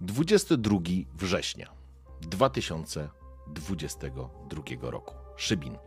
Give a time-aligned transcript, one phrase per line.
[0.00, 0.78] 22
[1.14, 1.72] września
[2.20, 5.14] 2022 roku.
[5.36, 5.78] Szybin.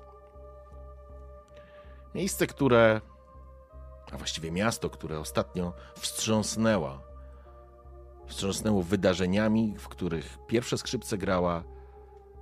[2.16, 3.02] Miejsce, które,
[4.12, 7.02] a właściwie miasto, które ostatnio wstrząsnęła,
[8.28, 11.64] wstrząsnęło wydarzeniami, w których pierwsze skrzypce grała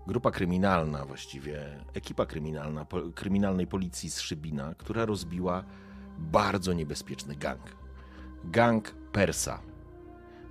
[0.08, 5.64] grupa kryminalna, właściwie ekipa kryminalna, po, kryminalnej policji z Szybina, która rozbiła
[6.18, 7.76] bardzo niebezpieczny gang.
[8.44, 9.69] Gang Persa.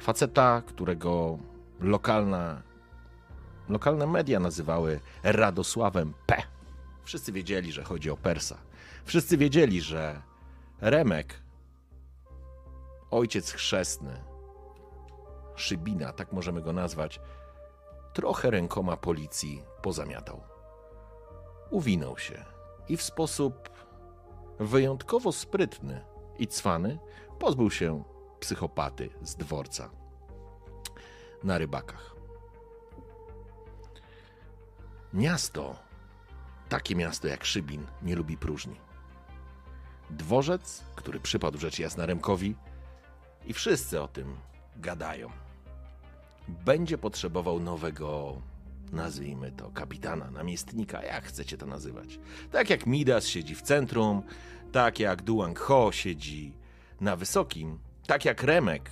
[0.00, 1.38] Faceta, którego
[1.80, 2.62] lokalna,
[3.68, 6.42] lokalne media nazywały Radosławem P.
[7.04, 8.58] Wszyscy wiedzieli, że chodzi o Persa.
[9.04, 10.22] Wszyscy wiedzieli, że
[10.80, 11.42] Remek,
[13.10, 14.28] ojciec chrzestny
[15.58, 17.20] Szybina, tak możemy go nazwać,
[18.12, 20.40] trochę rękoma policji pozamiatał.
[21.70, 22.44] Uwinął się
[22.88, 23.70] i w sposób
[24.58, 26.04] wyjątkowo sprytny
[26.38, 26.98] i cwany
[27.38, 28.04] pozbył się
[28.40, 29.90] psychopaty z dworca
[31.44, 32.14] na rybakach.
[35.12, 35.76] Miasto,
[36.68, 38.80] takie miasto jak Szybin, nie lubi próżni.
[40.10, 42.54] Dworzec, który przypadł rzecz jasna Remkowi,
[43.46, 44.36] i wszyscy o tym
[44.76, 45.30] gadają.
[46.48, 48.42] Będzie potrzebował nowego,
[48.92, 52.20] nazwijmy to, kapitana, namiestnika, jak chcecie to nazywać.
[52.50, 54.22] Tak jak Midas siedzi w centrum,
[54.72, 56.52] tak jak Duang Ho siedzi
[57.00, 57.78] na wysokim,
[58.08, 58.90] tak jak Remek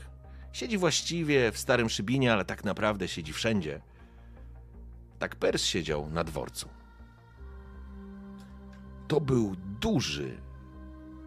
[0.53, 3.81] siedzi właściwie w starym Szybinie, ale tak naprawdę siedzi wszędzie.
[5.19, 6.69] Tak Pers siedział na dworcu.
[9.09, 10.41] To był duży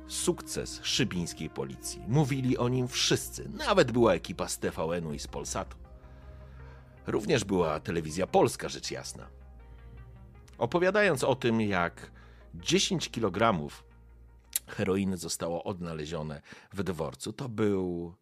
[0.07, 2.01] sukces szybińskiej policji.
[2.07, 3.49] Mówili o nim wszyscy.
[3.49, 5.77] Nawet była ekipa z TVN-u i z Polsatu.
[7.07, 9.27] Również była telewizja polska, rzecz jasna.
[10.57, 12.11] Opowiadając o tym, jak
[12.55, 13.69] 10 kg
[14.69, 16.41] heroiny zostało odnalezione
[16.73, 18.13] w dworcu, to był,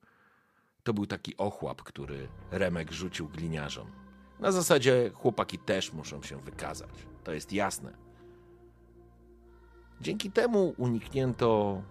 [0.84, 3.92] to był taki ochłap, który Remek rzucił gliniarzom.
[4.40, 6.90] Na zasadzie chłopaki też muszą się wykazać.
[7.24, 7.98] To jest jasne.
[10.02, 11.82] Dzięki temu uniknięto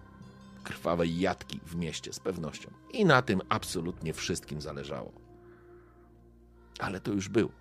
[0.63, 2.71] krwawej jatki w mieście z pewnością.
[2.91, 5.11] I na tym absolutnie wszystkim zależało.
[6.79, 7.51] Ale to już było.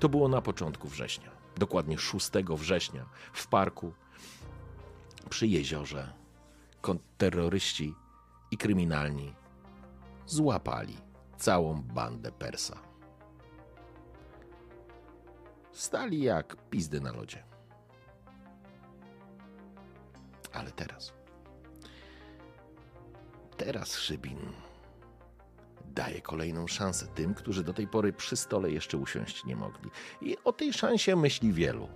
[0.00, 1.30] To było na początku września.
[1.56, 3.92] Dokładnie 6 września w parku
[5.30, 6.12] przy jeziorze
[6.80, 7.94] kontrterroryści
[8.50, 9.34] i kryminalni
[10.26, 10.96] złapali
[11.36, 12.80] całą bandę Persa.
[15.72, 17.44] Stali jak pizdy na lodzie.
[20.52, 21.12] Ale teraz.
[23.56, 24.38] Teraz Szybin
[25.84, 29.90] daje kolejną szansę tym, którzy do tej pory przy stole jeszcze usiąść nie mogli.
[30.20, 31.88] I o tej szansie myśli wielu.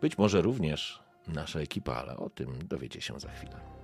[0.00, 3.79] Być może również nasza ekipa, ale o tym dowiecie się za chwilę.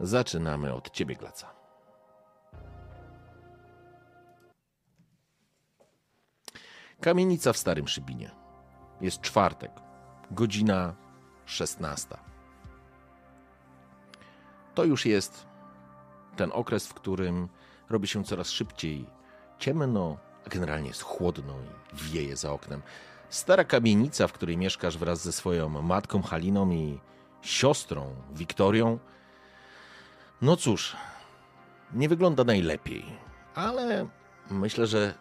[0.00, 1.54] Zaczynamy od ciebie, Glaca.
[7.00, 8.30] Kamienica w Starym Szybinie.
[9.00, 9.70] Jest czwartek,
[10.30, 10.94] godzina
[11.46, 12.16] 16.
[14.74, 15.46] To już jest
[16.36, 17.48] ten okres, w którym
[17.90, 19.06] robi się coraz szybciej
[19.58, 21.54] ciemno, a generalnie jest chłodno
[21.92, 22.82] i wieje za oknem.
[23.28, 27.00] Stara kamienica, w której mieszkasz wraz ze swoją matką Haliną i
[27.42, 28.98] siostrą Wiktorią,
[30.42, 30.96] no cóż,
[31.92, 33.04] nie wygląda najlepiej,
[33.54, 34.06] ale
[34.50, 35.14] myślę, że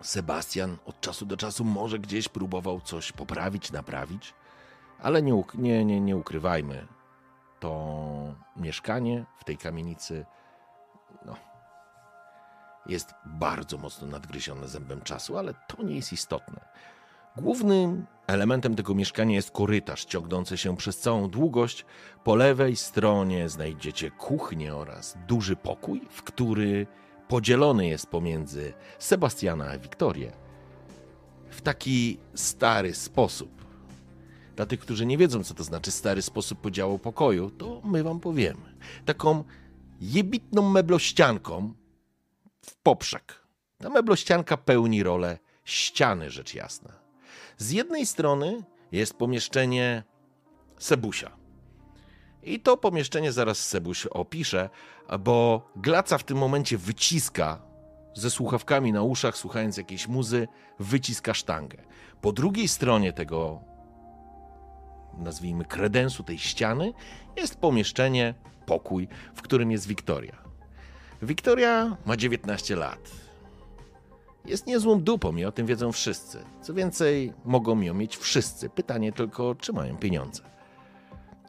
[0.00, 4.34] Sebastian od czasu do czasu może gdzieś próbował coś poprawić, naprawić,
[5.02, 6.86] ale nie, nie, nie, nie ukrywajmy,
[7.60, 10.26] to mieszkanie w tej kamienicy
[11.26, 11.36] no,
[12.86, 16.60] jest bardzo mocno nadgryzione zębem czasu, ale to nie jest istotne.
[17.36, 21.84] Głównym elementem tego mieszkania jest korytarz ciągnący się przez całą długość.
[22.24, 26.86] Po lewej stronie znajdziecie kuchnię oraz duży pokój, w który
[27.28, 30.32] podzielony jest pomiędzy Sebastiana a Wiktorię
[31.50, 33.50] w taki stary sposób.
[34.56, 38.20] Dla tych, którzy nie wiedzą, co to znaczy stary sposób podziału pokoju, to my wam
[38.20, 38.76] powiemy.
[39.04, 39.44] Taką
[40.00, 41.74] jebitną meblościanką
[42.62, 43.40] w poprzek.
[43.78, 47.09] Ta meblościanka pełni rolę ściany, rzecz jasna.
[47.60, 48.62] Z jednej strony
[48.92, 50.02] jest pomieszczenie
[50.78, 51.30] Sebusia.
[52.42, 54.70] I to pomieszczenie zaraz Sebuś opiszę,
[55.20, 57.62] bo Glaca w tym momencie wyciska
[58.14, 60.48] ze słuchawkami na uszach, słuchając jakiejś muzy,
[60.78, 61.78] wyciska sztangę.
[62.20, 63.60] Po drugiej stronie tego,
[65.18, 66.92] nazwijmy, kredensu tej ściany,
[67.36, 68.34] jest pomieszczenie,
[68.66, 70.36] pokój, w którym jest Wiktoria.
[71.22, 73.29] Wiktoria ma 19 lat.
[74.44, 76.44] Jest niezłą dupą i o tym wiedzą wszyscy.
[76.62, 78.70] Co więcej, mogą ją mieć wszyscy.
[78.70, 80.42] Pytanie tylko, czy mają pieniądze.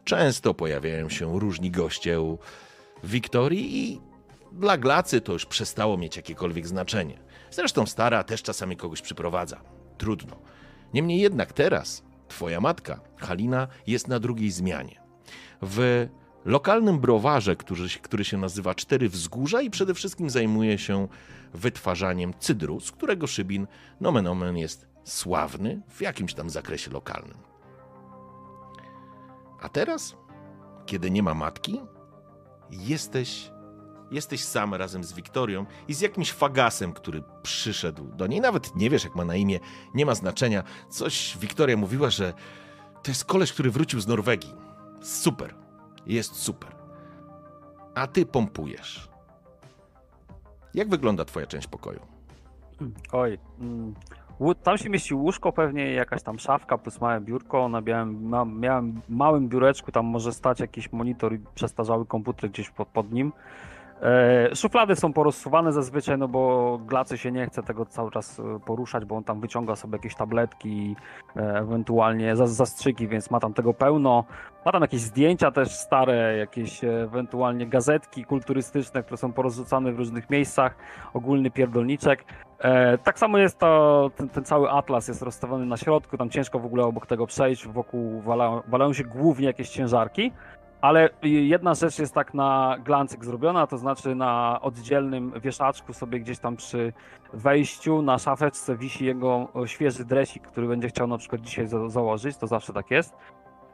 [0.03, 2.37] Często pojawiają się różni goście u
[3.03, 4.01] Wiktorii i
[4.51, 7.19] dla Glacy to już przestało mieć jakiekolwiek znaczenie.
[7.51, 9.61] Zresztą stara też czasami kogoś przyprowadza.
[9.97, 10.35] Trudno.
[10.93, 15.01] Niemniej jednak teraz twoja matka, Halina, jest na drugiej zmianie.
[15.61, 16.07] W
[16.45, 21.07] lokalnym browarze, który, który się nazywa Cztery Wzgórza i przede wszystkim zajmuje się
[21.53, 23.67] wytwarzaniem cydru, z którego Szybin
[24.01, 27.37] nomen omen jest sławny w jakimś tam zakresie lokalnym.
[29.61, 30.15] A teraz,
[30.85, 31.81] kiedy nie ma matki,
[32.69, 33.51] jesteś
[34.11, 38.41] jesteś sam razem z Wiktorią i z jakimś fagasem, który przyszedł do niej.
[38.41, 39.59] Nawet nie wiesz, jak ma na imię,
[39.93, 40.63] nie ma znaczenia.
[40.89, 42.33] Coś Wiktoria mówiła, że
[43.03, 44.53] to jest koleś, który wrócił z Norwegii.
[45.01, 45.60] Super.
[46.07, 46.75] Jest super.
[47.95, 49.09] A ty pompujesz.
[50.73, 51.99] Jak wygląda twoja część pokoju?
[53.11, 53.95] Oj, mm,
[54.63, 57.69] tam się mieści łóżko, pewnie jakaś tam szafka plus małe biurko.
[57.69, 62.69] Na miałem, ma, miałem małym biureczku, tam może stać jakiś monitor i przestarzały komputer gdzieś
[62.69, 63.31] pod, pod nim.
[64.01, 68.59] E, szuflady są porozsuwane zazwyczaj, no bo Glacy się nie chce tego cały czas e,
[68.65, 70.95] poruszać, bo on tam wyciąga sobie jakieś tabletki,
[71.35, 74.23] e, ewentualnie zastrzyki, więc ma tam tego pełno.
[74.65, 80.29] Ma tam jakieś zdjęcia też stare, jakieś ewentualnie gazetki kulturystyczne, które są porozrzucane w różnych
[80.29, 80.75] miejscach,
[81.13, 82.25] ogólny pierdolniczek.
[83.03, 86.65] Tak samo jest to, ten, ten, cały atlas jest rozstawiony na środku, tam ciężko w
[86.65, 90.31] ogóle obok tego przejść, wokół walają, walają się głównie jakieś ciężarki.
[90.81, 96.39] Ale jedna rzecz jest tak na glancyk zrobiona, to znaczy na oddzielnym wieszaczku sobie gdzieś
[96.39, 96.93] tam przy
[97.33, 102.47] wejściu na szafeczce wisi jego świeży dresik, który będzie chciał na przykład dzisiaj założyć, to
[102.47, 103.13] zawsze tak jest.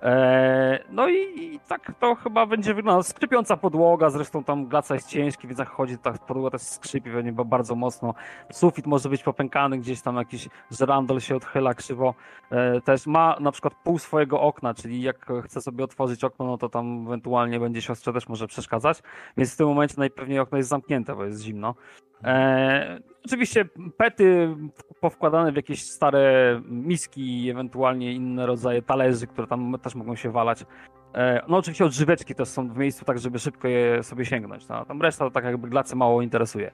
[0.02, 3.04] E, no i, tak to chyba będzie wyglądało.
[3.04, 7.34] Skrzypiąca podłoga, zresztą tam glaca jest ciężki, więc jak chodzi, ta podłoga też skrzypi pewnie
[7.34, 8.14] bardzo mocno.
[8.52, 12.14] Sufit może być popękany, gdzieś tam jakiś żerandol się odchyla krzywo.
[12.50, 16.58] E, też ma na przykład pół swojego okna, czyli jak chce sobie otworzyć okno, no
[16.58, 19.02] to tam ewentualnie będzie siostrze też może przeszkadzać.
[19.38, 21.76] Więc w tym momencie najpewniej okno jest zamknięte, bo jest zimno.
[22.24, 23.66] E, oczywiście
[23.98, 24.56] pety
[25.00, 30.66] powkładane w jakieś stare miski, ewentualnie inne rodzaje talerzy, które tam też mogą się walać.
[31.14, 34.68] E, no oczywiście odżyweczki też są w miejscu tak, żeby szybko je sobie sięgnąć.
[34.68, 36.72] No, tam reszta to tak jakby glace mało interesuje.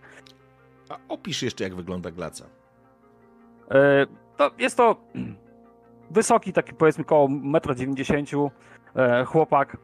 [0.89, 2.45] A opisz jeszcze jak wygląda glaca.
[3.71, 4.05] E,
[4.37, 4.95] to jest to
[6.11, 8.49] wysoki, taki powiedzmy koło 1,90
[8.95, 9.77] m e, chłopak,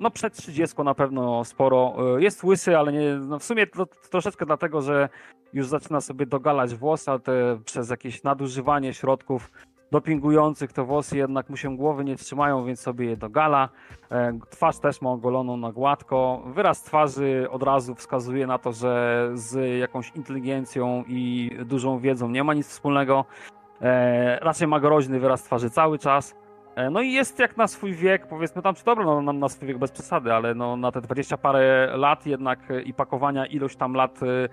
[0.00, 1.94] no przed 30 na pewno sporo.
[2.16, 5.08] E, jest łysy, ale nie, no w sumie to, to troszeczkę dlatego, że
[5.52, 9.50] już zaczyna sobie dogalać włosy, ale te, przez jakieś nadużywanie środków
[9.92, 13.68] dopingujących te włosy jednak mu się głowy nie trzymają, więc sobie je dogala.
[14.10, 16.42] E, twarz też ma ogoloną na gładko.
[16.46, 22.44] Wyraz twarzy od razu wskazuje na to, że z jakąś inteligencją i dużą wiedzą nie
[22.44, 23.24] ma nic wspólnego.
[23.80, 26.34] E, raczej ma groźny wyraz twarzy cały czas.
[26.76, 29.68] E, no i jest jak na swój wiek, powiedzmy tam, czy dobra, no, na, swój
[29.68, 33.76] wiek bez przesady, ale no, na te 20 parę lat jednak e, i pakowania ilość
[33.76, 34.48] tam lat e,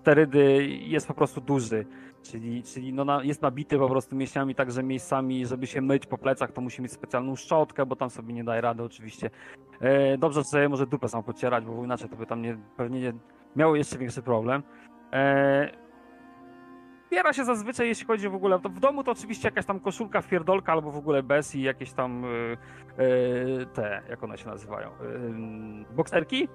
[0.00, 1.86] sterydy jest po prostu duży.
[2.22, 6.18] Czyli, czyli no na, jest nabity po prostu mięśniami, także miejscami, żeby się myć po
[6.18, 9.30] plecach, to musi mieć specjalną szczotkę, bo tam sobie nie daje rady oczywiście.
[9.80, 13.00] E, dobrze, że sobie może dupę sam pocierać, bo inaczej to by tam nie, pewnie
[13.00, 13.12] nie
[13.56, 14.62] miało jeszcze większy problem.
[15.12, 15.85] E,
[17.16, 20.72] Biera się zazwyczaj, jeśli chodzi w ogóle, w domu to oczywiście jakaś tam koszulka, fierdolka
[20.72, 22.22] albo w ogóle bez i jakieś tam
[22.98, 26.48] yy, te, jak one się nazywają, yy, bokserki.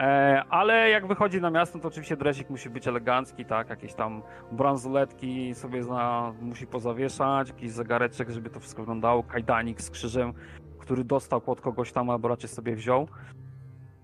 [0.00, 4.22] E, ale jak wychodzi na miasto, to oczywiście dresik musi być elegancki, tak, jakieś tam
[4.52, 10.32] bransoletki sobie zna, musi pozawieszać, jakiś zegareczek, żeby to wszystko wyglądało, kajdanik z krzyżem,
[10.78, 13.08] który dostał pod kogoś tam, albo raczej sobie wziął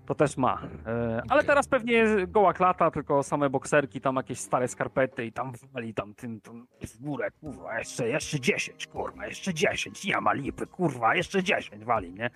[0.05, 0.61] to też ma.
[0.87, 5.53] E, ale teraz pewnie goła klata, tylko same bokserki, tam jakieś stare skarpety i tam
[5.73, 10.33] wali tam tym, tym w górę, kurwa, jeszcze, jeszcze 10, kurwa, jeszcze 10, nie ma
[10.33, 12.29] lipy, kurwa, jeszcze 10 wali, nie?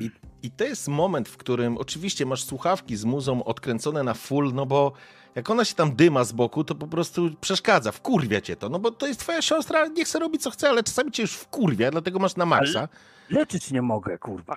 [0.00, 0.10] I,
[0.42, 4.66] I to jest moment, w którym oczywiście masz słuchawki z muzą odkręcone na full, no
[4.66, 4.92] bo
[5.34, 8.78] jak ona się tam dyma z boku, to po prostu przeszkadza, wkurwia cię to, no
[8.78, 11.90] bo to jest twoja siostra, nie chce robić co chce, ale czasami cię już wkurwia,
[11.90, 12.78] dlatego masz na maksa.
[12.78, 12.88] Ale
[13.30, 14.56] leczyć nie mogę, kurwa,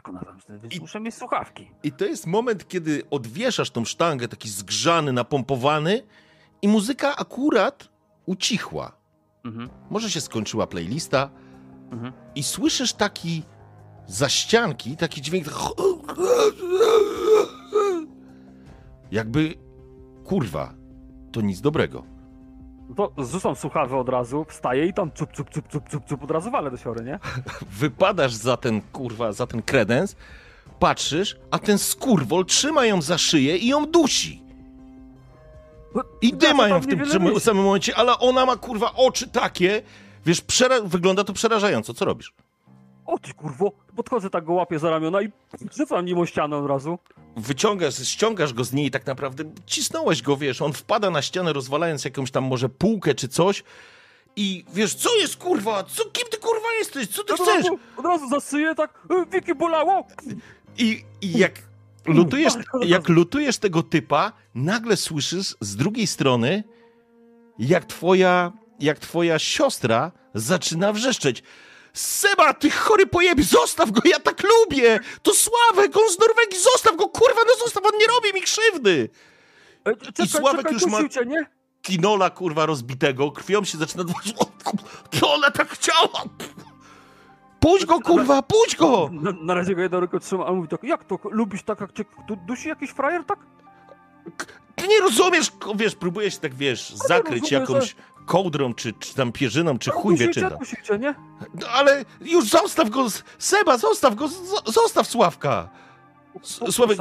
[0.72, 1.72] I, muszę mieć słuchawki.
[1.84, 6.04] I to jest moment, kiedy odwieszasz tą sztangę, taki zgrzany, napompowany
[6.62, 7.90] i muzyka akurat
[8.26, 8.92] ucichła.
[9.46, 9.70] Mhm.
[9.90, 11.30] Może się skończyła playlista
[11.92, 12.14] mhm.
[12.36, 13.44] i słyszysz taki
[14.08, 15.48] za ścianki taki dźwięk.
[19.12, 19.56] Jakby
[20.26, 20.74] kurwa,
[21.32, 22.04] to nic dobrego.
[22.96, 26.32] To zrzucam słuchawę od razu, wstaję i tam cup, cup, cup, cup, cup, cup od
[26.32, 27.20] razu walę do siory, nie?
[27.80, 30.16] Wypadasz za ten kurwa, za ten kredens,
[30.80, 34.42] patrzysz, a ten skurwol trzyma ją za szyję i ją dusi.
[36.22, 39.82] I dyma ją w tym samym momencie, ale ona ma kurwa oczy takie.
[40.26, 41.94] Wiesz, przera- wygląda to przerażająco.
[41.94, 42.34] Co robisz?
[43.06, 45.32] O ty kurwo, podchodzę tak go łapię za ramiona i
[45.78, 47.00] rzucam nim o ścianę od razu.
[47.38, 51.54] Wyciągasz, ściągasz go z niej i tak naprawdę cisnąłeś go, wiesz, on wpada na ścianę,
[51.54, 53.64] rozwalając jakąś tam może półkę czy coś.
[54.36, 55.84] I wiesz, co jest kurwa?
[55.84, 57.08] Co, kim ty kurwa jesteś?
[57.08, 57.56] Co ty od chcesz?
[57.56, 60.08] razu, od razu zasyję tak, e, Wiki bolało!
[60.78, 61.52] I, i jak,
[62.06, 62.54] lutujesz,
[62.86, 66.64] jak lutujesz tego typa, nagle słyszysz z drugiej strony,
[67.60, 71.44] jak twoja, jak twoja siostra zaczyna wrzeszczeć.
[71.96, 75.00] Seba, ty chory pojebie, zostaw go, ja tak lubię!
[75.24, 79.10] To Sławek, on z Norwegii, zostaw go, kurwa, no zostaw, on nie robi mi krzywdy!
[79.86, 81.46] E, czekaj, Sławek czekaj, już ma- nie?
[81.82, 84.04] Kinola, kurwa, rozbitego, krwią się zaczyna...
[84.40, 84.46] O,
[85.20, 86.24] To ona tak chciała!
[87.60, 89.10] Puść go, kurwa, puść go!
[89.14, 91.94] Na, na razie go jedną ręką trzyma, a mówi tak, jak to, lubisz tak, jak
[91.94, 93.40] cię du, dusi jakiś frajer, tak?
[94.76, 97.96] Ty nie rozumiesz, wiesz, próbujesz się tak, wiesz, zakryć jakąś
[98.26, 100.50] kołdrą, czy, czy tam pierzyną, czy chuj wie czym
[101.02, 101.16] nie?
[101.62, 105.70] No, ale już zostaw go, z- Seba, zostaw go, z- zostaw Sławka!
[106.72, 106.98] Sławek.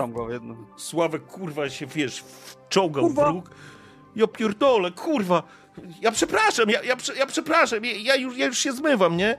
[0.76, 2.24] Sławek, kurwa, się, wiesz,
[2.66, 3.50] wczołgał w róg.
[4.16, 5.42] Ja pierdolę, kurwa.
[6.00, 9.38] Ja przepraszam, ja, ja, ja przepraszam, ja, ja, już, ja już się zmywam, nie?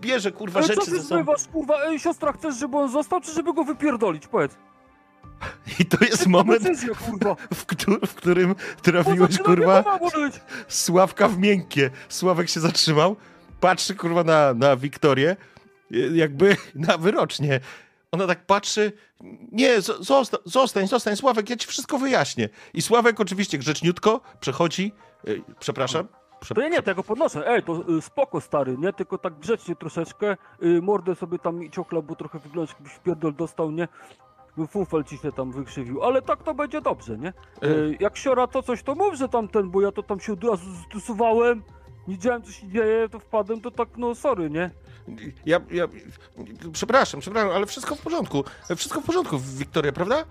[0.00, 1.14] Bierze, kurwa, Ale co rzeczy ty ze sobą.
[1.14, 1.74] zmywasz, kurwa?
[1.84, 4.26] Ej, siostra, chcesz, żeby on został, czy żeby go wypierdolić?
[4.26, 4.52] Powiedz.
[5.80, 6.62] I to jest moment,
[7.54, 9.84] w, któ- w którym trafiłeś, kurwa.
[10.68, 11.90] Sławka w miękkie.
[12.08, 13.16] Sławek się zatrzymał,
[13.60, 15.36] patrzy kurwa na, na Wiktorię,
[15.92, 17.60] y, jakby na wyrocznie.
[18.12, 18.92] Ona tak patrzy,
[19.52, 22.48] nie, zo- zosta, zostań, zostań, Sławek, ja ci wszystko wyjaśnię.
[22.74, 24.92] I Sławek oczywiście grzeczniutko przechodzi,
[25.28, 26.08] y, przepraszam,
[26.40, 27.46] prze, To ja nie, tego podnoszę.
[27.48, 28.92] Ej, to y, spoko, stary, nie?
[28.92, 30.36] Tylko tak grzecznie troszeczkę.
[30.62, 33.88] Y, mordę sobie tam ciokla, bo trochę wygląda, jakbyś pierdol dostał, nie?
[34.68, 37.32] Fufel ci się tam wykrzywił, ale tak to będzie dobrze, nie?
[37.64, 40.44] Y, jak siora to coś, to mów, że tamten, bo ja to tam się od
[40.44, 40.66] razu.
[42.08, 44.70] Nie wiedziałem, co się dzieje, to wpadłem, to tak, no sorry, nie?
[45.46, 45.84] ja, ja,
[46.72, 48.44] przepraszam, przepraszam, ale wszystko w porządku,
[48.76, 50.24] wszystko w porządku, Wiktoria, prawda?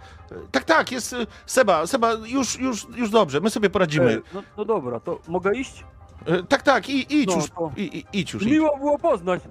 [0.51, 4.11] Tak, tak, jest, y, Seba, Seba, już, już, już dobrze, my sobie poradzimy.
[4.11, 5.85] Ej, no, no dobra, to mogę iść?
[6.29, 8.49] Y, Tak, tak, i, idź No, już, to- i, i, idź już, idź.
[8.51, 9.41] Miło było poznać.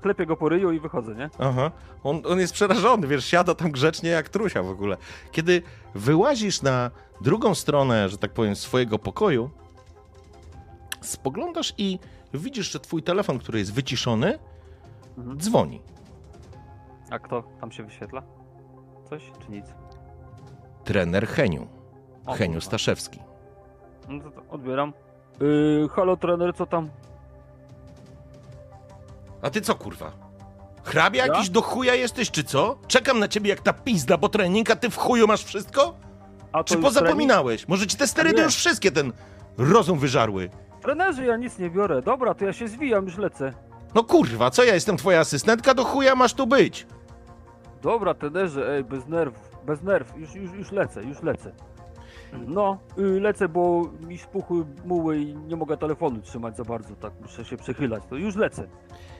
[0.00, 1.30] Klepię go po ryju i wychodzę, nie?
[1.38, 1.70] Aha.
[2.04, 4.96] On, on jest przerażony, wiesz, siada tam grzecznie jak trusia w ogóle.
[5.32, 5.62] Kiedy
[5.94, 6.90] wyłazisz na
[7.20, 9.50] drugą stronę, że tak powiem, swojego pokoju,
[11.00, 11.98] spoglądasz i
[12.34, 14.38] widzisz, że twój telefon, który jest wyciszony,
[15.18, 15.40] Mhm.
[15.40, 15.82] dzwoni.
[17.10, 18.22] A kto tam się wyświetla?
[19.10, 19.66] Coś czy nic?
[20.84, 21.66] Trener Heniu.
[22.26, 22.60] O, Heniu.
[22.60, 23.20] Staszewski.
[24.08, 24.92] No to, to odbieram.
[25.40, 26.88] Yy, halo trener, co tam?
[29.42, 30.12] A ty co, kurwa?
[30.84, 32.78] Hrabia jakiś do chuja jesteś, czy co?
[32.88, 35.94] Czekam na ciebie jak ta pizda, bo trening, a ty w chuju masz wszystko?
[36.52, 37.68] A Czy pozapominałeś?
[37.68, 39.12] Może ci te sterydy już wszystkie ten
[39.58, 40.48] rozum wyżarły?
[40.48, 40.82] Trening?
[40.82, 42.02] Trenerze, ja nic nie biorę.
[42.02, 43.52] Dobra, to ja się zwijam, już lecę.
[43.94, 45.74] No kurwa, co ja jestem twoja asystentka?
[45.74, 46.86] Do chuja masz tu być.
[47.82, 51.52] Dobra, trenerze, ej, bez nerwów, bez nerw, już, już, już lecę, już lecę.
[52.46, 57.12] No, y, lecę, bo mi spuchły muły i nie mogę telefonu trzymać za bardzo, tak
[57.22, 58.68] muszę się przechylać, to już lecę.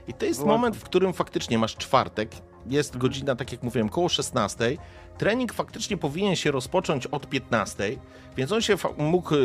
[0.08, 2.30] I to jest Była moment, w którym faktycznie masz czwartek,
[2.66, 4.76] jest godzina, tak jak mówiłem, koło 16.
[5.18, 7.96] Trening faktycznie powinien się rozpocząć od 15,
[8.36, 9.38] więc on się mógł y,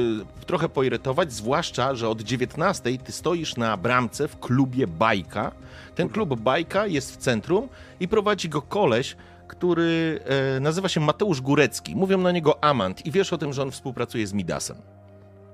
[0.45, 5.51] trochę poirytować, zwłaszcza, że od 19 ty stoisz na bramce w klubie Bajka.
[5.95, 7.67] Ten klub Bajka jest w centrum
[7.99, 9.15] i prowadzi go koleś,
[9.47, 10.19] który
[10.55, 11.95] e, nazywa się Mateusz Górecki.
[11.95, 14.77] Mówią na niego Amant i wiesz o tym, że on współpracuje z Midasem.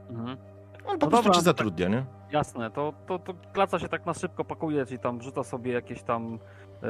[0.09, 0.37] Mhm.
[0.85, 2.05] On po No prostu dobra, cię tak- zatrudnia, nie?
[2.31, 6.03] Jasne, to, to, to klaca się tak na szybko pakuje, czyli tam wrzuca sobie jakieś
[6.03, 6.39] tam
[6.83, 6.87] e,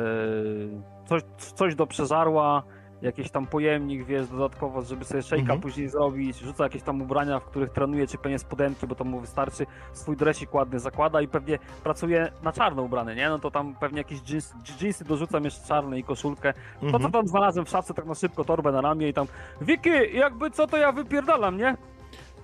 [1.07, 2.63] coś, coś do przeżarła,
[3.01, 5.61] jakiś tam pojemnik, wiesz, dodatkowo, żeby sobie szejka Mhm.
[5.61, 9.19] później zrobić, rzuca jakieś tam ubrania, w których trenuje, czy pewnie spodenki, bo to mu
[9.19, 13.29] wystarczy, swój dresik ładny zakłada i pewnie pracuje na czarno ubrany, nie?
[13.29, 16.53] No to tam pewnie jakieś jeans, jeansy dorzucam jeszcze czarne i koszulkę.
[16.53, 17.11] To co Mhm.
[17.11, 19.27] tam znalazłem w szafce, tak na szybko, torbę na ramię i tam
[19.61, 21.77] Wiki, jakby co to ja wypierdalam, nie?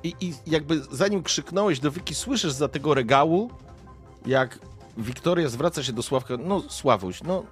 [0.04, 3.52] I, I jakby zanim krzyknąłeś do Wiki, słyszysz za tego regału,
[4.26, 4.60] jak
[4.98, 7.44] Wiktoria zwraca się do Sławka, no Sławuś, no,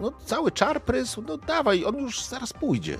[0.00, 2.96] no cały czar prysł, no dawaj, on już zaraz pójdzie.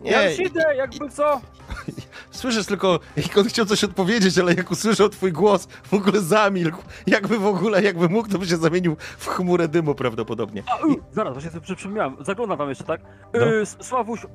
[0.00, 1.40] Nie, Ja już idę, jakby co?
[2.30, 6.82] słyszysz tylko, jak on chciał coś odpowiedzieć, ale jak usłyszał twój głos, w ogóle zamilkł.
[7.06, 10.62] Jakby w ogóle, jakby mógł, to by się zamienił w chmurę dymu prawdopodobnie.
[10.66, 12.16] A, y, zaraz, właśnie sobie przypomniałem.
[12.20, 13.00] Zaglądam tam jeszcze, tak?
[13.34, 13.46] No.
[13.46, 14.28] Y, Sławuś, y,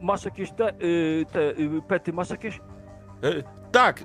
[0.00, 2.60] masz jakieś te, y, te y, pety, masz jakieś?
[3.22, 4.04] E, tak, e,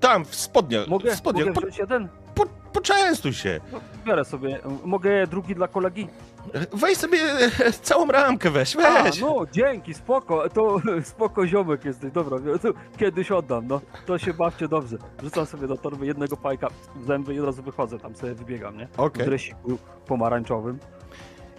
[0.00, 0.88] tam, w spodniach.
[0.88, 1.46] Mogę, w spodniach.
[1.46, 2.08] mogę wziąć jeden?
[2.34, 3.60] po, poczęstuj się.
[3.72, 4.60] No, biorę sobie.
[4.84, 6.08] Mogę drugi dla kolegi?
[6.54, 9.20] E, Weź sobie e, całą ramkę, weź, A, weź.
[9.20, 12.38] no, dzięki, spoko, to spoko ziomek jesteś, dobra,
[12.96, 14.96] kiedyś oddam, no, to się bawcie dobrze.
[15.22, 18.76] Rzucam sobie do torby jednego pajka w zęby i od razu wychodzę, tam sobie wybiegam,
[18.76, 18.88] nie?
[18.96, 19.22] Okej.
[19.22, 20.78] W dresiku pomarańczowym.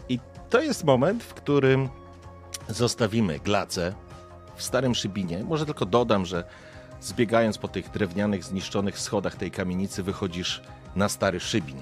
[0.10, 0.20] I
[0.50, 1.90] to jest moment, w którym
[2.68, 3.94] zostawimy glacę
[4.56, 5.44] w starym szybinie.
[5.44, 6.44] Może tylko dodam, że
[7.04, 10.62] zbiegając po tych drewnianych, zniszczonych schodach tej kamienicy, wychodzisz
[10.96, 11.78] na stary szybin.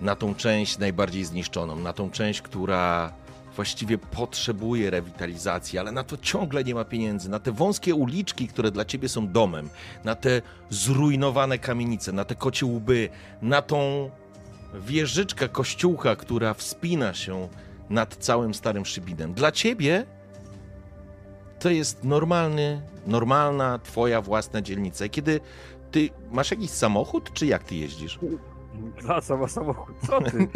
[0.00, 3.12] Na tą część najbardziej zniszczoną, na tą część, która
[3.56, 7.28] właściwie potrzebuje rewitalizacji, ale na to ciągle nie ma pieniędzy.
[7.28, 9.68] Na te wąskie uliczki, które dla ciebie są domem,
[10.04, 13.08] na te zrujnowane kamienice, na te kocie łby,
[13.42, 14.10] na tą
[14.74, 17.48] wieżyczkę kościółka, która wspina się
[17.90, 19.34] nad całym starym szybinem.
[19.34, 20.06] Dla ciebie
[21.60, 25.08] to jest normalny, normalna twoja własna dzielnica.
[25.08, 25.40] Kiedy
[25.90, 28.18] ty masz jakiś samochód, czy jak ty jeździsz?
[28.96, 30.38] Klasa ma samochód, co ty?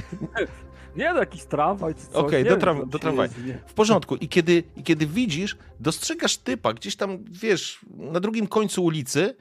[0.96, 3.30] nie no, jakiś tramwaj czy coś, Okej, nie do tam do tramwaju.
[3.66, 4.16] W porządku.
[4.16, 9.36] I kiedy, I kiedy widzisz, dostrzegasz typa gdzieś tam, wiesz, na drugim końcu ulicy,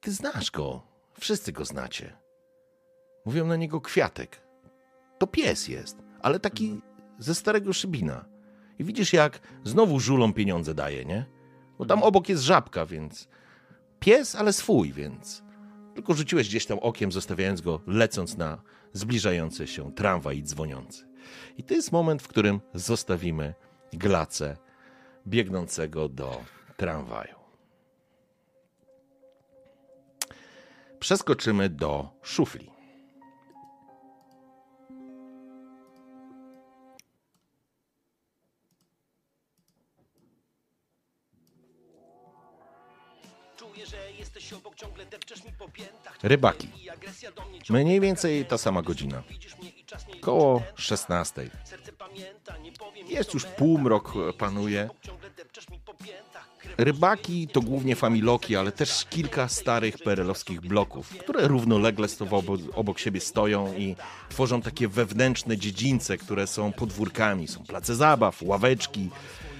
[0.00, 0.82] ty znasz go.
[1.20, 2.16] Wszyscy go znacie.
[3.26, 4.42] Mówią na niego kwiatek.
[5.18, 6.80] To pies jest, ale taki
[7.18, 8.31] ze starego szybina.
[8.82, 11.24] I widzisz, jak znowu żulom pieniądze daje, nie?
[11.78, 13.28] Bo tam obok jest żabka, więc
[14.00, 15.42] pies, ale swój, więc
[15.94, 18.62] tylko rzuciłeś gdzieś tam okiem, zostawiając go, lecąc na
[18.92, 21.08] zbliżający się tramwaj dzwoniący.
[21.58, 23.54] I to jest moment, w którym zostawimy
[23.92, 24.56] glacę
[25.26, 26.40] biegnącego do
[26.76, 27.36] tramwaju.
[30.98, 32.71] Przeskoczymy do szufli.
[46.22, 46.68] Rybaki.
[47.70, 49.22] Mniej więcej ta sama godzina.
[50.20, 51.50] Koło 16.
[51.64, 54.88] Serce pamięta, nie powiem Jest już półmrok e, panuje.
[56.78, 63.20] Rybaki to głównie familoki, ale też kilka starych perelowskich bloków, które równolegle obok, obok siebie
[63.20, 63.96] stoją i
[64.28, 67.48] tworzą takie wewnętrzne dziedzińce, które są podwórkami.
[67.48, 69.10] Są place zabaw, ławeczki,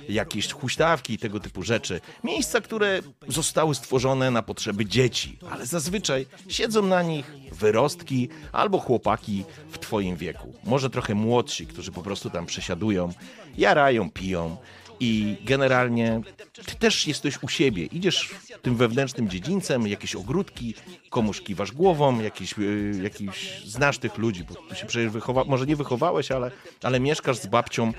[0.08, 2.00] jakieś huśtawki i tego typu rzeczy.
[2.24, 9.44] Miejsca, które zostały stworzone na potrzeby dzieci, ale zazwyczaj siedzą na nich wyrostki albo chłopaki
[9.70, 10.54] w twoim wieku.
[10.64, 13.12] Może trochę młodsi, którzy po prostu tam przesiadują,
[13.58, 14.56] jarają, piją.
[15.00, 16.20] I generalnie
[16.66, 17.84] ty też jesteś u siebie.
[17.84, 18.30] Idziesz
[18.62, 20.74] tym wewnętrznym dziedzińcem, jakieś ogródki,
[21.10, 25.66] komuś kiwasz głową, jakiś, yy, jakiś znasz tych ludzi, bo tu się przecież wychowa, może
[25.66, 26.50] nie wychowałeś, ale,
[26.82, 27.92] ale mieszkasz z babcią,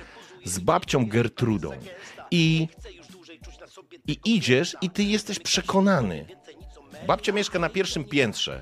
[0.45, 1.71] z babcią Gertrudą.
[2.32, 2.67] I,
[4.08, 6.25] I idziesz i ty jesteś przekonany.
[7.08, 8.62] Babcia mieszka na pierwszym piętrze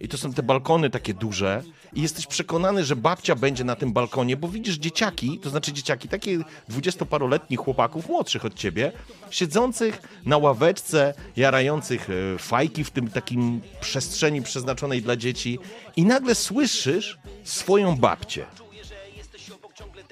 [0.00, 1.62] i to są te balkony takie duże
[1.92, 6.08] i jesteś przekonany, że babcia będzie na tym balkonie, bo widzisz dzieciaki, to znaczy dzieciaki,
[6.08, 6.38] takie
[6.68, 8.92] dwudziestoparoletnich chłopaków, młodszych od ciebie,
[9.30, 15.58] siedzących na ławeczce, jarających e, fajki w tym takim przestrzeni przeznaczonej dla dzieci
[15.96, 18.46] i nagle słyszysz swoją babcię.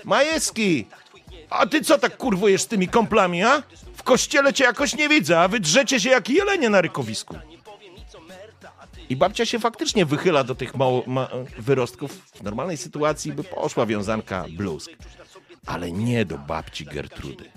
[0.04, 0.86] Majewski!
[1.50, 3.62] A ty co tak kurwujesz z tymi komplami, a?
[3.96, 7.36] W kościele cię jakoś nie widzę, a wy drzecie się jak jelenie na rykowisku.
[9.08, 11.28] I babcia się faktycznie wychyla do tych mało, ma,
[11.58, 12.12] wyrostków.
[12.34, 14.90] W normalnej sytuacji by poszła wiązanka bluzk.
[15.66, 17.50] Ale nie do babci Gertrudy.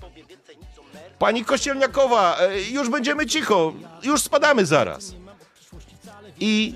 [1.19, 3.73] Pani Kościelniakowa, e, już będziemy cicho,
[4.03, 5.15] już spadamy zaraz.
[6.39, 6.73] I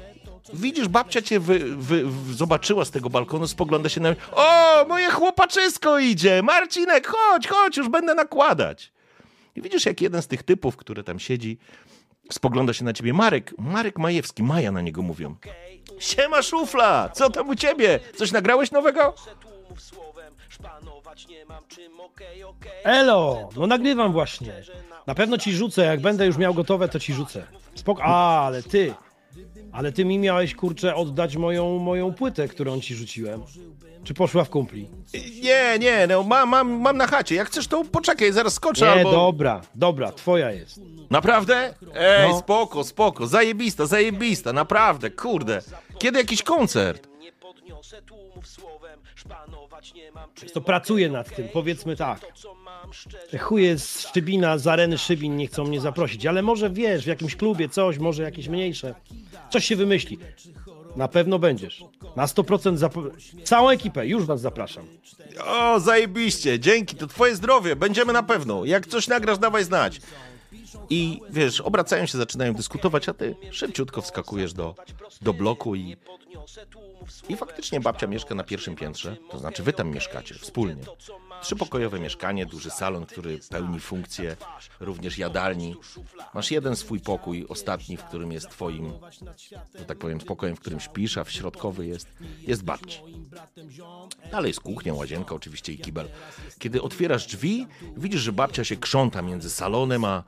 [0.53, 4.15] widzisz, babcia cię wy, wy, w- zobaczyła z tego balkonu, spogląda się na...
[4.31, 6.41] O, moje chłopaczysko idzie!
[6.43, 8.91] Marcinek, chodź, chodź, już będę nakładać.
[9.55, 11.57] I widzisz, jak jeden z tych typów, który tam siedzi,
[12.31, 13.13] spogląda się na ciebie.
[13.13, 15.35] Marek, Marek Majewski, Maja na niego mówią.
[15.99, 17.99] Siema szufla, co tam u ciebie?
[18.15, 19.13] Coś nagrałeś nowego?
[22.83, 24.53] Elo, no nagrywam właśnie.
[25.07, 27.47] Na pewno ci rzucę, jak będę już miał gotowe, to ci rzucę.
[27.75, 28.03] Spoko.
[28.03, 28.93] A, ale ty.
[29.73, 33.43] Ale ty mi miałeś, kurczę, oddać moją, moją płytę, którą ci rzuciłem.
[34.03, 34.87] Czy poszła w kumpli?
[35.41, 37.35] Nie, nie, no mam, mam, mam na chacie.
[37.35, 39.11] Jak chcesz, to poczekaj, zaraz skoczę Nie, albo...
[39.11, 40.79] dobra, dobra, twoja jest.
[41.09, 41.73] Naprawdę?
[41.95, 42.39] Ej, No.
[42.39, 45.61] spoko, spoko, zajebista, zajebista, naprawdę, kurde.
[45.99, 47.07] Kiedy jakiś koncert?
[47.39, 50.49] podniosę tłumów słowem, szpanować nie mam czym.
[50.49, 52.19] To pracuję nad tym, powiedzmy tak.
[53.39, 57.35] Chuje z Szczybina, z areny Szybin nie chcą mnie zaprosić, ale może wiesz, w jakimś
[57.35, 58.95] klubie coś, może jakieś mniejsze.
[59.49, 60.19] Coś się wymyśli.
[60.95, 61.83] Na pewno będziesz.
[62.15, 63.11] Na 100% zapo-
[63.43, 64.85] całą ekipę, już was zapraszam.
[65.45, 68.65] O, zajebiście, dzięki, to twoje zdrowie, będziemy na pewno.
[68.65, 70.01] Jak coś nagrasz, dawaj znać.
[70.89, 74.75] I wiesz, obracają się, zaczynają dyskutować, a ty szybciutko wskakujesz do,
[75.21, 75.97] do bloku i,
[77.29, 80.83] i faktycznie babcia mieszka na pierwszym piętrze, to znaczy wy tam mieszkacie wspólnie.
[81.41, 84.35] Trzypokojowe mieszkanie, duży salon, który pełni funkcję
[84.79, 85.75] również jadalni.
[86.33, 88.93] Masz jeden swój pokój, ostatni, w którym jest twoim,
[89.79, 92.07] że tak powiem, pokojem, w którym śpisz, a w środkowy jest,
[92.47, 92.99] jest babci.
[94.31, 96.07] Dalej jest kuchnia, łazienka oczywiście i kibel.
[96.59, 100.23] Kiedy otwierasz drzwi, widzisz, że babcia się krząta między salonem a,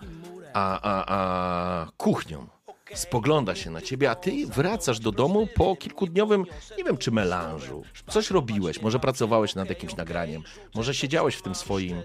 [0.56, 2.48] a, a, a kuchnią.
[2.94, 6.46] Spogląda się na ciebie, a ty wracasz do domu po kilkudniowym,
[6.78, 7.84] nie wiem czy melanżu.
[8.10, 10.44] Coś robiłeś, może pracowałeś nad jakimś nagraniem,
[10.76, 12.04] może siedziałeś w tym swoim,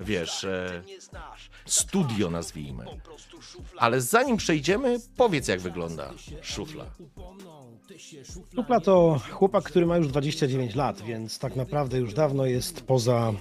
[0.00, 0.82] wiesz, e,
[1.66, 2.84] studio nazwijmy.
[3.76, 6.10] Ale zanim przejdziemy, powiedz jak wygląda
[6.42, 6.84] szufla.
[8.54, 13.32] Szufla to chłopak, który ma już 29 lat, więc tak naprawdę już dawno jest poza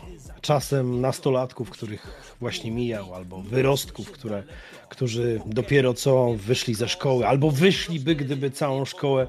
[0.41, 4.43] czasem nastolatków, których właśnie mijał, albo wyrostków, które,
[4.89, 9.27] którzy dopiero co wyszli ze szkoły, albo wyszliby, gdyby całą szkołę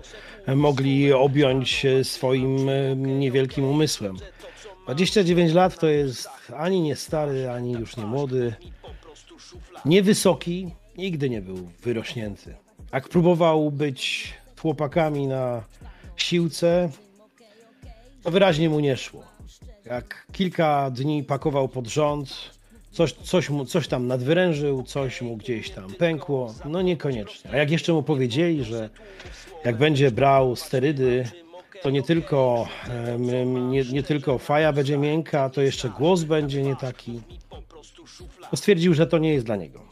[0.57, 4.17] mogli objąć swoim e, niewielkim umysłem.
[4.85, 8.55] 29 lat to jest ani nie stary, ani już nie młody.
[9.85, 12.55] Niewysoki, nigdy nie był wyrośnięty.
[12.93, 15.63] Jak próbował być chłopakami na
[16.17, 16.91] siłce,
[18.23, 19.23] to wyraźnie mu nie szło.
[19.85, 22.51] Jak kilka dni pakował pod rząd,
[22.91, 27.51] coś, coś, mu, coś tam nadwyrężył, coś mu gdzieś tam pękło, no niekoniecznie.
[27.51, 28.91] A jak jeszcze mu powiedzieli, że
[29.65, 31.25] jak będzie brał sterydy,
[31.83, 32.69] to nie tylko,
[33.71, 37.21] nie, nie tylko faja będzie miękka, to jeszcze głos będzie nie taki.
[38.51, 39.90] To stwierdził, że to nie jest dla niego.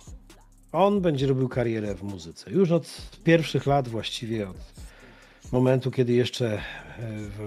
[0.73, 2.51] On będzie robił karierę w muzyce.
[2.51, 4.57] Już od pierwszych lat, właściwie od
[5.53, 6.61] momentu, kiedy jeszcze e,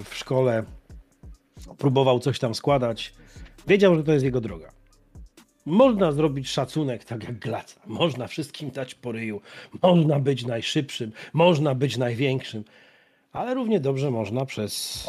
[0.04, 0.64] w- szkole
[1.78, 3.14] próbował coś tam składać,
[3.68, 4.72] wiedział, że to jest jego droga.
[5.66, 7.80] Można zrobić szacunek tak jak Glaca.
[7.86, 9.40] Można wszystkim dać po ryju.
[9.82, 12.64] Można być najszybszym, można być największym,
[13.32, 15.06] ale równie dobrze można przez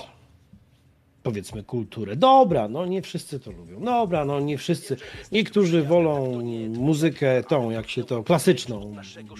[1.23, 2.15] powiedzmy kulturę.
[2.15, 3.79] Dobra, no nie wszyscy to lubią.
[3.83, 4.97] Dobra, no nie wszyscy.
[5.31, 8.95] Niektórzy wolą muzykę tą, jak się to klasyczną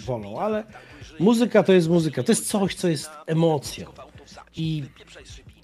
[0.06, 0.63] wolą, ale
[1.19, 2.24] muzyka to jest muzyka.
[2.24, 3.88] To jest coś, co jest emocją.
[4.56, 4.84] I,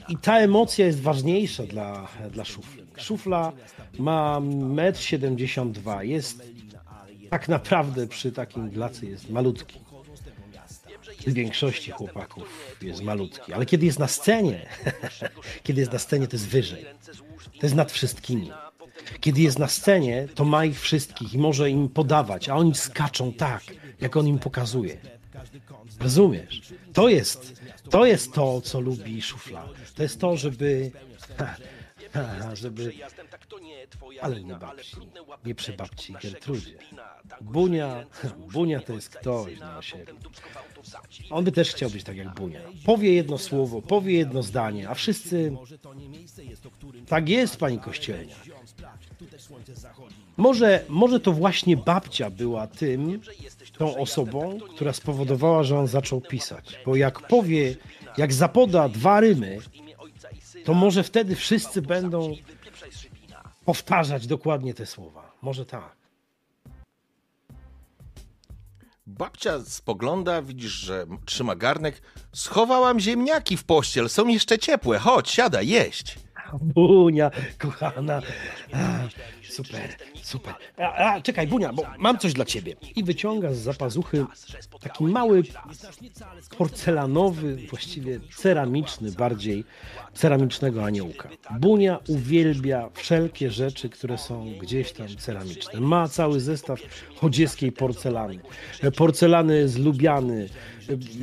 [0.09, 2.83] i ta emocja jest ważniejsza dla, dla szufli.
[2.97, 3.51] Szufla
[3.99, 6.09] ma 1,72 m.
[6.09, 6.49] Jest
[7.29, 9.79] tak naprawdę przy takim glacy jest malutki.
[11.27, 14.69] W większości chłopaków jest malutki, ale kiedy jest na scenie,
[15.63, 16.85] kiedy jest na scenie, to jest wyżej.
[17.59, 18.51] To jest nad wszystkimi.
[19.19, 23.33] Kiedy jest na scenie, to ma ich wszystkich i może im podawać, a oni skaczą
[23.33, 23.63] tak,
[24.01, 24.97] jak on im pokazuje.
[25.99, 26.61] Rozumiesz?
[26.93, 29.67] To jest to, jest to co lubi szufla.
[29.95, 30.91] To jest to, żeby.
[32.53, 32.93] Żeby.
[34.21, 34.97] Ale nie babci.
[35.45, 35.75] Nie przy
[36.21, 36.77] Gertrudzie.
[37.41, 38.05] Bunia,
[38.53, 40.13] Bunia to jest ktoś na siebie.
[41.29, 42.59] On by też chciał być tak jak Bunia.
[42.85, 45.55] Powie jedno słowo, powie jedno zdanie, a wszyscy.
[47.07, 48.35] Tak jest, pani kościelnia.
[50.37, 53.21] Może, może to właśnie babcia była tym,
[53.77, 56.79] tą osobą, która spowodowała, że on zaczął pisać.
[56.85, 57.75] Bo jak powie,
[58.17, 59.59] jak zapoda dwa rymy,
[60.65, 62.35] to może wtedy wszyscy będą
[63.65, 65.31] powtarzać dokładnie te słowa.
[65.41, 65.98] Może tak.
[69.09, 72.01] Babcia spogląda, widzisz, że trzyma garnek.
[72.33, 74.99] Schowałam ziemniaki w pościel, są jeszcze ciepłe.
[74.99, 76.19] Chodź, siadaj, jeść.
[76.61, 78.21] Bunia, kochana.
[78.73, 78.99] A,
[79.49, 80.53] super, super.
[80.77, 82.75] A, a, czekaj, Bunia, bo mam coś dla ciebie.
[82.95, 84.25] I wyciąga z zapazuchy
[84.81, 85.43] taki mały,
[86.57, 89.63] porcelanowy, właściwie ceramiczny, bardziej
[90.13, 91.29] ceramicznego aniołka.
[91.59, 95.79] Bunia uwielbia wszelkie rzeczy, które są gdzieś tam ceramiczne.
[95.79, 96.79] Ma cały zestaw
[97.15, 98.39] chodzieskiej porcelany.
[98.97, 100.49] Porcelany z Lubiany,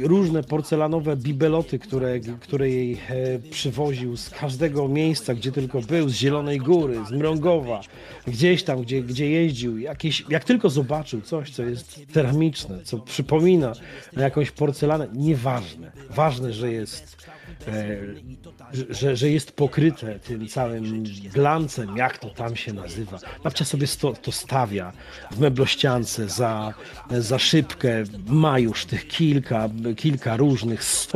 [0.03, 6.15] różne porcelanowe bibeloty, które, które jej e, przywoził z każdego miejsca, gdzie tylko był, z
[6.15, 7.81] Zielonej Góry, z Mrągowa,
[8.27, 9.79] gdzieś tam, gdzie, gdzie jeździł.
[9.79, 13.73] Jakieś, jak tylko zobaczył coś, co jest ceramiczne, co przypomina
[14.13, 15.93] na jakąś porcelanę, nieważne.
[16.11, 17.17] Ważne, że jest
[18.91, 21.05] że, że jest pokryte tym całym
[21.35, 23.19] glancem, jak to tam się nazywa.
[23.45, 24.93] Babcia sobie sto, to stawia
[25.31, 26.75] w meblościance za,
[27.11, 31.09] za szybkę, ma już tych kilka kilka, różnych, z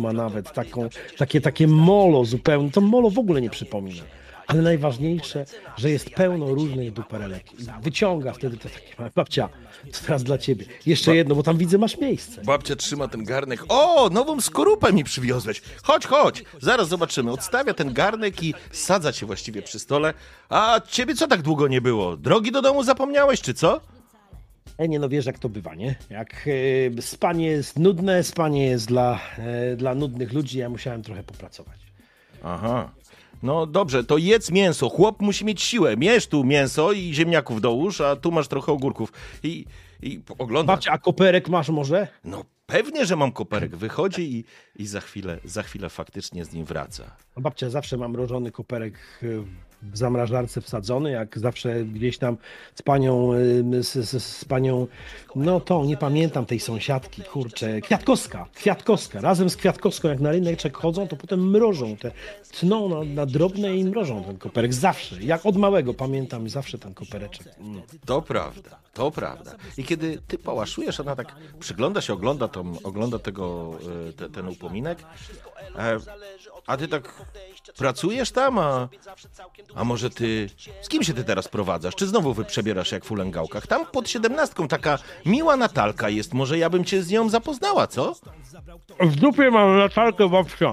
[0.00, 4.02] ma nawet taką, takie, takie molo zupełnie, to molo w ogóle nie przypomina.
[4.46, 5.44] Ale najważniejsze,
[5.76, 7.44] że jest pełno różnych duperelek.
[7.82, 9.48] Wyciąga wtedy to takie babcia,
[9.92, 10.66] to teraz dla ciebie.
[10.86, 12.42] Jeszcze jedno, bo tam widzę masz miejsce.
[12.42, 13.64] Babcia trzyma ten garnek.
[13.68, 15.62] O, nową skorupę mi przywiozłeś.
[15.82, 16.44] Chodź, chodź.
[16.60, 17.32] Zaraz zobaczymy.
[17.32, 20.14] Odstawia ten garnek i sadza cię właściwie przy stole.
[20.48, 22.16] A ciebie co tak długo nie było?
[22.16, 23.80] Drogi do domu zapomniałeś, czy co?
[24.78, 25.94] E, nie no wiesz jak to bywa, nie?
[26.10, 26.48] Jak
[26.98, 31.80] e, spanie jest nudne, spanie jest dla, e, dla nudnych ludzi, ja musiałem trochę popracować.
[32.42, 32.90] Aha.
[33.42, 34.88] No dobrze, to jedz mięso.
[34.88, 35.96] Chłop musi mieć siłę.
[35.96, 39.12] Mierz tu mięso i ziemniaków dołóż, a tu masz trochę ogórków.
[39.42, 39.64] I,
[40.02, 40.76] i oglądasz.
[40.76, 42.08] Babcia, a koperek masz może?
[42.24, 43.76] No pewnie, że mam koperek.
[43.76, 44.44] Wychodzi i,
[44.82, 47.16] i za, chwilę, za chwilę faktycznie z nim wraca.
[47.36, 49.42] No, Babcia zawsze mam mrożony koperek y,
[49.82, 52.36] w zamrażarce wsadzony, jak zawsze gdzieś tam
[52.74, 54.86] z panią, y, z, z, z panią,
[55.36, 60.76] no to nie pamiętam tej sąsiadki, kurczę, Kwiatkowska, Kwiatkowska, razem z Kwiatkowską jak na ryneczek
[60.76, 62.10] chodzą, to potem mrożą te,
[62.60, 66.94] tną na, na drobne i mrożą ten koperek, zawsze, jak od małego pamiętam zawsze ten
[66.94, 67.46] kopereczek.
[67.58, 67.82] Mm.
[68.04, 69.54] To prawda, to prawda.
[69.78, 73.74] I kiedy ty pałaszujesz, ona tak przygląda się, ogląda, tą, ogląda tego,
[74.08, 74.98] e, te, ten upominek,
[75.78, 75.98] e,
[76.66, 77.14] a ty tak
[77.78, 78.88] pracujesz tam, a,
[79.74, 80.50] a może ty...
[80.82, 81.94] Z kim się ty teraz prowadzasz?
[81.94, 83.66] Czy znowu wy przebierasz jak w ulęgałkach?
[83.66, 88.14] Tam pod siedemnastką taka miła Natalka jest, może ja bym cię z nią zapoznała, co?
[89.00, 90.72] W dupie mam Natalkę babcia.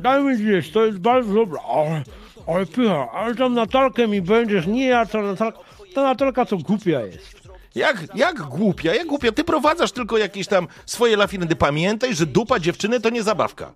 [0.00, 1.60] Daj mi gdzieś, to jest bardzo dobra.
[1.74, 2.02] Ale,
[2.46, 5.58] ale pycha, ale tam Natalkę mi będziesz, nie ja, ta Natalka,
[5.94, 7.42] ta Natalka to głupia jest.
[7.74, 9.32] Jak, jak głupia, jak głupia.
[9.32, 11.56] Ty prowadzasz tylko jakieś tam swoje lafirendy.
[11.56, 13.72] Pamiętaj, że dupa dziewczyny to nie zabawka.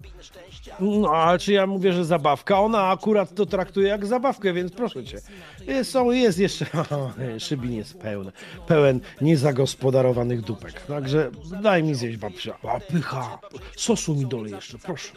[0.80, 2.60] No, a czy ja mówię, że zabawka?
[2.60, 5.20] Ona akurat to traktuje jak zabawkę, więc proszę cię.
[5.66, 6.66] Jest, są, jest jeszcze,
[7.38, 8.32] szybin jest pełen,
[8.66, 10.80] pełen niezagospodarowanych dupek.
[10.80, 11.30] Także
[11.62, 12.58] daj mi zjeść babcia.
[12.62, 13.38] A pycha,
[13.76, 15.12] sosu mi dole jeszcze, proszę.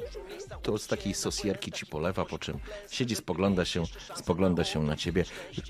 [0.61, 2.57] To z takiej sosierki ci polewa, po czym
[2.91, 3.83] siedzi, spogląda się,
[4.15, 5.23] spogląda się na ciebie.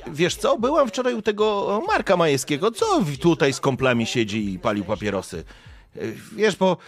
[0.07, 2.85] Wiesz co, byłam wczoraj u tego Marka Majewskiego, co
[3.21, 5.43] tutaj z komplami siedzi i palił papierosy.
[6.35, 6.81] Wiesz, bo po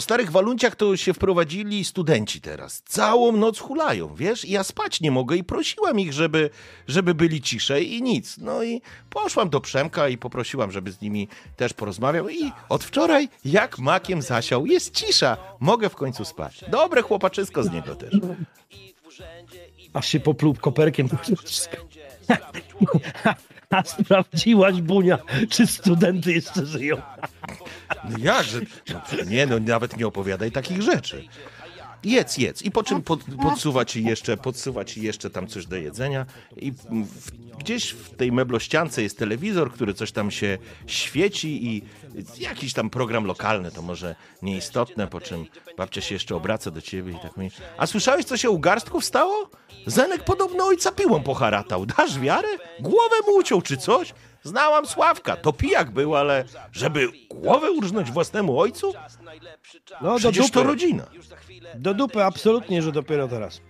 [0.00, 2.82] starych walunciach to się wprowadzili studenci teraz.
[2.86, 4.44] Całą noc hulają, wiesz?
[4.44, 6.50] Ja spać nie mogę i prosiłam ich, żeby,
[6.88, 8.38] żeby byli ciszej i nic.
[8.38, 13.28] No i poszłam do Przemka i poprosiłam, żeby z nimi też porozmawiał i od wczoraj
[13.44, 15.36] jak makiem zasiał, jest cisza.
[15.60, 16.64] Mogę w końcu spać.
[16.68, 18.14] Dobre chłopaczysko z niego też.
[19.92, 21.08] Aż się popluł koperkiem.
[23.70, 25.18] A sprawdziłaś, Bunia,
[25.50, 26.96] czy studenty jeszcze żyją?
[28.10, 28.60] No jakże?
[28.92, 31.24] No, nie, no nawet nie opowiadaj takich rzeczy.
[32.04, 32.62] Jedz, jedz.
[32.62, 36.72] I po czym pod, podsuwa ci jeszcze, podsuwa ci jeszcze tam coś do jedzenia i
[36.72, 41.82] w, gdzieś w tej meblościance jest telewizor, który coś tam się świeci i
[42.38, 45.46] jakiś tam program lokalny, to może nieistotne, po czym
[45.76, 49.04] babcia się jeszcze obraca do ciebie i tak mówi, a słyszałeś, co się u garstków
[49.04, 49.50] stało?
[49.86, 51.86] Zenek podobno ojca piłą poharatał.
[51.86, 52.48] Dasz wiarę?
[52.80, 54.14] Głowę mu uciął czy coś?
[54.44, 58.92] Znałam Sławka, to pijak był, ale żeby głowę urżnąć własnemu ojcu?
[60.02, 60.68] No do Przecież to dupy.
[60.68, 61.06] rodzina.
[61.74, 63.60] Do dupy, absolutnie, że dopiero teraz.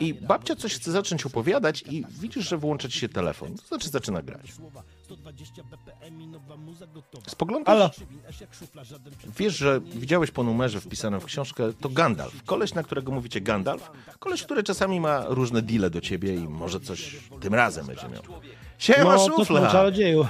[0.00, 3.54] I babcia coś chce zacząć opowiadać i widzisz, że włącza ci się telefon.
[3.56, 4.40] To znaczy zaczyna grać.
[7.28, 7.90] Spoglądasz, Halo.
[9.38, 12.44] wiesz, że widziałeś po numerze wpisanym w książkę, to Gandalf.
[12.44, 13.90] Koleś, na którego mówicie Gandalf.
[14.18, 18.22] Koleś, który czasami ma różne deale do ciebie i może coś tym razem będzie miał.
[18.78, 19.72] Siema, No, co tam szufla!
[19.72, 20.26] czarodzieju?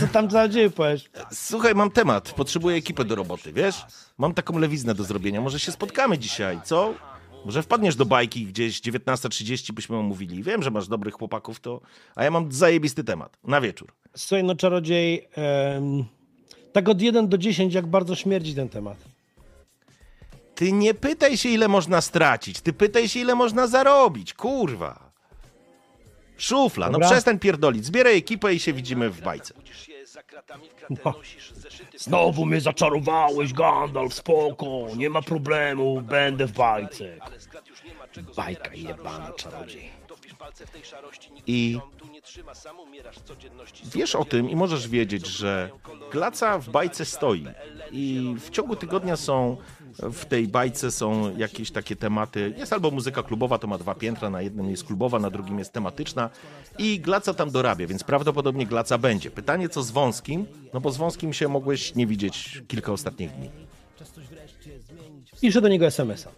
[0.00, 1.10] Co tam czarodzieju powiesz?
[1.32, 2.32] Słuchaj, mam temat.
[2.32, 3.86] Potrzebuję ekipę do roboty, wiesz?
[4.18, 5.40] Mam taką lewiznę do zrobienia.
[5.40, 6.94] Może się spotkamy dzisiaj, co?
[7.44, 10.42] Może wpadniesz do bajki gdzieś 19.30 byśmy omówili.
[10.42, 11.80] Wiem, że masz dobrych chłopaków, to...
[12.16, 13.38] A ja mam zajebisty temat.
[13.44, 13.92] Na wieczór.
[14.16, 16.04] Słuchaj, no czarodziej, em,
[16.72, 18.96] tak od 1 do 10, jak bardzo śmierdzi ten temat.
[20.54, 22.60] Ty nie pytaj się, ile można stracić.
[22.60, 24.34] Ty pytaj się, ile można zarobić.
[24.34, 25.08] Kurwa.
[26.36, 27.08] Szufla, no Dobra.
[27.08, 27.84] przestań pierdolić.
[27.84, 29.54] Zbieraj ekipę i się widzimy w bajce.
[31.04, 31.14] No.
[31.96, 37.16] Znowu mnie zaczarowałeś, Gandalf, spoko, nie ma problemu, będę w bajce.
[38.36, 39.90] Bajka jebana, czarodziej.
[41.46, 41.78] I
[43.94, 45.70] wiesz o tym i możesz wiedzieć, że
[46.12, 47.46] glaca w bajce stoi.
[47.92, 49.56] I w ciągu tygodnia są
[49.98, 52.54] w tej bajce są jakieś takie tematy.
[52.56, 55.72] Jest albo muzyka klubowa, to ma dwa piętra, na jednym jest klubowa, na drugim jest
[55.72, 56.30] tematyczna
[56.78, 59.30] i glaca tam dorabia, więc prawdopodobnie glaca będzie.
[59.30, 60.46] Pytanie co z wąskim?
[60.74, 63.50] No bo z wąskim się mogłeś nie widzieć kilka ostatnich dni.
[65.40, 66.30] Piszę do niego SMS-a.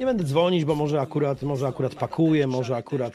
[0.00, 3.14] Nie będę dzwonić, bo może akurat, może akurat pakuje, może akurat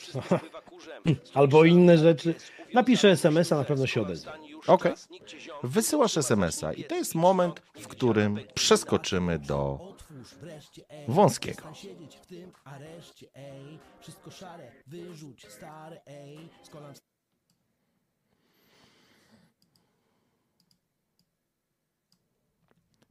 [1.33, 2.35] albo inne rzeczy.
[2.73, 4.31] Napiszę SMS-a, na pewno się odezwie.
[4.67, 4.93] Okej.
[5.63, 9.79] Wysyłasz SMS-a i to jest moment, w którym przeskoczymy do
[11.07, 11.63] wąskiego.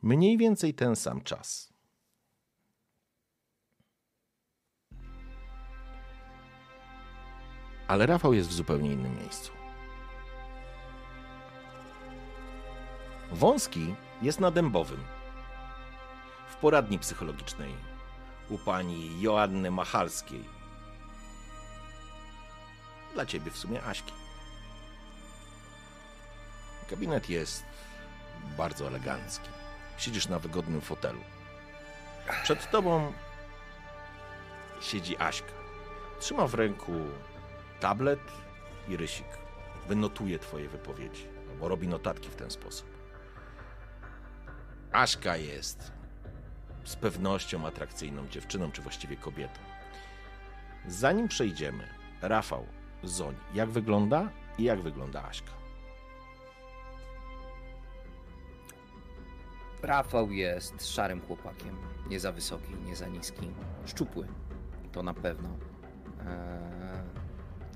[0.02, 1.73] Mniej więcej ten sam czas.
[7.88, 9.52] Ale Rafał jest w zupełnie innym miejscu.
[13.32, 15.04] Wąski jest na Dębowym.
[16.48, 17.74] W poradni psychologicznej
[18.48, 20.44] u pani Joanny Machalskiej.
[23.14, 24.12] Dla ciebie w sumie Aśki.
[26.90, 27.64] Gabinet jest
[28.56, 29.48] bardzo elegancki.
[29.98, 31.20] Siedzisz na wygodnym fotelu.
[32.42, 33.12] Przed tobą
[34.80, 35.52] siedzi Aśka.
[36.20, 36.92] Trzyma w ręku
[37.84, 38.20] tablet
[38.88, 39.26] i rysik.
[39.88, 42.88] Wynotuje twoje wypowiedzi, albo robi notatki w ten sposób.
[44.92, 45.92] Aśka jest
[46.84, 49.60] z pewnością atrakcyjną dziewczyną, czy właściwie kobietą.
[50.86, 51.88] Zanim przejdziemy,
[52.22, 52.66] Rafał,
[53.02, 55.52] Zoń, jak wygląda i jak wygląda Aśka?
[59.82, 61.76] Rafał jest szarym chłopakiem.
[62.08, 63.50] Nie za wysoki, nie za niski.
[63.86, 64.28] Szczupły.
[64.92, 65.48] To na pewno.
[66.20, 67.03] Eee,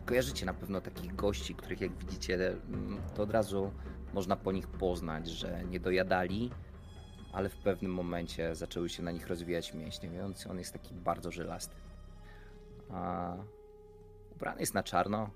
[0.08, 3.72] kojarzycie na pewno takich gości, których jak widzicie, mm, to od razu
[4.14, 6.50] można po nich poznać, że nie dojadali,
[7.32, 11.30] ale w pewnym momencie zaczęły się na nich rozwijać mięśnie, więc on jest taki bardzo
[11.30, 11.74] żelasty.
[12.90, 13.36] A
[14.32, 15.30] ubrany jest na czarno.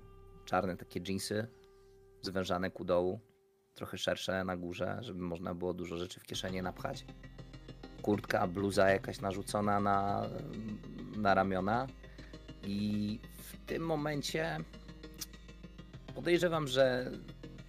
[0.45, 1.47] Czarne takie dżinsy,
[2.21, 3.19] zwężane ku dołu
[3.73, 7.05] trochę szersze na górze, żeby można było dużo rzeczy w kieszeni napchać.
[8.01, 10.29] Kurtka, bluza jakaś narzucona na,
[11.17, 11.87] na ramiona.
[12.63, 13.19] I
[13.53, 14.57] w tym momencie
[16.15, 17.11] podejrzewam, że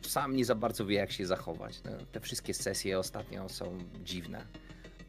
[0.03, 1.81] sam nie za bardzo wie, jak się zachować.
[1.85, 4.47] No, te wszystkie sesje ostatnio są dziwne.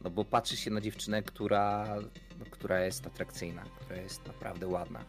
[0.01, 1.95] No bo patrzy się na dziewczynę, która,
[2.39, 4.99] no, która jest atrakcyjna, która jest naprawdę ładna.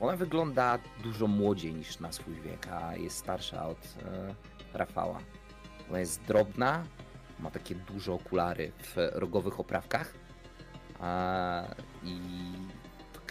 [0.00, 4.34] Ona wygląda dużo młodziej niż na swój wiek, a jest starsza od e,
[4.74, 5.20] Rafała.
[5.90, 6.84] Ona jest drobna,
[7.40, 10.14] ma takie duże okulary w rogowych oprawkach
[11.00, 12.18] a, i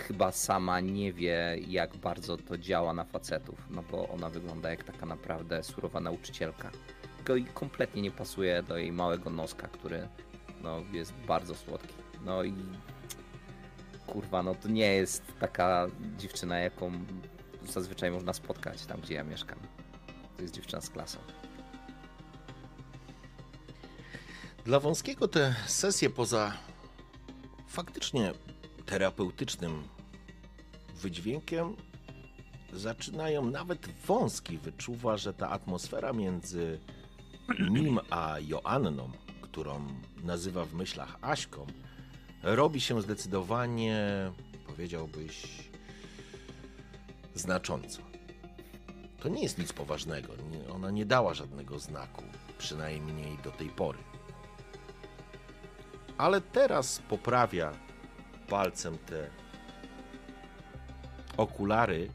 [0.02, 4.84] chyba sama nie wie, jak bardzo to działa na facetów, no bo ona wygląda jak
[4.84, 6.72] taka naprawdę surowa nauczycielka.
[7.18, 10.08] Tylko i kompletnie nie pasuje do jej małego noska, który
[10.62, 11.94] no, jest bardzo słodki.
[12.26, 12.54] No i
[14.08, 16.92] kurwa, no to nie jest taka dziewczyna, jaką
[17.70, 19.60] zazwyczaj można spotkać tam, gdzie ja mieszkam.
[20.36, 21.20] To jest dziewczyna z klasą.
[24.66, 26.54] Dla wąskiego te sesje poza
[27.68, 28.34] faktycznie
[28.86, 29.84] terapeutycznym
[30.96, 31.76] wydźwiękiem
[32.74, 36.80] zaczynają nawet wąski wyczuwa, że ta atmosfera między
[37.70, 39.88] nim a Joanną, którą
[40.24, 41.68] nazywa w myślach Aśką,
[42.44, 44.32] robi się zdecydowanie,
[44.68, 45.48] powiedziałbyś,
[47.36, 48.02] znacząco.
[49.20, 50.34] To nie jest nic poważnego.
[50.72, 52.24] Ona nie dała żadnego znaku,
[52.58, 54.00] przynajmniej do tej pory.
[56.18, 57.72] Ale teraz poprawia
[58.54, 59.30] palcem te
[61.38, 62.10] okulary,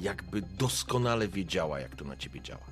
[0.00, 2.66] jakby doskonale wiedziała, jak to na ciebie działa.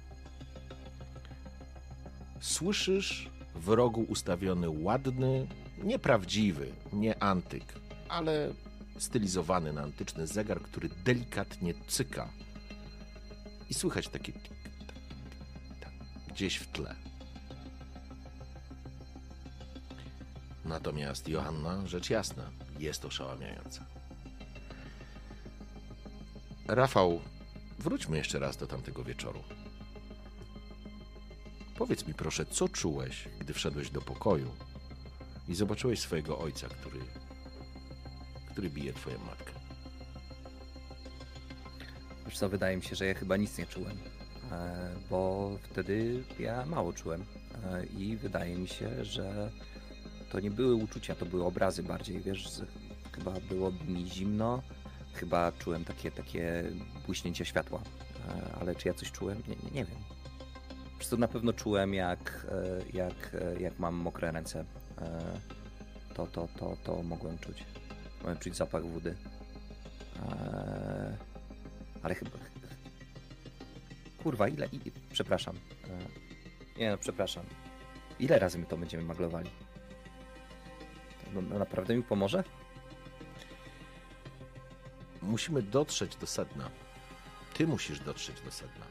[2.41, 5.47] Słyszysz w rogu ustawiony ładny,
[5.83, 7.65] nieprawdziwy, nie antyk,
[8.09, 8.53] ale
[8.99, 12.29] stylizowany na antyczny zegar, który delikatnie cyka.
[13.71, 14.53] I słychać takie tik,
[14.87, 14.97] tak,
[15.81, 15.93] tak,
[16.29, 16.95] gdzieś w tle.
[20.65, 23.85] Natomiast Joanna, rzecz jasna, jest oszałamiająca.
[26.69, 27.21] Rafał,
[27.79, 29.43] wróćmy jeszcze raz do tamtego wieczoru.
[31.79, 34.51] Powiedz mi proszę, co czułeś, gdy wszedłeś do pokoju
[35.49, 37.01] i zobaczyłeś swojego ojca, który,
[38.51, 39.53] który bije twoją matkę.
[42.27, 43.99] Wiesz co, wydaje mi się, że ja chyba nic nie czułem,
[44.53, 47.25] e, bo wtedy ja mało czułem
[47.65, 49.51] e, i wydaje mi się, że
[50.31, 52.63] to nie były uczucia, to były obrazy bardziej, wiesz,
[53.13, 54.63] chyba było mi zimno,
[55.15, 56.65] chyba czułem takie, takie
[57.07, 57.83] błyśnięcie światła,
[58.29, 59.43] E, ale czy ja coś czułem?
[59.49, 59.99] Nie, nie, wiem.
[60.93, 64.65] Po prostu na pewno czułem, jak, e, jak, e, jak mam mokre ręce.
[66.15, 67.65] To, to, to, to mogłem czuć.
[68.19, 69.15] Mogłem czuć zapach wody.
[72.03, 72.31] Ale chyba...
[74.23, 74.69] Kurwa, ile...
[75.13, 75.57] Przepraszam.
[76.79, 77.45] Nie no, przepraszam.
[78.19, 79.51] Ile razy my to będziemy maglowali?
[81.35, 82.45] No, no naprawdę mi pomoże?
[85.23, 86.71] Musimy dotrzeć do sedna.
[87.55, 88.87] Ty musisz dotrzeć do sedna.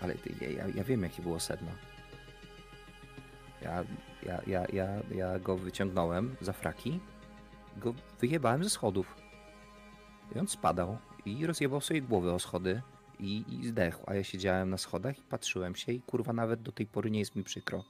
[0.00, 1.70] Ale ty, ja, ja, ja wiem, jakie było sedno.
[3.62, 3.84] Ja,
[4.22, 7.00] ja, ja, ja, ja go wyciągnąłem za fraki,
[7.76, 9.16] go wyjebałem ze schodów.
[10.34, 12.82] I on spadał i rozjebał sobie głowę o schody
[13.18, 14.04] i, i zdechł.
[14.06, 17.18] A ja siedziałem na schodach i patrzyłem się i kurwa nawet do tej pory nie
[17.18, 17.84] jest mi przykro.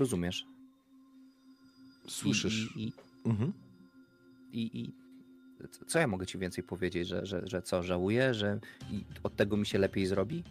[0.00, 0.46] Rozumiesz?
[2.08, 2.76] Słyszysz?
[2.76, 2.92] I, i,
[3.24, 3.52] Mhm.
[4.52, 4.92] i, i
[5.88, 8.58] co- ja mogę ci więcej powiedzieć, że, że, że co, żałuję, że
[8.90, 10.44] i od tego mi się lepiej zrobi?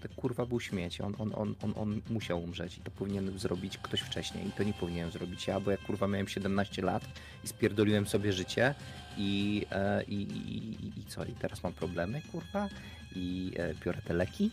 [0.00, 3.78] To kurwa był śmieć, on, on, on, on, on musiał umrzeć i to powinien zrobić
[3.78, 7.04] ktoś wcześniej i to nie powinienem zrobić ja, bo jak kurwa miałem 17 lat
[7.44, 8.74] i spierdoliłem sobie życie
[9.16, 10.56] i, e, i, i,
[10.86, 12.68] i, i co, i teraz mam problemy kurwa
[13.16, 14.50] i e, biorę te leki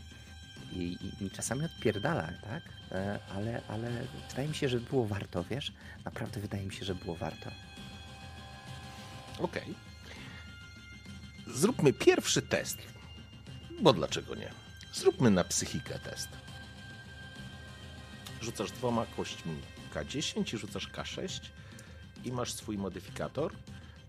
[0.72, 2.63] i, i, czasami odpierdala, tak?
[2.91, 3.89] E, ale, ale
[4.30, 5.72] wydaje mi się, że było warto, wiesz?
[6.05, 7.51] Naprawdę wydaje mi się, że było warto.
[9.39, 9.76] Okej.
[11.47, 12.78] Zróbmy pierwszy test.
[13.82, 14.51] Bo dlaczego nie?
[14.93, 16.30] Zróbmy na psychikę test.
[18.41, 19.55] Rzucasz dwoma kośćmi
[19.93, 21.39] K10 i rzucasz K6
[22.26, 23.53] i masz swój modyfikator.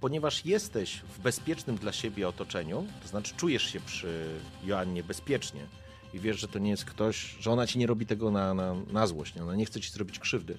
[0.01, 5.67] Ponieważ jesteś w bezpiecznym dla siebie otoczeniu, to znaczy czujesz się przy Joannie bezpiecznie
[6.15, 8.75] i wiesz, że to nie jest ktoś, że ona ci nie robi tego na, na,
[8.93, 9.43] na złość, nie?
[9.43, 10.59] ona nie chce ci zrobić krzywdy,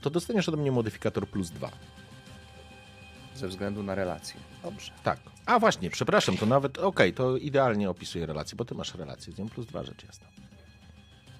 [0.00, 1.70] to dostaniesz ode mnie modyfikator plus dwa.
[3.36, 4.40] Ze względu na relacje.
[4.62, 4.92] Dobrze.
[5.02, 5.20] Tak.
[5.46, 9.38] A właśnie, przepraszam, to nawet, okej, to idealnie opisuje relację, bo ty masz relację z
[9.38, 10.26] nią plus dwa rzecz jasna.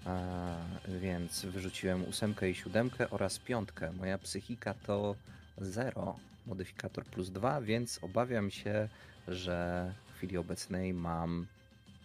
[0.04, 0.54] A,
[1.00, 3.92] więc wyrzuciłem ósemkę i siódemkę oraz piątkę.
[3.92, 5.14] Moja psychika to
[5.58, 6.16] 0,
[6.46, 8.88] modyfikator plus 2, więc obawiam się,
[9.28, 11.46] że w chwili obecnej mam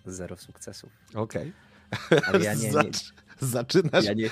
[0.06, 0.92] 0 sukcesów.
[1.16, 1.54] Okej.
[2.28, 4.06] Ale ja nie, nie, Zacz- Zaczynasz.
[4.06, 4.30] ja nie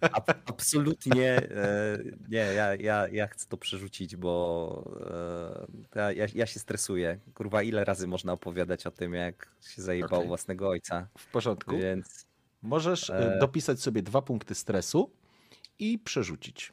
[0.00, 1.98] ab, absolutnie e,
[2.28, 4.90] nie, ja, ja, ja chcę to przerzucić, bo
[5.96, 7.18] e, ja, ja, się stresuję.
[7.34, 10.28] Kurwa, ile razy można opowiadać o tym, jak się zajebał Okej.
[10.28, 11.78] własnego ojca, W porządku.
[11.78, 12.26] więc
[12.62, 13.36] Możesz E.
[13.40, 15.10] dopisać sobie dwa punkty stresu
[15.78, 16.72] i przerzucić.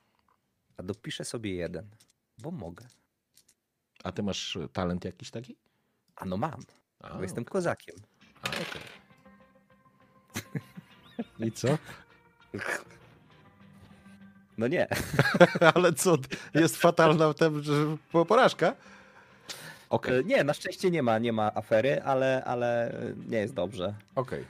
[0.77, 1.89] a dopiszę sobie jeden,
[2.37, 2.85] bo mogę.
[4.03, 5.55] A ty masz talent jakiś taki?
[6.15, 6.61] A no mam,
[7.03, 7.95] A, bo jestem kozakiem.
[8.43, 8.81] A, okej.
[11.39, 11.67] I co?
[14.57, 14.87] No nie,
[15.75, 16.17] Ale co?
[16.53, 17.73] Jest fatalna tem, że
[18.11, 18.75] po- porażka?
[19.89, 22.95] Okej, E, nie, na szczęście nie ma, nie ma afery, ale, ale
[23.27, 23.93] nie jest dobrze.
[24.15, 24.45] okej.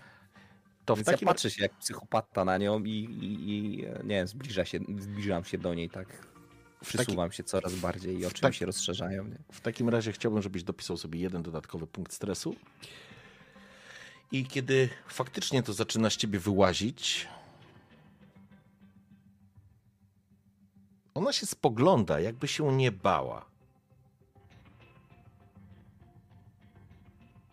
[0.86, 4.16] To w Więc takim ja patrzę się jak psychopata na nią i, i, i nie
[4.16, 6.08] wiem, zbliża się, zbliżam się do niej tak.
[6.84, 9.24] Przysuwam się coraz bardziej i oczy tak- mi się rozszerzają.
[9.24, 9.38] Nie?
[9.52, 12.56] W takim razie chciałbym, żebyś dopisał sobie jeden dodatkowy punkt stresu.
[14.32, 17.28] I kiedy faktycznie to zaczyna z ciebie wyłazić,
[21.14, 23.46] ona się spogląda, jakby się nie bała.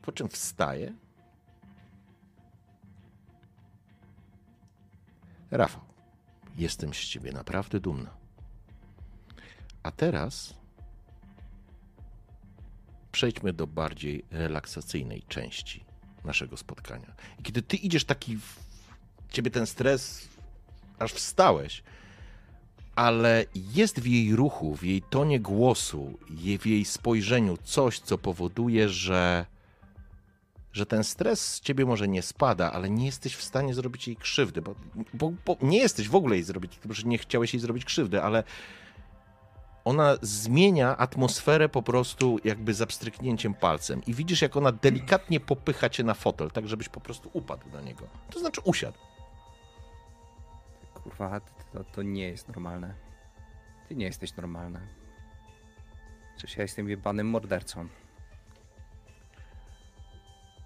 [0.03, 0.95] Po czym wstaje.
[5.51, 5.83] Rafał,
[6.57, 8.20] jestem z ciebie naprawdę dumna.
[9.83, 10.55] A teraz
[13.13, 15.85] przejdźmy do bardziej relaksacyjnej części
[16.25, 17.15] naszego spotkania.
[17.39, 18.59] I kiedy ty idziesz taki, w...
[19.29, 20.29] ciebie ten stres,
[20.99, 21.83] aż wstałeś,
[22.95, 26.19] ale jest w jej ruchu, w jej tonie głosu,
[26.61, 29.47] w jej spojrzeniu coś, co powoduje, że,
[30.73, 34.17] że ten stres z ciebie może nie spada, ale nie jesteś w stanie zrobić jej
[34.17, 34.75] krzywdy, bo,
[35.15, 38.45] bo, bo nie jesteś w ogóle jej zrobić, że nie chciałeś jej zrobić krzywdy, ale
[39.91, 45.89] ona zmienia atmosferę po prostu jakby za pstryknięciem palcem i widzisz, jak ona delikatnie popycha
[45.89, 48.07] cię na fotel, tak żebyś po prostu upadł na niego.
[48.31, 48.99] To znaczy usiadł.
[50.95, 51.41] Kurwa,
[51.73, 52.95] to, to nie jest normalne.
[53.89, 54.81] Ty nie jesteś normalna.
[56.37, 57.89] Przecież ja jestem jebanym mordercą.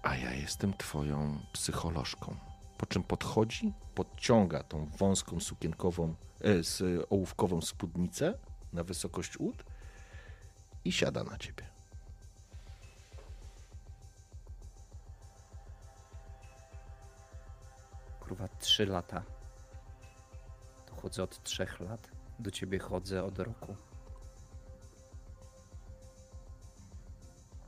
[0.03, 2.35] A ja jestem twoją psycholożką.
[2.77, 8.33] Po czym podchodzi, podciąga tą wąską sukienkową, e, z ołówkową spódnicę
[8.75, 9.63] na wysokość ud
[10.85, 11.65] i siada na ciebie.
[18.19, 19.23] Kurwa, trzy lata.
[20.85, 22.11] To chodzę od trzech lat.
[22.39, 23.75] Do ciebie chodzę od roku.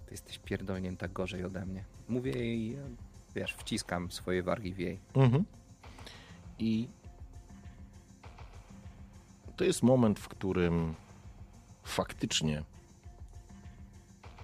[0.05, 1.85] Ty jesteś pierdolnięta gorzej ode mnie.
[2.07, 2.77] Mówię jej,
[3.35, 4.99] wiesz, wciskam swoje wargi w jej.
[5.13, 5.45] Mhm.
[6.59, 6.87] I
[9.57, 10.95] to jest moment, w którym
[11.83, 12.63] faktycznie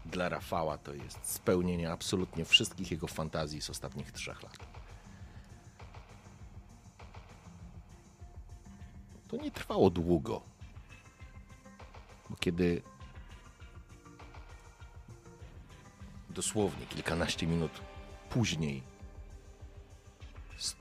[0.05, 4.57] dla Rafała to jest spełnienie absolutnie wszystkich jego fantazji z ostatnich trzech lat.
[9.27, 10.41] To nie trwało długo,
[12.29, 12.81] bo kiedy
[16.29, 17.71] dosłownie kilkanaście minut
[18.29, 18.83] później.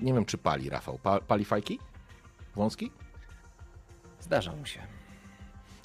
[0.01, 0.99] Nie wiem, czy pali Rafał.
[0.99, 1.79] Pa, pali fajki?
[2.57, 2.91] Wąski?
[4.33, 4.81] Zdarza mu się.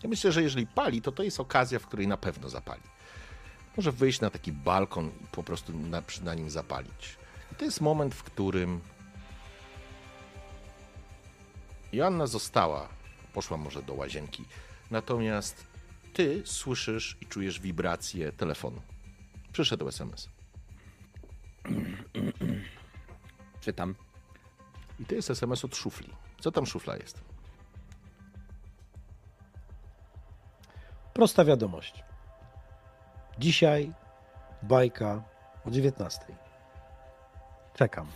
[0.04, 2.82] Ja myślę, że jeżeli pali, to to jest okazja, w której na pewno zapali.
[3.78, 7.18] Może wyjść na taki balkon i po prostu na, na nim zapalić.
[7.52, 8.82] I to jest moment, w którym
[11.94, 12.90] Joanna została,
[13.34, 14.46] poszła może do łazienki,
[14.92, 15.68] natomiast
[16.14, 18.82] ty słyszysz i czujesz wibrację telefonu.
[19.54, 20.30] Przyszedł SMS.
[23.62, 23.96] Czytam.
[25.00, 26.10] I to jest SMS od szufli.
[26.40, 27.37] Co tam szufla jest?
[31.18, 32.04] Prosta wiadomość.
[33.40, 33.94] Dzisiaj
[34.64, 35.24] bajka
[35.66, 36.20] o 19.
[37.76, 38.08] Czekam.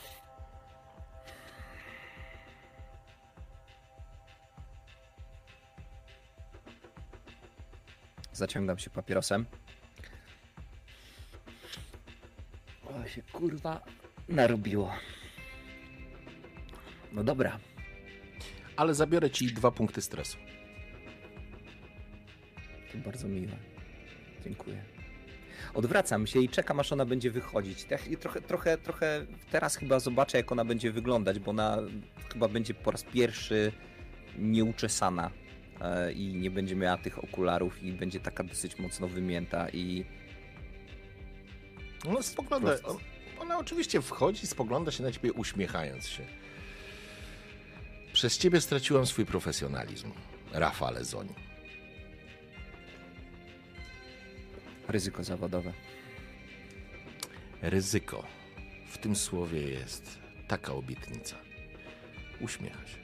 [8.34, 9.46] Zaciągam się papierosem.
[12.86, 13.82] O, się kurwa
[14.30, 14.92] narobiło.
[17.12, 17.60] No dobra.
[18.76, 20.51] Ale zabiorę ci dwa punkty stresu.
[22.92, 23.58] To bardzo miłe.
[24.44, 24.84] Dziękuję.
[25.74, 27.86] Odwracam się i czekam, aż ona będzie wychodzić.
[28.10, 31.78] I trochę, trochę, trochę teraz chyba zobaczę, jak ona będzie wyglądać, bo ona
[32.34, 33.72] chyba będzie po raz pierwszy
[34.40, 35.32] nieuczesana
[35.82, 40.06] e, i nie będzie miała tych okularów i będzie taka dosyć mocno wymięta i
[42.10, 42.72] Ona spogląda.
[43.40, 46.24] Ona oczywiście wchodzi, spogląda się na ciebie, uśmiechając się.
[48.14, 50.12] Przez ciebie straciłam swój profesjonalizm,
[50.54, 51.51] Rafale Zoni.
[54.92, 55.74] Ryzyko zawodowe.
[57.62, 58.24] Ryzyko.
[58.88, 61.36] W tym słowie jest taka obietnica.
[62.40, 62.98] Uśmiecha się.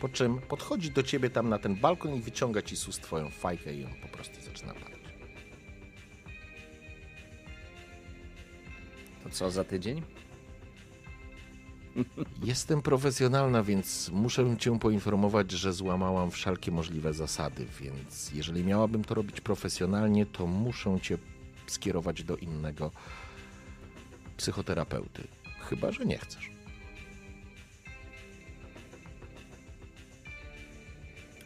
[0.00, 3.30] Po czym podchodzi do ciebie tam na ten balkon i wyciąga ci z ust twoją
[3.30, 5.00] fajkę i on po prostu zaczyna padać.
[9.22, 10.02] To co za tydzień?
[12.42, 19.14] Jestem profesjonalna, więc muszę cię poinformować, że złamałam wszelkie możliwe zasady, więc jeżeli miałabym to
[19.14, 21.18] robić profesjonalnie, to muszę cię
[21.66, 22.90] skierować do innego
[24.36, 25.28] psychoterapeuty.
[25.68, 26.50] Chyba, że nie chcesz.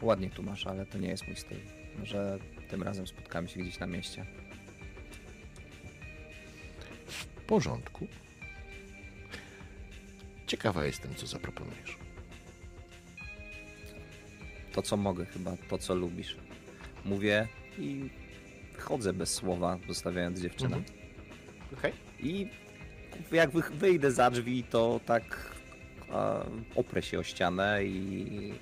[0.01, 1.59] Ładnie tu masz, ale to nie jest mój styl.
[1.99, 2.39] Może
[2.69, 4.25] tym razem spotkamy się gdzieś na mieście.
[7.07, 8.07] W porządku.
[10.47, 11.97] Ciekawa jestem, co zaproponujesz.
[14.73, 16.37] To co mogę chyba, to co lubisz.
[17.05, 17.47] Mówię
[17.79, 18.09] i
[18.79, 20.75] chodzę bez słowa, zostawiając dziewczynę.
[20.77, 20.95] Mhm.
[21.77, 21.93] Okej.
[22.19, 22.47] I
[23.31, 25.55] jak wy- wyjdę za drzwi, to tak
[26.75, 28.53] oprę się o ścianę i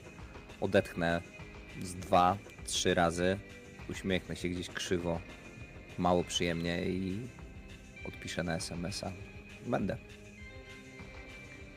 [0.61, 1.21] odetchnę
[1.81, 3.39] z dwa, trzy razy.
[3.89, 5.19] Uśmiechnę się gdzieś krzywo,
[5.97, 7.27] mało przyjemnie i
[8.07, 9.11] odpiszę na SMS-a.
[9.65, 9.97] Będę.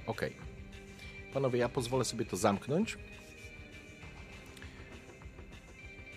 [0.06, 0.36] Okej.
[1.34, 2.98] Panowie, ja pozwolę sobie to zamknąć.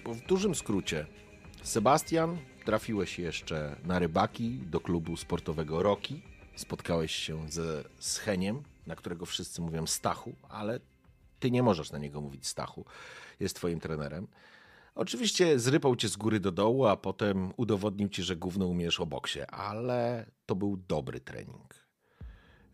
[0.04, 1.06] Bo w dużym skrócie,
[1.64, 6.22] Sebastian, trafiłeś jeszcze na rybaki do klubu sportowego Roki.
[6.56, 10.80] Spotkałeś się ze Scheniem, na którego wszyscy mówią Stachu, ale
[11.40, 12.86] ty nie możesz na niego mówić Stachu.
[13.40, 14.28] Jest twoim trenerem.
[14.96, 19.06] Oczywiście zrypał cię z góry do dołu, a potem udowodnił ci, że gówno umiesz o
[19.06, 21.76] boksie, ale to był dobry trening.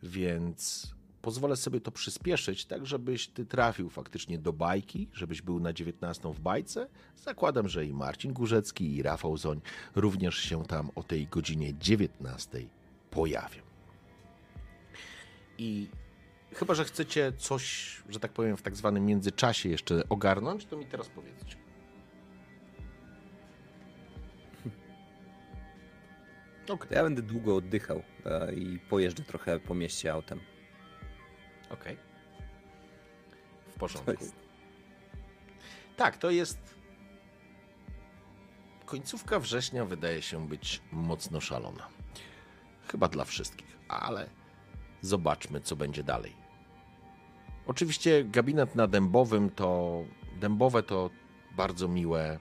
[0.04, 0.95] Więc
[1.26, 6.34] pozwolę sobie to przyspieszyć, tak żebyś ty trafił faktycznie do bajki, żebyś był na 19
[6.34, 6.88] w bajce.
[7.16, 9.62] Zakładam, że i Marcin Górzecki, i Rafał Zoń
[9.96, 12.66] również się tam o tej godzinie 19
[13.12, 13.62] pojawią.
[15.58, 15.88] I
[16.54, 17.64] chyba, że chcecie coś,
[18.10, 21.58] że tak powiem, w tak zwanym międzyczasie jeszcze ogarnąć, to mi teraz powiedzcie.
[26.70, 26.88] Okej.
[26.92, 30.40] Ja będę długo oddychał e, i pojeżdżę trochę po mieście autem.
[31.70, 31.98] Okej.
[33.68, 34.26] W To porządku.
[35.98, 36.76] Tak, to jest.
[38.86, 41.88] Końcówka września wydaje się być mocno szalona.
[42.88, 44.30] Chyba dla wszystkich, ale
[45.02, 46.34] zobaczmy, co będzie dalej.
[47.68, 50.04] Oczywiście gabinet na Dębowym to.
[50.40, 51.10] Dębowe to
[51.58, 52.40] bardzo miłe,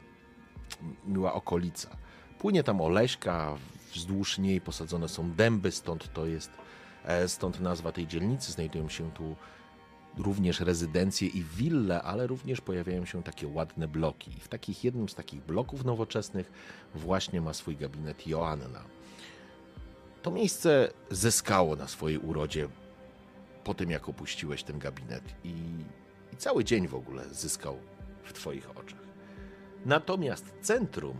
[1.06, 1.96] miła okolica.
[2.38, 3.56] Płynie tam Oleśka,
[3.92, 6.50] wzdłuż niej posadzone są dęby, stąd to jest,
[7.26, 8.52] stąd nazwa tej dzielnicy.
[8.52, 9.36] Znajdują się tu
[10.18, 14.30] również rezydencje i wille, ale również pojawiają się takie ładne bloki.
[14.36, 16.52] I w takich jednym z takich bloków nowoczesnych
[16.94, 18.84] właśnie ma swój gabinet Joanna.
[20.22, 22.68] To miejsce zyskało na swojej urodzie
[23.64, 25.54] po tym, jak opuściłeś ten gabinet i,
[26.32, 27.78] i cały dzień w ogóle zyskał
[28.22, 29.04] w twoich oczach.
[29.86, 31.16] Natomiast centrum,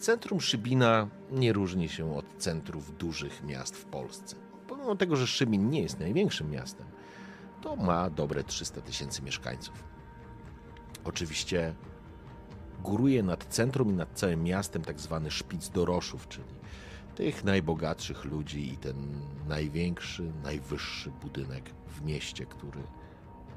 [0.00, 4.36] Centrum Szybina nie różni się od centrów dużych miast w Polsce.
[4.68, 6.86] Pomimo tego, że Szybin nie jest największym miastem,
[7.62, 9.84] to ma dobre 300 tysięcy mieszkańców.
[11.04, 11.74] Oczywiście
[12.82, 16.54] góruje nad centrum i nad całym miastem tak zwany szpic doroszów, czyli
[17.14, 18.96] tych najbogatszych ludzi i ten
[19.48, 22.82] największy, najwyższy budynek w mieście, który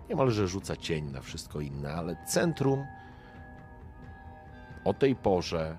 [0.10, 2.86] niemalże rzuca cień na wszystko inne, ale centrum
[4.84, 5.78] o tej porze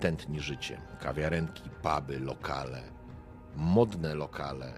[0.00, 0.80] tętni życiem.
[1.00, 2.82] Kawiarenki, puby, lokale,
[3.56, 4.72] modne lokale,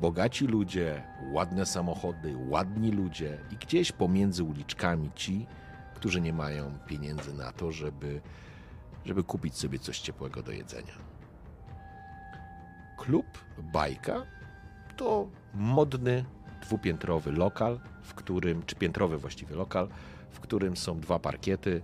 [0.00, 1.02] bogaci ludzie,
[1.32, 5.46] ładne samochody, ładni ludzie i gdzieś pomiędzy uliczkami ci,
[5.94, 8.20] którzy nie mają pieniędzy na to, żeby,
[9.04, 10.94] żeby kupić sobie coś ciepłego do jedzenia.
[12.96, 13.26] Klub
[13.58, 14.22] Bajka
[14.96, 16.24] to modny,
[16.62, 19.88] dwupiętrowy lokal, w którym, czy piętrowy właściwie lokal,
[20.30, 21.82] w którym są dwa parkiety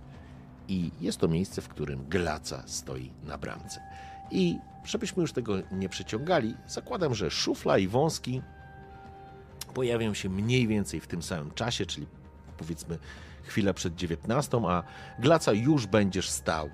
[0.67, 3.81] i jest to miejsce, w którym Glaca stoi na bramce.
[4.31, 8.41] I żebyśmy już tego nie przeciągali, zakładam, że Szufla i Wąski
[9.73, 12.07] pojawią się mniej więcej w tym samym czasie, czyli
[12.57, 12.97] powiedzmy
[13.43, 14.83] chwilę przed 19, a
[15.19, 16.69] Glaca już będziesz stał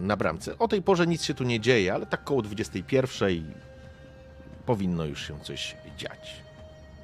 [0.00, 0.58] na bramce.
[0.58, 3.54] O tej porze nic się tu nie dzieje, ale tak koło 21
[4.66, 6.42] powinno już się coś dziać.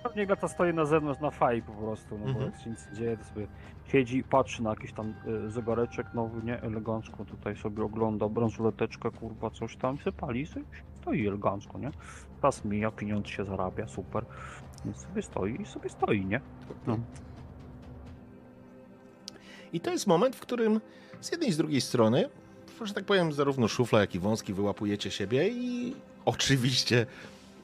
[0.09, 2.51] Pewnie Gata stoi na zewnątrz na faj po prostu, no bo Mhm.
[2.53, 3.47] jak się nic nie dzieje, to sobie
[3.87, 5.15] siedzi, patrzy na jakiś tam
[5.47, 10.47] y, zegareczek nowy, nie, elegancko tutaj sobie ogląda bransoleteczkę, kurwa, coś tam się pali i
[10.47, 10.65] sobie
[11.01, 11.91] stoi elegancko, nie?
[12.43, 14.25] Czas mija, pieniądz się zarabia, super.
[14.85, 16.41] Więc sobie stoi i sobie stoi, nie?
[16.87, 16.99] No.
[19.73, 20.81] I to jest moment, w którym
[21.21, 22.29] z jednej i z drugiej strony,
[22.83, 25.95] że tak powiem, zarówno szufla, jak i wąski wyłapujecie siebie i
[26.25, 27.07] oczywiście,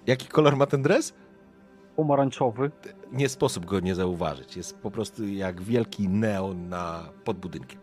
[0.06, 1.14] jaki kolor ma ten dres?
[2.02, 2.70] Pomarańczowy.
[3.12, 4.56] Nie sposób go nie zauważyć.
[4.56, 7.80] Jest po prostu jak wielki neon na pod budynkiem.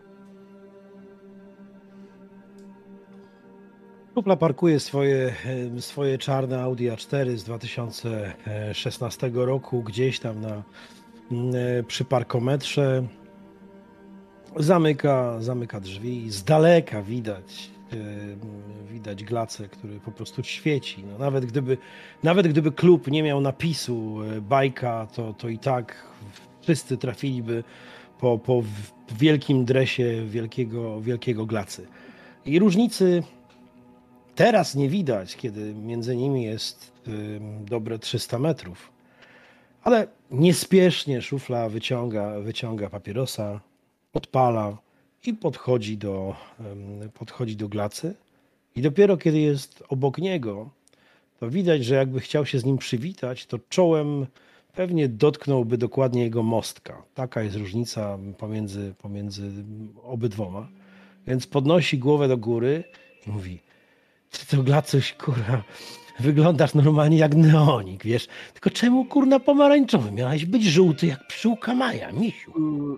[4.16, 5.34] Szufla parkuje swoje,
[5.78, 10.64] e, swoje czarne Audi A4 z 2016 roku gdzieś tam na,
[11.32, 13.04] mm, e, przy parkometrze.
[14.56, 16.32] Zamyka, zamyka drzwi.
[16.32, 17.72] Z daleka widać,
[18.92, 21.04] widać glacę, który po prostu świeci.
[21.12, 21.78] No, nawet, gdyby,
[22.24, 26.08] nawet gdyby klub nie miał napisu e, bajka, to, to i tak
[26.62, 27.64] wszyscy trafiliby
[28.20, 28.64] po, po
[29.20, 31.88] wielkim dresie wielkiego, wielkiego glacy.
[32.46, 33.24] I różnicy
[34.40, 36.94] Teraz nie widać, kiedy między nimi jest
[37.62, 38.92] dobre 300 metrów.
[39.84, 43.60] Ale niespiesznie szufla wyciąga, wyciąga papierosa,
[44.14, 44.78] odpala
[45.26, 46.36] i podchodzi do,
[47.14, 48.16] podchodzi do glacy.
[48.76, 50.70] I dopiero kiedy jest obok niego,
[51.40, 54.26] to widać, że jakby chciał się z nim przywitać, to czołem
[54.74, 57.04] pewnie dotknąłby dokładnie jego mostka.
[57.14, 59.52] Taka jest różnica pomiędzy, pomiędzy
[60.04, 60.68] obydwoma.
[61.28, 62.84] Więc podnosi głowę do góry
[63.28, 63.60] i mówi:
[64.32, 65.64] Ty to glacuś, kurwa,
[66.20, 68.28] wyglądasz normalnie jak neonik, wiesz?
[68.54, 70.12] Tylko czemu, kurna, pomarańczowy?
[70.12, 72.52] Miałeś być żółty jak pszczółka Maja, misiu.
[72.52, 72.98] Y,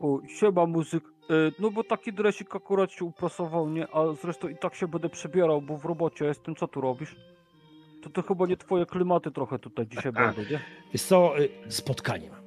[0.00, 1.17] o, siema muzyk.
[1.30, 3.88] Y, no bo taki dresik akurat się uprasował, nie?
[3.92, 6.56] A zresztą i tak się będę przebierał, bo w robocie jestem.
[6.56, 7.16] Co tu robisz?
[8.02, 10.60] To to chyba nie twoje klimaty trochę tutaj dzisiaj będą, nie?
[10.92, 12.38] Wiesz co, y, spotkanie mam.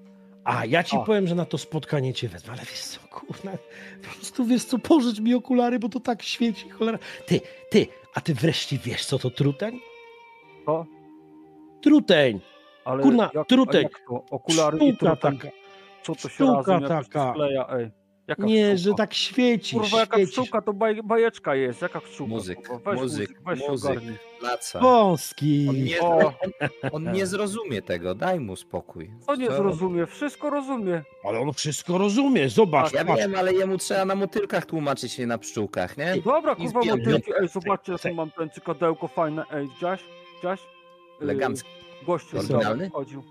[0.43, 0.99] A ja ci A.
[0.99, 3.51] powiem, że na to spotkanie cię wezmę, ale wiesz co, kurna,
[4.03, 6.97] po prostu wiesz co, pożycz mi okulary, bo to tak świeci, cholera.
[7.25, 9.79] Ty, ty, a ty wreszcie wiesz, co to truteń?
[10.65, 10.85] Co?
[11.81, 12.39] Truteń,
[12.85, 13.75] Ale Kurna, jak, trutek.
[13.75, 14.25] a jak to?
[14.35, 15.37] Okulary i sztuka truten.
[15.37, 15.55] taka.
[16.03, 17.31] Co to się razem taka.
[17.31, 17.91] skleja, ej?
[18.31, 20.29] Jaka Nie, że tak świeci, Kurwa, jaka świecisz.
[20.31, 21.81] pszczółka, to baj, bajeczka jest.
[21.81, 22.33] Jaka pszczółka?
[22.33, 22.91] Muzyk, kurwa?
[22.91, 23.91] Weź muzyk, weź się muzyk.
[23.91, 24.15] ogarnij.
[24.41, 24.79] Laca.
[24.79, 25.67] Wąski.
[25.69, 26.33] On nie, on,
[26.91, 29.11] on nie zrozumie tego, daj mu spokój.
[29.25, 29.55] Co nie Co?
[29.55, 30.05] zrozumie?
[30.05, 31.03] Wszystko rozumie.
[31.23, 33.21] Ale on wszystko rozumie, zobacz, Ja patrz.
[33.21, 36.15] wiem, ale jemu trzeba na motylkach tłumaczyć, nie na pszczółkach, nie?
[36.25, 37.31] Dobra, kurwa, motylki.
[37.41, 39.45] Ej, zobaczcie, jakie mam ten cykadełko fajne.
[39.53, 39.67] Ej?
[39.67, 40.01] Widziałeś?
[40.43, 40.57] Yy,
[41.21, 41.69] Elegancki.
[42.05, 42.89] Gościu Oryginalny?
[42.89, 43.23] wchodził.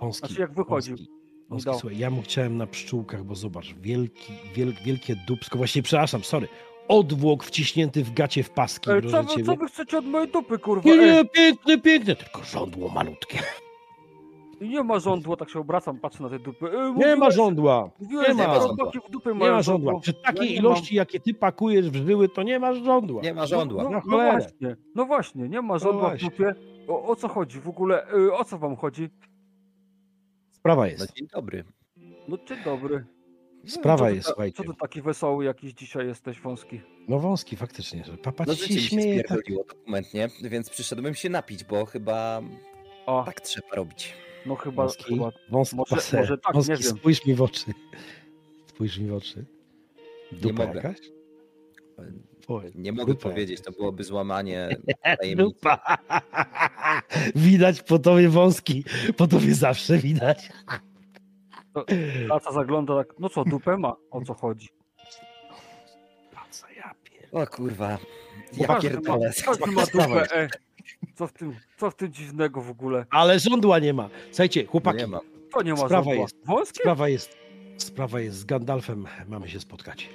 [0.00, 0.96] Wąski, Znaczy, jak wychodził.
[0.96, 1.17] Wąski,
[1.48, 6.24] wąski, słuchaj, ja mu chciałem na pszczółkach, bo zobacz, wielki, wiel, wielkie dubsko, właściwie przepraszam,
[6.24, 6.48] sorry,
[6.88, 10.58] odwłok wciśnięty w gacie w paski, Ej, co wy, co wy chcecie od mojej dupy,
[10.58, 10.88] kurwa?
[10.90, 13.38] Nie, nie, piękne, piękne, tylko żądło malutkie.
[14.60, 16.66] Nie ma żądła, tak się obracam, patrzę na te dupy.
[16.66, 18.90] Ej, Nie mówiłeś- ma żądła, Mówiłeś, nie ma żądła.
[18.90, 20.00] w nie ma żądła.
[20.00, 23.22] Przy takiej Ja nie ilości, jakie ty pakujesz w żyły, to nie masz żądła.
[23.22, 23.84] Nie ma żądła.
[23.84, 24.30] No, no cholerę.
[24.38, 26.30] właśnie, no właśnie, nie ma żądła w właśnie.
[26.30, 26.54] dupie.
[26.88, 28.12] O, o co chodzi w ogóle?
[28.14, 29.08] Y, o co wam chodzi?
[30.68, 31.64] Sprawa No jest, dzień dobry.
[32.28, 33.04] No dzień dobry.
[33.66, 34.56] sprawa ty jest, ta- słuchajcie.
[34.64, 36.80] Co ty taki wesoły jakiś dzisiaj jesteś, wąski?
[37.08, 39.16] No wąski, faktycznie, że papa No się mi się śmieje.
[39.16, 39.26] Tak.
[39.26, 42.42] spierdoliło dokumentnie, więc przyszedłem się napić, bo chyba
[43.06, 44.14] A, tak trzeba robić.
[44.46, 46.96] no chyba, Wąski, chyba wąski, może- może tak, wąski nie wiem.
[46.96, 47.64] spójrz mi w oczy.
[48.66, 49.44] Spójrz mi w oczy.
[50.32, 50.76] Nie Dupa mogę.
[50.76, 50.98] jakaś?
[52.74, 53.28] Nie mogę dupa.
[53.28, 54.68] powiedzieć, to byłoby złamanie
[55.18, 55.36] tajemnicy.
[55.36, 55.78] Dupa.
[57.34, 58.84] widać po tobie wąski,
[59.16, 60.48] po tobie zawsze widać.
[62.28, 63.96] Laca zagląda tak, no co, dupę ma?
[64.10, 64.68] O co chodzi?
[66.34, 67.28] Patrz, ja pier...
[67.32, 67.98] O kurwa.
[68.56, 69.30] Ja pierdolę.
[69.44, 70.48] każdy ma dupę, e.
[71.14, 73.06] Co w, tym, co w tym dziwnego w ogóle?
[73.10, 74.08] Ale żądła nie ma.
[74.30, 75.20] Słuchajcie, chłopaki, Nie ma.
[75.52, 76.14] To nie ma Sprawa żądła.
[76.14, 76.36] jest.
[76.46, 76.80] Wąskie?
[76.80, 77.36] sprawa jest,
[77.76, 80.08] sprawa jest z Gandalfem, mamy się spotkać.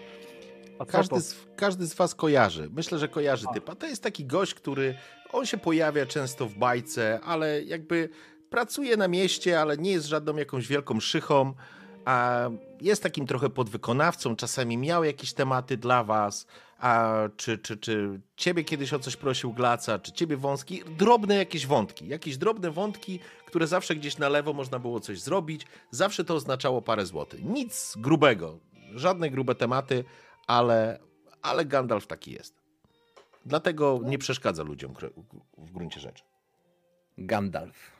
[0.83, 2.69] A Każdy z, każdy z was kojarzy.
[2.73, 3.53] Myślę, że kojarzy A.
[3.53, 3.75] typa.
[3.75, 4.95] To jest taki gość, który
[5.31, 8.09] on się pojawia często w bajce, ale jakby
[8.49, 11.53] pracuje na mieście, ale nie jest żadną jakąś wielką szychą.
[12.05, 12.49] A
[12.81, 16.47] jest takim trochę podwykonawcą, czasami miał jakieś tematy dla was,
[16.79, 21.67] a czy, czy, czy ciebie kiedyś o coś prosił Glaca, czy ciebie wąski, drobne jakieś
[21.67, 26.35] wątki, jakieś drobne wątki, które zawsze gdzieś na lewo można było coś zrobić, zawsze to
[26.35, 27.43] oznaczało parę złotych.
[27.43, 28.59] Nic grubego,
[28.95, 30.03] żadne grube tematy,
[30.47, 30.99] ale,
[31.41, 32.61] ale Gandalf taki jest.
[33.45, 34.93] Dlatego nie przeszkadza ludziom
[35.57, 36.23] w gruncie rzeczy.
[37.17, 37.91] Gandalf.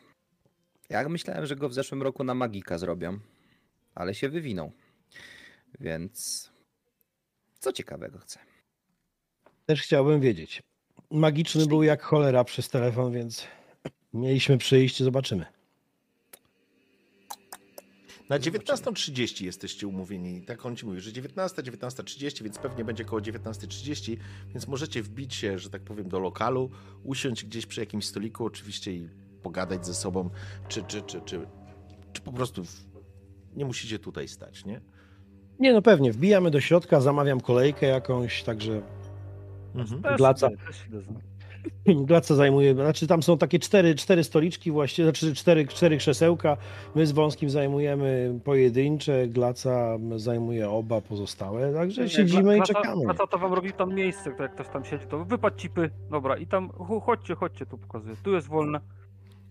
[0.90, 3.20] Ja myślałem, że go w zeszłym roku na Magika zrobią,
[3.96, 4.72] ale się wywinął.
[5.80, 6.52] Więc
[7.60, 8.40] co ciekawego chcę.
[9.66, 10.64] Też chciałbym wiedzieć.
[11.12, 13.48] Magiczny był jak cholera przez telefon, więc
[14.14, 15.46] mieliśmy przyjść, zobaczymy.
[18.34, 20.42] Na 19.30 jesteście umówieni.
[20.42, 24.18] Tak on ci mówi, że 19, 19.30, więc pewnie będzie koło 19.30,
[24.48, 26.70] więc możecie wbić się, że tak powiem, do lokalu,
[27.04, 29.10] usiąść gdzieś przy jakimś stoliku oczywiście i
[29.44, 30.30] pogadać ze sobą,
[30.68, 31.48] czy, czy, czy, czy,
[32.14, 32.86] czy po prostu w...
[33.56, 34.82] nie musicie tutaj stać, nie?
[35.60, 38.82] Nie no pewnie, wbijamy do środka, zamawiam kolejkę jakąś, także
[39.76, 40.02] Mhm.
[40.02, 40.18] Też
[42.08, 42.36] Glaca.
[42.36, 46.58] zajmuje, znaczy tam są takie cztery, cztery stoliczki właściwie, znaczy cztery, cztery krzesełka,
[46.96, 53.04] my z Wąskim zajmujemy pojedyncze, Glaca zajmuje oba pozostałe, także Nie, siedzimy i Glaca- czekamy.
[53.06, 56.38] Glaca to wam robi tam miejsce, to jak ktoś tam siedzi, to wypadł cipy, dobra,
[56.38, 56.70] i tam,
[57.06, 58.80] chodźcie, chodźcie, tu pokazuję, tu jest wolne.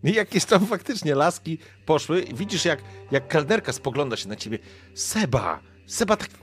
[0.05, 4.59] I jakieś tam faktycznie laski poszły, i widzisz jak, jak kelnerka spogląda się na ciebie.
[4.95, 5.61] Seba!
[5.87, 6.39] Seba, tak, tak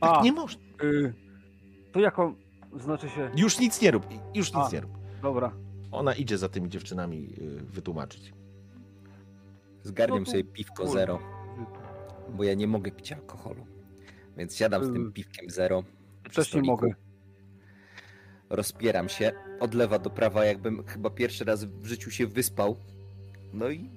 [0.00, 0.22] A.
[0.22, 0.60] nie można.
[0.82, 1.14] Y,
[1.92, 2.34] to jaką,
[2.76, 4.70] znaczy się, Już nic nie rób, już nic A.
[4.72, 4.90] nie rób.
[5.22, 5.52] dobra,
[5.92, 8.32] Ona idzie za tymi dziewczynami y, wytłumaczyć.
[9.82, 10.92] Zgarniam No sobie piwko kurwa.
[10.92, 11.18] zero,
[12.34, 13.66] bo ja nie mogę pić alkoholu.
[14.36, 15.12] Więc siadam z tym Y.
[15.12, 15.82] piwkiem zero.
[16.30, 16.88] stoliku, mogę.
[18.50, 22.76] Rozpieram się od lewa do prawa, jakbym chyba pierwszy raz w życiu się wyspał.
[23.52, 23.90] No i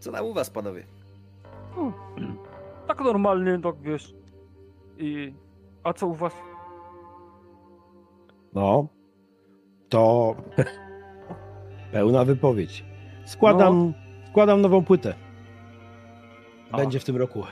[0.00, 0.84] co tam u was, panowie?
[2.88, 4.14] Tak normalnie, tak wiesz,
[4.98, 5.34] i,
[5.84, 6.32] a co u was?
[8.54, 8.88] No,
[9.88, 10.34] to
[11.92, 12.84] pełna wypowiedź.
[13.24, 13.94] Składam,
[14.30, 15.14] składam nową płytę.
[16.72, 16.76] A.
[16.76, 17.42] Będzie w tym roku.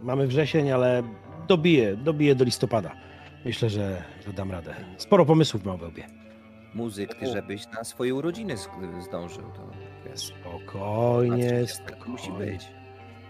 [0.00, 1.02] Mamy wrzesień, ale
[1.48, 2.90] dobiję, dobiję do listopada.
[3.44, 4.74] Myślę, że, że dam radę.
[4.96, 6.06] Sporo pomysłów mam w łbie.
[6.74, 8.54] Muzyk, ty żebyś na swoje urodziny
[9.00, 9.42] zdążył.
[9.42, 9.62] To
[10.06, 12.52] wiesz, Spokojnie, 30 musi spokojnie.
[12.52, 12.68] być.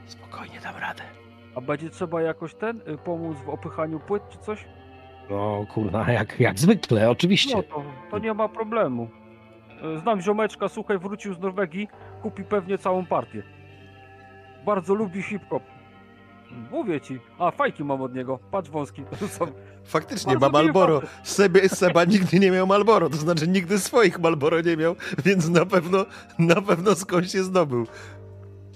[0.06, 1.02] Spokojnie dam radę.
[1.54, 4.64] A będzie trzeba jakoś ten, y, pomóc w opychaniu płyt czy coś?
[5.30, 7.56] No kurna, jak, jak zwykle, oczywiście.
[7.56, 9.08] No to, to nie ma problemu.
[10.02, 11.88] Znam ziomeczka, słuchaj, wrócił z Norwegii,
[12.22, 13.42] kupi pewnie całą partię.
[14.66, 15.62] Bardzo lubi hip-hop.
[16.70, 17.18] Mówię ci.
[17.38, 18.38] A, fajki mam od niego.
[18.50, 19.02] Patrz wąski.
[19.20, 19.46] To są...
[19.84, 21.02] Faktycznie, Bardzo ma Malboro.
[21.68, 26.06] Seba nigdy nie miał Malboro, to znaczy nigdy swoich Malboro nie miał, więc na pewno,
[26.38, 27.86] na pewno skądś się zdobył.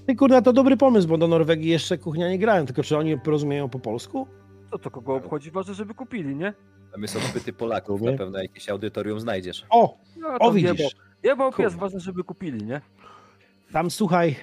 [0.07, 3.19] Ty kurna, to dobry pomysł, bo do Norwegii jeszcze kuchnia nie grałem, tylko czy oni
[3.21, 4.29] porozumieją po polsku?
[4.75, 5.51] Co to kogo obchodzi?
[5.51, 6.53] Ważne, żeby kupili, nie?
[6.93, 9.67] Tam są chwyty Polaków, na pewno jakieś audytorium znajdziesz.
[9.71, 10.71] O, No, o widzisz.
[10.71, 10.91] Jebał,
[11.23, 12.81] jebał pies, ważne, żeby kupili, nie?
[13.73, 14.37] Tam słuchaj,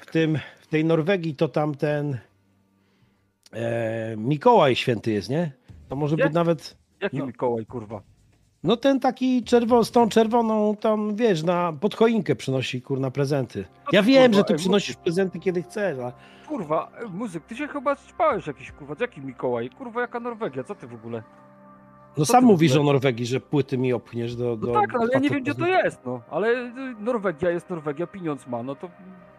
[0.00, 2.18] w, tym, w tej Norwegii to tam ten
[3.52, 5.52] e, Mikołaj święty jest, nie?
[5.88, 6.24] To może Nie?
[6.24, 7.26] być nawet, Jaki No.
[7.26, 8.02] Mikołaj, kurwa?
[8.64, 13.64] No ten taki czerwo, z tą czerwoną tam, wiesz, na pod choinkę przynosi kurna prezenty.
[13.92, 16.12] Ja ty, wiem, kurwa, że ty ej, przynosisz prezenty kiedy chcesz, ale
[16.48, 18.94] Kurwa, e, muzyk, ty się chyba spałeś jakiś, kurwa.
[19.00, 19.70] Jaki Mikołaj?
[19.70, 20.64] Kurwa, jaka Norwegia?
[20.64, 21.22] Co ty w ogóle?
[22.16, 24.44] no Co sam mówisz o Norwegii, że płyty mi opchniesz do...
[24.44, 26.20] No do tak, ale ja nie wiem, gdzie to jest, no.
[26.30, 28.88] Ale y, Norwegia jest Norwegia, pieniądz ma, no to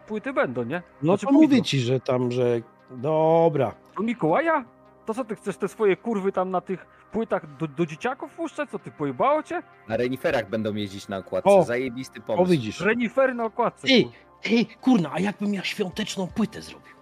[0.07, 0.81] płyty będą, nie?
[1.01, 1.41] No Znaczy, to pójdą.
[1.41, 2.61] mówię ci, że tam, że...
[2.91, 3.71] Dobra.
[3.97, 4.65] Do Mikołaja?
[5.05, 8.69] To co ty chcesz te swoje kurwy tam na tych płytach do, do dzieciaków puszczać?
[8.69, 9.63] Co ty pojebało cię?
[9.87, 11.49] Na reniferach będą jeździć na okładce.
[11.49, 11.63] O!
[11.63, 12.51] Zajebisty O pomysł.
[12.51, 12.81] widzisz.
[12.81, 13.87] Renifery na okładce.
[13.87, 14.11] Kurwa.
[14.41, 16.93] ty, kurna, a jakbym ja świąteczną płytę zrobił?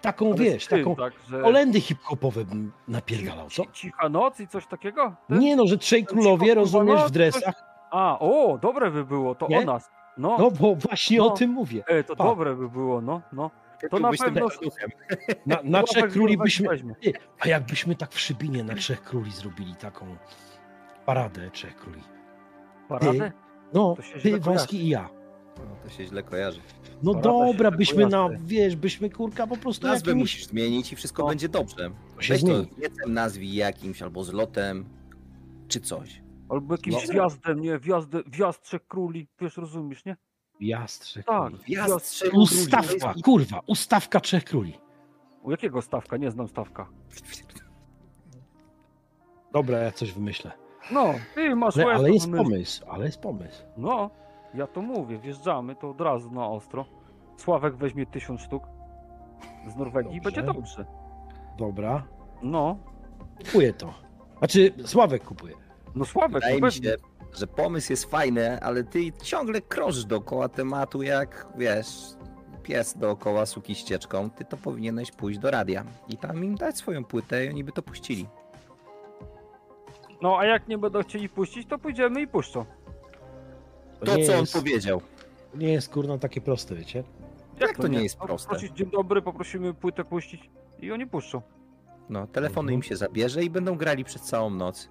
[0.00, 0.96] Taką, Ale wiesz, taką...
[0.96, 3.62] tak, że Olendy hip-hopowe bym napierdalał, co?
[3.64, 5.14] ci- Cicha noc i coś takiego?
[5.28, 7.54] Nie no, że trzej królowie, kurwa, rozumiesz, no, w dresach.
[7.90, 9.58] A, o, dobre by było, to Nie?
[9.58, 9.90] o nas.
[10.18, 11.26] No, No bo właśnie No.
[11.26, 11.82] o tym mówię.
[11.86, 12.24] e, to pa.
[12.24, 13.50] dobre by było, no, no.
[13.90, 14.48] To na pewno-.
[15.46, 16.68] Na, na trzech króli byśmy...
[17.02, 20.16] Ty, A jakbyśmy tak w Szybinie na trzech króli zrobili taką
[21.06, 22.00] paradę trzech króli.
[22.88, 23.32] Paradę?
[23.74, 25.08] No, To się ty, Wąski i ja.
[25.58, 26.60] No, to się źle kojarzy.
[27.02, 30.22] No Parada dobra, byśmy na, wiesz, byśmy kurka po prostu Nazwę jakimś...
[30.22, 31.28] musisz zmienić i wszystko No.
[31.28, 31.90] będzie dobrze.
[32.16, 34.84] To się Weź to wiecem nazwij jakimś albo zlotem,
[35.68, 36.22] czy coś.
[36.48, 37.12] Albo jakimś No.
[37.12, 37.78] wjazdem, nie?
[37.78, 40.16] Wjazd, wjazd trzech króli, wiesz, rozumiesz, nie?
[40.60, 41.52] Jazd trzech Tak.
[41.52, 41.76] króli.
[42.30, 42.42] Króli.
[42.42, 44.78] Ustawka, kurwa, ustawka trzech króli.
[45.42, 46.16] U jakiego stawka?
[46.16, 46.86] Nie znam stawka.
[49.52, 50.52] Dobra, ja coś wymyślę.
[50.92, 52.44] No, ty masz Ale, ale jest wymyśl.
[52.44, 53.62] pomysł, ale jest pomysł.
[53.76, 54.10] No,
[54.54, 56.84] ja to mówię, wjeżdżamy, to od razu na ostro.
[57.36, 58.62] Sławek weźmie tysiąc sztuk
[59.68, 60.84] z Norwegii i będzie dobrze.
[61.58, 62.04] Dobra,
[62.42, 62.76] No,
[63.38, 63.94] kupuję to.
[64.38, 65.54] Znaczy, Sławek kupuje.
[65.94, 66.80] no Sławek, Wydaje to mi się,
[67.34, 71.86] że pomysł jest fajny, ale ty ciągle krążysz dookoła tematu, jak wiesz,
[72.62, 74.30] pies dookoła suki ścieżką.
[74.30, 77.72] Ty to powinieneś pójść do radia i tam im dać swoją płytę i oni by
[77.72, 78.28] to puścili.
[80.22, 82.64] No, a jak nie będą chcieli puścić, to pójdziemy i puszczą.
[84.04, 85.00] To, nie co on jest, powiedział.
[85.54, 87.04] nie jest kurna takie proste, wiecie?
[87.60, 88.48] Jak to nie jest No, proste?
[88.50, 91.42] Prosić dzień dobry, poprosimy płytę puścić i oni puszczą.
[92.08, 92.74] No, telefony Mhm.
[92.74, 94.88] im się zabierze i będą grali przez całą noc.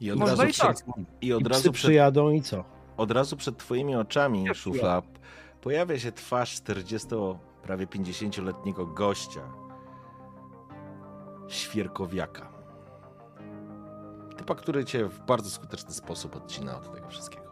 [0.00, 0.94] I od Można razu i przed, tak.
[1.20, 2.64] i od I razu przed, przyjadą i co?
[2.96, 5.02] od razu przed twoimi oczami, Jak szufla,
[5.60, 7.08] pojawia się twarz 40,
[7.62, 9.40] prawie 50-letniego gościa.
[11.48, 12.52] Świerkowiaka.
[14.36, 17.50] Typa, który cię w bardzo skuteczny sposób odcina od tego wszystkiego.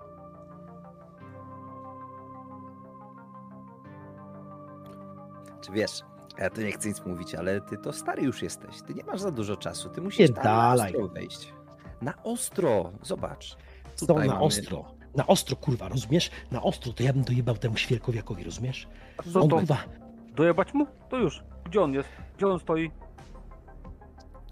[5.60, 6.02] Czy wiesz,
[6.38, 8.82] ja tu nie chcę nic mówić, ale ty to stary już jesteś.
[8.82, 9.88] Ty nie masz za dużo czasu.
[9.88, 10.44] Ty musisz tam
[11.14, 11.57] wejść.
[12.02, 12.90] Na ostro.
[13.02, 13.56] Zobacz.
[13.94, 14.84] Co Tutaj na mamy- ostro?
[15.16, 16.30] Na ostro, kurwa, rozumiesz?
[16.50, 18.88] Na ostro to ja bym dojebał temu świerkowiakowi, rozumiesz?
[19.18, 19.56] A co On to?
[19.56, 19.76] kurwa,
[20.34, 20.86] Dojebać mu?
[21.08, 21.42] To już.
[21.64, 22.08] Gdzie on jest?
[22.36, 22.90] Gdzie on stoi?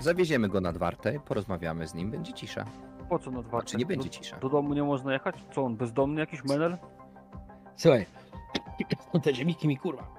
[0.01, 2.64] Zawieziemy go nad wartę, porozmawiamy z nim, będzie cisza.
[3.09, 3.62] Po co na dwa?
[3.62, 4.36] Czy nie będzie cisza?
[4.36, 5.34] Do, do domu nie można jechać?
[5.55, 6.76] Co on, bezdomny jakiś menel?
[7.76, 8.07] słuchaj,
[9.22, 10.14] te ziemniki mi kurwa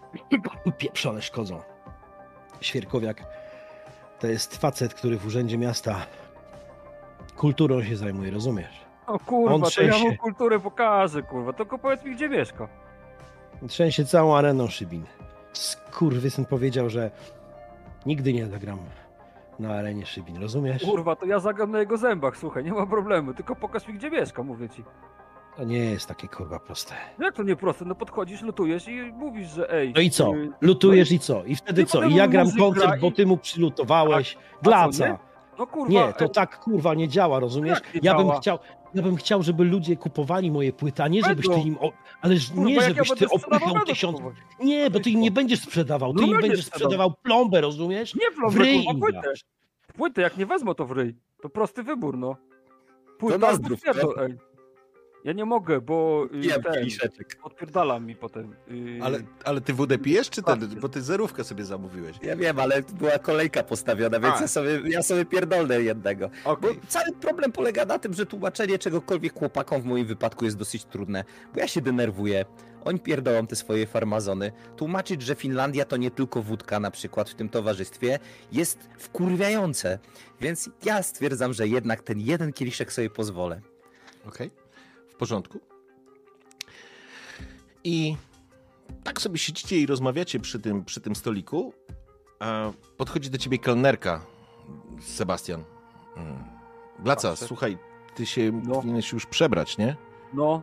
[0.78, 1.60] pieprzone szkodzą.
[2.60, 3.22] Świerkowiak
[4.20, 6.06] to jest facet, który w urzędzie miasta
[7.36, 8.86] kulturą się zajmuje, rozumiesz?
[9.06, 11.52] O kurwa, On to ja mu kulturę pokażę, kurwa.
[11.52, 12.68] Tylko powiedz mi, gdzie mieszka.
[13.68, 15.04] Trzęsie całą areną Szybin.
[15.52, 17.10] Skurwysyn powiedział, że
[18.06, 18.78] nigdy nie zagram
[19.58, 20.82] na arenie Szybin, rozumiesz?
[20.84, 23.34] Kurwa, to ja zagram na jego zębach, słuchaj, nie ma problemu.
[23.34, 24.84] Tylko pokaż mi, gdzie mieszka, mówię ci.
[25.56, 26.94] To nie jest takie kurwa proste.
[27.18, 27.84] Jak to nie proste?
[27.84, 29.92] No podchodzisz, lutujesz i mówisz, że ej.
[29.94, 30.34] No i co?
[30.34, 31.44] y, Lutujesz i co?
[31.44, 32.02] I wtedy I co?
[32.02, 34.38] I ja gram koncert, bo i- ty mu przylutowałeś.
[34.62, 35.16] Dla co, nie?
[35.58, 35.92] No kurwa.
[35.92, 37.78] Nie, to ej, tak kurwa nie działa, rozumiesz?
[37.84, 38.40] Jak nie Ja bym działa?
[38.40, 38.58] chciał,
[38.94, 41.78] ja bym chciał, żeby ludzie kupowali moje płyty, a nie żebyś ty im.
[41.80, 41.92] O...
[42.20, 44.18] Ależ kurwa, nie, żebyś ja ty opychał tysiąc.
[44.60, 47.12] Nie, bo ty im nie będziesz sprzedawał, ty No im będziesz sprzedawał.
[47.22, 48.14] plombę, rozumiesz?
[48.14, 49.32] Nie ryj kurwa, im płytę.
[49.96, 51.16] Płytę, jak nie wezmę, to w ryj.
[51.42, 52.36] To prosty wybór, no.
[53.18, 54.34] Płyta pierdol, ej.
[55.26, 57.36] Ja nie mogę, bo y, Jem ten, kieliszeczek.
[57.42, 58.52] odpierdala mi potem.
[58.70, 60.68] y, Ale, ale ty wódę pijesz, czy ten?
[60.80, 62.16] Bo ty zerówkę sobie zamówiłeś.
[62.22, 64.40] Ja wiem, ale była kolejka postawiona, więc A.
[64.40, 66.30] ja sobie, ja sobie pierdolę jednego.
[66.44, 66.80] Bo Okej.
[66.88, 71.24] cały problem polega na tym, że tłumaczenie czegokolwiek chłopakom w moim wypadku jest dosyć trudne,
[71.54, 72.44] bo ja się denerwuję.
[72.84, 74.52] Oni pierdolą te swoje farmazony.
[74.76, 78.18] Tłumaczyć, że Finlandia to nie tylko wódka na przykład w tym towarzystwie
[78.52, 79.98] jest wkurwiające.
[80.40, 83.60] Więc ja stwierdzam, że jednak ten jeden kieliszek sobie pozwolę.
[84.28, 84.50] Okej,
[85.16, 85.60] w porządku.
[87.84, 88.16] I
[89.04, 91.72] tak sobie siedzicie i rozmawiacie przy tym, przy tym stoliku,
[92.40, 94.26] a podchodzi do ciebie kelnerka,
[95.00, 95.64] Sebastian.
[96.16, 96.44] Mm.
[96.98, 97.46] Blaca, Patrzę.
[97.46, 97.78] słuchaj,
[98.14, 98.74] ty się No.
[98.74, 99.96] powinieneś już przebrać, nie?
[100.32, 100.62] No,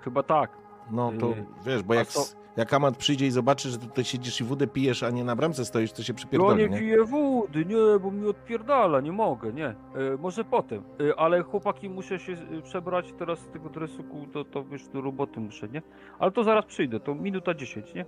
[0.00, 0.56] chyba tak.
[0.90, 2.24] No to Yy, wiesz, bo jak, co?
[2.56, 5.64] Jak Amat przyjdzie i zobaczy, że tutaj siedzisz i wódę pijesz, a nie na bramce
[5.64, 6.78] stoisz, to się Ja przypierdoli, nie nie?
[6.78, 9.66] piję wody, nie, bo mi odpierdala, nie mogę, nie.
[9.66, 9.74] E,
[10.20, 10.82] może potem.
[11.10, 15.00] E, ale chłopaki, muszę się e, przebrać teraz z tego dresuku, to, to wiesz, do
[15.00, 15.82] roboty muszę, nie?
[16.18, 18.04] Ale to zaraz przyjdę, to minuta 10, nie?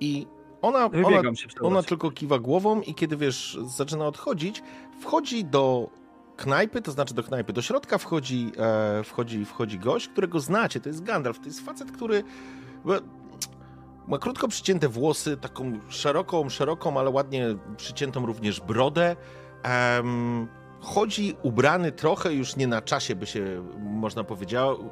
[0.00, 0.26] I
[0.62, 1.20] ona, ona.
[1.60, 4.62] Ona tylko kiwa głową i kiedy wiesz, zaczyna odchodzić,
[5.00, 5.90] wchodzi do
[6.36, 10.88] knajpy, to znaczy do knajpy, do środka wchodzi, e, wchodzi, wchodzi gość, którego znacie, to
[10.88, 12.22] jest Gandalf, to jest facet, który
[14.08, 17.46] ma, krótko przycięte włosy, taką szeroką, szeroką, ale ładnie
[17.76, 19.16] przyciętą również brodę.
[19.62, 20.48] Em,
[20.80, 24.24] chodzi ubrany trochę już nie na czasie, by się można,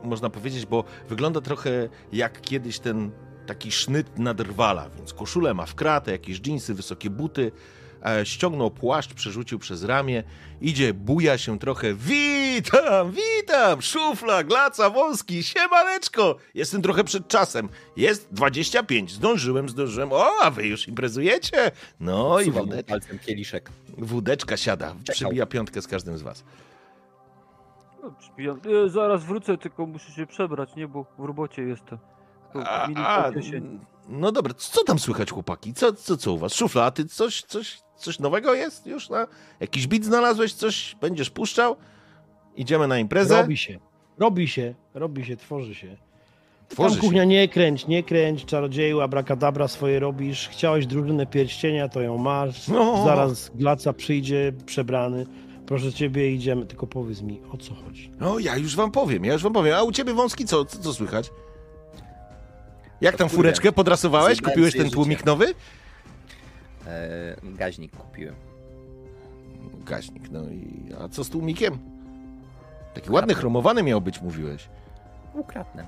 [0.02, 3.10] można powiedzieć, bo wygląda trochę jak kiedyś ten
[3.46, 7.52] taki sznyt nadrwala, więc koszulę ma w kratę, jakieś dżinsy, wysokie buty.
[8.06, 10.22] E, ściągnął płaszcz, przerzucił przez ramię,
[10.60, 11.94] idzie, buja się trochę.
[11.94, 16.36] Witam, witam, szufla, glaca, wąski, siemaneczko.
[16.54, 17.68] Jestem trochę przed czasem.
[17.96, 20.12] Jest 25, zdążyłem, zdążyłem.
[20.12, 21.70] O, a wy już imprezujecie?
[22.00, 23.70] No i Suwam wódeczka, palcem kieliszek.
[23.98, 26.44] wódeczka siada, przybija piątkę z każdym z was.
[28.02, 28.14] No.
[28.86, 30.88] E, zaraz wrócę, tylko muszę się przebrać, nie?
[30.88, 31.98] Bo w robocie jestem.
[32.54, 33.64] A, a, po 10.
[34.08, 35.74] no dobra, co tam słychać, chłopaki?
[35.74, 36.54] Co, co, co u was?
[36.54, 39.10] Szufla, a ty coś, coś, coś nowego jest już?
[39.10, 39.26] Na...
[39.60, 40.52] Jakiś bit znalazłeś?
[40.52, 41.76] Coś będziesz puszczał?
[42.56, 43.42] Idziemy na imprezę?
[43.42, 43.78] Robi się.
[44.18, 45.96] Robi się, robi się, tworzy się.
[46.68, 47.00] Tworzy Tam się.
[47.00, 50.48] kuchnia nie kręć, nie kręć, czarodzieju, abracadabra swoje robisz.
[50.48, 52.68] Chciałeś drużynę pierścienia, to ją masz.
[52.68, 53.04] No.
[53.04, 55.26] Zaraz Glaca przyjdzie przebrany.
[55.66, 56.66] Proszę ciebie, idziemy.
[56.66, 58.10] Tylko powiedz mi, o co chodzi.
[58.20, 59.74] No, ja już wam powiem, ja już wam powiem.
[59.74, 61.30] A u ciebie wąski co, co, co słychać?
[63.00, 64.40] Jak tam fureczkę podrasowałeś?
[64.42, 65.54] Kupiłeś ten tłumik nowy?
[66.86, 68.34] E, gaźnik kupiłem.
[69.84, 71.78] Gaźnik, no i a co z tłumikiem?
[72.94, 74.68] Taki ładny, chromowany miał być, mówiłeś.
[75.34, 75.86] Ukradnę.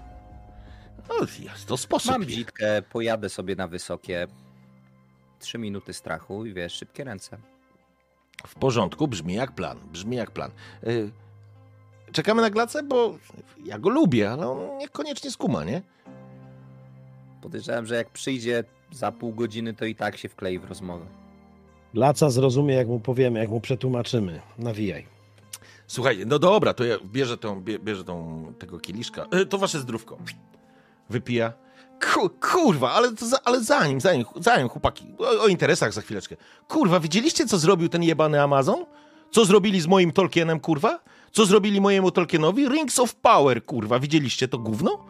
[1.08, 2.10] No, jest to sposób.
[2.10, 4.26] Mam bzitkę, pojadę sobie na wysokie.
[5.38, 7.38] Trzy minuty strachu i wiesz, szybkie ręce.
[8.46, 10.50] W porządku, brzmi jak plan, brzmi jak plan.
[10.86, 11.10] Y,
[12.12, 13.18] Czekamy na glacę, bo
[13.64, 15.82] ja go lubię, ale on niekoniecznie skuma, nie?
[17.42, 21.06] Podejrzewam, że jak przyjdzie za pół godziny, to i tak się wklei w rozmowę.
[21.94, 24.40] Glaca zrozumie, jak mu powiemy, jak mu przetłumaczymy.
[24.58, 25.06] Nawijaj.
[25.86, 29.26] Słuchajcie, no dobra, to ja bierze, tą, bie, bierze tą, tego kieliszka.
[29.30, 30.18] E, To wasze zdrówko.
[31.10, 31.52] Wypija.
[32.14, 36.36] Ku, kurwa, ale, to za, ale zanim, zanim, zanim, chłopaki, o, o interesach za chwileczkę.
[36.68, 38.84] Kurwa, widzieliście, co zrobił ten jebany Amazon?
[39.30, 41.00] Co zrobili z moim Tolkienem, kurwa?
[41.32, 42.68] Co zrobili mojemu Tolkienowi?
[42.68, 43.98] Rings of Power, kurwa.
[43.98, 45.04] Widzieliście to gówno?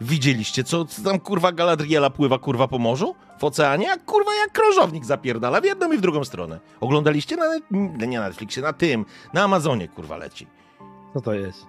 [0.00, 3.14] Widzieliście, co tam, kurwa, Galadriela pływa, kurwa, po morzu?
[3.38, 3.86] W oceanie?
[3.86, 6.60] Jak, kurwa, jak krążownik zapierdala w jedną i w drugą stronę.
[6.80, 10.46] Oglądaliście na, net- nie na Netflixie, na tym, na Amazonie, kurwa, leci.
[11.14, 11.66] Co to jest?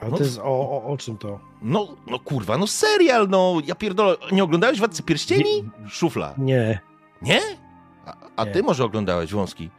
[0.00, 1.40] A No to jest o, o, o czym to?
[1.62, 4.16] No, no kurwa, no serial, no, ja pierdolę.
[4.32, 5.70] Nie oglądałeś Władcy Pierścieni?
[5.88, 6.34] Szufla.
[6.38, 6.80] Nie.
[7.22, 7.40] Nie?
[8.06, 8.50] A, a Nie.
[8.52, 9.70] ty może oglądałeś Wąski?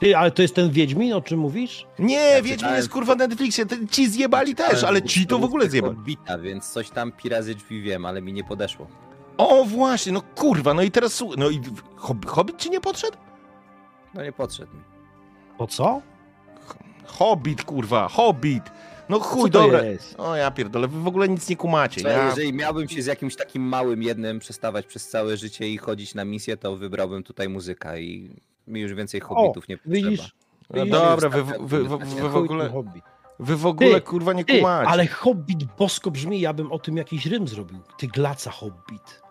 [0.00, 1.86] Ty, ale to jest ten Wiedźmin, o czym mówisz?
[1.98, 5.44] Nie, Ja Wiedźmin jest kurwa na Netflixie, te- ci zjebali też, ale ci to w
[5.44, 5.96] ogóle zjebali.
[5.96, 8.86] Bita, więc coś tam pi razy drzwi wiem, ale mi nie podeszło.
[9.36, 11.60] O, właśnie, no kurwa, no i teraz no i
[11.96, 13.16] Hob Hobbit ci nie podszedł?
[14.14, 14.82] No nie podszedł mi.
[15.58, 16.02] O co?
[17.06, 18.64] Hobbit, kurwa, Hobbit.
[19.08, 19.82] No chuj, dobra.
[19.84, 20.14] jest?
[20.20, 22.00] O ja pierdolę, wy w ogóle nic nie kumacie.
[22.00, 22.26] Ja...
[22.28, 26.24] Jeżeli miałbym się z jakimś takim małym jednym przestawać przez całe życie i chodzić na
[26.24, 28.36] misję, to wybrałbym tutaj muzyka i
[28.68, 29.94] mi już więcej hobbitów nie potrzeba.
[29.96, 30.32] Widzisz?
[30.70, 30.92] No Widzisz?
[30.98, 32.72] dobra, wy, wy, wy, wy, wy w ogóle,
[33.38, 34.88] wy w ogóle Ty, kurwa nie Ty, kumacie.
[34.88, 37.78] ale Hobbit bosko brzmi, ja bym o tym jakiś rym zrobił.
[37.98, 39.22] Ty glaca Hobbit.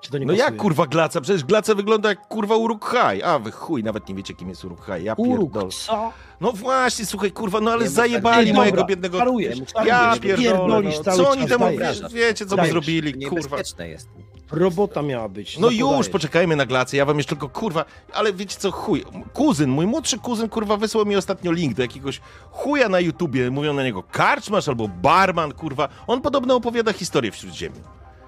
[0.00, 0.44] Czy to nie No pasuje?
[0.44, 1.20] jak kurwa Glaca?
[1.20, 3.22] Przecież Glaca wygląda jak kurwa Uruk-hai.
[3.22, 5.04] A wy chuj, nawet nie wiecie kim jest Uruk-hai.
[5.04, 5.70] Ja Uruk, pierdolę.
[5.72, 6.12] co?
[6.40, 8.56] No właśnie, słuchaj kurwa, no ale Nie zajebali tak.
[8.56, 9.18] mojego Dobra, biednego...
[9.18, 11.02] Parujesz, Ja pierdolę, pierdolisz no.
[11.04, 11.66] cały co oni temu...
[12.12, 13.36] Wiecie, co by zrobili, kurwa.
[13.36, 14.08] Niebezpieczne jest.
[14.52, 15.58] Robota miała być.
[15.58, 16.08] No już, podajesz?
[16.08, 20.18] poczekajmy na Glacę, ja wam jeszcze tylko, kurwa, ale wiecie co, chuj, kuzyn, mój młodszy
[20.18, 22.20] kuzyn, kurwa, wysłał mi ostatnio link do jakiegoś
[22.50, 27.36] chuja na YouTubie, mówią na niego karczmasz albo barman, kurwa, on podobno opowiada historię w
[27.36, 27.80] Śródziemiu.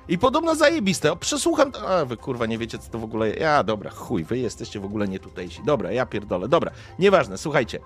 [0.08, 3.62] I podobno zajebiste, o, przesłucham, a wy kurwa nie wiecie co to w ogóle, ja
[3.64, 7.78] dobra, chuj, wy jesteście w ogóle nie tutejsi, dobra, ja pierdolę, dobra, nieważne, słuchajcie,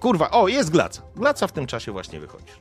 [0.00, 2.52] kurwa, o, jest Glaca, Glaca w tym czasie właśnie wychodzi.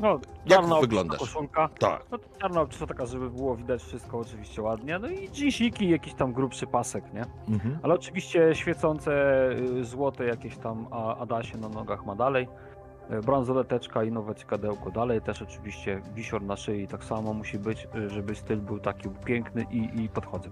[0.00, 0.08] No,
[0.46, 1.18] Jak czarna wyglądasz?
[1.18, 1.68] Koszulka.
[1.78, 2.02] Tak.
[2.12, 4.98] No to czarna obczysa taka, żeby było widać wszystko oczywiście ładnie.
[4.98, 7.24] No i dżinsiki, jakiś tam grubszy pasek, nie?
[7.54, 7.78] Mhm.
[7.82, 9.12] Ale oczywiście świecące
[9.80, 12.48] y, złote jakieś tam a- Adasie na nogach ma dalej.
[13.12, 15.20] Y, Bransoleteczka i nowe cykadełko dalej.
[15.20, 19.66] Też oczywiście wisior na szyi tak samo musi być, y, żeby styl był taki piękny
[19.70, 20.48] i, i podchodzę.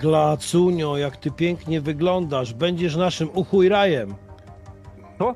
[0.00, 2.54] Glacunio, jak ty pięknie wyglądasz.
[2.54, 4.14] Będziesz naszym uchujrajem.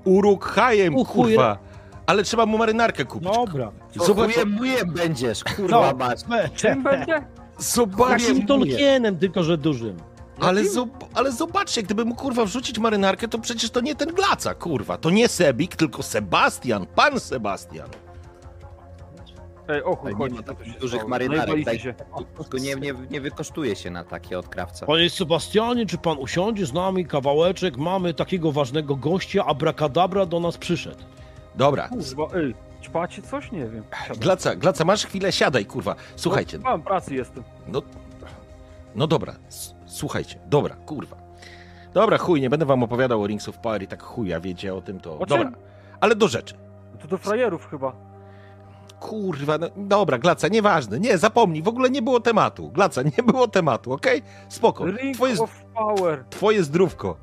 [0.04, 1.58] Uruk-hajem, U chuj, kurwa,
[2.06, 3.28] ale trzeba mu marynarkę kupić.
[3.34, 3.72] Dobra.
[4.06, 5.98] Zobacz, mujem będziesz, kurwa No.
[5.98, 6.20] mać.
[6.56, 7.22] Czym będzie?
[7.58, 9.96] zobaczcie, Takim Tolkienem, tylko że dużym.
[10.40, 14.54] Ale, zob ale zobaczcie, gdyby mu kurwa wrzucić marynarkę, to przecież to nie ten Glaca,
[14.54, 14.98] kurwa.
[14.98, 17.88] To nie Sebik, tylko Sebastian, pan Sebastian.
[19.68, 20.34] Ej, o chuj, Nie chodzi.
[20.34, 21.10] ma co takich się dużych stało?
[21.10, 21.94] marynarek, się.
[22.38, 24.86] Tylko nie, nie, nie wykosztuje się na takie od krawca.
[24.86, 27.76] Panie Sebastianie, czy pan usiądzie z nami kawałeczek?
[27.76, 31.04] Mamy takiego ważnego gościa, abracadabra do nas przyszedł.
[31.54, 33.52] Dobra, Kurwa, ej, ćpacie coś?
[33.52, 33.84] Nie wiem.
[34.20, 35.94] Glaca, Glaca, masz chwilę, siadaj, kurwa.
[36.16, 37.44] Słuchajcie, No, mam pracy jestem.
[37.68, 37.82] no,
[38.94, 39.34] no dobra,
[39.86, 41.16] słuchajcie, dobra, kurwa.
[41.94, 44.80] Dobra, chuj, nie będę wam opowiadał o Rings of Power i tak chuja wiecie o
[44.80, 45.18] tym, to...
[45.18, 45.52] O dobra,
[46.00, 46.54] ale do rzeczy.
[47.02, 47.92] To do frajerów chyba.
[49.00, 53.48] kurwa, no, dobra, Glaca, nieważne, nie, zapomnij, w ogóle nie było tematu, Glaca, nie było
[53.48, 54.22] tematu, okej?
[54.48, 56.24] Spoko, Ring twoje, of Power.
[56.30, 57.16] twoje zdrówko.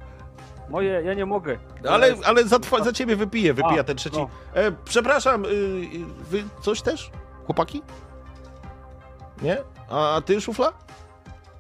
[0.69, 1.57] Moje, ja nie mogę.
[1.89, 4.17] Ale, ale za, twa, za ciebie wypiję, wypiję A, ten trzeci.
[4.17, 4.29] no.
[4.53, 5.89] E, przepraszam, y, y,
[6.29, 7.11] wy coś też?
[7.45, 7.81] Chłopaki?
[9.41, 9.57] Nie?
[9.89, 10.73] A ty, szufla?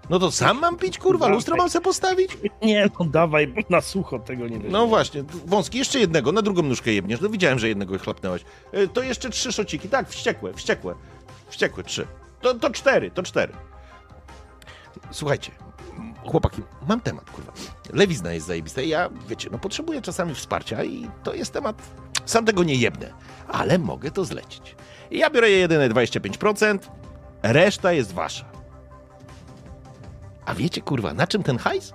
[0.09, 2.37] No to sam mam pić, kurwa, lustro mam sobie postawić?
[2.61, 4.69] Nie, no dawaj, bo na sucho tego nie będzie.
[4.69, 7.21] No właśnie, wąski, jeszcze jednego, na drugą nóżkę jebniesz.
[7.21, 8.43] No widziałem, że jednego chlapnąłeś.
[8.71, 10.95] E, To jeszcze trzy szociki, tak, wściekłe, wściekłe.
[11.49, 12.07] Wściekłe, trzy.
[12.41, 13.53] To, to cztery, to cztery.
[15.11, 15.51] Słuchajcie,
[16.25, 17.51] chłopaki, mam temat, kurwa.
[17.93, 21.81] Lewizna jest zajebista i ja, wiecie, no potrzebuję czasami wsparcia i to jest temat,
[22.25, 23.13] sam tego nie jebnę,
[23.47, 24.75] ale mogę to zlecić.
[25.11, 26.79] I ja biorę jedyne 25%,
[27.43, 28.45] reszta jest wasza.
[30.45, 31.93] A wiecie, kurwa, na czym ten hajs?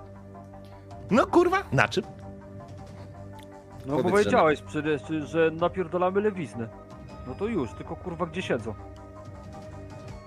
[1.11, 2.05] No kurwa, na czym?
[3.87, 6.68] No Powiedz, powiedziałeś przecież, że napierdolamy lewiznę.
[7.27, 8.75] No to już, tylko kurwa gdzie siedzą.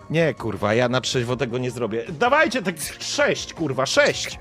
[0.09, 2.05] Nie, kurwa, ja na trzeźwo tego nie zrobię.
[2.19, 4.39] Dawajcie tak sześć, kurwa, sześć!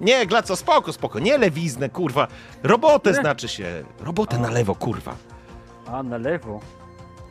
[0.00, 2.28] Nie, Glaco, spoko, spoko, nie lewiznę, kurwa.
[2.62, 3.16] Robotę Nie.
[3.16, 3.84] znaczy się.
[4.00, 5.14] Robotę na lewo, kurwa.
[5.86, 6.60] A, na lewo.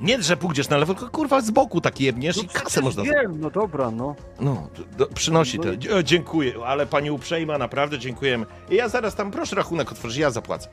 [0.02, 2.84] Nie, że pójdziesz na lewo, tylko kurwa z boku tak jebniesz No i kasę przecież
[2.84, 3.04] można...
[3.04, 4.16] Wiem, no dobra, no.
[4.40, 4.68] No,
[5.16, 5.78] przynosi No to.
[5.78, 8.46] Dzie- Dziękuję, ale pani uprzejma, naprawdę dziękujemy.
[8.70, 10.70] I ja zaraz tam, proszę rachunek otworzyć, ja zapłacę.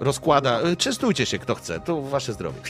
[0.00, 2.60] Rozkłada, y, czystujcie się kto chce, to wasze zdrowie.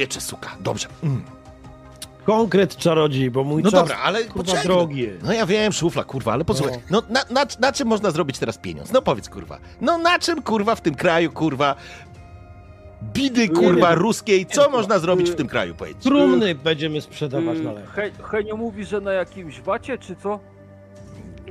[0.00, 0.88] Ach, Piecze, suka, dobrze.
[1.02, 1.22] Mm.
[2.24, 5.22] Konkret czarodziej, bo mój No czas, dobra, ale kurwa, drogi jest.
[5.22, 6.78] No ja wiem, szufla, kurwa, ale posłuchaj.
[6.90, 8.92] No na, na, na czym można zrobić teraz pieniądz?
[8.92, 9.58] No powiedz, kurwa.
[9.80, 11.74] No na czym, kurwa, w tym kraju, kurwa,
[13.02, 13.98] bidy, kurwa, wiem.
[13.98, 15.96] ruskiej, co można zrobić w Y- tym kraju, powiedz?
[15.98, 17.92] Trumny będziemy sprzedawać na Yy, lewo.
[17.92, 20.40] He, Henio mówi, że na jakimś wacie, czy co?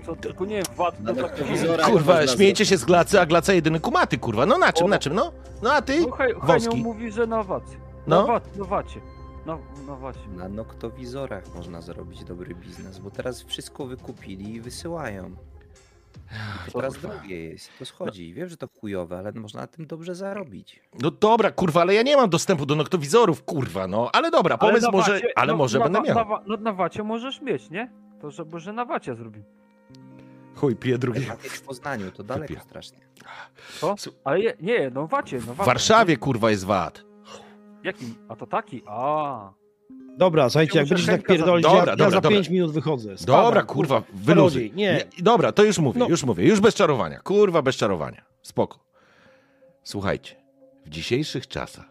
[0.05, 1.31] Co, tylko nie wiem, wat Na to tak...
[1.31, 4.45] noktowizorach Kurwa, śmiejecie się z glacy, a glaca jedyny kumaty, kurwa.
[4.45, 5.31] No na czym, na czym, no?
[5.61, 6.01] No a ty?
[6.01, 7.88] No, he, Henio mówi, że na wacie.
[8.09, 8.21] No.
[8.21, 9.01] Na, wat, na wacie.
[9.45, 9.57] Na,
[9.87, 10.27] na wacie.
[10.37, 15.35] Na noktowizorach można zrobić dobry biznes, bo teraz wszystko wykupili i wysyłają.
[16.67, 17.09] I to teraz kurwa.
[17.15, 18.33] drogie jest, to schodzi.
[18.33, 20.79] Wiem, że to chujowe, ale można na tym dobrze zarobić.
[21.01, 24.09] No dobra, kurwa, ale ja nie mam dostępu do noktowizorów, kurwa, no.
[24.13, 26.15] Ale dobra, powiedz na może, wacie- ale no, może na, będę miał.
[26.15, 27.91] Na, no, na wacie możesz mieć, nie?
[28.21, 29.45] To żeby, że na wacie zrobimy.
[30.55, 31.21] Chuj, piję drugi.
[31.39, 32.59] W Poznaniu, to daleko Wypiję.
[32.59, 32.97] strasznie.
[33.79, 33.95] Co?
[34.23, 35.65] Ale je, nie, no wacie, no W wacie.
[35.67, 37.08] Warszawie, kurwa, jest VAT.
[37.83, 38.15] Jakim?
[38.29, 38.81] A to taki?
[38.87, 39.51] A.
[40.17, 42.29] Dobra, słuchajcie, jak muszę będziesz tak Henka za- pierdolić, Dobra, ja, dobra, ja za dobra.
[42.37, 43.17] 5 minut wychodzę.
[43.17, 44.71] Spadam, Dobra, kurwa, wyluzuj.
[44.75, 46.07] Nie, Dobra, to już mówię, No.
[46.09, 47.19] już mówię, już bez czarowania.
[47.19, 48.21] Kurwa, bez czarowania.
[48.41, 48.79] Spoko.
[49.83, 50.35] Słuchajcie,
[50.85, 51.85] w dzisiejszych czasach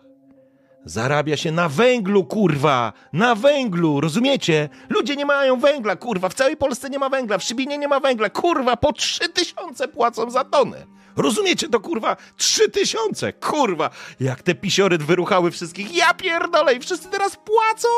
[0.85, 2.93] zarabia się na węglu, kurwa!
[3.13, 4.69] Na węglu, rozumiecie?
[4.89, 6.29] Ludzie nie mają węgla, kurwa.
[6.29, 8.31] W całej Polsce nie ma węgla, w Szybinie nie ma węgla.
[8.31, 10.87] Kurwa, po trzy tysiące płacą za tonę.
[11.19, 12.17] Rozumiecie to, kurwa?
[12.37, 13.91] Trzy tysiące, kurwa!
[14.21, 17.89] Jak te pisiory wyruchały wszystkich, ja pierdolę i wszyscy teraz płacą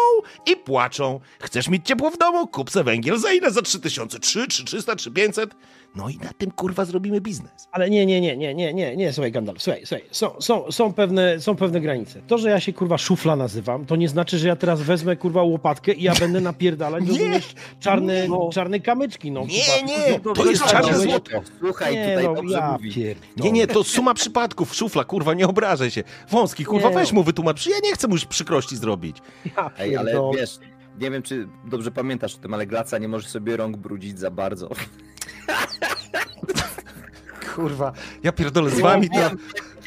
[0.47, 1.21] i płaczą.
[1.41, 2.47] Chcesz mieć ciepło w domu?
[2.47, 3.51] Kup se węgiel za ile?
[3.51, 4.19] Za trzy tysiące?
[4.19, 5.51] Trzy, trzy, trzysta, trzy, pięćset?
[5.95, 7.69] No i na tym, kurwa, zrobimy biznes.
[7.73, 10.93] Ale nie, nie, nie, nie, nie, nie, nie, słuchaj Gandalf, słuchaj, słuchaj, są, są, są,
[10.93, 12.23] pewne, są pewne granice.
[12.27, 15.43] To, że ja się kurwa szufla nazywam, to nie znaczy, że ja teraz wezmę kurwa
[15.43, 18.51] łopatkę i ja będę napierdalać, Nie, rozumiesz, czarne, nie.
[18.53, 19.41] czarne kamyczki, no.
[19.41, 19.87] Nie, kurwa.
[19.87, 21.43] nie, No, to no, jest no, czarne no, złoto.
[21.61, 22.93] Słuchaj, Nie, tutaj no, dobrze ja mówi.
[22.95, 23.27] pierdolę.
[23.37, 26.03] Nie, nie, to suma przypadków, szufla, kurwa, nie obrażaj się.
[26.31, 26.95] Wąski, kurwa, Nie.
[26.95, 27.67] weź mu wytłumacz.
[27.67, 29.17] Ja nie chcę mu już przykrości zrobić.
[29.57, 30.59] Ja Ej, ale wiesz,
[31.01, 34.31] nie wiem, czy dobrze pamiętasz o tym, ale Glaca nie może sobie rąk brudzić za
[34.31, 34.69] bardzo.
[37.55, 39.17] Kurwa, ja pierdolę z wami, to...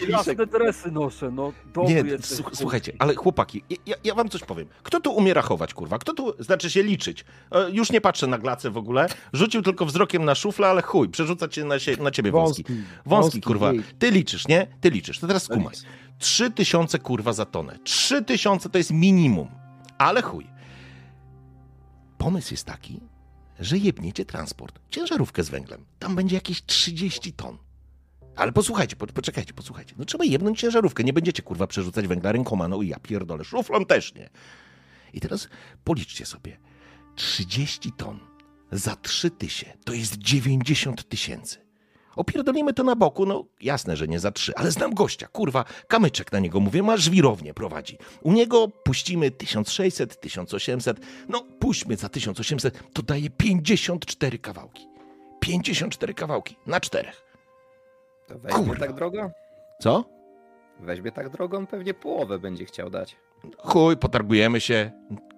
[0.10, 1.54] Jasne dresy noszę, no.
[1.74, 2.38] Dobry Nie, jesteś.
[2.38, 4.68] słuch- słuchajcie, ale chłopaki, ja, ja wam coś powiem.
[4.84, 5.98] Kto tu umie rachować, kurwa?
[5.98, 7.26] Kto tu, znaczy się liczyć?
[7.52, 9.08] E, Już nie patrzę na glacę w ogóle.
[9.34, 12.64] Rzucił tylko wzrokiem na szuflę, ale chuj, przerzucać się na, sie, na ciebie, Wąski.
[12.64, 13.74] Wąski, Wąski, kurwa.
[13.74, 13.84] jej.
[14.00, 14.68] Ty liczysz, nie?
[14.82, 15.20] Ty liczysz.
[15.20, 15.74] To teraz skumaj.
[16.20, 17.80] Trzy tysiące, kurwa, za tonę.
[17.84, 19.48] Trzy tysiące to jest minimum.
[19.98, 20.48] Ale chuj.
[22.18, 23.00] Pomysł jest taki,
[23.60, 24.80] że jebniecie transport.
[24.89, 25.86] Ciężarówkę z węglem.
[25.99, 27.57] Tam będzie jakieś 30 ton.
[28.36, 29.95] Ale posłuchajcie, po, poczekajcie, posłuchajcie.
[29.98, 31.03] No trzeba jebnąć ciężarówkę.
[31.03, 32.68] Nie będziecie, kurwa, przerzucać węgla rękoma.
[32.68, 33.44] No i ja pierdolę.
[33.44, 34.30] Szuflą też nie.
[35.14, 35.49] I teraz
[35.84, 36.57] policzcie sobie.
[37.15, 38.19] 30 ton
[38.72, 41.57] za 3 tysiące to jest 90 tysięcy.
[42.15, 46.31] Opierdolimy to na boku, no jasne, że nie za trzy, ale znam gościa, kurwa, kamyczek
[46.31, 47.98] na niego mówię, ma żwirownię prowadzi.
[48.22, 50.99] U niego puścimy 1600, 1800,
[51.30, 54.88] no puśćmy za 1800, to daje 54 kawałki.
[55.40, 57.23] 54 kawałki na czterech.
[58.27, 58.80] To weźmie Kurwa.
[58.85, 59.31] tak drogo?
[59.81, 60.06] Co?
[60.80, 63.15] Weźmie tak drogo, on pewnie połowę będzie chciał dać.
[63.57, 64.91] Chuj, potargujemy się.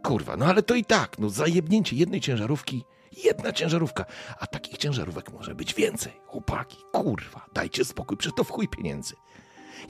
[0.03, 2.83] Kurwa, no ale to i tak, no zajebnięcie jednej ciężarówki,
[3.23, 4.05] jedna ciężarówka,
[4.39, 6.13] a takich ciężarówek może być więcej.
[6.27, 9.13] Chłopaki, kurwa, dajcie spokój, przecież to w chuj pieniędzy.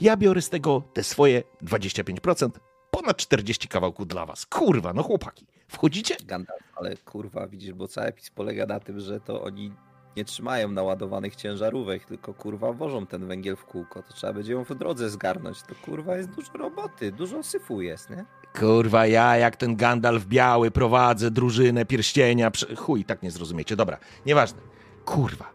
[0.00, 2.50] Ja biorę z tego te swoje 25%,
[2.90, 4.46] ponad 40 kawałków dla was.
[4.46, 6.16] Kurwa, no chłopaki, wchodzicie?
[6.24, 9.72] Gandalf, ale kurwa, widzisz, bo cały PiS polega na tym, że to oni
[10.16, 14.02] nie trzymają naładowanych ciężarówek, tylko kurwa wożą ten węgiel w kółko.
[14.02, 15.62] To trzeba będzie ją w drodze zgarnąć.
[15.62, 18.24] To kurwa jest dużo roboty, dużo syfu jest, nie?
[18.58, 22.50] Kurwa, ja jak ten Gandalf biały prowadzę drużynę pierścienia.
[22.50, 22.76] Prze...
[22.76, 23.76] Chuj, tak nie zrozumiecie.
[23.76, 24.60] Dobra, nieważne.
[25.04, 25.52] Kurwa.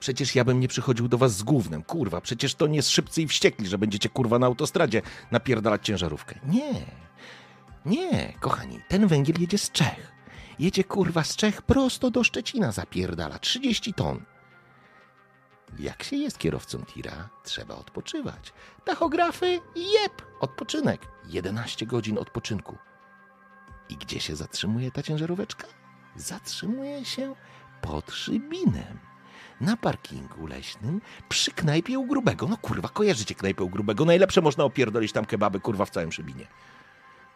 [0.00, 1.82] Przecież ja bym nie przychodził do was z gównem.
[1.82, 6.34] Kurwa, przecież to nie z szybcy i wściekli, że będziecie kurwa na autostradzie napierdalać ciężarówkę.
[6.46, 6.86] Nie.
[7.86, 10.12] Nie, kochani, ten węgiel jedzie z Czech.
[10.58, 13.38] Jedzie kurwa z Czech prosto do Szczecina zapierdala.
[13.38, 14.24] 30 ton.
[15.78, 18.52] Jak się jest kierowcą tira, trzeba odpoczywać.
[18.84, 21.00] Tachografy, jep, odpoczynek.
[21.26, 22.78] 11 godzin odpoczynku.
[23.88, 25.66] I gdzie się zatrzymuje ta ciężaróweczka?
[26.16, 27.34] Zatrzymuje się
[27.80, 28.98] pod Szybinem.
[29.60, 32.46] Na parkingu leśnym przy knajpie u Grubego.
[32.46, 34.04] No kurwa, kojarzycie knajpę u Grubego.
[34.04, 36.46] Najlepsze można opierdolić tam kebaby, kurwa, w całym Szybinie.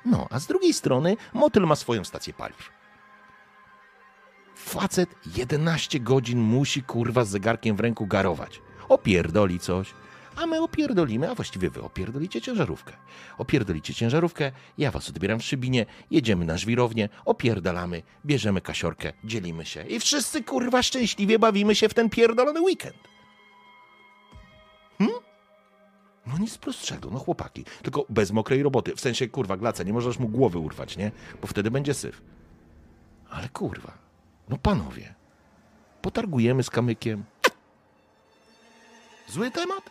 [0.05, 2.78] No, a z drugiej strony motyl ma swoją stację paliw.
[4.59, 8.61] Facet 11 godzin musi kurwa z zegarkiem w ręku garować.
[8.89, 9.95] Opierdoli coś,
[10.37, 12.93] a my opierdolimy, a właściwie wy opierdolicie ciężarówkę.
[13.39, 19.83] Opierdolicie ciężarówkę, ja was odbieram w Szybinie, jedziemy na żwirownię, opierdalamy, bierzemy kasiorkę, dzielimy się
[19.83, 22.97] i wszyscy kurwa szczęśliwie bawimy się w ten pierdolony weekend.
[24.99, 25.11] Hm?
[26.27, 27.65] No nic prostszego, no chłopaki.
[27.83, 28.97] Tylko bez mokrej roboty.
[28.97, 31.11] W sensie, kurwa, glaca, nie możesz mu głowy urwać, nie?
[31.41, 32.23] Bo wtedy będzie syf.
[33.31, 34.08] Ale kurwa,
[34.49, 35.15] no panowie,
[36.03, 37.25] potargujemy z kamykiem.
[39.29, 39.91] Zły temat?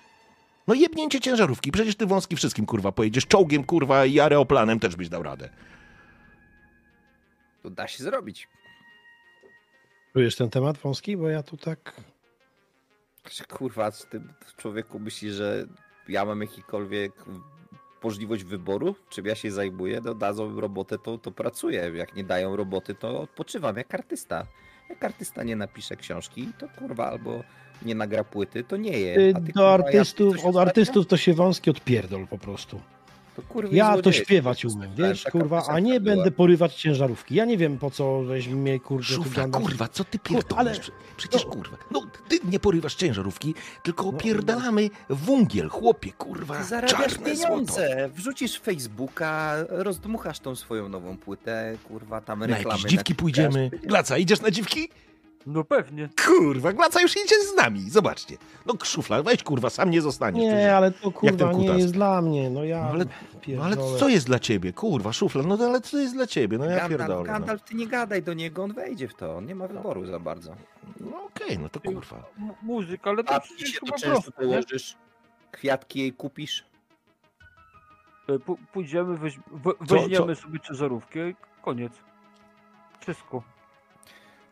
[0.67, 1.71] No jebnięcie ciężarówki.
[1.71, 5.49] Przecież ty wąski wszystkim, kurwa, pojedziesz czołgiem, kurwa, i aeroplanem też byś dał radę.
[7.63, 8.47] To da się zrobić.
[10.13, 11.17] Czujesz ten temat wąski?
[11.17, 12.01] Bo ja tu tak...
[13.49, 14.21] Kurwa, czy ty
[14.57, 15.67] człowieku myśli, że
[16.07, 17.13] ja mam jakikolwiek
[18.07, 21.91] możliwość wyboru, czym ja się zajmuję, no dadzą robotę, to, to pracuję.
[21.95, 24.47] Jak nie dają roboty, to odpoczywam jak artysta.
[24.89, 27.43] Jak artysta nie napisze książki, to kurwa albo
[27.81, 29.15] nie nagra płyty, to nie je.
[29.15, 32.81] Ty ty, do kurwa, artystów, ja od artystów to się wąski odpierdol po prostu.
[33.37, 36.15] To, kurwa, Ja to śpiewać umiem, wiesz, Taka kurwa, a nie była.
[36.15, 37.35] będę porywać ciężarówki.
[37.35, 40.57] Ja nie wiem po co weź mnie, kurde, tu Szufla, kurwa, co ty pierdolisz?
[40.59, 43.53] ale- Prze- Przecież, no- kurwa, no ty nie porywasz ciężarówki,
[43.83, 47.49] tylko No, opierdalamy wungiel, chłopie, kurwa, Ty zarabiasz czarne złoto.
[47.49, 52.77] pieniądze, wrzucisz Facebooka, rozdmuchasz tą swoją nową płytę, kurwa, tam Na reklamy.
[52.77, 53.69] jakieś dziwki pójdziemy.
[53.83, 54.89] Glaca, idziesz na dziwki?
[55.49, 56.09] No pewnie.
[56.25, 58.37] Kurwa, Glaca już idzie z nami, zobaczcie.
[58.65, 60.43] No szufla, weź kurwa, sam nie zostaniesz.
[60.45, 60.63] przecież.
[60.63, 63.05] Nie, ale to ten kurwa nie jest dla mnie, no ja No ale,
[63.47, 66.65] no ale co jest dla ciebie, kurwa, szufla, no ale co jest dla ciebie, no
[66.65, 67.17] ja Gandalf, pierdolę.
[67.19, 70.05] No, Gandalf, ty nie gadaj do niego, on wejdzie w to, on nie ma wyboru
[70.05, 70.55] za bardzo.
[70.99, 72.17] no okej, no to kurwa.
[72.39, 74.95] M- muzyk, ale to A ty się to często położysz,
[75.51, 76.65] kwiatki jej kupisz.
[78.29, 79.39] E, P- Pójdziemy, weź,
[79.81, 81.93] weźmiemy sobie ciężarówkę i koniec.
[82.99, 83.43] Wszystko.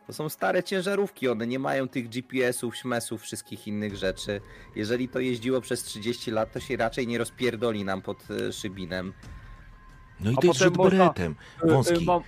[0.06, 4.40] To są stare ciężarówki, one nie mają tych GPS-ów, śmesów, wszystkich innych rzeczy.
[4.76, 9.12] Jeżeli to jeździło przez 30 lat, to się raczej nie rozpierdoli nam pod e, szybinem.
[10.20, 12.04] No i to jest rzut można- beretem, e, wąski.
[12.04, 12.22] Mam,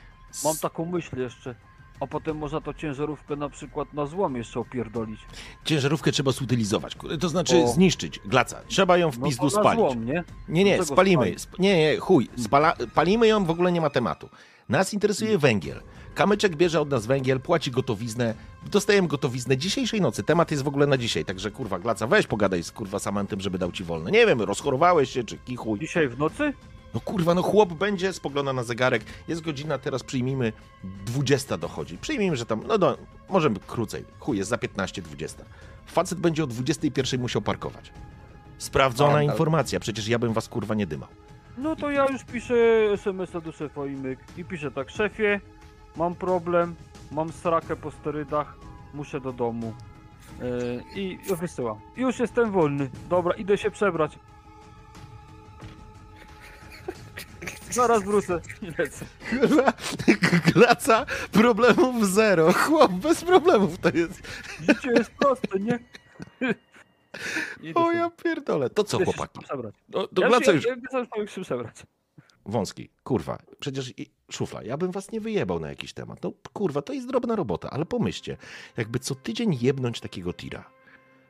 [0.44, 1.54] mam taką myśl jeszcze.
[2.00, 5.20] A potem można to ciężarówkę na przykład na złom jeszcze opierdolić.
[5.64, 7.68] Ciężarówkę trzeba zutylizować, to znaczy O.
[7.68, 8.60] zniszczyć, glaca.
[8.68, 9.74] Trzeba ją w No pizdu spalić.
[9.80, 10.24] złom, nie?
[10.48, 11.34] Nie, nie, spalimy.
[11.58, 12.28] nie, nie, chuj.
[12.44, 14.28] Spala, palimy ją, w ogóle nie ma tematu.
[14.68, 15.82] Nas interesuje węgiel.
[16.18, 18.34] Kamyczek bierze od nas węgiel, płaci gotowiznę.
[18.66, 20.22] Dostajemy gotowiznę dzisiejszej nocy.
[20.22, 23.58] Temat jest w ogóle na dzisiaj, także kurwa, Glaca, weź pogadaj z kurwa Samantem, żeby
[23.58, 24.10] dał ci wolne.
[24.10, 25.78] Nie wiem, rozchorowałeś się, czy kichuj.
[25.78, 26.52] Dzisiaj w nocy?
[26.94, 29.02] No kurwa, no chłop będzie, spogląda na zegarek.
[29.28, 30.52] Jest godzina, teraz przyjmijmy,
[31.06, 31.98] 20 dochodzi.
[31.98, 34.04] Przyjmijmy, że tam, no do, może krócej.
[34.18, 35.44] Chuj, jest za 15, 20.
[35.86, 37.92] Facet będzie o 21 musiał parkować.
[38.58, 41.08] Sprawdzona informacja, przecież ja bym was kurwa nie dymał.
[41.58, 42.54] No to ja już piszę
[42.92, 44.18] SMS-a do szefa i myk.
[44.36, 45.40] I piszę tak, szefie,
[45.98, 46.74] mam problem,
[47.12, 48.54] mam srakę po sterydach,
[48.94, 49.74] muszę do domu.
[50.40, 51.80] Yy, I wysyłam.
[51.96, 52.90] Już jestem wolny.
[53.08, 54.18] Dobra, idę się przebrać.
[57.70, 58.66] Zaraz wrócę i
[60.58, 61.06] lecę.
[61.32, 62.52] Problemów zero.
[62.52, 64.22] Chłop, bez problemów to jest.
[64.60, 65.78] Życie jest proste, nie?
[67.74, 68.70] O ja pierdolę.
[68.70, 69.40] To co, chłopaki?
[69.40, 69.74] przebrać.
[69.88, 70.64] No, to Ja Glaca się, już...
[70.66, 71.97] ja, ja.
[72.46, 76.22] Wąski, kurwa, przecież i- szufla, ja bym was nie wyjebał na jakiś temat.
[76.22, 78.36] No kurwa, to jest drobna robota, ale pomyślcie,
[78.76, 80.70] jakby co tydzień jebnąć takiego tira,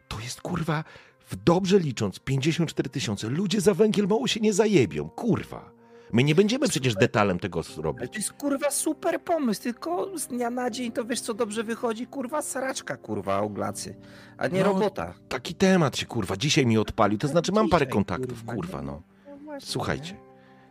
[0.09, 0.85] to jest kurwa,
[1.31, 3.29] w dobrze licząc, 54 tysiące.
[3.29, 5.71] Ludzie za węgiel mało się nie zajebią, kurwa.
[6.13, 8.11] My nie będziemy przecież detalem tego robić.
[8.13, 12.07] to jest kurwa super pomysł, tylko z dnia na dzień to wiesz co dobrze wychodzi,
[12.07, 13.97] kurwa sraczka, kurwa oglacy,
[14.39, 15.15] a nie No, robota.
[15.29, 19.03] Taki temat się kurwa dzisiaj mi odpalił, to znaczy mam parę kontaktów, kurwa, no.
[19.45, 20.17] No Słuchajcie?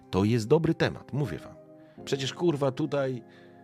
[0.10, 1.56] To jest dobry temat, mówię wam.
[2.06, 3.24] Przecież kurwa tutaj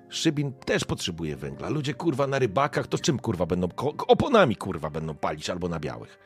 [0.10, 1.70] Szybin też potrzebuje węgla.
[1.70, 3.68] Ludzie kurwa na rybakach to czym kurwa będą?
[4.08, 6.20] Oponami kurwa będą palić albo na białych.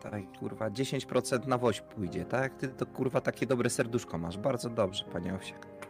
[0.00, 2.54] Tak, kurwa, 10% na woź pójdzie, tak?
[2.54, 5.85] Ty to kurwa takie dobre serduszko masz, bardzo dobrze, panie Owsiak.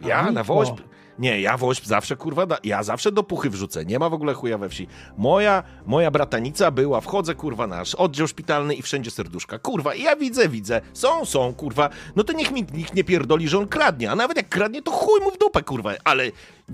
[0.00, 0.44] Ja A, na no.
[0.44, 0.74] woźb.
[1.18, 3.84] Nie, ja woźb zawsze kurwa, da, ja zawsze do puchy wrzucę.
[3.84, 4.86] Nie ma w ogóle chuja we wsi.
[5.16, 9.58] Moja, moja bratanica była, wchodzę kurwa nasz oddział szpitalny i wszędzie serduszka.
[9.58, 10.80] Kurwa, i ja widzę, widzę.
[10.92, 11.90] Są, są, kurwa.
[12.16, 14.10] No to niech mi nikt nie pierdoli, że on kradnie.
[14.10, 15.90] A nawet jak kradnie, to chuj mu w dupę, kurwa.
[16.04, 16.24] Ale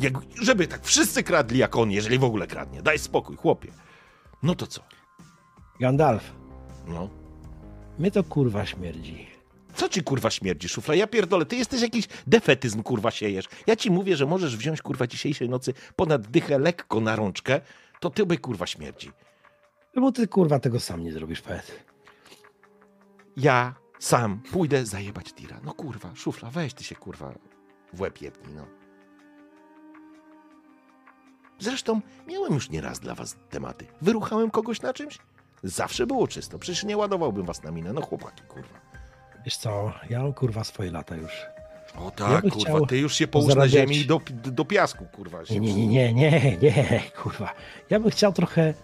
[0.00, 2.82] jak, żeby tak wszyscy kradli jak on, jeżeli w ogóle kradnie.
[2.82, 3.72] Daj spokój, chłopie.
[4.42, 4.80] No to co?
[5.80, 6.32] Gandalf,
[6.86, 7.08] No.
[7.98, 9.26] mnie to kurwa śmierdzi.
[9.74, 10.94] Co ci kurwa śmierdzi, szufla?
[10.94, 13.44] Ja pierdolę, ty jesteś jakiś defetyzm kurwa siejesz.
[13.66, 17.60] Ja ci mówię, że możesz wziąć kurwa dzisiejszej nocy ponad dychę lekko na rączkę,
[18.00, 19.12] to ty by kurwa śmierdzi.
[19.94, 21.84] No bo ty kurwa tego sam nie zrobisz, poet.
[23.36, 25.60] Ja sam pójdę zajebać tira.
[25.64, 27.34] No kurwa, szufla, weź ty się kurwa
[27.92, 28.66] w łeb jebnij, no.
[31.58, 33.86] Zresztą miałem już nieraz dla was tematy.
[34.02, 35.18] Wyruchałem kogoś na czymś?
[35.62, 36.58] Zawsze było czysto.
[36.58, 37.92] Przecież nie ładowałbym was na minę.
[37.92, 38.83] No chłopaki, kurwa.
[39.44, 41.32] Wiesz co, ja mam kurwa swoje lata już.
[41.98, 44.64] O Ja tak, bym kurwa, ty już się połóż na zarabiać- ziemi i do, do
[44.64, 45.40] piasku, kurwa.
[45.40, 47.54] Nie, się nie, nie, nie, nie, nie, kurwa.
[47.90, 48.74] Ja bym chciał trochę...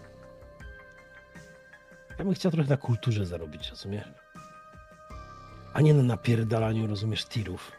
[2.18, 4.08] Ja bym chciał trochę na kulturze zarobić, rozumiesz?
[5.72, 7.72] A nie na napierdalaniu, rozumiesz, tirów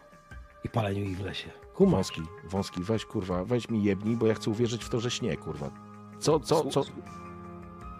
[0.63, 1.49] i paleniu ich w lesie.
[1.75, 1.93] Kumasz?
[1.95, 5.37] Wąski, wąski, weź kurwa, weź mi jebnij, bo ja chcę uwierzyć w to, że śnie,
[5.37, 5.71] kurwa.
[6.19, 6.83] Co, co, co?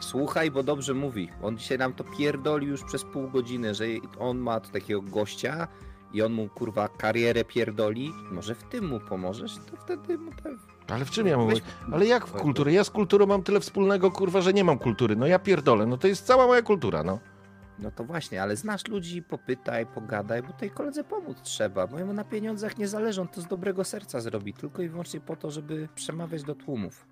[0.06, 1.30] Słuchaj, bo dobrze mówi.
[1.42, 3.86] On dzisiaj nam to pierdoli już przez pół godziny, że
[4.20, 5.68] on ma tu takiego gościa
[6.14, 8.12] i on mu kurwa karierę pierdoli.
[8.32, 10.54] Może w tym mu pomożesz, to wtedy mu tak...
[10.88, 11.38] Ale w czym ja?
[11.38, 11.62] Weź-
[11.92, 12.74] Ale jak w kulturę?
[12.74, 15.16] Ja z kulturą mam tyle wspólnego, kurwa, że nie mam kultury.
[15.16, 17.20] No ja pierdolę, no to jest cała moja kultura, no.
[17.80, 22.14] No to właśnie, ale znasz ludzi, popytaj, pogadaj, bo tej koledze pomóc trzeba, bo jemu
[22.14, 25.52] na pieniądzach nie zależy, on to z dobrego serca zrobi, tylko i wyłącznie po to,
[25.52, 27.06] żeby przemawiać do tłumów.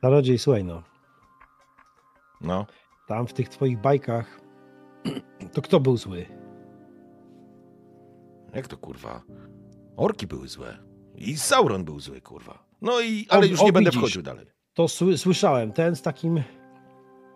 [0.00, 0.82] Czarodziej, słuchaj no.
[2.40, 2.66] No.
[3.08, 4.40] Tam w tych twoich bajkach
[5.52, 6.26] to kto był zły?
[8.54, 9.22] Jak to kurwa?
[9.96, 10.78] Orki były złe.
[11.16, 12.64] I Sauron był zły, kurwa.
[12.82, 14.00] No i, ale O- już nie o, będę widzisz.
[14.02, 14.46] wchodził dalej.
[14.74, 16.42] To sły, słyszałem, ten z takim...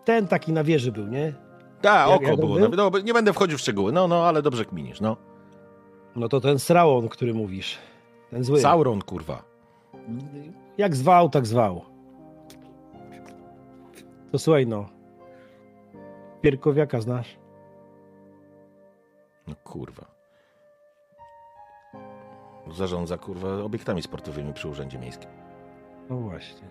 [0.05, 1.33] Ten taki na wieży był, nie?
[1.81, 2.55] Tak, oko jak było.
[2.59, 2.69] był?
[2.75, 3.91] No, nie będę wchodził w szczegóły.
[3.91, 5.17] No, no, ale dobrze kminisz, no.
[6.15, 7.77] No to ten Sraon, który mówisz.
[8.29, 8.59] Ten zły.
[8.59, 9.43] Sauron, kurwa.
[10.77, 11.81] Jak zwał, tak zwał.
[14.31, 14.89] To słuchaj no.
[16.47, 17.37] Pierkowiaka znasz?
[19.47, 20.05] No kurwa.
[22.71, 25.29] Zarządza, kurwa, obiektami sportowymi przy Urzędzie Miejskim.
[26.09, 26.67] No właśnie.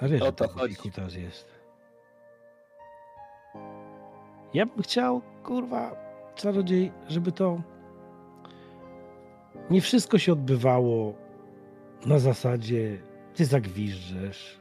[0.00, 0.76] A wiesz, O że to to chodzi.
[0.76, 1.48] kutas jest.
[4.54, 5.96] Ja bym chciał, kurwa,
[6.34, 7.60] czarodziej, żeby to
[9.70, 11.14] nie wszystko się odbywało
[12.06, 12.98] na zasadzie
[13.34, 14.60] ty zagwiżdżesz,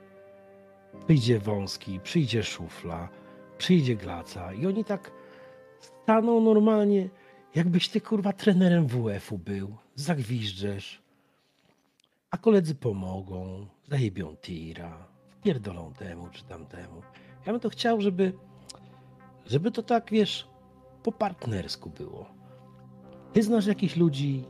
[1.06, 3.10] przyjdzie wąski, przyjdzie szufla,
[3.58, 5.12] przyjdzie glaca i oni tak
[5.80, 7.10] staną normalnie,
[7.56, 11.04] jakbyś ty kurwa trenerem WF-u był, zagwiżdżesz,
[12.32, 15.08] a koledzy pomogą, zajebią tira,
[15.44, 17.02] pierdolą temu czy tamtemu.
[17.46, 18.34] Ja bym to chciał, żeby,
[19.46, 20.48] żeby to tak, wiesz,
[21.04, 22.26] po partnersku było.
[23.34, 24.44] Ty znasz jakichś ludzi,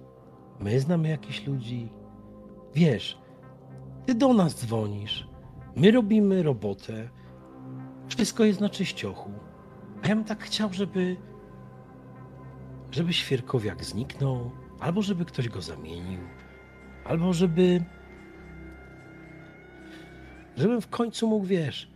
[0.59, 1.89] my znamy jakichś ludzi.
[2.75, 3.17] Wiesz,
[4.05, 5.27] ty do nas dzwonisz,
[5.75, 7.09] my robimy robotę,
[8.07, 9.31] wszystko jest na czyściochu.
[10.03, 11.17] A ja bym tak chciał, żeby,
[12.91, 16.19] żeby świerkowiak zniknął, albo żeby ktoś go zamienił,
[17.05, 17.83] albo żeby,
[20.57, 21.91] żebym w końcu mógł, wiesz,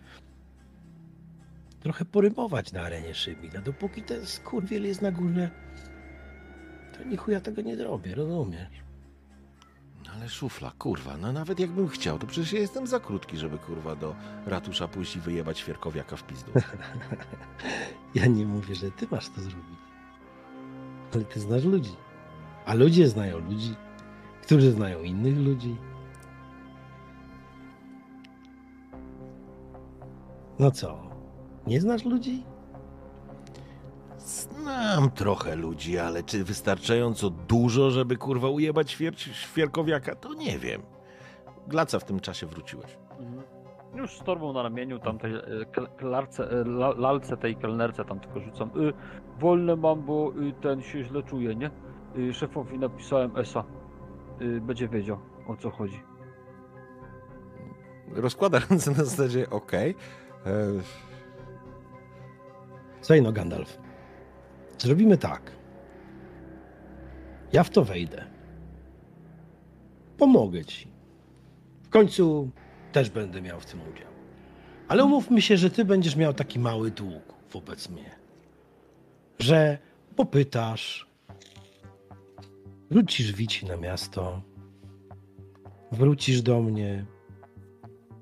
[1.80, 3.62] trochę porymować na arenie Szybina.
[3.62, 5.50] Dopóki ten skurwiel jest na górze,
[6.98, 8.87] to ni chuja tego nie zrobię, rozumiesz?
[10.18, 13.96] Ale szufla, kurwa, no nawet jakbym chciał, to przecież ja jestem za krótki, żeby kurwa
[13.96, 14.16] do
[14.46, 16.52] ratusza pójść i wyjebać świerkowiaka w pizdu.
[18.16, 19.80] Ja nie mówię, że ty masz to zrobić.
[21.14, 21.96] Ale ty znasz ludzi.
[22.66, 23.76] A ludzie znają ludzi,
[24.42, 25.76] którzy znają innych ludzi.
[30.60, 31.10] No co?
[31.68, 32.44] Nie znasz ludzi?
[34.28, 40.82] Znam trochę ludzi, ale czy wystarczająco dużo, żeby kurwa ujebać świer świerkowiaka, to nie wiem.
[41.68, 42.98] Glaca w tym czasie wróciłeś.
[43.96, 45.40] Już z torbą na ramieniu, tam tej e,
[45.72, 48.70] kl- klarce, e, la- lalce tej kelnerce tam tylko rzucam.
[48.70, 48.94] Y,
[49.40, 51.72] wolne mam, bo y, ten się źle czuje, nie?
[52.18, 53.64] Y, szefowi napisałem ESA.
[54.42, 56.02] Y, będzie wiedział o co chodzi.
[58.16, 59.96] Rozkłada ręce na zasadzie okej.
[60.46, 60.52] E,
[63.02, 63.78] Słuchaj no, Gandalf.
[64.78, 65.52] Zrobimy tak.
[67.54, 68.26] Ja w to wejdę.
[70.18, 70.88] Pomogę ci.
[71.84, 72.50] W końcu
[72.92, 74.08] też będę miał w tym udział.
[74.88, 78.12] Ale umówmy się, że ty będziesz miał taki mały dług wobec mnie.
[79.40, 79.78] Że
[80.16, 81.08] popytasz,
[82.92, 84.42] wrócisz wici na miasto,
[85.92, 87.06] wrócisz do mnie,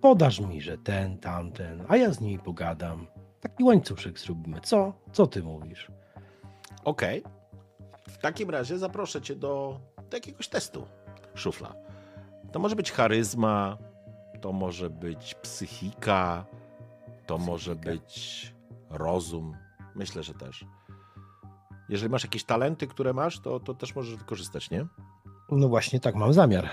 [0.02, 3.08] podasz mi, że ten, tamten, a ja z nimi pogadam.
[3.40, 4.62] Taki łańcuszek zrobimy.
[4.62, 4.94] Co?
[5.12, 5.92] Co ty mówisz?
[6.86, 7.24] Okej.
[8.10, 9.80] W takim razie zaproszę cię do,
[10.10, 10.88] do jakiegoś testu,
[11.34, 11.76] szufla.
[12.52, 13.78] To może być charyzma,
[14.42, 16.46] to może być psychika,
[17.26, 18.54] to może być
[18.90, 19.58] rozum.
[19.96, 20.66] Myślę, że też.
[21.90, 24.86] Jeżeli masz jakieś talenty, które masz, to, to też możesz wykorzystać, nie?
[25.52, 26.70] No właśnie tak mam zamiar.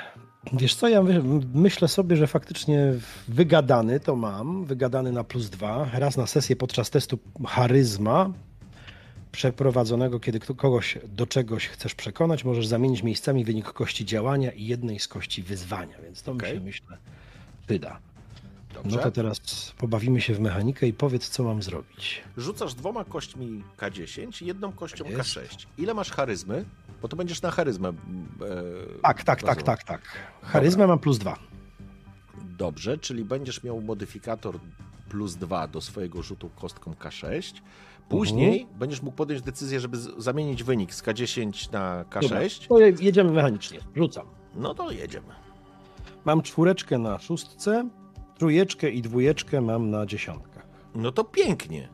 [0.52, 2.94] Wiesz co, ja my- myślę sobie, że faktycznie
[3.28, 8.30] wygadany to mam, wygadany na plus dwa, raz na sesję podczas testu charyzma
[9.32, 14.98] przeprowadzonego, kiedy kogoś do czegoś chcesz przekonać, możesz zamienić miejscami wynik kości działania i jednej
[14.98, 16.54] z kości wyzwania, więc to mi Okej.
[16.54, 16.98] się myślę
[17.66, 17.98] przyda.
[18.74, 18.96] Dobrze.
[18.96, 19.40] No to teraz
[19.78, 22.22] pobawimy się w mechanikę i powiedz, co mam zrobić.
[22.36, 25.30] Rzucasz dwoma kośćmi K10 i jedną kością Tak jest.
[25.30, 25.66] K6.
[25.78, 26.64] Ile masz charyzmy?
[27.02, 27.88] Bo to będziesz na charyzmę.
[27.88, 27.92] e,
[29.02, 30.00] Tak, tak, tak, tak, tak.
[30.42, 31.38] Charyzma mam plus dwa.
[32.58, 34.58] Dobrze, czyli będziesz miał modyfikator
[35.08, 37.54] plus 2 do swojego rzutu kostką K6.
[38.12, 38.78] Później Mhm.
[38.78, 42.68] będziesz mógł podjąć decyzję, żeby zamienić wynik z K10 na Dobra, K6.
[42.68, 43.78] to je- jedziemy mechanicznie.
[43.96, 44.26] Rzucam.
[44.54, 45.26] No to jedziemy.
[46.24, 47.88] Mam czwóreczkę na szóstce,
[48.38, 50.66] trójeczkę i dwójeczkę mam na dziesiątkach.
[50.94, 51.88] No to pięknie.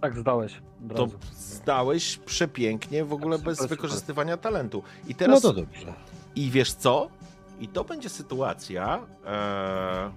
[0.00, 0.52] Tak zdałeś
[0.96, 3.76] To zdałeś przepięknie, w ogóle super, bez super.
[3.76, 4.82] wykorzystywania talentu.
[5.06, 5.42] I No teraz.
[5.42, 5.92] to dobrze.
[6.36, 7.08] I wiesz co?
[7.60, 9.06] I to będzie sytuacja.
[9.26, 10.10] E...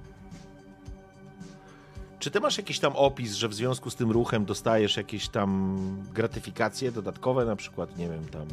[2.19, 5.77] Czy ty masz jakiś tam opis, że w związku z tym ruchem dostajesz jakieś tam
[6.13, 8.47] gratyfikacje dodatkowe, na przykład, nie wiem, tam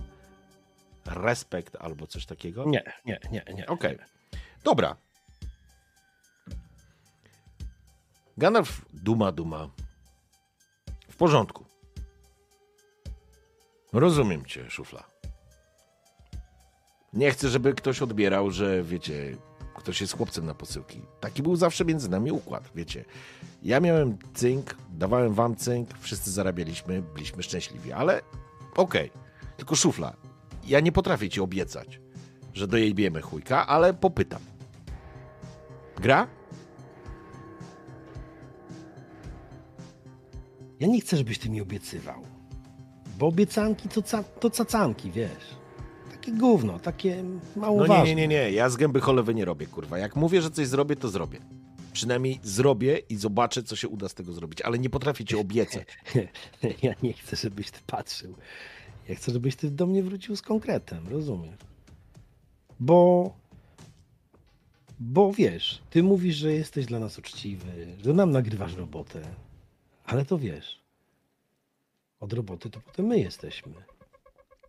[1.06, 2.64] respekt albo coś takiego?
[2.64, 3.66] Nie, nie, nie, nie.
[3.66, 3.98] Okej.
[4.64, 4.96] Dobra.
[8.36, 9.68] Gandalf duma duma.
[11.08, 11.64] W porządku.
[13.92, 15.04] Rozumiem cię, szufla.
[17.12, 19.36] Nie chcę, żeby ktoś odbierał, że wiecie,
[19.82, 21.02] ktoś jest chłopcem na posyłki.
[21.20, 23.04] Taki był zawsze między nami układ, wiecie.
[23.62, 28.22] Ja miałem cynk, dawałem wam cynk, wszyscy zarabialiśmy, byliśmy szczęśliwi, ale
[28.76, 29.10] okej.
[29.56, 30.16] Tylko szufla.
[30.66, 32.00] Ja nie potrafię ci obiecać,
[32.54, 34.40] że dojebiemy chujka, ale popytam.
[35.96, 36.26] Gra?
[40.80, 42.22] Ja nie chcę, żebyś ty mi obiecywał.
[43.18, 45.56] Bo obiecanki to, ca- to cacanki, wiesz.
[46.22, 47.24] Takie gówno, takie
[47.56, 48.04] mało No nie, ważne.
[48.04, 48.50] nie, nie, nie.
[48.52, 49.98] Ja z gęby cholewy nie robię, kurwa.
[49.98, 51.38] Jak mówię, że coś zrobię, to zrobię.
[51.92, 55.88] Przynajmniej zrobię i zobaczę, co się uda z tego zrobić, ale nie potrafię ci obiecać.
[56.82, 58.34] Ja nie chcę, żebyś ty patrzył.
[59.08, 61.58] Ja chcę, żebyś ty do mnie wrócił z konkretem, rozumiesz?
[62.80, 63.30] Bo.
[65.00, 69.22] Bo wiesz, ty mówisz, że jesteś dla nas uczciwy, że nam nagrywasz robotę,
[70.04, 70.80] ale to wiesz.
[72.20, 73.72] Od roboty to potem my jesteśmy.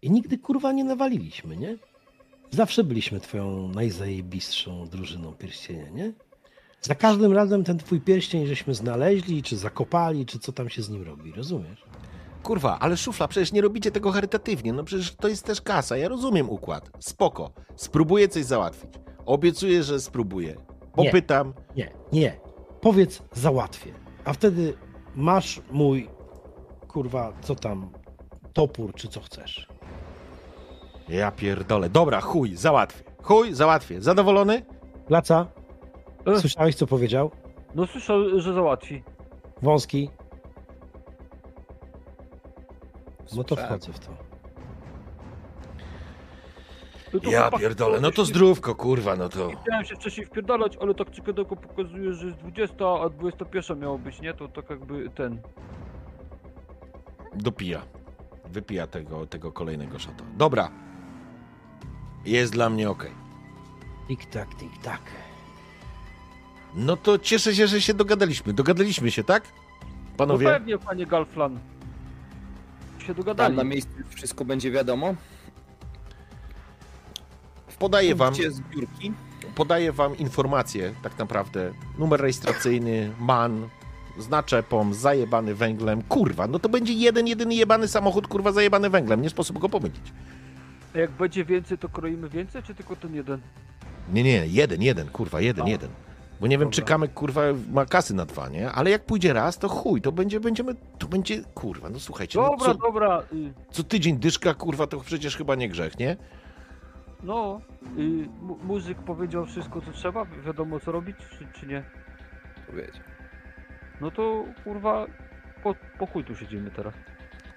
[0.04, 1.78] I nigdy kurwa nie nawaliliśmy, nie?
[2.52, 6.14] Zawsze byliśmy twoją najzajebistszą drużyną pierścienia, nie?
[6.82, 10.90] Za każdym razem ten twój pierścień żeśmy znaleźli, czy zakopali, czy co tam się z
[10.90, 11.86] nim robi, rozumiesz?
[12.44, 14.74] Kurwa, ale szufla, przecież nie robicie tego charytatywnie.
[14.74, 15.98] No przecież to jest też kasa.
[15.98, 16.92] Ja rozumiem układ.
[17.00, 17.52] Spoko.
[17.76, 18.92] Spróbuję coś załatwić.
[19.26, 20.56] Obiecuję, że spróbuję.
[20.94, 21.54] Popytam.
[21.76, 22.40] Nie, nie.
[22.82, 23.94] Powiedz załatwię.
[24.26, 24.74] A wtedy
[25.16, 26.10] masz mój,
[26.88, 27.92] kurwa, co tam,
[28.54, 29.73] topór, czy co chcesz.
[31.10, 31.90] Ja pierdolę.
[31.90, 33.04] Dobra, chuj, załatwię.
[33.24, 34.02] Chuj, załatwię.
[34.02, 34.66] Zadowolony?
[35.10, 35.48] Laca,
[36.26, 37.32] E, słyszałeś, co powiedział?
[37.76, 39.04] No słyszał, że załatwi.
[39.62, 40.10] Wąski?
[43.36, 44.12] No to wchodzę w to.
[47.14, 48.02] No to Ja chłopaki, pierdolę.
[48.02, 49.48] No to zdrówko, kurwa, no to...
[49.48, 53.98] Nie chciałem się wcześniej wpierdalać, ale tak tylko pokazuje, że jest 20, a 21 miało
[53.98, 54.34] być, nie?
[54.34, 55.42] To tak jakby ten...
[57.36, 57.82] dopija.
[58.46, 60.24] Wypija tego, tego kolejnego szata.
[60.38, 60.70] Dobra.
[62.26, 63.06] Jest dla mnie ok.
[64.08, 65.02] Tik-tak, tik-tak.
[66.76, 68.54] No to cieszę się, że się dogadaliśmy.
[68.54, 69.44] Dogadaliśmy się, tak?
[69.84, 70.46] No Panowie?
[70.48, 71.60] pewnie, panie Galflan.
[73.00, 73.56] Się Tam dogadali.
[73.56, 75.16] na miejscu wszystko będzie wiadomo.
[77.80, 78.34] Podaję wam.
[78.36, 79.14] zbiórki
[79.56, 81.74] podaję wam informację, tak naprawdę.
[82.00, 83.68] Numer rejestracyjny, man,
[84.18, 86.02] z naczepą, zajebany węglem.
[86.02, 89.22] Kurwa, no to będzie jeden, jedyny jebany samochód, kurwa, zajebany węglem.
[89.22, 90.02] Nie sposób go pomylić.
[90.96, 93.42] A jak będzie więcej, to kroimy więcej, czy tylko ten jeden?
[94.14, 95.70] Nie, nie, jeden, jeden, kurwa, jeden, A.
[95.70, 95.90] jeden.
[96.42, 96.76] Bo nie wiem, Dobra.
[96.76, 97.42] czy Kamek, kurwa,
[97.72, 98.72] ma kasy na dwa, nie?
[98.72, 102.50] Ale jak pójdzie raz, to chuj, to będzie, będziemy, to będzie, kurwa, no słuchajcie, no,
[102.50, 103.24] Dobra, co, dobra.
[103.34, 106.18] y, co tydzień dyszka, kurwa, to przecież chyba nie grzech, nie?
[107.24, 107.62] No,
[107.98, 111.84] y, mu- muzyk powiedział wszystko, co trzeba, wi- wiadomo co robić, czy, czy nie.
[112.68, 113.02] Powiedział.
[114.02, 115.06] No to kurwa,
[115.64, 116.94] po, po chuj tu siedzimy teraz.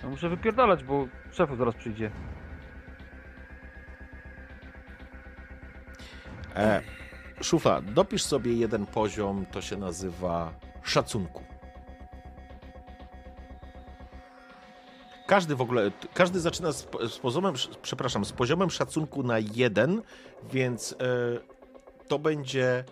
[0.02, 2.10] Ja muszę wypierdalać, bo szefu zaraz przyjdzie.
[6.56, 6.82] E,
[7.42, 11.42] Szufla, dopisz sobie jeden poziom, to się nazywa szacunku.
[15.26, 20.02] Każdy w ogóle, każdy zaczyna z, z poziomem, sz- przepraszam, z poziomem szacunku na jeden,
[20.52, 20.96] więc e,
[22.08, 22.84] to będzie,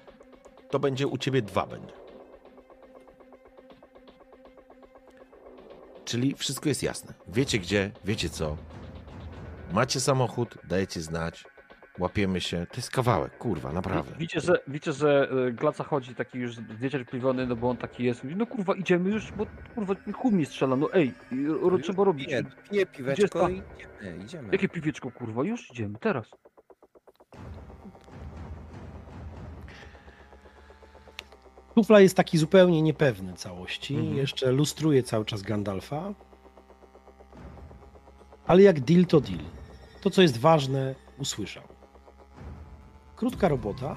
[0.71, 1.93] to będzie u ciebie dwa będzie.
[6.05, 7.15] Czyli wszystko jest jasne.
[7.29, 8.57] Wiecie gdzie, wiecie co.
[9.73, 11.45] Macie samochód, dajecie znać,
[11.99, 12.67] łapiemy się.
[12.67, 14.13] To jest kawałek, kurwa, naprawdę.
[14.19, 18.25] Widzicie, że, widzicie, że y, Glaca chodzi taki już zniecierpliwiony, no bo on taki jest.
[18.25, 21.15] Mówi, no kurwa, idziemy już, bo kurwa chuj mi strzela, no ej,
[21.63, 22.29] ro, trzeba robić.
[22.29, 24.49] Nie, pije Gdzie piweczko i idziemy, idziemy.
[24.53, 26.31] Jakie piwieczko, kurwa, już idziemy, teraz.
[31.75, 33.95] Tufla jest taki zupełnie niepewny całości.
[33.95, 34.17] Mhm.
[34.17, 36.15] Jeszcze lustruje cały czas Gandalfa.
[38.47, 39.45] Ale jak deal to deal.
[40.01, 41.74] To, co jest ważne, usłyszał.
[43.17, 43.97] Krótka robota,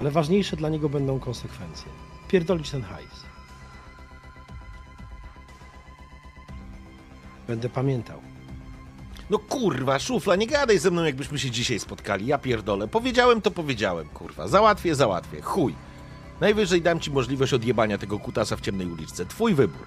[0.00, 1.88] ale ważniejsze dla niego będą konsekwencje.
[2.28, 3.24] Pierdolić ten hajs.
[7.48, 8.20] Będę pamiętał.
[9.30, 12.26] No kurwa, szufla, nie gadaj ze mną, jakbyśmy się dzisiaj spotkali.
[12.26, 12.88] Ja pierdolę.
[12.88, 14.48] Powiedziałem, to powiedziałem, kurwa.
[14.48, 15.40] Załatwię, załatwię.
[15.40, 15.74] Chuj.
[16.40, 19.26] Najwyżej dam ci możliwość odjebania tego kutasa w ciemnej uliczce.
[19.26, 19.86] Twój wybór.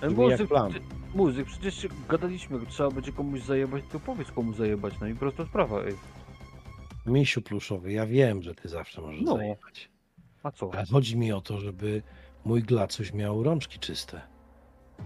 [0.00, 0.72] E, Brzmi jak plan.
[1.14, 5.46] Muzyk, przecież gadaliśmy, jak trzeba będzie komuś zajebać, to powiedz komu zajebać, no i prosta
[5.46, 5.96] sprawa, ej.
[7.06, 9.36] Misiu pluszowy, ja wiem, że ty zawsze możesz No.
[9.36, 9.90] zajebać.
[10.42, 10.70] A co?
[10.74, 12.02] Ale chodzi mi o to, żeby
[12.44, 14.20] mój glacuś miał rączki czyste.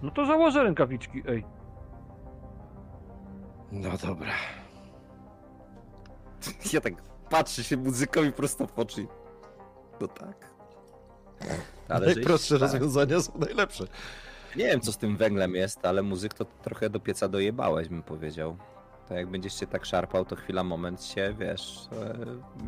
[0.02, 1.44] No to założę rękawiczki, ej.
[3.72, 4.32] No dobra.
[6.72, 6.94] Ja tak
[7.30, 9.06] patrzę się muzykowi prosto w oczy.
[10.00, 10.50] No tak.
[11.88, 12.72] Ale Najprostsze żeś- tak.
[12.80, 13.84] rozwiązania są najlepsze.
[14.56, 18.02] Nie wiem, co z tym węglem jest, ale muzyk to trochę do pieca dojebałeś, bym
[18.02, 18.56] powiedział.
[19.08, 22.16] To jak będziesz się tak szarpał, to chwila, moment się, wiesz, e,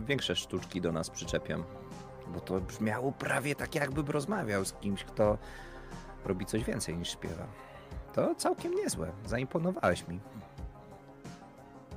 [0.06, 1.65] większe sztuczki do nas przyczepią.
[2.28, 5.39] Bo to brzmiało prawie tak, jakbym rozmawiał z kimś, kto
[6.24, 7.47] robi coś więcej niż śpiewa.
[8.15, 9.12] To całkiem niezłe.
[9.27, 10.20] Zaimponowałeś mi.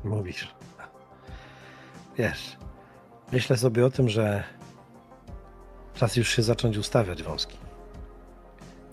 [0.04, 0.56] Mówisz.
[2.18, 2.58] Wiesz,
[3.32, 4.44] myślę sobie o tym, że
[5.94, 7.58] czas już się zacząć ustawiać wąski.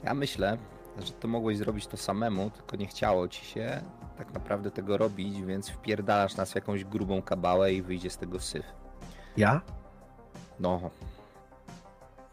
[0.04, 0.58] Ja myślę,
[1.06, 3.82] że to mogłeś zrobić to samemu, tylko nie chciało ci się
[4.18, 8.40] tak naprawdę tego robić, więc wpierdalasz nas w jakąś grubą kabałę i wyjdzie z tego
[8.40, 8.66] syf.
[9.36, 9.60] Ja?
[10.60, 10.90] No,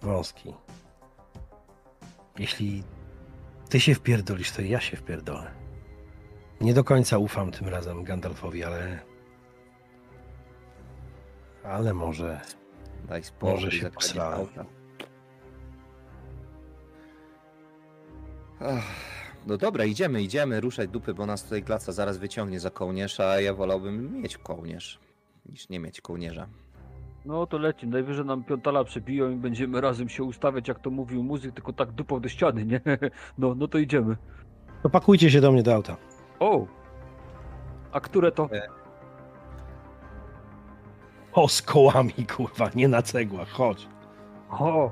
[0.02, 0.54] Wąski.
[2.40, 2.84] Jeśli
[3.70, 5.52] ty się wpierdolisz, to i ja się wpierdolę.
[6.62, 9.00] Nie do końca ufam tym razem Gandalfowi, ale...
[11.64, 12.42] Ale może...
[13.08, 13.56] daj spokój.
[13.56, 14.48] Może się posrałem.
[18.62, 19.16] Ach,
[19.48, 23.42] No dobra, idziemy, idziemy, ruszać dupy, bo nas tutaj glaca zaraz wyciągnie za kołnierz, a
[23.42, 25.00] ja wolałbym mieć kołnierz,
[25.46, 26.48] niż nie mieć kołnierza.
[27.26, 31.24] No to leci, najwyżej nam piątala przebiją i będziemy razem się ustawiać, jak to mówił
[31.24, 32.82] muzyk, tylko tak dupą do ściany, nie?
[33.38, 34.18] No, no to idziemy.
[34.84, 35.98] To pakujcie się do mnie do auta.
[36.40, 36.68] O!
[37.92, 38.50] A które to?
[41.34, 43.88] O, z kołami, kurwa, nie na cegłach, chodź.
[44.50, 44.92] O!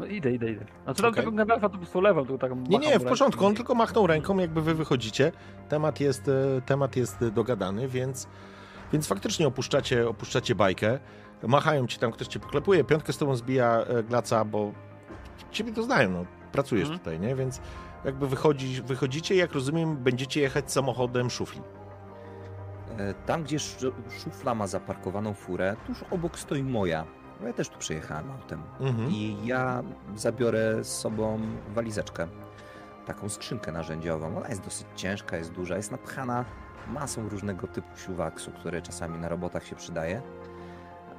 [0.00, 0.64] No idę, idę, idę.
[0.84, 1.24] Znaczy tam Okej.
[1.24, 3.08] tego Gandalfa to po prostu lewam, to tak Nie, nie, w ręką.
[3.08, 3.46] porządku.
[3.46, 5.32] On tylko machnął ręką, jakby wy wychodzicie.
[5.68, 8.28] Temat jest, e, temat jest dogadany, więc,
[8.92, 10.98] więc faktycznie opuszczacie, opuszczacie bajkę.
[11.42, 14.72] Machają ci tam, ktoś cię poklepuje, piątkę z tobą zbija e, glaca, bo
[15.50, 16.24] ciebie to znają, no.
[16.52, 16.98] Pracujesz Mhm.
[16.98, 17.34] tutaj, nie?
[17.36, 17.60] Więc
[18.04, 21.60] jakby wychodzi, wychodzicie, jak rozumiem, będziecie jechać samochodem szufli.
[22.98, 23.94] E, Tam, gdzie sz-
[24.24, 27.04] szufla ma zaparkowaną furę, tuż obok stoi moja.
[27.40, 28.62] Bo Ja też tu przyjechałem autem.
[28.80, 29.10] Mhm.
[29.10, 29.82] I ja
[30.16, 31.40] zabiorę z sobą
[31.74, 32.28] walizeczkę.
[33.06, 34.36] Taką skrzynkę narzędziową.
[34.36, 36.44] Ona jest dosyć ciężka, jest duża, jest napchana
[36.88, 40.22] masą różnego typu siuwaksu, który czasami na robotach się przydaje.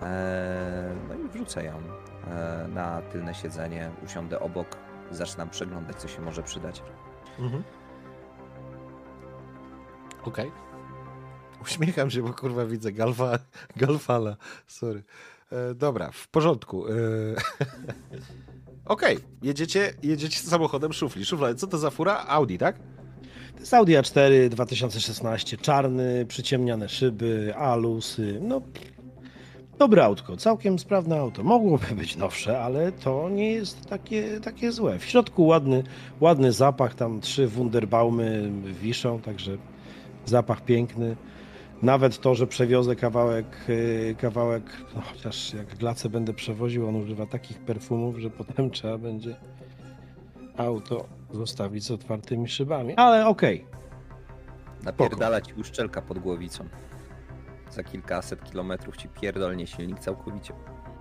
[0.02, 4.68] Eee, no i wrzucę ją eee, na tylne siedzenie, usiądę obok,
[5.12, 6.84] zaczynam przeglądać, co się może przydać.
[7.40, 7.64] Mhm.
[10.24, 10.52] Okej.
[11.62, 13.40] Uśmiecham się, bo kurwa widzę Galfa,
[13.78, 14.36] Galfala.
[14.68, 15.04] Sorry.
[15.52, 16.88] E, dobra, w porządku.
[16.88, 16.92] E,
[18.86, 21.26] Okej, jedziecie, jedziecie samochodem szufli.
[21.26, 22.26] Szufla, co to za fura?
[22.28, 22.80] Audi, tak?
[23.54, 28.62] To jest Audi A4 2016, czarny, przyciemniane szyby, alusy, no
[29.80, 31.44] dobre autko, całkiem sprawne auto.
[31.44, 35.00] Mogłoby być nowsze, ale to nie jest takie, takie złe.
[35.00, 35.84] W środku ładny,
[36.20, 38.52] ładny zapach, tam trzy Wunderbaumy
[38.82, 39.58] wiszą, także
[40.26, 41.16] zapach piękny.
[41.82, 44.64] Nawet to, że przewiozę kawałek, yy, kawałek,
[44.96, 49.36] no chociaż jak glacę będę przewoził, on używa takich perfumów, że potem trzeba będzie
[50.58, 52.96] auto zostawić z otwartymi szybami.
[52.96, 53.66] Ale okej.
[54.84, 56.66] Napierdala ci uszczelka pod głowicą.
[57.72, 60.54] Za kilkaset kilometrów ci pierdolnie silnik całkowicie.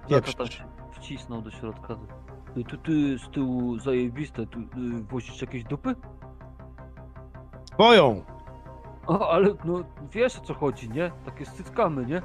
[0.09, 0.35] Ja to Pieprz.
[0.35, 1.99] też wcisnął do środka.
[2.55, 4.65] Ty, ty, z tyłu zajebiste, tu y,
[5.11, 5.95] wozisz jakieś dupy?
[7.79, 8.25] Boją!
[9.09, 11.11] O, ale no wiesz o co chodzi, nie?
[11.25, 12.23] Takie z cyckami, nie?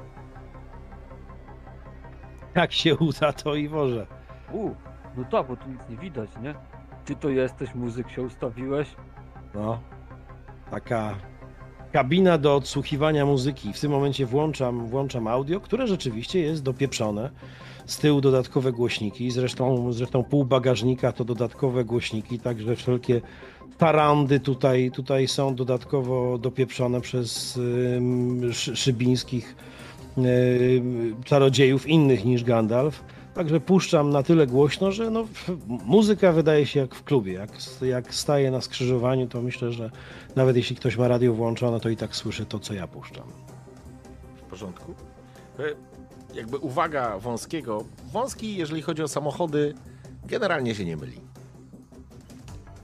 [2.54, 4.06] Jak się uda, to i może.
[4.52, 4.70] U,
[5.16, 6.54] no tak, bo tu nic nie widać, nie?
[7.04, 8.96] Ty to jesteś, muzyk się ustawiłeś.
[9.54, 9.80] No.
[10.70, 11.14] Taka
[11.92, 13.72] kabina do odsłuchiwania muzyki.
[13.72, 17.30] W tym momencie włączam, włączam audio, które rzeczywiście jest dopieprzone.
[17.86, 23.20] Z tyłu dodatkowe głośniki, zresztą, zresztą pół bagażnika to dodatkowe głośniki, także wszelkie
[23.78, 27.58] tarandy tutaj, tutaj są dodatkowo dopieprzone przez
[28.52, 29.56] szy- szybińskich
[30.18, 33.04] ym, czarodziejów innych niż Gandalf.
[33.34, 35.24] Także puszczam na tyle głośno, że no,
[35.84, 37.32] muzyka wydaje się jak w klubie.
[37.32, 37.50] Jak,
[37.82, 39.90] jak staję na skrzyżowaniu, to myślę, że
[40.36, 43.24] nawet jeśli ktoś ma radio włączone, to i tak słyszy to, co ja puszczam.
[44.36, 44.94] W porządku.
[45.58, 45.62] E,
[46.34, 47.84] Jakby uwaga Wąskiego.
[48.12, 49.74] Wąski, jeżeli chodzi o samochody,
[50.24, 51.20] generalnie się nie myli.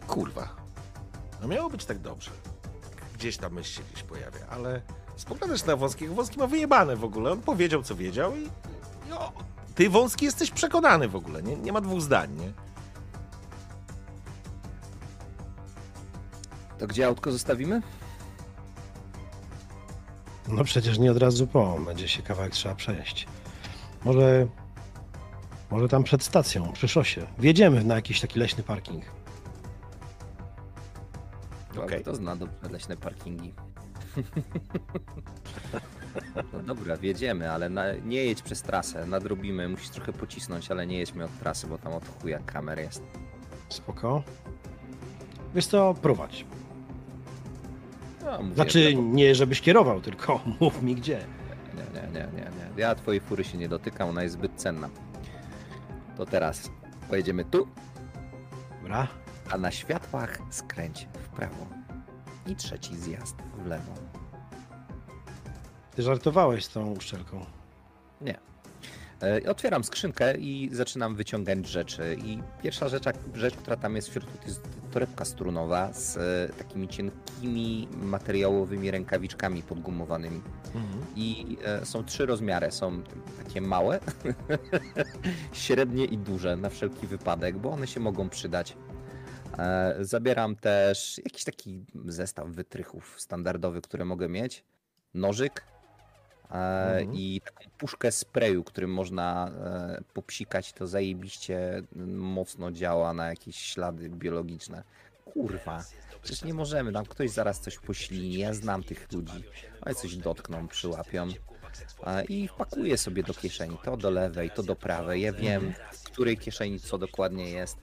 [0.07, 0.60] Kurwa.
[1.41, 2.31] No miało być tak dobrze.
[3.15, 4.81] Gdzieś ta myśl się gdzieś pojawia, ale
[5.17, 7.33] spoglądasz na Wąskiego, Wąski ma wyjebane w ogóle.
[7.33, 8.43] On powiedział, co wiedział i...
[9.09, 9.33] i o,
[9.75, 11.43] ty, Wąski, jesteś przekonany w ogóle.
[11.43, 12.53] Nie, nie ma dwóch zdań, nie?
[16.79, 17.83] To gdzie autko zostawimy?
[20.49, 23.27] No przecież nie od razu po, będzie się kawałek trzeba przejść.
[24.05, 24.47] Może,
[25.71, 27.27] może tam przed stacją, przy szosie.
[27.39, 29.05] Wjedziemy na jakiś taki leśny parking.
[31.79, 32.05] Okej.
[32.05, 33.55] To zna dobrze leśne parkingi.
[36.53, 40.99] No dobra, wjedziemy, ale na, nie jedź przez trasę, nadrobimy, musisz trochę pocisnąć, ale nie
[40.99, 43.03] jedźmy od trasy, bo tam od chuja kamer jest.
[43.69, 44.23] Spoko.
[45.55, 46.45] Wiesz co, prowadź.
[48.25, 51.19] No, mówię, Znaczy, nie żebyś kierował, tylko mów mi gdzie.
[51.75, 52.71] Nie, nie, nie, nie, nie.
[52.83, 54.89] Ja twojej fury się nie dotykam, ona jest zbyt cenna.
[56.17, 56.71] To teraz
[57.09, 57.69] pojedziemy tu,
[58.83, 59.09] Dobra?
[59.51, 61.09] a na światłach skręć
[61.41, 61.67] prawo.
[62.47, 63.93] I trzeci zjazd w lewo.
[65.97, 67.47] Ty żartowałeś z tą uszczelką.
[68.21, 68.39] Nie.
[69.23, 72.17] E, Otwieram skrzynkę i zaczynam wyciągać rzeczy.
[72.25, 73.05] I pierwsza rzecz,
[73.35, 78.91] rzecz która tam jest w środku, to jest torebka strunowa z e, takimi cienkimi materiałowymi
[78.91, 80.41] rękawiczkami podgumowanymi.
[81.17, 82.71] I e, są trzy rozmiary.
[82.71, 83.03] Są
[83.45, 84.01] takie małe,
[85.53, 88.77] średnie i duże na wszelki wypadek, bo one się mogą przydać.
[89.59, 94.65] E, Zabieram też jakiś taki zestaw wytrychów standardowy, które mogę mieć.
[95.15, 95.65] Nożyk
[96.51, 97.15] e, Mhm.
[97.15, 100.73] i taką puszkę sprayu, którym można e, popsikać.
[100.73, 101.83] To zajebiście
[102.17, 104.83] mocno działa na jakieś ślady biologiczne.
[105.25, 105.85] Kurwa.
[106.23, 109.45] Przecież nie możemy, tam ktoś zaraz coś poślini, ja znam tych ludzi.
[109.81, 111.29] Ale coś dotkną, przyłapią.
[112.29, 115.23] I wpakuję sobie do kieszeni, to do lewej, to do prawej.
[115.23, 117.79] Ja wiem, w której kieszeni co dokładnie jest.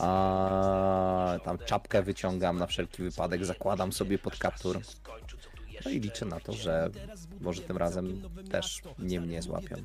[0.00, 4.80] A, tam czapkę wyciągam na wszelki wypadek, zakładam sobie pod kaptur.
[5.84, 6.90] No i liczę na to, że
[7.40, 9.76] może tym razem też nie mnie złapią.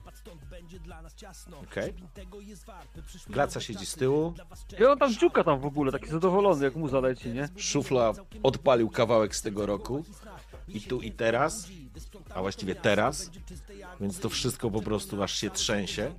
[1.63, 1.93] Okej.
[3.27, 4.33] Glaca siedzi z tyłu.
[4.79, 7.49] I on tam dziuka tam w ogóle, taki zadowolony, jak mu zaleci, nie?
[7.57, 8.13] Szufla
[8.43, 10.03] odpalił kawałek z tego roku.
[10.67, 11.67] I tu i teraz.
[12.35, 13.31] A właściwie teraz.
[14.01, 16.13] Więc to wszystko po prostu aż się trzęsie.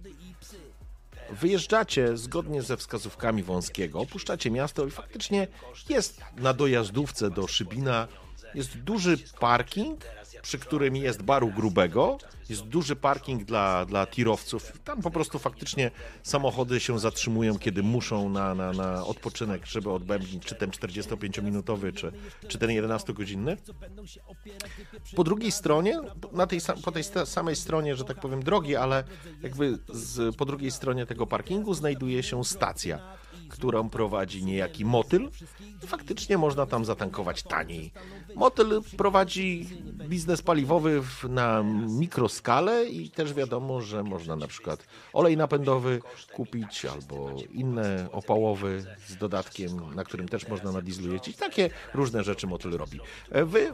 [1.40, 5.48] Wyjeżdżacie zgodnie ze wskazówkami Wąskiego, opuszczacie miasto i faktycznie
[5.88, 8.08] jest na dojazdówce do Szybina
[8.54, 10.04] jest duży parking,
[10.44, 12.18] przy którym jest baru grubego,
[12.48, 14.72] jest duży parking dla, dla tirowców.
[14.84, 15.90] Tam po prostu faktycznie
[16.22, 22.12] samochody się zatrzymują, kiedy muszą na, na, na odpoczynek, żeby odbębnić czy ten 45-minutowy, czy,
[22.48, 23.56] czy ten 11-godzinny.
[25.16, 26.00] Po drugiej stronie,
[26.32, 29.04] na tej, po tej samej stronie, że tak powiem, drogi, ale
[29.42, 32.98] jakby z, po drugiej stronie tego parkingu znajduje się stacja.
[33.48, 35.30] którą prowadzi niejaki motyl.
[35.86, 37.92] Faktycznie można tam zatankować taniej.
[38.34, 39.68] Motyl prowadzi
[40.08, 46.00] biznes paliwowy na mikroskalę i też wiadomo, że można na przykład olej napędowy
[46.32, 51.36] kupić albo inne opałowy z dodatkiem, na którym też można na dieslu jeździć.
[51.36, 53.00] Takie różne rzeczy motyl robi.
[53.30, 53.72] E, Wy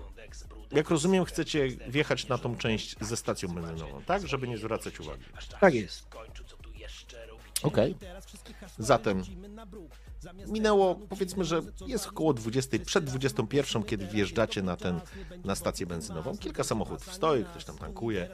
[0.73, 4.29] jak rozumiem, chcecie wjechać na tą część ze stacją benzynową, tak?
[4.29, 5.25] Żeby nie zwracać uwagi.
[5.61, 6.07] Tak jest.
[7.63, 7.97] Okej.
[8.79, 9.23] Zatem
[10.47, 15.01] minęło, powiedzmy, że jest około 20, przed 21, kiedy wjeżdżacie na, ten,
[15.45, 16.39] na stację benzynową.
[16.39, 18.29] Kilka samochodów stoi, ktoś tam tankuje.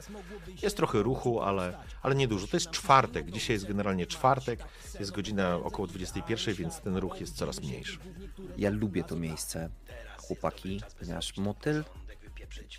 [0.63, 2.47] Jest trochę ruchu, ale, ale niedużo.
[2.47, 3.31] To jest czwartek.
[3.31, 4.59] Dzisiaj jest generalnie czwartek.
[4.99, 7.97] Jest godzina około 21, więc ten ruch jest coraz mniejszy.
[8.57, 9.69] Ja lubię to miejsce,
[10.17, 11.83] chłopaki, ponieważ motyl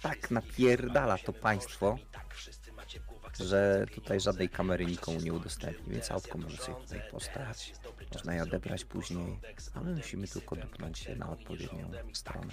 [0.02, 1.98] tak napierdala to państwo,
[3.40, 7.72] że tutaj żadnej kamery nikomu nie udostępni, więc autko może sobie tutaj postać.
[8.12, 9.38] Można je odebrać później,
[9.74, 12.52] a my musimy tylko dupnąć się na odpowiednią stronę.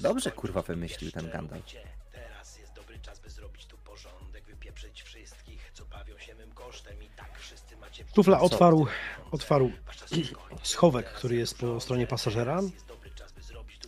[0.00, 1.64] Dobrze kurwa wymyślił ten Gandalf.
[2.12, 7.02] Teraz jest dobry czas, by zrobić tu porządek, wypieprzyć wszystkich, co bawią się mym kosztem
[7.02, 8.86] i tak wszyscy macie Szufla otwarł,
[9.30, 9.72] otwarł
[10.62, 12.60] schowek, który jest po stronie pasażera.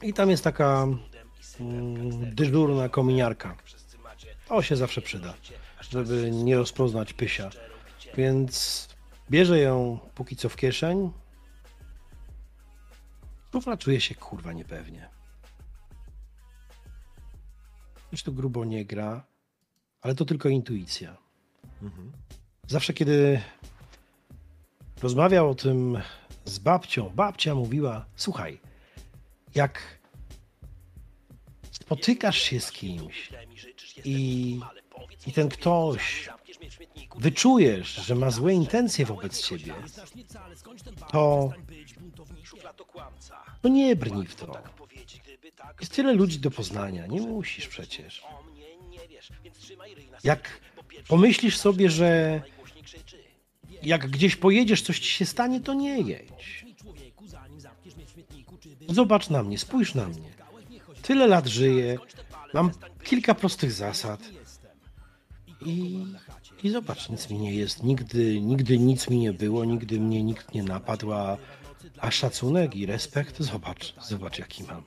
[0.03, 0.87] I tam jest taka
[1.61, 3.57] mm, dyżurna kominiarka.
[4.49, 5.35] To się zawsze przyda,
[5.91, 7.51] żeby nie rozpoznać pysia.
[8.17, 8.89] Więc
[9.31, 11.13] bierze ją póki co w kieszeń.
[13.53, 15.09] Szufla czuje się kurwa niepewnie.
[18.13, 19.27] Już tu grubo nie gra,
[20.01, 21.17] ale to tylko intuicja.
[22.67, 23.41] Zawsze kiedy
[25.03, 25.99] rozmawiał o tym
[26.45, 28.61] z babcią, babcia mówiła: Słuchaj,
[29.55, 29.99] jak
[31.71, 33.33] spotykasz się z kimś
[34.05, 34.61] i,
[35.27, 36.29] i ten ktoś
[37.17, 39.75] wyczujesz, że ma złe intencje wobec ciebie,
[41.13, 41.53] to,
[43.63, 44.63] to nie brnij w to.
[45.81, 48.25] Jest tyle ludzi do poznania, nie musisz przecież.
[50.25, 50.61] Jak
[51.09, 52.43] pomyślisz sobie, że
[53.83, 56.65] jak gdzieś pojedziesz, coś ci się stanie, to nie jedź.
[58.89, 60.31] Zobacz na mnie, spójrz na mnie.
[61.03, 61.99] Tyle lat żyję,
[62.55, 62.71] mam
[63.05, 64.21] kilka prostych zasad.
[65.67, 66.05] I,
[66.65, 67.83] I zobacz, nic mi nie jest.
[67.83, 71.39] Nigdy, nigdy nic mi nie było, nigdy mnie nikt nie napadł, a,
[71.99, 74.83] a szacunek i respekt, zobacz, zobacz jaki mam.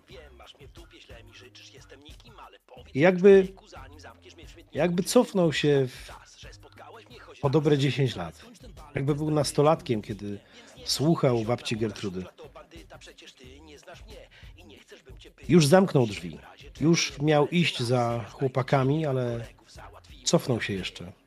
[2.94, 3.48] I jakby,
[4.74, 6.12] jakby cofnął się w,
[7.42, 8.46] o dobre 10 lat.
[8.96, 10.40] Jakby był nastolatkiem, kiedy
[10.86, 12.24] słuchał babci Gertrudy.
[15.50, 16.40] Już zamknął drzwi.
[16.82, 19.46] Już miał iść za chłopakami, ale
[20.24, 21.27] cofnął się jeszcze.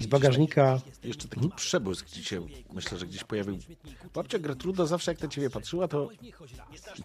[0.00, 3.58] Z bagażnika Jeszcze taki przebłysk ci się, myślę, że gdzieś pojawił.
[4.14, 6.08] Babcia Gertruda zawsze jak na ciebie patrzyła, to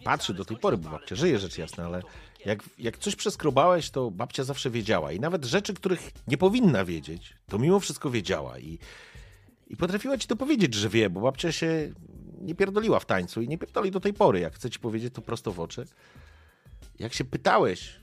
[0.03, 2.02] patrzy do tej pory, bo babcia żyje rzecz jasna, ale
[2.45, 5.11] jak, jak coś przeskrobałeś, to babcia zawsze wiedziała.
[5.11, 8.60] I nawet rzeczy, których nie powinna wiedzieć, to mimo wszystko wiedziała.
[8.60, 8.80] I,
[9.68, 11.94] i potrafiła ci to powiedzieć, że wie, bo babcia się
[12.41, 14.40] nie pierdoliła w tańcu i nie pierdoli do tej pory.
[14.40, 15.86] Jak chce ci powiedzieć, to prosto w oczy.
[16.99, 17.99] Jak się pytałeś,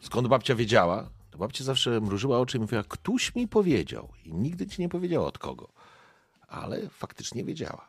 [0.00, 4.08] skąd babcia wiedziała, to babcia zawsze mrużyła oczy i mówiła, ktoś mi powiedział.
[4.24, 5.68] I nigdy ci nie powiedziała od kogo.
[6.48, 7.88] Ale faktycznie wiedziała.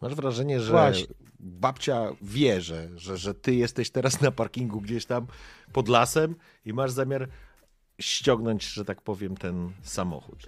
[0.00, 1.14] Masz wrażenie, że Właśnie.
[1.40, 5.26] babcia wie, że, że, że ty jesteś teraz na parkingu gdzieś tam
[5.72, 7.28] pod lasem i masz zamiar
[8.00, 10.46] ściągnąć, że tak powiem, ten samochód.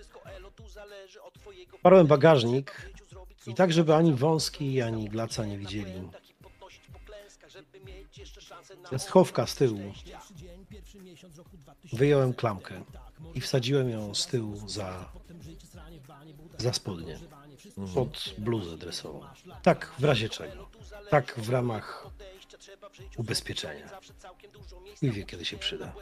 [1.82, 2.90] Parłem bagażnik
[3.46, 6.08] i tak, żeby ani wąski, ani glaca nie widzieli.
[8.90, 9.92] Ze schowka z tyłu
[11.92, 12.82] wyjąłem klamkę
[13.34, 15.12] i wsadziłem ją z tyłu za,
[16.58, 17.18] za spodnie,
[17.94, 19.20] pod bluzę dresową.
[19.62, 20.68] Tak w razie czego.
[21.10, 22.06] Tak w ramach
[23.16, 23.90] ubezpieczenia.
[25.02, 25.92] I wie, kiedy się przyda.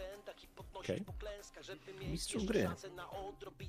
[2.10, 2.68] Mistrzu gry.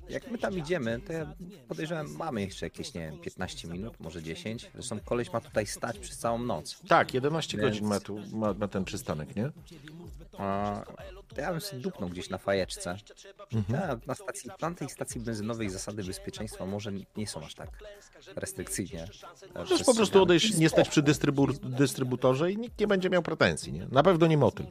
[0.08, 1.34] Jak my tam idziemy, to ja
[1.68, 4.70] podejrzewam, mamy jeszcze jakieś, nie wiem, 15 minut, może 10.
[4.74, 6.80] Zresztą koleś ma tutaj stać przez całą noc.
[6.88, 9.50] Tak, 11 Więc- godzin ma, tu, ma, ma ten przystanek, nie?
[10.38, 10.82] A,
[11.40, 12.96] to ja bym sobie dupnął gdzieś na fajeczce.
[13.68, 17.68] Ja, na, stacji, na tej stacji benzynowej zasady bezpieczeństwa może nie są aż tak
[18.36, 19.06] restrykcyjnie.
[19.54, 23.22] e, Możesz po prostu odejść, nie stać przy dystrybu dystrybutorze i nikt nie będzie miał
[23.22, 23.86] pretensji, nie?
[23.90, 24.66] Na pewno nie motyl.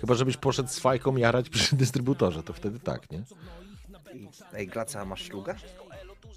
[0.00, 3.22] Chyba, żebyś poszedł z fajką jarać przy dystrybutorze, to wtedy tak, nie?
[4.52, 5.54] Ej, Glaca, masz szluga?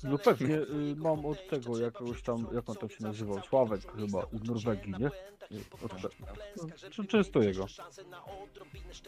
[0.03, 4.27] No pewnie, y, mam od tego jakiegoś tam, jak on tam się nazywał, Sławek chyba,
[4.33, 5.07] z Norwegii, nie?
[5.81, 6.09] Od te-
[6.97, 7.65] no, Często jego.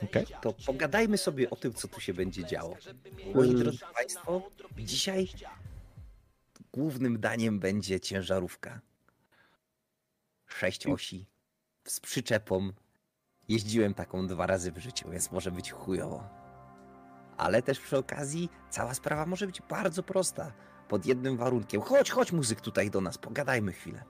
[0.03, 0.26] Okej.
[0.41, 2.76] To pogadajmy sobie o tym, co tu się będzie działo.
[3.36, 4.41] Moi drodzy Państwo,
[4.78, 5.30] dzisiaj
[6.74, 8.82] głównym daniem będzie ciężarówka.
[10.48, 11.26] Sześć osi
[11.88, 12.72] z przyczepą.
[13.49, 16.24] Jeździłem taką dwa razy w życiu, więc może być chujowo.
[17.38, 20.53] Ale też przy okazji cała sprawa może być bardzo prosta.
[20.90, 21.82] Pod jednym warunkiem.
[21.82, 24.03] Chodź, chodź muzyk tutaj do nas, pogadajmy chwilę.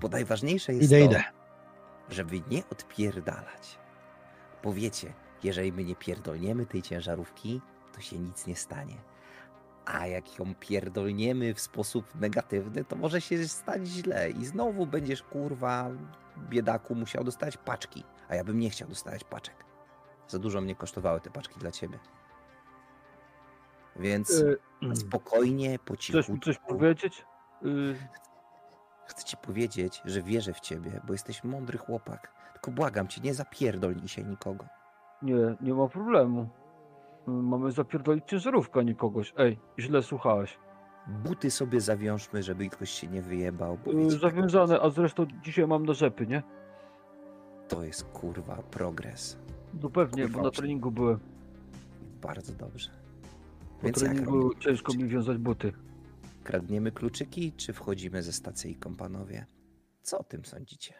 [0.00, 1.24] Bo najważniejsze jest Idę, to, idę.
[2.08, 3.78] żeby nie odpierdalać.
[4.62, 5.12] Bo wiecie,
[5.42, 7.60] jeżeli my nie pierdolniemy tej ciężarówki,
[7.94, 8.96] to się nic nie stanie.
[9.84, 15.22] A jak ją pierdolniemy w sposób negatywny, to może się stać źle i znowu będziesz
[15.22, 15.90] kurwa
[16.38, 19.64] biedaku musiał dostać paczki, a ja bym nie chciał dostawać paczek.
[20.28, 21.98] Za dużo mnie kosztowały te paczki dla ciebie.
[23.96, 24.44] Więc
[24.92, 26.32] E, spokojnie, po Chcesz cichu.
[26.32, 27.24] mi coś powiedzieć?
[27.64, 27.94] Y,
[29.06, 32.32] Chcę ci powiedzieć, że wierzę w ciebie, bo jesteś mądry chłopak.
[32.52, 34.64] Tylko błagam cię, nie zapierdol dzisiaj nikogo.
[35.22, 36.48] Nie, nie ma problemu.
[37.28, 39.34] Y, Mamy zapierdolić ciężarówkę, a nie kogoś.
[39.36, 40.58] Ej, źle słuchałeś.
[41.06, 43.78] Buty sobie zawiążmy, żeby ktoś się nie wyjebał.
[43.84, 46.42] Bo Y, wiecie, Zawiązane, a zresztą dzisiaj mam na rzepy, nie?
[47.68, 49.38] To jest kurwa progres.
[49.82, 51.18] No pewnie, Kurwa, bo na treningu byłem.
[52.22, 52.90] Bardzo dobrze.
[53.82, 55.72] Po Więc treningu ciężko mi wiązać buty.
[56.44, 59.46] Kradniemy kluczyki, czy wchodzimy ze stacyjką, panowie?
[60.02, 60.94] Co o tym sądzicie?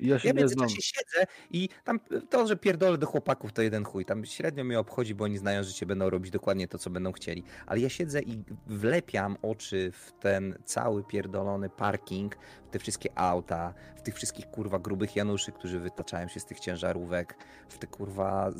[0.00, 2.00] Ja się Ja w międzyczasie siedzę i tam
[2.30, 4.04] to, że pierdolę do chłopaków, to jeden chuj.
[4.04, 7.12] Tam średnio mnie obchodzi, bo oni znają, że cię będą robić dokładnie to, co będą
[7.12, 7.44] chcieli.
[7.66, 12.36] Ale ja siedzę i wlepiam oczy w ten cały pierdolony parking,
[12.72, 17.36] te wszystkie auta, w tych wszystkich kurwa grubych Januszy, którzy wytaczają się z tych ciężarówek,
[17.68, 18.50] w te kurwa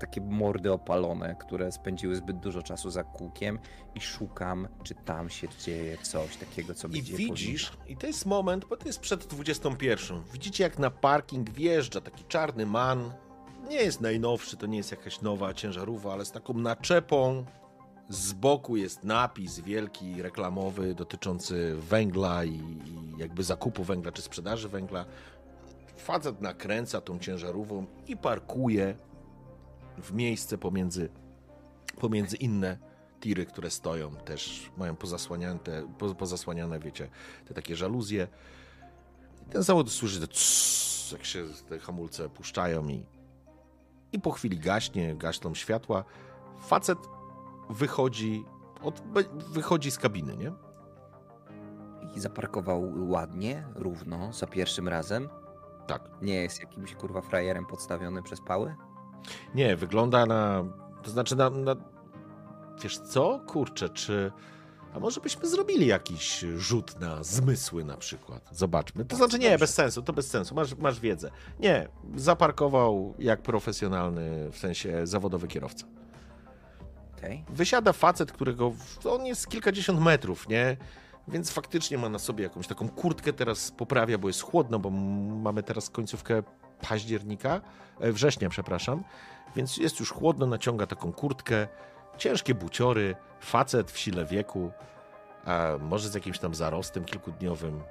[0.00, 3.58] takie mordy opalone, które spędziły zbyt dużo czasu za kółkiem
[3.94, 8.26] i szukam, czy tam się dzieje coś takiego, co I będzie widzisz, i to jest
[8.26, 10.22] moment, bo to jest przed 21.
[10.32, 13.12] Widzicie, jak na parking wjeżdża taki czarny man.
[13.68, 17.44] Nie jest najnowszy, to nie jest jakaś nowa ciężarówka, ale z taką naczepą.
[18.10, 24.68] Z boku jest napis wielki, reklamowy, dotyczący węgla i, i jakby zakupu węgla czy sprzedaży
[24.68, 25.04] węgla.
[25.96, 28.96] Facet nakręca tą ciężarówką i parkuje
[29.98, 31.08] w miejsce pomiędzy,
[32.00, 32.78] pomiędzy inne
[33.20, 35.58] tiry, które stoją, też mają pozasłaniane,
[35.98, 37.08] po- pozasłaniane, wiecie,
[37.48, 38.28] te takie żaluzje.
[39.46, 43.04] I ten zawód słyszy, css, jak się te hamulce puszczają i,
[44.12, 46.04] i po chwili gaśnie, gaśną światła.
[46.60, 46.98] Facet
[47.70, 48.44] wychodzi,
[48.82, 49.02] od,
[49.52, 50.52] wychodzi z kabiny, nie?
[52.16, 55.28] I zaparkował ładnie, równo, za pierwszym razem.
[55.86, 56.10] Tak.
[56.22, 58.74] Nie jest jakimś kurwa frajerem podstawiony przez pały?
[59.54, 60.64] Nie, wygląda na,
[61.02, 61.76] to znaczy na, na
[62.82, 64.32] wiesz co, kurczę, czy
[64.94, 68.48] a może byśmy zrobili jakiś rzut na zmysły na przykład?
[68.52, 69.04] Zobaczmy.
[69.04, 71.30] To znaczy nie, bez sensu, to bez sensu, masz, masz wiedzę.
[71.60, 75.86] Nie, zaparkował jak profesjonalny, w sensie zawodowy kierowca.
[77.20, 77.44] Okej.
[77.48, 78.72] Wysiada facet, którego,
[79.04, 80.76] on jest kilkadziesiąt metrów, nie?
[81.28, 85.62] Więc faktycznie ma na sobie jakąś taką kurtkę, teraz poprawia, bo jest chłodno, bo mamy
[85.62, 86.42] teraz końcówkę
[86.88, 87.60] października,
[88.00, 89.04] e, września, przepraszam,
[89.56, 91.68] więc jest już chłodno, naciąga taką kurtkę,
[92.18, 94.70] ciężkie buciory, facet w sile wieku,
[95.44, 97.82] a może z jakimś tam zarostem kilkudniowym,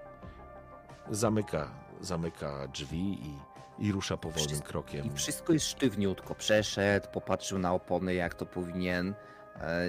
[1.09, 3.39] zamyka, zamyka drzwi i,
[3.79, 5.05] i rusza powolnym Wszystko- krokiem.
[5.05, 6.35] I wszystko jest sztywniutko.
[6.35, 9.13] Przeszedł, popatrzył na opony, jak to powinien.
[9.55, 9.85] e,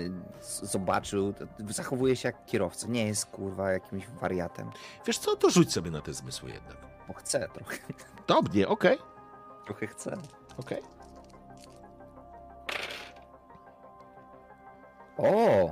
[0.62, 1.34] Zobaczył,
[1.68, 2.86] zachowuje się jak kierowca.
[2.88, 4.70] Nie jest kurwa jakimś wariatem.
[5.06, 6.76] Wiesz co, to rzuć sobie na te zmysły jednak.
[7.08, 7.76] Bo chce trochę.
[8.28, 8.98] Dobrze, okej,
[9.64, 10.16] Trochę chce.
[10.58, 10.82] okej.
[15.16, 15.70] O!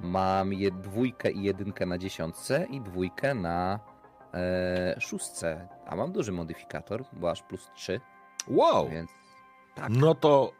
[0.00, 3.80] Mam je, dwójkę i jedynkę na dziesiątce i dwójkę na
[4.34, 5.68] e, szóstce.
[5.86, 8.00] A mam duży modyfikator, bo aż plus 3,
[8.48, 8.88] Wow!
[8.88, 9.10] więc
[9.74, 9.90] tak.
[9.90, 10.52] No to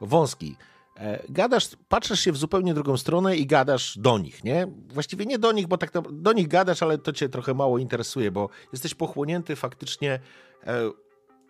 [0.00, 0.56] wąski.
[0.96, 4.66] E, Gadasz, patrzysz się w zupełnie drugą stronę i gadasz do nich, nie?
[4.88, 8.30] Właściwie nie do nich, bo tak do nich gadasz, ale to cię trochę mało interesuje,
[8.30, 10.20] bo jesteś pochłonięty faktycznie
[10.66, 10.90] e,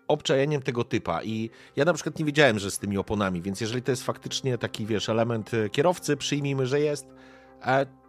[0.08, 3.82] obczajaniem tego typa i ja na przykład nie wiedziałem, że z tymi oponami, więc jeżeli
[3.82, 7.06] to jest faktycznie taki, wiesz, element e, kierowcy, przyjmijmy, że jest,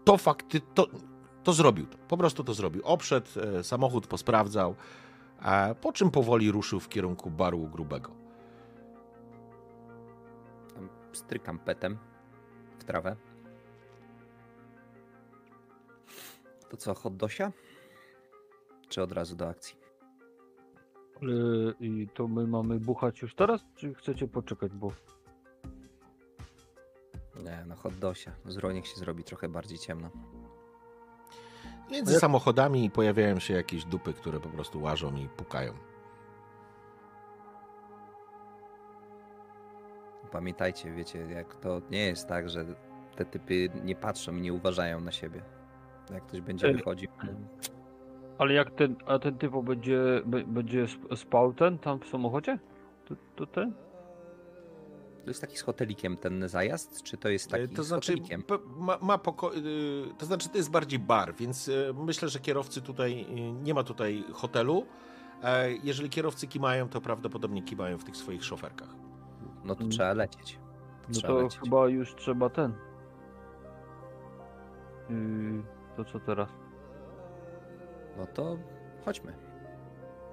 [0.04, 0.88] to fakty, to,
[1.44, 1.86] to zrobił.
[2.08, 2.82] Po prostu to zrobił.
[2.86, 4.76] Obszedł e, samochód, posprawdzał,
[5.42, 8.12] e, po czym powoli ruszył w kierunku baru grubego.
[11.14, 11.98] Strykam petem
[12.80, 13.16] w trawę.
[16.70, 17.52] To co, hot dosia?
[18.90, 19.76] Czy od razu do akcji?
[21.24, 24.92] Y, I to my mamy buchać już teraz, czy chcecie poczekać, bo
[27.44, 28.32] Nie, no hot dosia.
[28.46, 30.10] Zro niech się zrobi trochę bardziej ciemno.
[31.92, 35.74] Między samochodami pojawiają się jakieś dupy, które po prostu łażą i pukają.
[40.32, 42.66] Pamiętajcie, wiecie, jak to nie jest tak, że
[43.16, 45.42] te typy nie patrzą i nie uważają na siebie.
[46.14, 46.76] Jak ktoś będzie Ej.
[46.76, 47.10] wychodził.
[48.38, 50.00] Ale jak ten, a ten typo będzie,
[50.48, 52.60] będzie sp- spał ten tam w samochodzie?
[53.06, 53.74] To, to ten?
[55.24, 58.12] To jest taki z hotelikiem ten zajazd, czy to jest taki E, To z znaczy,
[58.12, 58.44] hotelikiem?
[58.44, 62.40] p- ma, ma poko- y, to znaczy, to jest bardziej bar, więc y, myślę, że
[62.40, 63.28] kierowcy tutaj,
[63.64, 64.86] nie ma tutaj hotelu.
[65.44, 68.90] E, Jeżeli kierowcy kimają, to prawdopodobnie kimają w tych swoich szoferkach.
[69.64, 69.92] No to Mm.
[69.92, 70.60] trzeba lecieć.
[71.08, 71.60] No Trzeba to lecieć.
[71.60, 72.74] chyba już trzeba ten.
[75.10, 75.64] Yy,
[75.98, 76.50] to co teraz?
[78.18, 78.58] No to
[79.06, 79.34] chodźmy.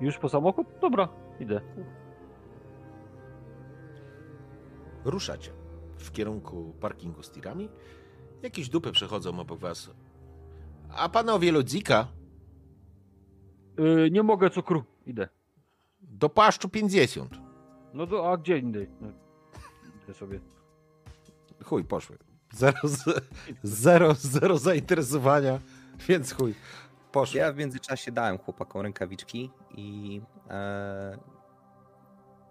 [0.00, 0.66] Już po samochód?
[0.80, 1.08] Dobra,
[1.40, 1.60] idę.
[5.04, 5.50] Ruszacie
[5.98, 7.68] w kierunku parkingu z tirami.
[8.42, 9.90] Jakieś dupy przechodzą obok was.
[10.96, 12.08] A panowie ludzika,
[13.78, 14.84] Yy, nie mogę cukru.
[15.06, 15.28] Idę.
[16.00, 17.38] do paszczu 50.
[17.94, 18.88] No to, a gdzie indziej?
[19.00, 19.08] No,
[20.04, 20.40] idę sobie.
[21.64, 22.18] Chuj, poszły.
[22.52, 22.78] Zero,
[23.62, 25.60] zero, zero zainteresowania,
[26.08, 26.54] więc chuj,
[27.12, 27.40] poszły.
[27.40, 30.20] Ja w międzyczasie dałem chłopakom rękawiczki i
[30.50, 31.18] e,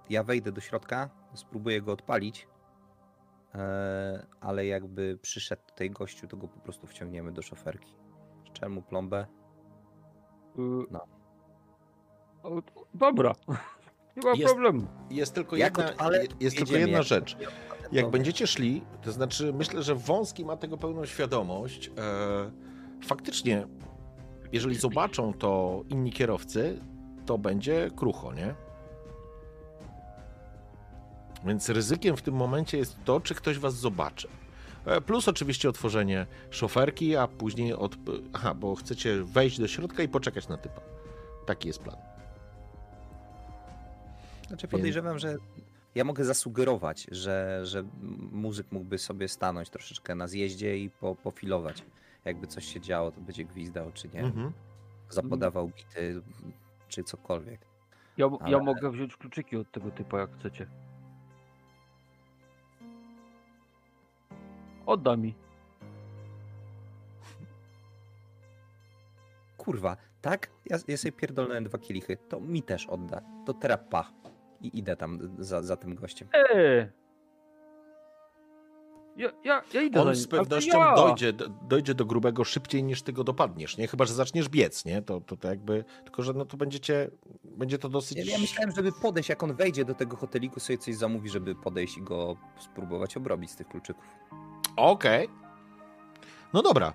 [0.10, 2.48] ja wejdę do środka, spróbuję go odpalić,
[3.56, 7.95] e, ale jakby przyszedł tutaj gościu, to go po prostu wciągniemy do szoferki.
[8.44, 9.28] Szczel mu plombę.
[10.58, 11.02] Yy, No.
[12.94, 13.34] Dobra.
[14.18, 14.88] Nie ma Jest- problemu.
[15.10, 17.38] Jest tylko Jak jedna, odpalę, jest tylko jedna jak rzecz.
[17.91, 21.88] Jak będziecie szli, to znaczy myślę, że Wąski ma tego pełną świadomość.
[21.88, 21.91] E,
[23.08, 23.68] faktycznie,
[24.52, 26.80] jeżeli zobaczą to inni kierowcy,
[27.26, 28.56] to będzie krucho, nie?
[31.48, 34.28] Więc ryzykiem w tym momencie jest to, czy ktoś was zobaczy.
[34.86, 37.95] E, Plus oczywiście otworzenie szoferki, a później od...
[38.34, 40.82] Aha, bo chcecie wejść do środka i poczekać na typa.
[41.45, 41.98] Taki jest plan.
[44.48, 45.38] Znaczy podejrzewam, że
[45.95, 47.84] ja mogę zasugerować, że, że
[48.32, 51.84] muzyk mógłby sobie stanąć troszeczkę na zjeździe i po, pofilować.
[52.26, 54.19] Jakby coś się działo, to będzie gwizdał, czy nie.
[54.19, 54.52] Mhm.
[55.10, 56.22] Zapodawał bity,
[56.88, 57.60] czy cokolwiek.
[58.18, 60.68] Ja, ja Ale- mogę wziąć kluczyki od tego typa, jak chcecie.
[64.88, 65.36] Odda mi.
[69.58, 70.50] Kurwa, tak?
[70.66, 72.18] Ja, ja sobie pierdolnąłem dwa kielichy.
[72.30, 73.22] To mi też odda.
[73.46, 74.12] To teraz pa.
[74.62, 76.28] I idę tam za, za tym gościem.
[76.34, 76.88] Eee!
[79.18, 80.16] Ja, ja, ja idę za On nim.
[80.16, 80.96] z pewnością ja.
[80.96, 83.88] dojdzie, do- dojdzie do grubego szybciej niż ty go dopadniesz, nie?
[83.88, 85.02] Chyba, że zaczniesz biec, nie?
[85.02, 87.12] To, to, to jakby, tylko że no to będziecie,
[87.44, 88.18] będzie to dosyć...
[88.18, 91.56] Ja, ja myślałem, żeby podejść, jak on wejdzie do tego hoteliku, sobie coś zamówi, żeby
[91.56, 94.06] podejść i go spróbować obrobić z tych kluczyków.
[94.78, 95.30] Okej.
[96.54, 96.94] No dobra.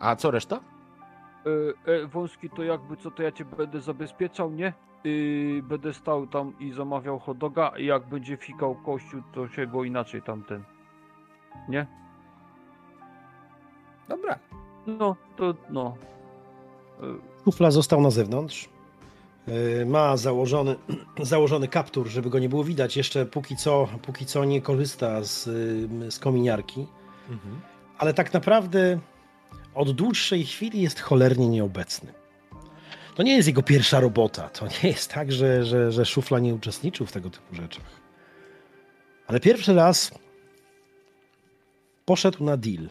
[0.00, 0.60] A co reszta?
[1.86, 4.72] E, e, wąski to jakby co, to ja cię będę zabezpieczał, nie?
[5.04, 9.66] I będę stał tam i zamawiał hot doga i jak będzie fikał kościół, to się
[9.66, 10.64] go inaczej tamten.
[11.68, 11.86] Nie?
[14.08, 14.38] Dobra.
[14.86, 15.96] No, to no.
[17.00, 17.04] E,
[17.44, 18.68] Szufla został na zewnątrz.
[19.48, 20.76] Yy, Ma założony,
[21.22, 22.96] założony kaptur, żeby go nie było widać.
[22.96, 25.44] Jeszcze póki co, póki co nie korzysta z,
[26.14, 26.86] z kominiarki.
[27.98, 28.98] Ale tak naprawdę
[29.74, 32.12] od dłuższej chwili jest cholernie nieobecny.
[33.14, 34.48] To nie jest jego pierwsza robota.
[34.48, 38.00] To nie jest tak, że, że, że szufla nie uczestniczył w tego typu rzeczach.
[39.26, 40.10] Ale pierwszy raz
[42.04, 42.88] poszedł na deal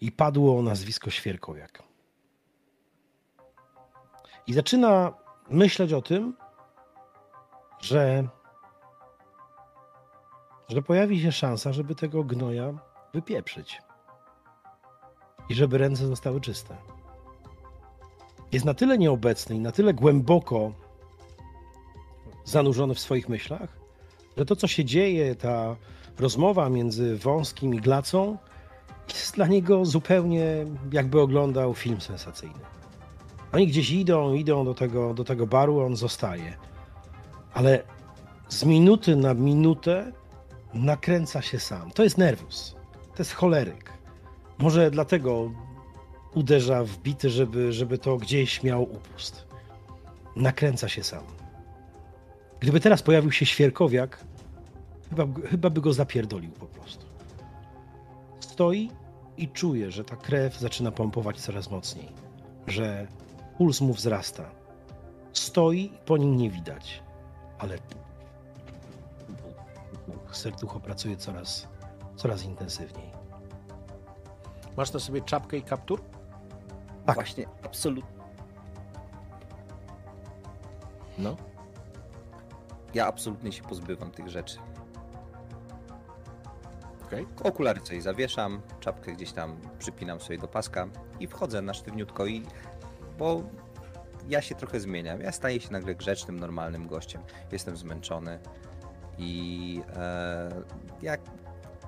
[0.00, 1.82] i padło nazwisko Świerkowiak.
[4.46, 5.12] I zaczyna
[5.50, 6.36] myśleć o tym,
[7.80, 8.28] że,
[10.68, 12.72] że pojawi się szansa, żeby tego gnoja
[13.14, 13.82] wypieprzyć.
[15.48, 16.76] I żeby ręce zostały czyste.
[18.52, 20.72] Jest na tyle nieobecny i na tyle głęboko
[22.44, 23.78] zanurzony w swoich myślach,
[24.36, 25.76] że to, co się dzieje, ta
[26.18, 28.38] rozmowa między wąskim i glacą,
[29.08, 32.60] jest dla niego zupełnie jakby oglądał film sensacyjny.
[33.54, 36.56] Oni gdzieś idą, idą do tego, do tego baru, on zostaje.
[37.52, 37.82] Ale
[38.48, 40.12] z minuty na minutę
[40.74, 41.90] nakręca się sam.
[41.90, 42.76] To jest nerwus.
[43.14, 43.92] To jest choleryk.
[44.58, 45.50] Może dlatego
[46.34, 49.46] uderza w bity, żeby, żeby to gdzieś miał upust.
[50.36, 51.24] Nakręca się sam.
[52.60, 54.24] Gdyby teraz pojawił się świerkowiak,
[55.10, 57.06] chyba, chyba by go zapierdolił po prostu.
[58.40, 58.90] Stoi
[59.36, 62.08] i czuje, że ta krew zaczyna pompować coraz mocniej,
[62.66, 63.06] że
[63.58, 64.50] puls mu wzrasta.
[65.32, 67.02] Stoi i po nim nie widać,
[67.58, 67.78] ale
[70.32, 71.68] serducho pracuje coraz,
[72.16, 73.10] coraz intensywniej.
[74.76, 76.02] Masz na sobie czapkę i kaptur?
[77.06, 77.14] Tak.
[77.14, 78.24] Właśnie, absolutnie.
[81.18, 81.36] No.
[82.94, 84.58] Ja absolutnie się pozbywam tych rzeczy.
[87.04, 87.26] Okej.
[87.44, 90.88] Okulary sobie zawieszam, czapkę gdzieś tam przypinam sobie do paska
[91.20, 92.42] i wchodzę na sztywniutko i
[93.18, 93.42] bo
[94.28, 95.20] ja się trochę zmieniam.
[95.20, 97.22] Ja staję się nagle grzecznym, normalnym gościem.
[97.52, 98.38] Jestem zmęczony
[99.18, 100.50] i e,
[101.02, 101.20] jak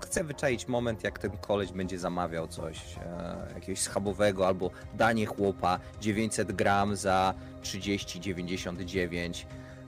[0.01, 5.78] chcę wyczaić moment, jak ten koleś będzie zamawiał coś e, jakiegoś schabowego albo danie chłopa
[6.01, 9.44] 900 gram za 30,99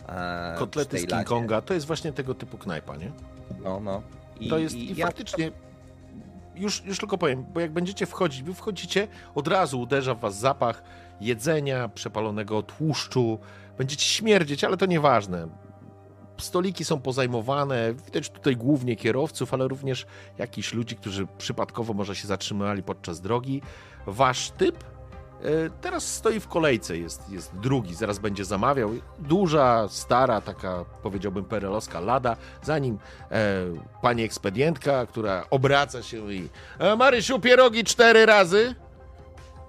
[0.09, 1.24] e, Kotlety z King.
[1.24, 3.12] Konga to jest właśnie tego typu knajpa, nie?
[3.62, 4.02] No, no.
[4.40, 5.51] I, to jest i, ja- faktycznie.
[6.55, 10.36] Już, już tylko powiem, bo jak będziecie wchodzić, wy wchodzicie, od razu uderza w was
[10.39, 10.82] zapach
[11.20, 13.39] jedzenia, przepalonego tłuszczu.
[13.78, 15.49] Będziecie śmierdzieć, ale to nieważne.
[16.39, 20.07] Stoliki są pozajmowane, widać tutaj głównie kierowców, ale również
[20.39, 23.62] jakichś ludzi, którzy przypadkowo może się zatrzymywali podczas drogi.
[24.07, 24.85] Wasz typ e,
[25.81, 28.90] teraz stoi w kolejce, jest, jest drugi, zaraz będzie zamawiał.
[29.19, 32.99] Duża, stara, taka powiedziałbym perelowska lada, za nim
[33.31, 33.65] e,
[34.03, 38.74] pani ekspedientka, która obraca się i e, Marysiu, pierogi cztery razy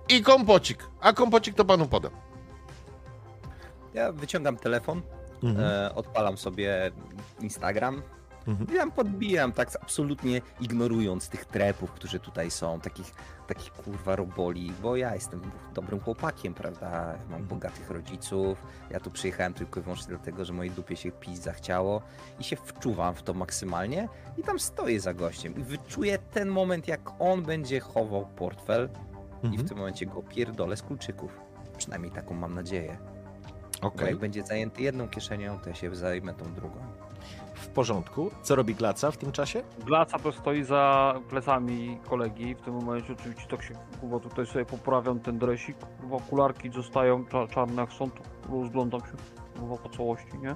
[0.10, 2.11] i kompocik, a kompocik to panu podam.
[3.94, 5.02] Ja wyciągam telefon,
[5.44, 6.91] e, odpalam sobie
[7.41, 8.02] Instagram.
[8.48, 8.69] Mhm.
[8.69, 13.15] i tam podbijam, tak absolutnie ignorując tych trepów, którzy tutaj są, takich,
[13.48, 15.41] takich kurwa roboli, bo ja jestem
[15.73, 17.15] dobrym chłopakiem, prawda?
[17.30, 21.38] Mam bogatych rodziców, ja tu przyjechałem tylko i wyłącznie dlatego, że mojej dupie się pić
[21.38, 22.02] zachciało
[22.40, 24.10] i się wczuwam w to maksymalnie.
[24.38, 28.90] I tam stoję za gościem i wyczuję ten moment, jak on będzie chował portfel
[29.44, 29.66] i Mhm.
[29.66, 31.40] w tym momencie go pierdolę z kluczyków.
[31.78, 32.98] Przynajmniej taką mam nadzieję.
[33.82, 36.76] Bo Okej, jak będzie zajęty jedną kieszenią, to ja się zajmę tą drugą.
[37.53, 38.32] w porządku.
[38.44, 39.64] Co robi Glaca w tym czasie?
[39.86, 42.56] Glaca to stoi za plecami kolegi.
[42.56, 45.78] W tym momencie oczywiście tak się kurwa tutaj sobie poprawiam ten dresik.
[46.02, 48.22] Kurwa okularki zostają cza- czarne jak są, to
[48.52, 49.07] rozglądam się
[49.60, 50.56] kurwa po całości, nie?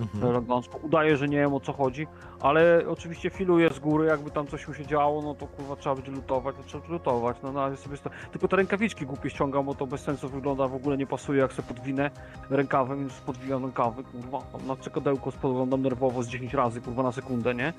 [0.00, 0.30] Mhm.
[0.30, 0.78] Elegancko.
[0.82, 2.06] Udaję, że nie wiem o co chodzi,
[2.40, 5.94] ale oczywiście filuję z góry, jakby tam coś mu się działo, no to kurwa trzeba
[5.94, 7.36] będzie lutować, to trzeba lutować.
[7.42, 7.96] No na razie sobie.
[8.32, 11.52] Tylko te rękawiczki głupie ściągam, bo to bez sensu wygląda, w ogóle nie pasuje, jak
[11.52, 12.10] sobie podwinę
[12.50, 14.38] rękawem, więc podwijam rękawy, kurwa.
[14.40, 17.72] Tam na czekadełko spoglądam nerwowo z 10 razy, kurwa, na sekundę, nie?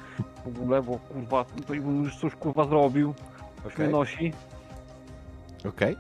[0.46, 3.14] W ogóle, bo kurwa, to bym już coś kurwa zrobił,
[3.60, 3.74] okay.
[3.74, 4.34] Okej, nosi.
[5.70, 5.98] okej.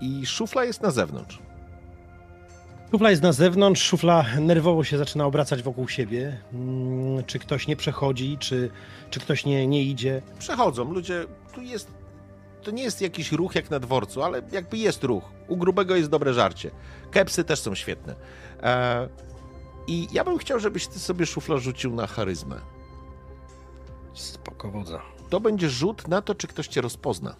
[0.00, 1.49] I szufla jest na zewnątrz.
[2.90, 6.40] Szufla jest na zewnątrz, szufla nerwowo się zaczyna obracać wokół siebie.
[6.52, 8.70] Mm, Czy ktoś nie przechodzi, czy,
[9.10, 10.22] czy ktoś nie, nie idzie.
[10.38, 11.90] Przechodzą, ludzie, tu jest,
[12.62, 15.24] to nie jest jakiś ruch jak na dworcu, ale jakby jest ruch.
[15.48, 16.70] U grubego jest dobre żarcie.
[17.10, 18.14] Kepsy też są świetne.
[18.62, 19.08] E,
[19.86, 22.56] I ja bym chciał, żebyś ty sobie szufla rzucił na charyzmę.
[24.14, 25.02] Spoko wodza.
[25.30, 27.36] To będzie rzut na to, czy ktoś cię rozpozna.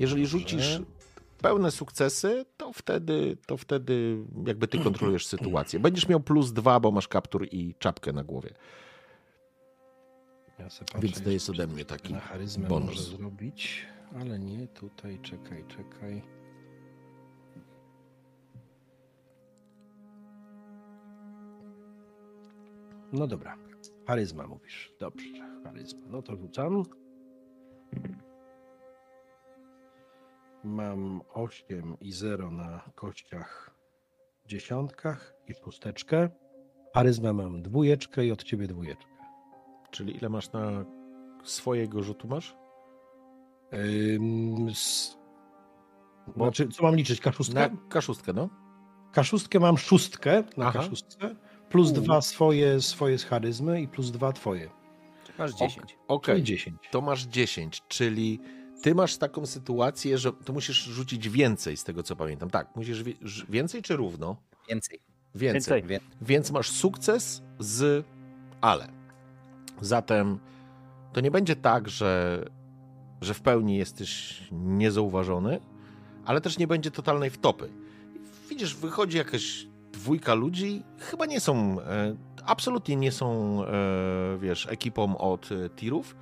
[0.00, 0.80] Jeżeli rzucisz
[1.42, 5.80] pełne sukcesy, to wtedy, to wtedy jakby ty kontrolujesz sytuację.
[5.80, 8.54] Będziesz miał plus dwa, bo masz kaptur i czapkę na głowie.
[10.58, 12.12] Ja patrzę, Więc to jest ode mnie taki
[12.58, 12.88] na bonus.
[12.88, 13.86] może zrobić,
[14.20, 16.22] ale nie tutaj, czekaj, czekaj.
[23.12, 23.56] No dobra,
[24.06, 24.92] charyzma mówisz.
[25.00, 26.00] Dobrze, charyzma.
[26.10, 26.82] No to rzucam.
[30.64, 33.74] Mam 8 i 0 na kościach
[34.46, 36.28] dziesiątkach i szósteczkę.
[36.94, 39.10] Charyzmę mam dwójeczkę i od ciebie dwójeczkę.
[39.90, 40.84] Czyli ile masz na
[41.44, 42.56] swojego rzutu masz?
[43.74, 45.16] Ym, s...
[46.36, 47.20] Znaczy, co mam liczyć?
[47.20, 47.54] Kaszustkę?
[47.60, 48.48] Na kaszustkę, no.
[49.12, 50.78] Kaszustkę mam szóstkę na Aha.
[50.78, 51.34] kaszustkę,
[51.68, 51.94] plus U.
[51.94, 54.70] dwa swoje, swoje z charyzmy i plus dwa twoje.
[55.38, 55.98] Masz 10.
[56.08, 56.76] Okej, Czyli 10.
[56.90, 58.40] to masz 10, czyli
[58.82, 62.50] ty masz taką sytuację, że to musisz rzucić więcej z tego, co pamiętam.
[62.50, 63.04] Tak, musisz
[63.48, 64.36] więcej czy równo?
[64.68, 65.00] Więcej.
[65.34, 65.82] Więcej.
[65.82, 66.08] Więcej.
[66.22, 68.06] Więc masz sukces z
[68.60, 68.88] ale.
[69.80, 70.38] Zatem
[71.12, 72.44] to nie będzie tak, że,
[73.20, 75.60] że w pełni jesteś niezauważony,
[76.24, 77.68] ale też nie będzie totalnej wtopy.
[78.50, 85.18] Widzisz, wychodzi jakaś dwójka ludzi, chyba nie są, e, absolutnie nie są, e, wiesz, ekipą
[85.18, 86.16] od e, tirów.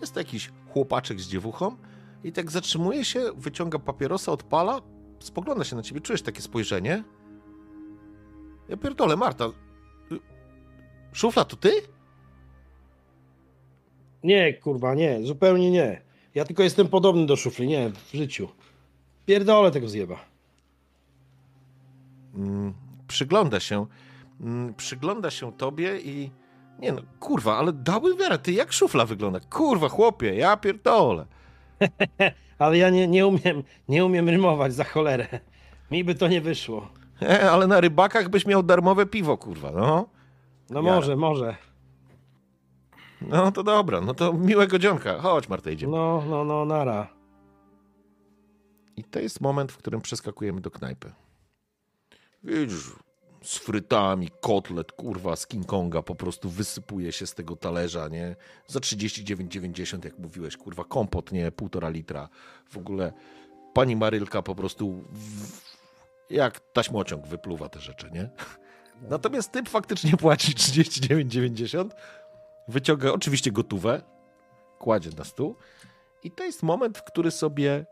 [0.00, 1.76] Jest to jakiś chłopaczek z dziewuchą
[2.24, 4.80] i tak zatrzymuje się, wyciąga papierosa, odpala,
[5.18, 7.04] spogląda się na ciebie, czujesz takie spojrzenie.
[8.68, 9.44] Ja pierdolę, Marta.
[10.12, 10.18] y,
[11.12, 11.70] Szufla, to ty?
[14.24, 16.02] Nie, kurwa, nie, zupełnie nie.
[16.34, 18.48] Ja tylko jestem podobny do szufli, nie, w życiu.
[19.26, 20.24] Pierdolę tego zjeba.
[22.34, 22.74] Mm,
[23.08, 23.86] przygląda się,
[24.40, 26.30] mm, przygląda się tobie i
[26.78, 29.40] nie no, kurwa, ale dały wiarę, ty jak szufla wygląda?
[29.40, 31.26] Kurwa, chłopie, ja pierdolę.
[32.58, 35.26] Ale ja nie, nie umiem, nie umiem rymować za cholerę.
[35.90, 36.88] Mi by to nie wyszło.
[37.22, 40.08] E, ale na rybakach byś miał darmowe piwo, kurwa, no.
[40.70, 40.96] No Jara.
[40.96, 41.56] może, może.
[43.20, 45.18] No to dobra, no to miłego dzionka.
[45.18, 45.92] Chodź, Marta, idziemy.
[45.92, 47.08] No, no, no, nara.
[48.96, 51.12] I to jest moment, w którym przeskakujemy do knajpy.
[52.44, 52.92] Widzisz,
[53.42, 58.36] z frytami, kotlet, kurwa, z King Konga po prostu wysypuje się z tego talerza, nie?
[58.66, 61.52] Za 39,90, jak mówiłeś, kurwa, kompot, nie?
[61.52, 62.28] Półtora litra.
[62.70, 63.12] W ogóle
[63.74, 65.62] pani Marylka po prostu w,
[66.30, 68.30] jak taśmociąg wypluwa te rzeczy, nie?
[69.10, 71.90] Natomiast typ faktycznie płaci 39,90,
[72.68, 74.02] wyciąga oczywiście gotówę,
[74.78, 75.56] kładzie na stół
[76.22, 77.86] i to jest moment, w który sobie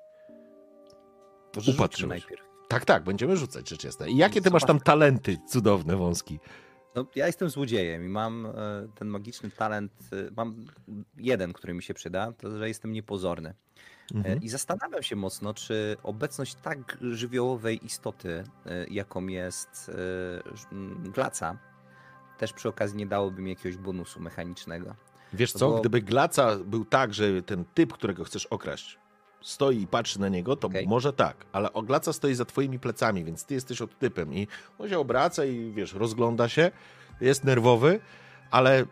[1.74, 2.22] Upatrzyłeś.
[2.22, 2.49] najpierw.
[2.70, 4.06] Tak, tak, będziemy rzucać, rzecz jasna.
[4.06, 6.40] I jakie ty masz tam talenty cudowne, wąski?
[6.94, 8.52] No, ja jestem złodziejem i mam e,
[8.94, 10.64] ten magiczny talent, e, mam
[11.16, 13.48] jeden, który mi się przyda, to że jestem niepozorny.
[13.48, 13.54] E,
[14.14, 14.42] Mhm.
[14.42, 18.44] I zastanawiam się mocno, czy obecność tak żywiołowej istoty,
[18.90, 19.90] jaką jest
[21.14, 21.58] glaca,
[22.38, 24.94] też przy okazji nie dałoby mi jakiegoś bonusu mechanicznego.
[25.32, 28.98] Wiesz to co, było- gdyby Glaca był tak, że ten typ, którego chcesz okraść,
[29.40, 30.86] stoi i patrzy na niego, to Okej.
[30.88, 34.48] może tak, ale o Glaca stoi za twoimi plecami, więc ty jesteś od typem i
[34.78, 36.70] on się obraca i wiesz, rozgląda się,
[37.20, 38.00] jest nerwowy,
[38.50, 38.84] ale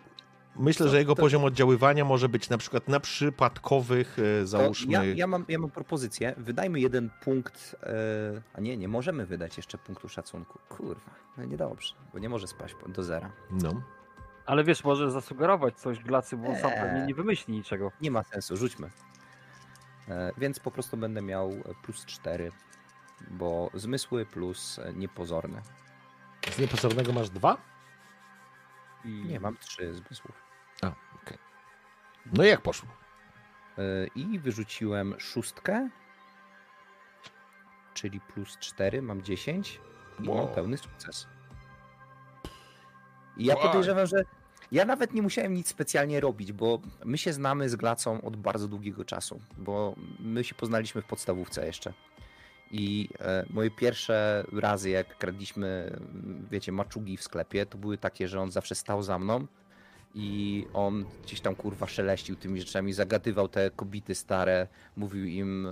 [0.57, 0.93] myślę, Co?
[0.93, 4.93] że jego To- poziom oddziaływania może być na przykład na przypadkowych, e, To załóżmy...
[4.93, 6.35] ja, ja, mam, ja mam propozycję.
[6.37, 7.77] Wydajmy jeden punkt.
[7.83, 10.59] E, a nie, nie możemy wydać jeszcze punktu szacunku.
[10.69, 13.33] Kurwa, no niedobrze, bo nie może spaść do zera.
[13.51, 13.83] No.
[14.47, 16.81] Ale wiesz, może zasugerować coś glacy, bo sam Eee.
[16.81, 17.93] pewnie nie wymyśli niczego.
[18.01, 18.91] Nie ma sensu, rzućmy.
[20.11, 21.51] E, więc po prostu będę miał
[21.83, 22.53] plus 4,
[23.31, 25.63] bo zmysły plus e, niepozorny.
[26.51, 27.57] Z niepozornego masz dwa?
[29.05, 30.43] Nie, mam 3 zmysłów.
[30.83, 30.87] A,
[31.23, 31.39] okej.
[32.33, 32.89] No i jak poszło?
[33.79, 33.83] E,
[34.15, 35.89] I wyrzuciłem szóstkę,
[37.95, 39.81] czyli plus 4, mam 10
[40.21, 40.39] i Wow.
[40.47, 41.29] mam pełny sukces.
[43.37, 43.63] I ja Wow.
[43.63, 44.25] podejrzewam, że
[44.73, 48.69] ja nawet nie musiałem nic specjalnie robić, bo my się znamy z Glacą od bardzo
[48.69, 51.93] długiego czasu, bo my się poznaliśmy w podstawówce jeszcze.
[52.71, 55.97] I e, moje pierwsze razy, jak kradliśmy,
[56.51, 59.47] wiecie, maczugi w sklepie, to były takie, że on zawsze stał za mną
[60.15, 64.67] i on gdzieś tam kurwa szeleścił tymi rzeczami, zagadywał te kobity stare,
[64.97, 65.69] mówił im.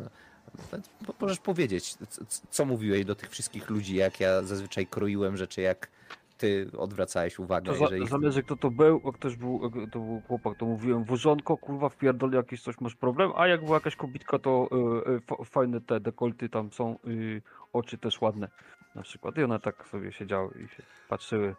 [1.21, 5.61] Możesz powiedzieć, c- c- co mówiłeś do tych wszystkich ludzi, jak ja zazwyczaj kroiłem rzeczy,
[5.61, 5.89] jak
[6.37, 7.73] ty odwracałeś uwagę.
[7.73, 8.07] To za, jeżeli...
[8.07, 11.89] zależy kto to był, jak ktoś był, jak to był chłopak, to mówiłem, wożonko, kurwa,
[11.89, 14.69] wpierdol jakieś coś, masz problem, a jak była jakaś kobitka, to
[15.07, 17.43] y, y, fa- fajne te dekolty tam są, y,
[17.73, 18.49] oczy też ładne,
[18.95, 19.39] na przykład.
[19.39, 21.55] I one tak sobie siedziały i się patrzyły.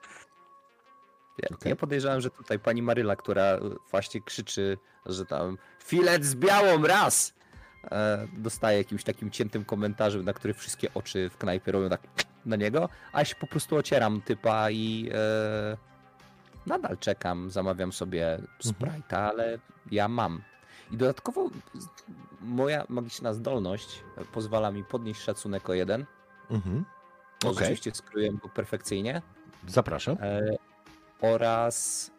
[1.43, 1.69] Ja, Okej.
[1.69, 3.59] ja podejrzewam, że tutaj pani Maryla, która
[3.91, 7.33] właśnie krzyczy, że tam filet z białą raz,
[7.91, 12.01] e, dostaje jakimś takim ciętym komentarzem, na który wszystkie oczy w knajpie robią tak
[12.47, 15.77] na niego, a ja się po prostu ocieram typa i e,
[16.65, 19.59] nadal czekam, zamawiam sobie Sprite'a, ale
[19.91, 20.41] ja mam.
[20.91, 21.49] I dodatkowo
[22.41, 24.03] moja magiczna zdolność
[24.33, 26.05] pozwala mi podnieść szacunek o jeden.
[26.49, 26.85] Mhm.
[27.43, 29.21] Rzeczywiście skryłem go perfekcyjnie.
[29.67, 30.17] Zapraszam.
[30.21, 30.57] E,
[31.21, 32.11] oraz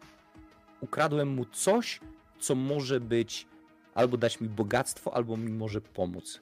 [0.81, 1.99] ukradłem mu coś,
[2.39, 3.47] co może być
[3.95, 6.41] albo dać mi bogactwo, albo mi może pomóc.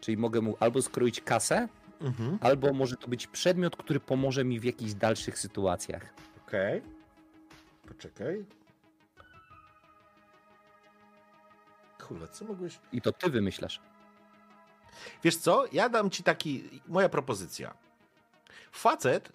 [0.00, 1.68] Czyli mogę mu albo skroić kasę,
[2.00, 2.38] Mhm.
[2.40, 6.14] albo może to być przedmiot, który pomoże mi w jakichś dalszych sytuacjach.
[6.46, 6.82] Okej.
[7.88, 8.44] Poczekaj.
[12.08, 12.78] Kurwa, co mogłeś...
[12.92, 13.80] I to ty wymyślasz.
[15.24, 17.74] Wiesz co, ja dam ci taki, moja propozycja.
[18.72, 19.32] Facet,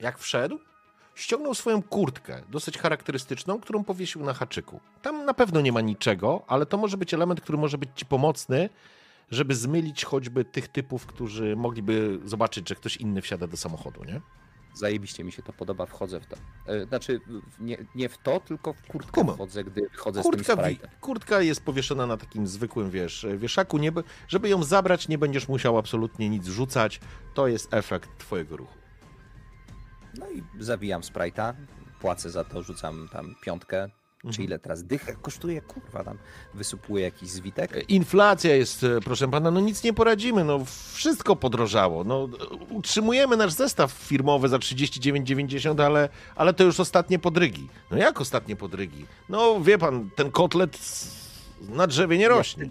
[0.00, 0.58] jak wszedł,
[1.14, 4.80] ściągnął swoją kurtkę, dosyć charakterystyczną, którą powiesił na haczyku.
[5.02, 8.06] Tam na pewno nie ma niczego, ale to może być element, który może być ci
[8.06, 8.68] pomocny,
[9.30, 14.20] żeby zmylić choćby tych typów, którzy mogliby zobaczyć, że ktoś inny wsiada do samochodu, nie?
[14.74, 16.36] Zajebiście mi się to podoba, wchodzę w to.
[16.66, 17.20] E, Znaczy,
[17.60, 21.64] nie, nie w to, tylko w kurtkę wchodzę, gdy wychodzę Kurtka, z tym kurtka jest
[21.64, 23.78] powieszona na takim zwykłym, wiesz, wieszaku.
[23.78, 23.92] Nie,
[24.28, 27.00] żeby ją zabrać, nie będziesz musiał absolutnie nic rzucać.
[27.34, 28.74] To jest efekt twojego ruchu.
[30.18, 31.54] No i zawijam Sprite'a,
[32.00, 33.90] płacę za to, rzucam tam piątkę,
[34.32, 36.18] czy ile teraz dycha kosztuje, kurwa, tam
[36.54, 37.90] wysypuję jakiś zwitek.
[37.90, 40.60] Inflacja jest, e, proszę pana, no nic nie poradzimy, no
[40.92, 42.04] wszystko podrożało.
[42.04, 42.28] No,
[42.70, 47.68] utrzymujemy nasz zestaw firmowy za 39,90, ale, ale to już ostatnie podrygi.
[47.90, 49.06] No jak ostatnie podrygi?
[49.28, 50.78] No wie pan, ten kotlet
[51.68, 52.70] na drzewie nie rośnie.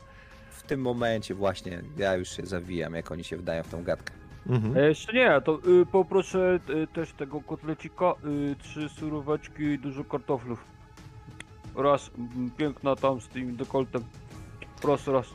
[0.51, 4.13] W tym momencie właśnie ja już się zawijam, jak oni się wdają w tą gadkę.
[4.49, 4.77] Mhm.
[4.77, 10.03] E, jeszcze nie, to y, poproszę y, też tego kotlecika, y, trzy suróweczki i dużo
[10.03, 10.74] kartoflów.
[11.75, 12.11] Raz,
[12.57, 14.03] piękna tam z tym dekoltem.
[14.81, 15.25] Proszę, raz.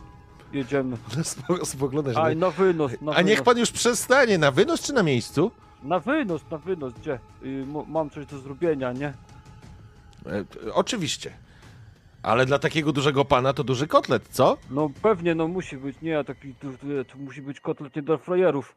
[0.53, 0.97] Jedziemy.
[1.23, 2.51] Spo- Spoglądasz Aj, na...
[2.51, 3.31] wynos, na A wynos.
[3.31, 5.51] niech pan już przestanie, na wynos czy na miejscu?
[5.83, 7.19] Na wynos, na wynos, gdzie?
[7.43, 9.07] Y, mo- mam coś do zrobienia, nie?
[10.27, 10.45] E,
[10.75, 11.33] oczywiście.
[12.23, 14.57] Ale dla takiego dużego pana to duży kotlet, co?
[14.71, 18.17] No pewnie, no musi być, nie, taki, tu, tu, tu musi być kotlet nie dla
[18.17, 18.75] frajerów.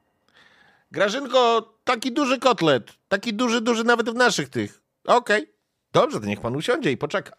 [0.92, 2.94] Grażynko, taki duży kotlet.
[3.08, 4.82] Taki duży, duży nawet w naszych tych.
[5.06, 5.48] Okej.
[5.94, 7.32] Dobrze, to niech pan usiądzie i poczeka.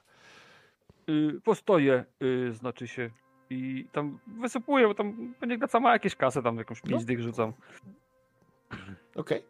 [1.09, 3.11] Y, postoję, y, znaczy się.
[3.51, 7.23] I tam wysypuję, bo tam będzie graca ma jakieś kasę, tam jakąś pięć No.
[7.23, 7.53] rzucam.
[9.15, 9.43] Okej.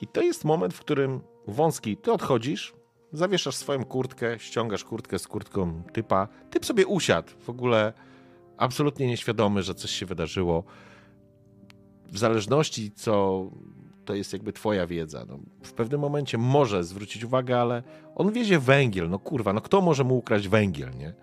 [0.00, 2.74] I to jest moment, w którym wąski, ty odchodzisz,
[3.12, 6.28] zawieszasz swoją kurtkę, ściągasz kurtkę z kurtką typa.
[6.50, 7.92] Typ sobie usiadł, w ogóle
[8.56, 10.64] absolutnie nieświadomy, że coś się wydarzyło.
[12.06, 13.42] W zależności, co
[14.08, 15.24] to jest jakby twoja wiedza.
[15.28, 17.82] No, w pewnym momencie może zwrócić uwagę, ale
[18.14, 19.10] on wiezie węgiel.
[19.10, 21.14] No kurwa, no kto może mu ukraść węgiel, nie?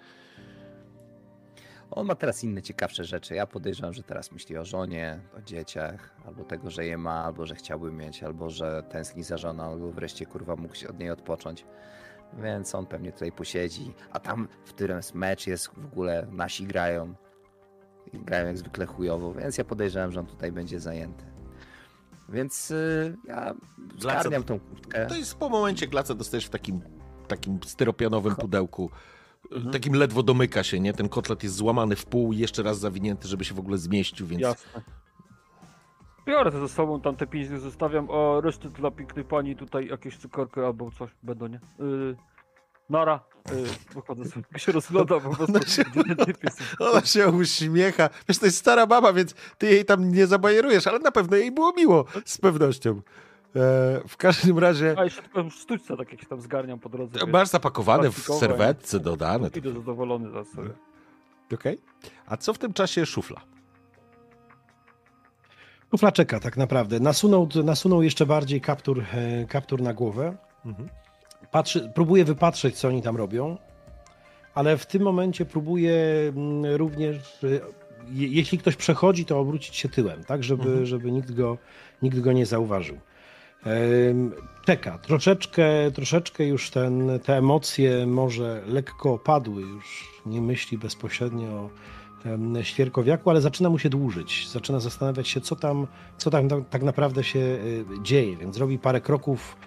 [1.92, 3.36] On ma teraz inne ciekawsze rzeczy.
[3.36, 7.46] Ja podejrzewam, że teraz myśli o żonie, o dzieciach, albo tego, że je ma, albo
[7.46, 11.10] że chciałby mieć, albo że tęskni za żoną, albo wreszcie kurwa mógł się od niej
[11.10, 11.66] odpocząć.
[12.34, 13.94] Więc on pewnie tutaj posiedzi.
[14.12, 17.14] A tam, w którym mecz jest w ogóle, nasi grają.
[18.14, 21.35] I grają jak zwykle chujowo, więc ja podejrzewam, że on tutaj będzie zajęty.
[22.30, 23.54] Więc y, ja
[24.00, 25.06] zgarniam tą kurtkę.
[25.06, 26.82] To jest po momencie glaca dostajesz w takim,
[27.28, 28.90] takim styropianowym pudełku.
[29.52, 29.72] Mhm.
[29.72, 30.94] Takim ledwo domyka się, nie?
[30.94, 34.28] Ten kotlet jest złamany w pół i jeszcze raz zawinięty, żeby się w ogóle zmieścił,
[34.28, 34.82] więc Jasne.
[36.26, 37.26] Biorę ze sobą, tam te
[37.60, 41.60] zostawiam, a resztę dla pięknej pani tutaj jakieś cukorki albo coś będą, nie?
[41.80, 42.16] Yy,
[42.90, 43.24] nara,
[43.96, 45.84] wychodzę sobie, jak się rozglądam po prostu, Ona się-
[46.26, 46.62] typ jest.
[46.92, 48.10] ona się uśmiecha.
[48.30, 51.52] Wiesz, to jest stara baba, więc ty jej tam nie zabajerujesz, ale na pewno jej
[51.52, 52.92] było miło, z pewnością.
[53.56, 53.62] E,
[54.08, 57.20] w każdym razie A jeszcze tylko sztućce tak jakieś tam zgarniam po drodze.
[57.20, 57.30] wiesz.
[57.30, 59.50] masz zapakowane w serwetce dodane.
[59.56, 60.70] Idę zadowolony za sobie.
[61.54, 61.78] Okej.
[62.26, 63.42] A co w tym czasie szufla?
[65.92, 67.00] Szufla czeka tak naprawdę.
[67.00, 70.38] Nasunął, nasunął jeszcze bardziej kaptur, e, kaptur na głowę.
[70.66, 70.90] Mhm.
[71.56, 73.58] Patrzy, próbuje wypatrzeć, co oni tam robią,
[74.54, 75.96] ale w tym momencie próbuje
[76.36, 77.40] mm, również,
[78.14, 80.86] je, jeśli ktoś przechodzi, to obrócić się tyłem, tak, żeby, Mhm.
[80.86, 81.58] żeby nikt, go,
[82.02, 82.98] nikt go nie zauważył.
[84.66, 91.70] Czeka, troszeczkę, troszeczkę już ten, te emocje może lekko opadły, już nie myśli bezpośrednio
[92.60, 94.50] o świerkowiaku, ale zaczyna mu się dłużyć.
[94.50, 95.88] Zaczyna zastanawiać się, co tam,
[96.18, 99.58] co tam tak- naprawdę się y, dzieje, więc robi parę kroków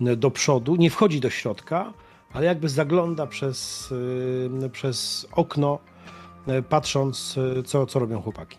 [0.00, 1.92] do przodu, nie wchodzi do środka,
[2.32, 3.90] ale jakby zagląda przez,
[4.64, 5.78] y, przez okno,
[6.48, 8.58] y, patrząc, y, co, co robią chłopaki.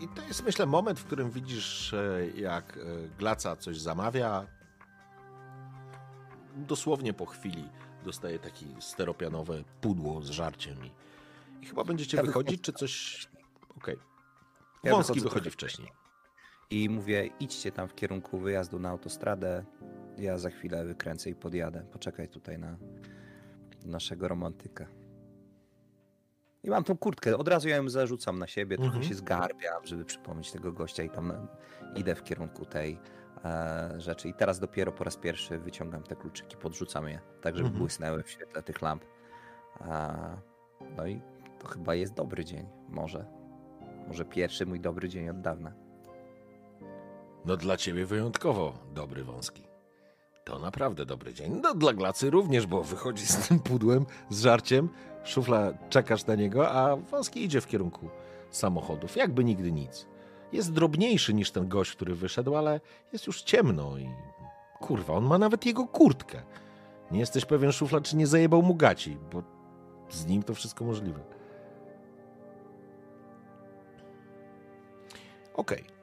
[0.00, 4.46] I to jest, myślę, moment, w którym widzisz, e, jak e, Glaca coś zamawia.
[6.56, 7.68] Dosłownie po chwili
[8.04, 10.90] dostaje takie steropianowe pudło z żarciem i,
[11.64, 12.72] i chyba będziecie Ja wychodzić, wychodzę.
[12.72, 13.26] czy coś...
[13.76, 13.96] Okej.
[14.84, 15.88] Ja Wąski wychodzi trochę wcześniej.
[16.70, 19.64] I mówię, idźcie tam w kierunku wyjazdu na autostradę.
[20.18, 21.84] Ja za chwilę wykręcę i podjadę.
[21.92, 22.76] Poczekaj tutaj na
[23.86, 24.86] naszego romantyka.
[26.64, 29.04] I mam tą kurtkę, od razu ja ją zarzucam na siebie, trochę Mhm.
[29.04, 31.32] się zgarbiam, żeby przypomnieć tego gościa i tam
[31.96, 32.98] idę w kierunku tej
[33.44, 34.28] e, rzeczy.
[34.28, 37.78] I teraz dopiero po raz pierwszy wyciągam te kluczyki, podrzucam je, tak żeby Mhm.
[37.78, 39.04] błysnęły w świetle tych lamp.
[39.80, 40.16] A,
[40.96, 41.20] no i
[41.58, 43.26] to chyba jest dobry dzień, może.
[44.08, 45.72] Może pierwszy mój dobry dzień od dawna.
[47.44, 49.67] No dla ciebie wyjątkowo dobry wąski.
[50.48, 51.60] To naprawdę dobry dzień.
[51.62, 54.88] No dla Glacy również, bo wychodzi z tym pudłem, z żarciem,
[55.24, 58.08] szufla, czekasz na niego, a wąski idzie w kierunku
[58.50, 59.16] samochodów.
[59.16, 60.06] Jakby nigdy nic.
[60.52, 62.80] Jest drobniejszy niż ten gość, który wyszedł, ale
[63.12, 64.08] jest już ciemno i
[64.80, 66.42] kurwa, on ma nawet jego kurtkę.
[67.10, 69.42] Nie jesteś pewien, szufla, czy nie zajebał mu gaci, bo
[70.10, 71.20] z nim to wszystko możliwe.
[75.54, 75.97] Okej.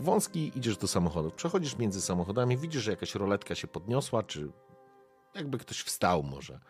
[0.00, 1.34] Wąski idziesz do samochodów.
[1.34, 4.52] Przechodzisz między samochodami, widzisz, że jakaś roletka się podniosła, czy
[5.34, 6.60] jakby ktoś wstał może.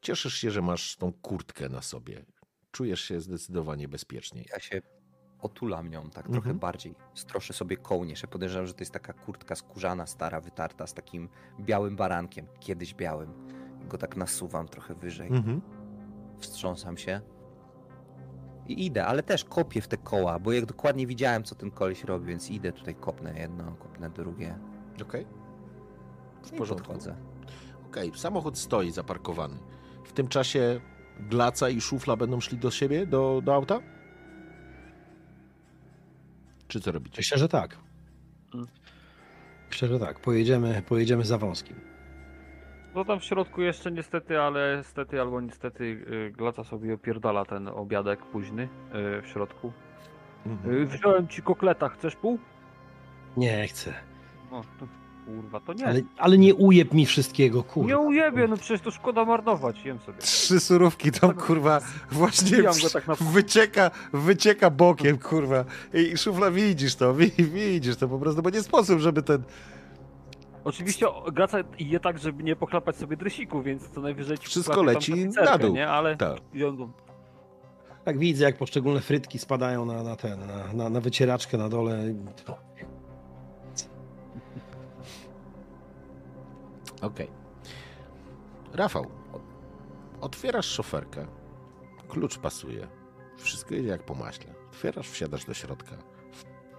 [0.00, 2.24] Cieszysz się, że masz tą kurtkę na sobie.
[2.72, 4.46] Czujesz się zdecydowanie bezpieczniej.
[4.52, 4.82] Ja się
[5.40, 6.32] otulam nią tak Mhm.
[6.42, 6.94] trochę bardziej.
[7.14, 8.22] Stroszę sobie kołnierz.
[8.22, 11.28] Ja podejrzewam, że to jest taka kurtka skórzana, stara, wytarta z takim
[11.60, 12.46] białym barankiem.
[12.60, 13.32] Kiedyś białym.
[13.88, 15.28] Go tak nasuwam trochę wyżej.
[15.28, 15.60] Mhm.
[16.38, 17.20] Wstrząsam się.
[18.68, 22.04] I idę, ale też kopię w te koła, bo jak dokładnie widziałem, co ten koleś
[22.04, 24.58] robi, więc idę tutaj, kopnę jedno, kopnę drugie.
[25.02, 25.26] Okej.
[26.42, 26.86] W I porządku.
[26.86, 27.16] podchodzę.
[27.86, 29.56] Okej, samochód stoi zaparkowany.
[30.04, 30.80] W tym czasie
[31.20, 33.80] Glaca i Szufla będą szli do siebie, do, do auta?
[36.68, 37.16] Czy co robicie?
[37.16, 37.76] Myślę, że tak.
[39.70, 40.20] Myślę, że tak.
[40.20, 41.80] Pojedziemy, pojedziemy za wąskim.
[42.94, 47.68] No tam w środku jeszcze niestety, ale stety albo niestety y, Glaca sobie opierdala ten
[47.68, 48.68] obiadek późny y,
[49.22, 49.72] w środku.
[50.46, 50.74] Mhm.
[50.82, 52.38] Y, Wziąłem ci kokleta, chcesz pół?
[53.36, 53.94] Nie chcę.
[54.50, 54.86] No, to
[55.26, 55.86] kurwa, to nie.
[55.86, 57.88] Ale, ale nie ujeb mi wszystkiego, kurwa.
[57.88, 60.18] Nie ujebie, no przecież to szkoda marnować, jem sobie.
[60.18, 61.80] Trzy surówki tam, Tak, kurwa,
[62.12, 62.62] właśnie
[62.92, 65.64] tak na- wycieka, wycieka bokiem, kurwa.
[65.94, 69.42] I szufla, widzisz to, wi- widzisz to po prostu, bo nie sposób, żeby ten...
[70.64, 74.82] Oczywiście o, Glaca je tak, żeby nie pochlapać sobie dresiku, więc co najwyżej ci Wszystko
[74.82, 75.74] leci na dół.
[75.74, 75.88] Nie?
[75.88, 76.38] Ale Tak.
[78.04, 81.98] Tak widzę, jak poszczególne frytki spadają na, na ten, na, na, na wycieraczkę na dole.
[87.02, 87.30] Okej.
[88.72, 89.06] Rafał,
[90.20, 91.26] otwierasz szoferkę,
[92.08, 92.88] klucz pasuje,
[93.36, 94.54] wszystko idzie jak po maśle.
[94.68, 95.96] Otwierasz, wsiadasz do środka.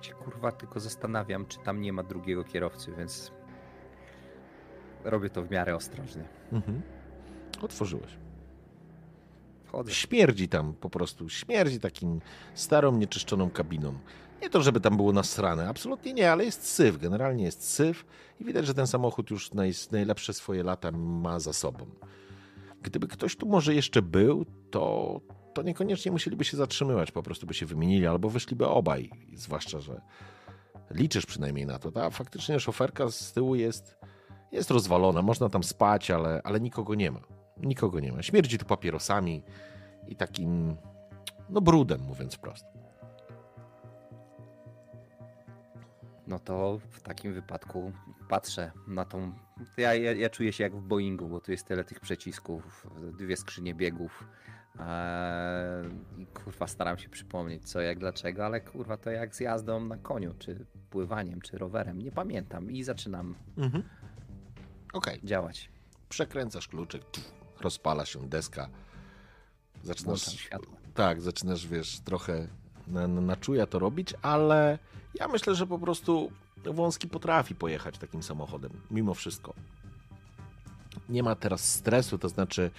[0.01, 3.31] Się kurwa tylko zastanawiam, czy tam nie ma drugiego kierowcy, więc
[5.03, 6.23] robię to w miarę ostrożnie.
[6.51, 6.81] Mhm.
[7.61, 8.11] Otworzyłeś.
[9.65, 9.91] Wchodzę.
[9.91, 12.21] Śmierdzi tam po prostu, śmierdzi takim
[12.53, 13.93] starą, nieczyszczoną kabiną.
[14.41, 18.05] Nie to, żeby tam było nasrane, absolutnie nie, ale jest syf, generalnie jest syf
[18.39, 21.85] i widać, że ten samochód już naj, najlepsze swoje lata ma za sobą.
[22.81, 25.21] Gdyby ktoś tu może jeszcze był, to,
[25.53, 30.01] to niekoniecznie musieliby się zatrzymywać, po prostu by się wymienili albo wyszliby obaj, zwłaszcza, że
[30.91, 31.91] liczysz przynajmniej na to.
[31.91, 33.97] Ta faktycznie szoferka z tyłu jest,
[34.51, 37.19] jest rozwalona, można tam spać, ale, ale nikogo nie ma.
[37.57, 38.23] Nikogo nie ma.
[38.23, 39.43] Śmierdzi tu papierosami
[40.07, 40.75] i takim,
[41.49, 42.65] no brudem, mówiąc wprost.
[46.27, 47.91] No to w takim wypadku
[48.29, 49.33] patrzę na tą.
[49.77, 53.37] Ja, ja, ja czuję się jak w Boeingu, bo tu jest tyle tych przycisków, dwie
[53.37, 54.27] skrzynie biegów.
[54.79, 59.79] Eee, I kurwa staram się przypomnieć co, jak, dlaczego, ale kurwa to jak z jazdą
[59.79, 62.01] na koniu, czy pływaniem, czy rowerem.
[62.01, 63.83] Nie pamiętam i zaczynam Mhm.
[64.93, 65.69] Okej, działać.
[66.09, 67.03] przekręcasz kluczyk,
[67.61, 68.69] rozpala się deska.
[69.83, 70.49] Zaczynasz,
[70.93, 72.47] tak, zaczynasz, wiesz, trochę
[72.87, 74.79] na, na, na czuja to robić, ale
[75.13, 76.31] ja myślę, że po prostu
[76.65, 79.53] wąski potrafi pojechać takim samochodem, mimo wszystko.
[81.09, 82.71] Nie ma teraz stresu, to znaczy,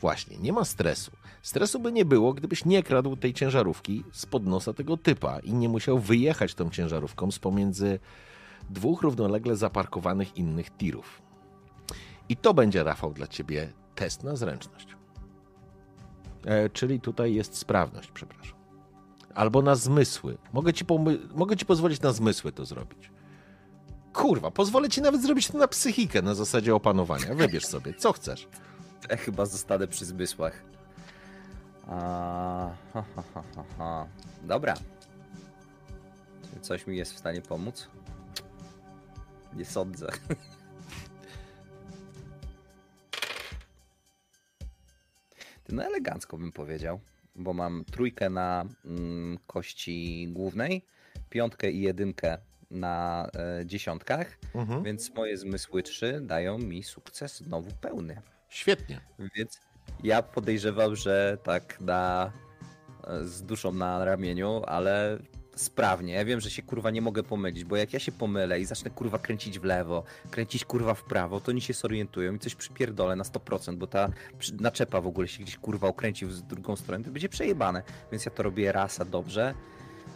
[0.00, 1.10] właśnie, nie ma stresu.
[1.42, 5.68] Stresu by nie było, gdybyś nie kradł tej ciężarówki spod nosa tego typa i nie
[5.68, 7.98] musiał wyjechać tą ciężarówką z pomiędzy
[8.70, 11.25] dwóch równolegle zaparkowanych innych tirów.
[12.28, 14.96] I to będzie, Rafał, dla ciebie test na zręczność.
[16.44, 18.56] E, czyli tutaj jest sprawność, przepraszam.
[19.34, 20.38] Albo na zmysły.
[20.52, 20.84] Mogę ci,
[21.34, 23.10] mogę ci pozwolić na zmysły to zrobić.
[24.12, 27.34] Kurwa, pozwolę ci nawet zrobić to na psychikę, na zasadzie opanowania.
[27.34, 28.48] Wybierz sobie, co chcesz.
[29.10, 30.62] Ja chyba zostanę przy zmysłach.
[31.88, 34.06] A, ha, ha, ha, ha.
[34.42, 34.74] Dobra.
[36.54, 37.88] Czy coś mi jest w stanie pomóc?
[39.52, 40.08] Nie sądzę.
[45.68, 47.00] no elegancko bym powiedział,
[47.36, 50.84] bo mam trójkę na mm, kości głównej,
[51.30, 52.38] piątkę i jedynkę
[52.70, 53.26] na
[53.60, 54.82] e, dziesiątkach, Mhm.
[54.84, 58.22] więc moje zmysły trzy dają mi sukces znowu pełny.
[58.48, 59.00] Świetnie.
[59.34, 59.60] Więc
[60.04, 62.32] ja podejrzewam, że tak na
[63.22, 65.18] z duszą na ramieniu, ale
[65.56, 66.12] sprawnie.
[66.12, 68.90] Ja wiem, że się kurwa nie mogę pomylić, bo jak ja się pomylę i zacznę
[68.90, 73.16] kurwa kręcić w lewo, kręcić kurwa w prawo, to oni się zorientują i coś przypierdolę
[73.16, 74.08] na 100%, bo ta
[74.60, 77.82] naczepa w ogóle się gdzieś kurwa ukręci w drugą stronę, to będzie przejebane.
[78.12, 79.54] Więc ja to robię raz, a dobrze.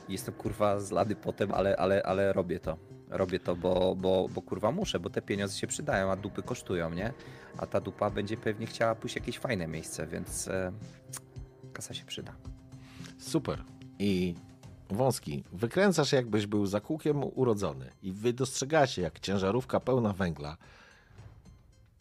[0.09, 2.77] Jestem kurwa zlady potem, ale, ale, ale robię to.
[3.09, 6.91] Robię to, bo, bo, bo kurwa muszę, bo te pieniądze się przydają, a dupy kosztują,
[6.91, 7.13] nie?
[7.59, 10.73] A ta dupa będzie pewnie chciała pójść w jakieś fajne miejsce, więc e,
[11.73, 12.33] kasa się przyda.
[13.19, 13.65] Super.
[13.99, 14.35] I
[14.93, 20.57] wąski, wykręcasz jakbyś był za kółkiem urodzony i wy dostrzegacie, jak ciężarówka pełna węgla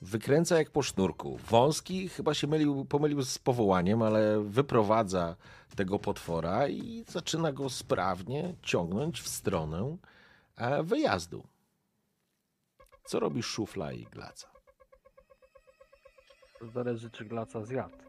[0.01, 1.37] wykręca jak po sznurku.
[1.37, 5.35] Wąski chyba się mylił, pomylił z powołaniem, ale wyprowadza
[5.75, 9.97] tego potwora i zaczyna go sprawnie ciągnąć w stronę
[10.55, 11.43] e, wyjazdu.
[13.05, 14.49] Co robi szufla i glaca?
[16.73, 18.08] Zależy, czy Glaca zjadł.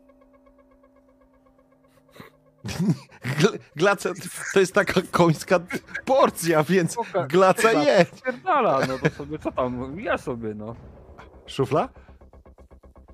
[3.41, 4.11] Gl- Glaca
[4.55, 5.61] to jest taka końska
[6.05, 8.07] porcja, więc Oka- glaca je.
[8.17, 10.77] Spierdala, no to sobie, co tam, ja sobie, no.
[11.47, 11.89] Szufla?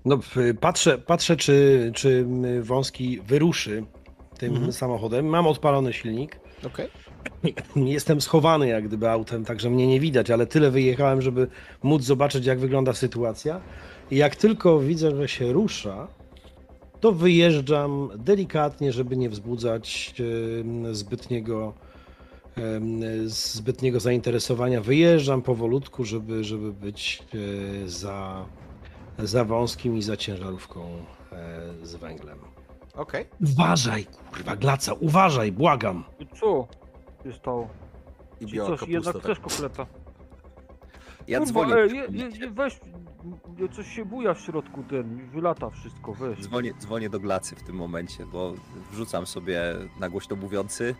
[0.05, 0.19] No,
[0.61, 2.27] patrzę, patrzę czy, czy
[2.61, 3.85] wąski wyruszy
[4.39, 4.73] tym Mhm.
[4.73, 5.27] samochodem.
[5.27, 6.41] Mam odpalony silnik.
[6.67, 6.89] Okej.
[7.77, 11.49] Jestem schowany jak gdyby autem, także mnie nie widać, ale tyle wyjechałem, żeby
[11.83, 13.61] móc zobaczyć, jak wygląda sytuacja.
[14.11, 16.09] I jak tylko widzę, że się rusza,
[17.07, 20.15] to wyjeżdżam delikatnie, żeby nie wzbudzać
[20.93, 21.75] zbytniego,
[23.27, 24.81] zbytniego zainteresowania.
[24.81, 27.23] Wyjeżdżam powolutku, żeby, żeby być
[27.85, 28.47] e, za,
[29.19, 30.81] za wąskim i za ciężarówką
[31.33, 32.39] e, z węglem.
[32.95, 33.27] Okej.
[33.41, 36.05] Uważaj, kurwa, glaca, uważaj, błagam.
[36.21, 36.67] I co?
[37.25, 37.69] Jest to.
[38.41, 39.23] I biała coś jednak tak.
[39.23, 39.87] też kotleta.
[41.29, 41.75] Ja Kurwa, dzwonię.
[41.75, 42.81] ej, je, je, weź,
[43.73, 46.41] coś się buja w środku, ten, wylata wszystko, weź.
[46.41, 48.55] Dzwonię, dzwonię do glacy w tym momencie, bo
[48.91, 49.61] wrzucam sobie
[50.01, 50.95] na głośno mówiący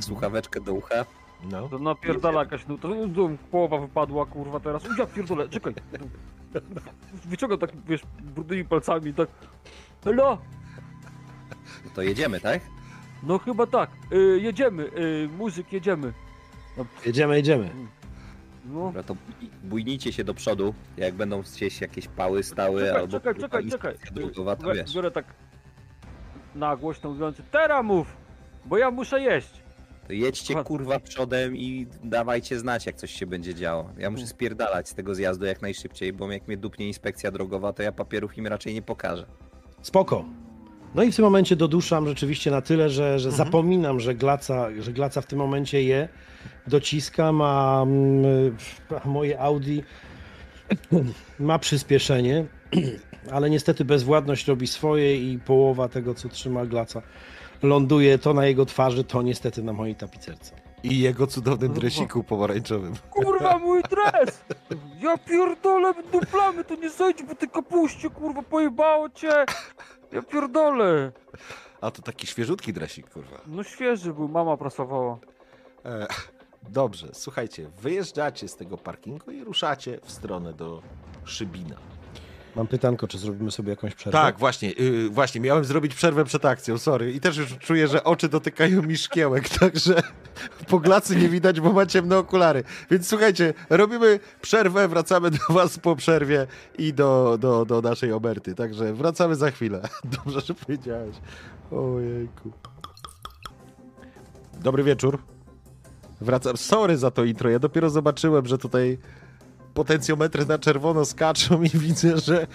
[0.00, 1.04] słuchaweczkę do ucha.
[1.50, 1.68] No.
[1.68, 4.82] To napierdala jakaś, no to to połowa wypadła, kurwa, teraz.
[4.98, 5.74] Ja pierdolę, czekaj.
[7.24, 9.28] Wyciągam tak, wiesz, brudnymi palcami, tak.
[10.04, 10.38] Hello?
[11.84, 12.60] No to jedziemy, tak?
[13.22, 13.90] No chyba tak.
[14.12, 16.12] Y, jedziemy, y, muzyk, jedziemy.
[17.06, 17.70] Jedziemy, jedziemy.
[18.64, 18.84] No.
[18.86, 19.16] Dobra, to
[19.64, 23.94] bujnijcie się do przodu, jak będą gdzieś jakieś pały stały Czekaj, albo czekaj, czekaj, czekaj.
[24.14, 24.94] drogowa, to Biorę- wiesz.
[24.94, 25.24] Biorę tak
[26.54, 28.16] na głośno mówiący, teraz mów,
[28.64, 29.62] bo ja muszę jeść.
[30.06, 30.64] To jedźcie Aha.
[30.64, 33.84] kurwa przodem i dawajcie znać, jak coś się będzie działo.
[33.96, 34.12] Ja Mm.
[34.12, 37.92] muszę spierdalać z tego zjazdu jak najszybciej, bo jak mnie dupnie inspekcja drogowa, to ja
[37.92, 39.26] papierów im raczej nie pokażę.
[39.82, 40.24] Spoko.
[40.94, 43.46] No i w tym momencie doduszam rzeczywiście na tyle, że, że Mhm.
[43.46, 46.08] zapominam, że glaca, że glaca w tym momencie je,
[46.66, 48.56] dociskam, a, mm,
[49.04, 49.78] a moje Audi
[51.38, 52.44] ma przyspieszenie,
[53.32, 57.02] ale niestety bezwładność robi swoje i połowa tego, co trzyma glaca,
[57.62, 60.54] ląduje to na jego twarzy, to niestety na mojej tapicerce.
[60.82, 61.80] I jego cudownym Kurwa.
[61.80, 62.94] dresiku pomarańczowym.
[63.10, 64.44] Kurwa, mój dres!
[65.02, 69.32] Ja pierdolę, duplamy, to nie zejdź, bo ty kapuście, kurwa, pojebało cię!
[70.12, 71.12] Ja pierdolę!
[71.80, 73.40] A to taki świeżutki dresik, kurwa.
[73.46, 75.18] No świeży był, mama prasowała.
[75.84, 76.06] E,
[76.68, 80.82] dobrze, słuchajcie, wyjeżdżacie z tego parkingu i ruszacie w stronę do
[81.24, 81.76] Szybina.
[82.56, 84.18] Mam pytanko, czy zrobimy sobie jakąś przerwę?
[84.18, 87.12] Tak, właśnie, yy, właśnie, miałem zrobić przerwę przed akcją, sorry.
[87.12, 90.02] I też już czuję, że oczy dotykają mi szkiełek, także
[90.68, 90.80] po
[91.16, 92.64] nie widać, bo ma ciemne okulary.
[92.90, 96.46] Więc słuchajcie, robimy przerwę, wracamy do was po przerwie
[96.78, 98.54] i do, do, do naszej oberty.
[98.54, 99.88] Także wracamy za chwilę.
[100.24, 101.16] Dobrze, że powiedziałeś.
[101.70, 102.52] Ojejku.
[104.62, 105.18] Dobry wieczór.
[106.20, 106.56] Wracam.
[106.56, 107.50] Sorry za to intro.
[107.50, 108.98] Ja dopiero zobaczyłem, że tutaj
[109.74, 112.46] potencjometry na czerwono skaczą i widzę, że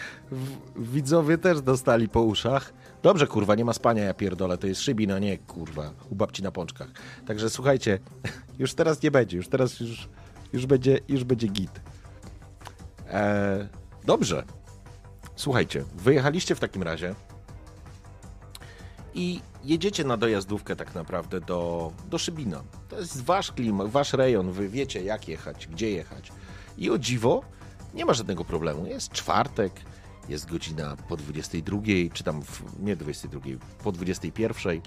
[0.75, 2.73] widzowie też dostali po uszach.
[3.03, 6.51] Dobrze, kurwa, nie ma spania, ja pierdolę, to jest szybina, nie, kurwa, u babci na
[6.51, 6.87] pączkach.
[7.27, 7.99] Także słuchajcie,
[8.59, 10.09] już teraz nie będzie, już teraz już,
[10.53, 11.81] już, będzie, już będzie git.
[13.11, 13.67] Eee,
[14.05, 14.43] dobrze.
[15.35, 17.15] Słuchajcie, wyjechaliście w takim razie
[19.17, 22.63] i jedziecie na dojazdówkę tak naprawdę do, do Szybina.
[22.89, 26.31] To jest wasz klim, wasz rejon, wy wiecie jak jechać, gdzie jechać.
[26.77, 27.41] I o dziwo,
[27.93, 28.85] nie ma żadnego problemu.
[28.85, 29.71] Jest czwartek,
[30.29, 31.81] jest godzina po 22,
[32.13, 33.39] czy tam w, nie 22,
[33.83, 34.81] po 21.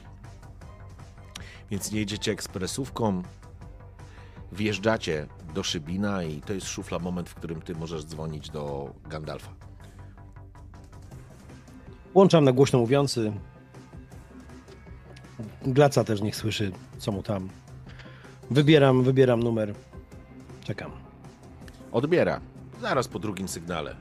[1.71, 3.23] Więc nie jedziecie ekspresówką,
[4.53, 9.51] wjeżdżacie do Szybina i to jest szufla moment, w którym ty możesz dzwonić do Gandalfa.
[12.15, 13.33] Włączam na głośno mówiący.
[15.62, 17.49] Glaca też niech słyszy, co mu tam.
[18.51, 19.75] Wybieram, wybieram numer.
[20.65, 21.10] Czekam.
[21.93, 22.41] Odbiera.
[22.81, 23.97] Zaraz po drugim sygnale.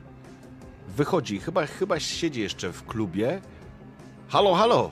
[0.96, 3.40] Wychodzi, chyba, chyba siedzi jeszcze w klubie.
[4.28, 4.90] Halo, halo.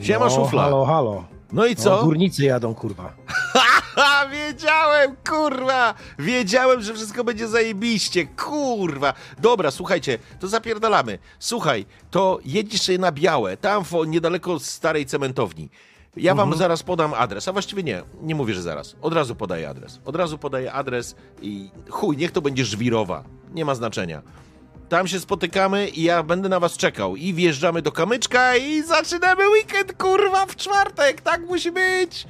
[0.00, 0.62] Siema, no, szufla.
[0.62, 1.24] Halo, halo.
[1.52, 2.04] No i No, co?
[2.04, 3.12] górnicy jadą, kurwa.
[3.26, 5.94] Ha, wiedziałem, kurwa!
[6.18, 9.12] Wiedziałem, że wszystko będzie zajebiście, kurwa!
[9.38, 11.18] Dobra, słuchajcie, to zapierdalamy.
[11.38, 15.70] Słuchaj, to jedziesz na białe, tam niedaleko starej cementowni.
[16.18, 18.96] Ja wam zaraz podam adres, a właściwie nie, nie mówię, że zaraz.
[19.02, 20.00] Od razu podaję adres.
[20.04, 23.24] Od razu podaję adres i chuj, niech to będzie Żwirowa.
[23.54, 24.22] Nie ma znaczenia.
[24.88, 27.16] Tam się spotykamy i ja będę na was czekał.
[27.16, 31.20] I wjeżdżamy do kamyczka i zaczynamy weekend, kurwa, w czwartek.
[31.20, 32.26] Tak musi być.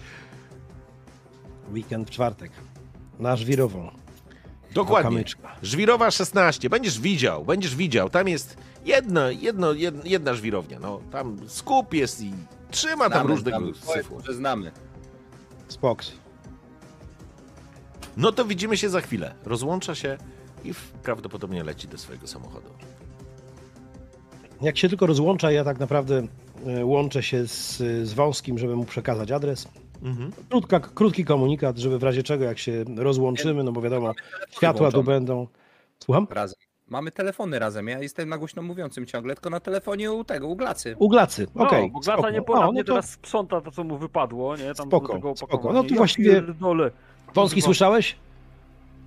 [1.72, 2.52] Weekend w czwartek.
[3.18, 3.90] Na żwirową.
[4.74, 5.10] Dokładnie.
[5.10, 5.56] kamyczka.
[5.62, 6.70] Żwirowa 16.
[6.70, 8.10] Będziesz widział, będziesz widział.
[8.10, 10.78] Tam jest jedno, jedno, jedna, jedna żwirownia.
[10.80, 12.32] No, tam skup jest i
[12.70, 14.72] trzyma tam Znamy, różnego znamy, że znamy.
[15.68, 16.12] Spoks.
[18.16, 19.34] No to widzimy się za chwilę.
[19.44, 20.18] Rozłącza się
[20.64, 22.68] i w- prawdopodobnie leci do swojego samochodu.
[24.62, 26.26] Jak się tylko rozłącza, ja tak naprawdę
[26.66, 27.76] e, łączę się z,
[28.08, 29.68] z Wąskim, żeby mu przekazać adres.
[30.02, 30.32] Mhm.
[30.48, 34.12] Krótka, krótki komunikat, żeby w razie czego, jak się rozłączymy, no bo wiadomo,
[34.50, 35.04] światła tu włączone.
[35.18, 35.46] będą.
[36.04, 36.26] Słucham?
[36.30, 36.58] Razem.
[36.90, 37.88] Mamy telefony razem.
[37.88, 40.96] Ja jestem na głośno mówiącym ciągle, tylko na telefonie u tego, u glacy.
[40.98, 41.90] U Glacy, No, okej.
[41.90, 42.30] bo Glata spoko.
[42.30, 44.74] nie poradnie no to teraz sprząta to, co mu wypadło, nie?
[44.74, 45.72] Tam Spoko, do tego spoko.
[45.72, 46.90] No to Ja właściwie- pierdolę.
[47.34, 48.16] Wąski, słyszałeś?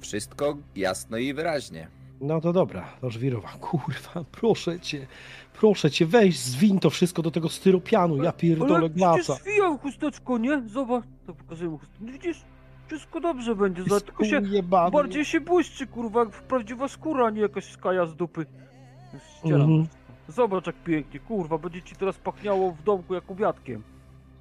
[0.01, 1.87] Wszystko jasno i wyraźnie.
[2.21, 3.49] No to dobra, to żwirowa.
[3.61, 5.07] Kurwa, proszę cię,
[5.53, 9.17] proszę cię, weź, zwin to wszystko do tego styropianu, ja pierdolę Ale glaca.
[9.23, 10.61] przecież zwijał chusteczko, nie?
[10.67, 12.05] Zobacz, to pokazuję mu chusteczko.
[12.05, 12.41] Widzisz?
[12.91, 14.41] Wszystko dobrze będzie, tylko się
[14.91, 18.45] bardziej się błyszczy, kurwa, jak prawdziwa skóra, a nie jakaś skaja z dupy.
[19.37, 19.61] Ścieram.
[19.61, 19.87] Mhm.
[20.27, 23.83] Zobacz jak pięknie, kurwa, będzie ci teraz pachniało w domku jak obiadkiem.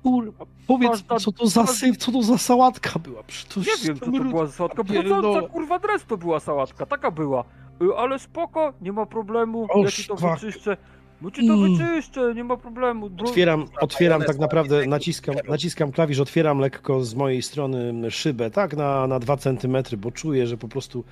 [0.02, 3.22] Kurwa, powiedz, Każda- co to za syf, co to za sałatka była?
[3.22, 4.84] Przecież to Nie wiem, co to była za sałatka.
[4.84, 5.48] Pierdolę.
[5.48, 7.44] Kurwa dres to była sałatka, taka była.
[7.82, 10.40] Y, Ale spoko, nie ma problemu, O, ja ci to szwak.
[10.40, 10.76] wyczyszczę.
[11.22, 13.10] No ci to wyczyszczę, nie ma problemu.
[13.10, 13.28] Bro...
[13.28, 19.06] Otwieram, otwieram tak naprawdę, naciskam, naciskam klawisz, otwieram lekko z mojej strony szybę, tak na,
[19.06, 21.04] na 2 centymetry, bo czuję, że po prostu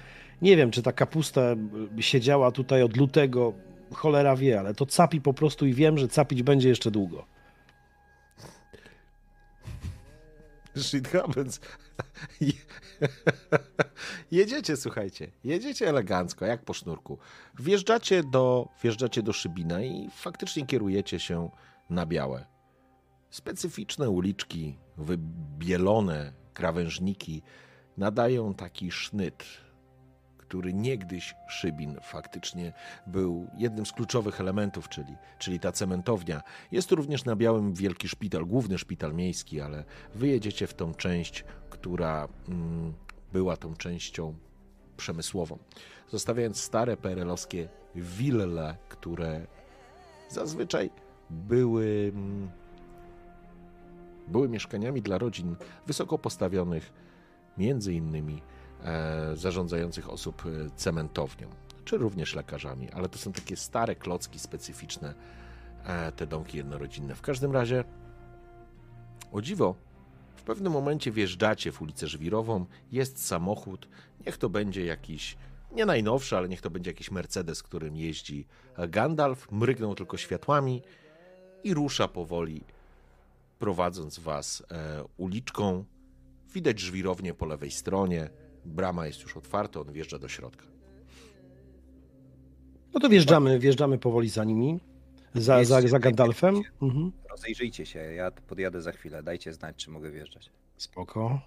[0.42, 1.40] nie wiem, czy ta kapusta
[2.00, 3.52] siedziała tutaj od lutego,
[3.94, 7.24] cholera wie, ale to capi po prostu i wiem, że capić będzie jeszcze długo.
[10.76, 11.60] Shit happens.
[12.40, 12.52] Je-
[14.30, 17.18] Jedziecie, słuchajcie, jedziecie elegancko, jak po sznurku.
[17.58, 21.50] Wjeżdżacie do, wjeżdżacie do Szybina i faktycznie kierujecie się
[21.90, 22.46] na białe.
[23.30, 27.42] Specyficzne uliczki, wybielone krawężniki
[27.96, 29.44] nadają taki sznyt,
[30.48, 32.72] który niegdyś Szybin faktycznie
[33.06, 36.42] był jednym z kluczowych elementów, czyli, czyli ta cementownia.
[36.72, 39.84] Jest tu również na Białym wielki szpital, główny szpital miejski, ale
[40.14, 42.94] wyjedziecie w tą część, która mm,
[43.32, 44.34] była tą częścią
[44.96, 45.58] przemysłową,
[46.08, 49.46] zostawiając stare perelowskie wille, które
[50.28, 50.90] zazwyczaj
[51.30, 52.50] były, mm,
[54.28, 55.56] były mieszkaniami dla rodzin
[55.86, 56.92] wysoko postawionych,
[57.58, 58.42] między innymi
[59.34, 61.48] zarządzających osób e, cementownią,
[61.84, 65.14] czy również lekarzami, ale to są takie stare klocki specyficzne,
[65.84, 67.14] e, te domki jednorodzinne.
[67.14, 67.84] W każdym razie,
[69.32, 69.74] o dziwo,
[70.36, 73.88] w pewnym momencie wjeżdżacie w ulicę Żwirową, jest samochód,
[74.26, 75.36] niech to będzie jakiś,
[75.72, 78.46] nie najnowszy, ale niech to będzie jakiś Mercedes, którym jeździ
[78.88, 80.82] Gandalf, mrygnął tylko światłami
[81.64, 82.64] i rusza powoli,
[83.58, 85.84] prowadząc was e, uliczką.
[86.54, 88.30] Widać żwirownię po lewej stronie,
[88.68, 90.64] brama jest już otwarta, on wjeżdża do środka.
[92.94, 94.80] No to wjeżdżamy, wjeżdżamy powoli za nimi,
[95.34, 96.62] za, za, za Gandalfem.
[96.82, 97.12] Mhm.
[97.30, 99.22] Rozejrzyjcie się, ja podjadę za chwilę.
[99.22, 100.50] Dajcie znać, czy mogę wjeżdżać.
[100.76, 101.40] Spoko.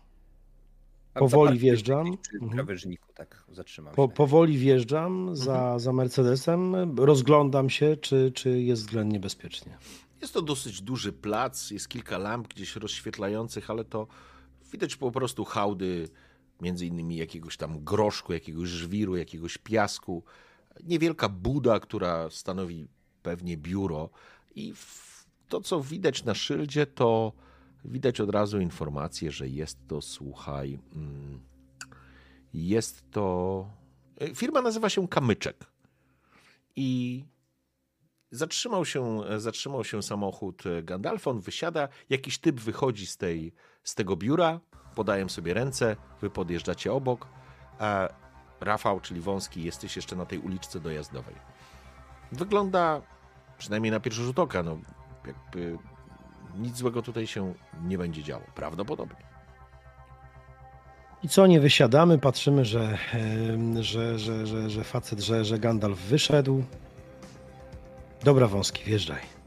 [1.14, 2.08] Powoli wjeżdżam.
[2.34, 2.52] Mhm.
[2.52, 4.14] krawężniku, tak, zatrzymam Po, się.
[4.14, 9.78] powoli wjeżdżam za, za Mercedesem, rozglądam się, czy, czy jest względnie bezpiecznie.
[10.22, 14.08] Jest to dosyć duży plac, jest kilka lamp gdzieś rozświetlających, ale to
[14.72, 16.10] widać po prostu hałdy,
[16.62, 20.24] między innymi jakiegoś tam groszku, jakiegoś żwiru, jakiegoś piasku.
[20.84, 22.88] Niewielka buda, która stanowi
[23.24, 24.10] pewnie biuro.
[24.56, 24.74] I
[25.50, 27.34] to, co widać na szyldzie, to
[27.86, 31.40] widać od razu informację, że jest to, słuchaj, mm,
[32.54, 33.68] jest to.
[34.20, 35.66] e, Firma nazywa się Kamyczek.
[36.76, 37.24] I
[38.32, 44.16] Zatrzymał się, zatrzymał się samochód Gandalfa, on wysiada, jakiś typ wychodzi z, tej, z tego
[44.16, 44.60] biura,
[44.96, 47.28] podają sobie ręce, wy podjeżdżacie obok,
[47.80, 48.10] a
[48.62, 51.36] Rafał, czyli Wąski, jesteś jeszcze na tej uliczce dojazdowej.
[52.32, 53.02] Wygląda,
[53.58, 54.78] przynajmniej na pierwszy rzut oka, no
[55.28, 55.78] jakby
[56.58, 57.54] nic złego tutaj się
[57.84, 59.32] nie będzie działo, prawdopodobnie.
[61.24, 62.98] I co, nie wysiadamy, patrzymy, że,
[63.82, 66.64] że, że, że, że facet, że, że Gandalf wyszedł.
[68.24, 69.41] Dobra, wąski, wjeżdżaj.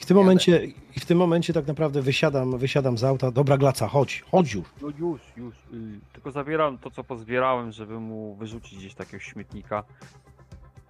[0.00, 0.64] I w tym momencie,
[0.96, 3.30] i w tym momencie tak naprawdę wysiadam, wysiadam z auta.
[3.30, 4.68] Dobra, Glaca, chodź, chodź już.
[4.82, 5.54] No już, już.
[5.72, 9.84] y, Tylko zabieram to, co pozbierałem, żeby mu wyrzucić gdzieś takiego śmietnika.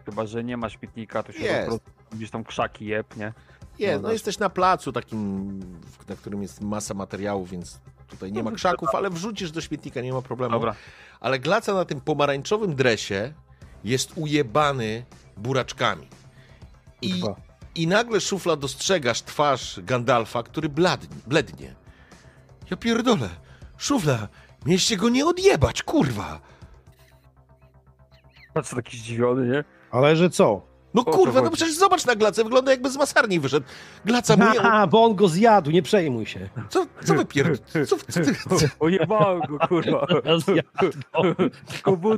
[0.06, 1.60] Chyba, że nie ma śmietnika, to się Jest.
[1.60, 3.32] po prostu gdzieś tam krzaki jeb, nie?
[3.80, 4.12] Nie, No, no no.
[4.12, 5.60] jesteś na placu takim,
[6.08, 10.12] na którym jest masa materiału, więc tutaj nie ma krzaków, ale wrzucisz do śmietnika, nie
[10.12, 10.52] ma problemu.
[10.52, 10.74] Dobra.
[11.20, 13.32] ale Glaca na tym pomarańczowym dresie
[13.84, 15.04] jest ujebany
[15.36, 16.06] buraczkami.
[17.02, 17.40] I, Kurwa.
[17.74, 21.74] I nagle szufla dostrzegasz twarz Gandalfa, który bladnie, blednie.
[22.70, 23.28] Ja pierdolę,
[23.78, 24.28] szufla,
[24.66, 26.40] mieliście go nie odjebać, kurwa.
[28.54, 29.64] Patrz, taki zdziwiony, nie?
[29.90, 30.69] Ale że co?
[30.94, 33.66] No kurwa, no przecież zobacz na Glacę, wygląda jakby z masarni wyszedł.
[34.04, 34.42] Glaca mu.
[34.44, 36.48] Aha, bo on go zjadł, nie przejmuj się.
[36.68, 37.62] Co, co wy pierd...
[37.88, 38.34] Co, co ty...
[38.80, 40.06] Ojebałem go, kurwa.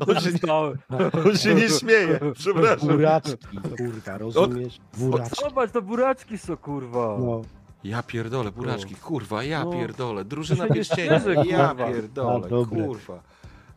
[0.06, 0.78] Dostałem.
[1.26, 2.88] On się nie śmieje, przepraszam.
[2.88, 4.78] Buraczki, kurwa, rozumiesz?
[4.96, 5.36] Buraczki.
[5.44, 7.16] Zobacz, to buraczki są, kurwa.
[7.20, 7.42] No.
[7.84, 9.72] Ja pierdolę, buraczki, kurwa, ja No.
[9.72, 13.22] pierdolę, drużyna pierścienia, ja pierdolę, kurwa.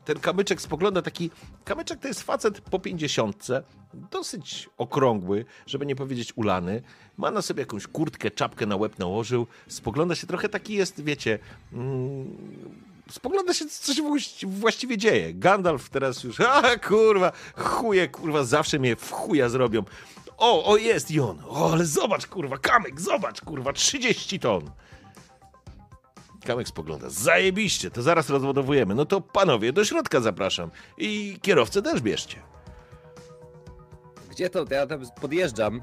[0.06, 1.32] Ten kamyczek spogląda taki,
[1.66, 3.64] kamyczek to jest facet po pięćdziesiątce,
[4.12, 6.82] dosyć okrągły, żeby nie powiedzieć ulany,
[7.18, 11.40] ma na sobie jakąś kurtkę, czapkę na łeb nałożył, spogląda się trochę taki jest, wiecie,
[11.74, 12.38] mm,
[13.12, 15.34] spogląda się, co się właści- właściwie dzieje.
[15.34, 19.84] Gandalf teraz już, a kurwa, chuje, kurwa, zawsze mnie w chuja zrobią.
[20.38, 21.40] O, o jest i on.
[21.48, 24.72] O, ale zobacz, kurwa, kamyk, zobacz, kurwa, 30 ton.
[26.46, 27.10] Kamek spogląda.
[27.10, 28.96] Zajebiście, to zaraz rozładowujemy.
[28.96, 30.72] No to panowie, do środka zapraszam.
[30.98, 32.42] I kierowcę też bierzcie.
[34.32, 34.66] Gdzie to?
[34.72, 35.82] Ja tam podjeżdżam,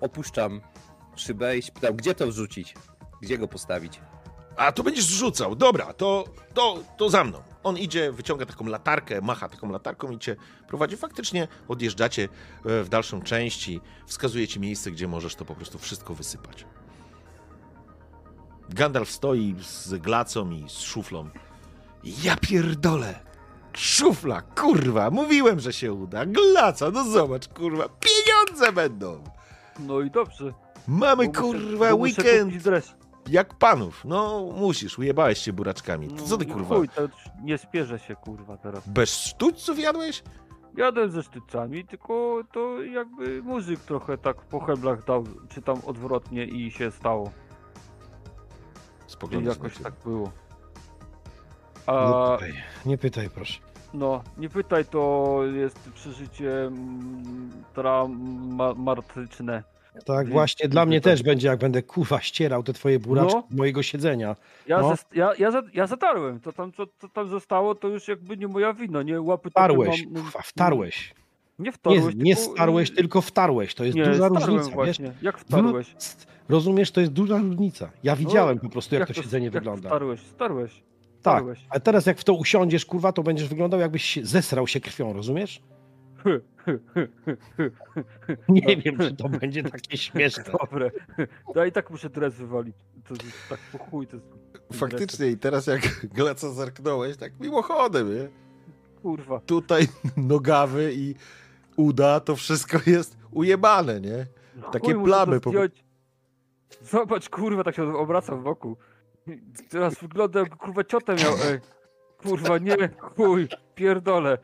[0.00, 0.60] opuszczam
[1.16, 2.74] szybę i się pytam, gdzie to wrzucić?
[3.22, 4.00] Gdzie go postawić?
[4.56, 5.56] A to będziesz rzucał.
[5.56, 6.24] Dobra, to,
[6.54, 7.42] to, to za mną.
[7.62, 10.36] On idzie, wyciąga taką latarkę, macha taką latarką i cię
[10.68, 10.96] prowadzi.
[10.96, 12.28] Faktycznie odjeżdżacie
[12.64, 16.64] e, w dalszą część i wskazuje ci miejsce, gdzie możesz to po prostu wszystko wysypać.
[18.68, 21.28] Gandalf stoi z glacą i z szuflą.
[22.22, 23.20] Ja pierdolę!
[23.76, 25.10] Szufla, kurwa!
[25.10, 26.26] Mówiłem, że się uda.
[26.26, 27.84] Glaca, no zobacz, kurwa.
[27.88, 29.24] Pieniądze będą!
[29.78, 30.52] No i dobrze.
[30.88, 32.52] Mamy, bo kurwa, muszę weekend
[33.28, 34.04] jak panów.
[34.04, 36.08] No, musisz, ujebałeś się buraczkami.
[36.08, 36.76] To co ty, No, kurwa?
[36.76, 37.10] Chuj, to już
[37.42, 38.88] nie spierzę się, kurwa, teraz.
[38.88, 40.22] Bez sztućców jadłeś?
[40.76, 46.44] Jadę ze sztycami, tylko to jakby muzyk trochę tak po heblach dał, czy tam odwrotnie
[46.44, 47.30] i się stało.
[49.08, 49.84] I Spoglądasz na jakoś ciebie.
[49.84, 50.24] tak było.
[51.88, 52.54] Nie A, pytaj,
[52.86, 53.58] nie pytaj, proszę.
[53.94, 59.62] no, nie pytaj, to jest przeżycie mm, traumatyczne.
[60.06, 63.56] Tak właśnie dla mnie też będzie, jak będę kuwa ścierał te twoje buraczki No.
[63.56, 64.36] mojego siedzenia.
[64.66, 64.94] Ja, No.
[65.14, 68.72] ja, ja, ja zatarłem, to tam, co, co tam zostało, to już jakby nie moja
[68.72, 69.20] wina, nie?
[69.20, 71.14] Łapy Wtarłeś, mam- wtarłeś.
[71.58, 73.74] Nie wtarłeś, nie tylko- starłeś, tylko wtarłeś.
[73.74, 74.74] To jest Nie, duża różnica, wiesz?
[74.74, 75.12] właśnie.
[75.22, 75.94] Jak wtarłeś?
[76.48, 77.90] Rozumiesz, to jest duża różnica.
[78.02, 79.88] Ja widziałem po prostu, jak, to to- siedzenie jak wygląda.
[79.88, 80.72] Wtarłeś, starłeś.
[81.22, 81.66] Tak, Wtarłeś.
[81.70, 85.12] a teraz jak w to usiądziesz, kurwa, to będziesz wyglądał, jakbyś się zesrał się krwią,
[85.12, 85.62] rozumiesz?
[88.48, 90.44] Nie wiem, czy to będzie takie śmieszne.
[90.60, 90.90] Dobre.
[91.54, 92.76] Ja i tak muszę dres wywalić.
[93.08, 94.06] To jest tak po chuj.
[94.06, 94.26] To jest
[94.72, 95.80] Faktycznie i teraz jak
[96.16, 98.28] Gleca zerknąłeś, tak mimochodem, nie?
[99.02, 99.40] Kurwa.
[99.40, 101.14] Tutaj nogawy i
[101.76, 104.26] uda, to wszystko jest ujebane, nie?
[104.56, 105.50] No Takie chuj, plamy po-.
[106.82, 108.76] Zobacz, kurwa, tak się obracam wokół.
[109.70, 111.60] Teraz wygląda jak kurwa ciotę miał, ej.
[112.18, 114.38] Kurwa, nie, chuj, pierdolę.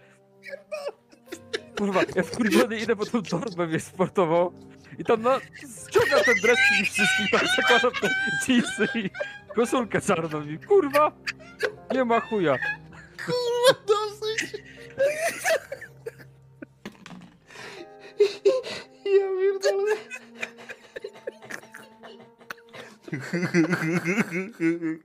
[1.78, 4.52] Kurwa, ja wkurwiony idę po tą torbę mnie sportową
[4.98, 5.38] i tam no,
[5.88, 8.08] ściągam ten dres przy nich wszystkich, tam zakładam te
[8.48, 9.10] jeansy i
[9.54, 11.12] koszulkę czarną i kurwa,
[11.94, 12.56] nie ma chuja.
[13.86, 14.62] Dosyć!
[19.04, 19.96] Ja pierdolę.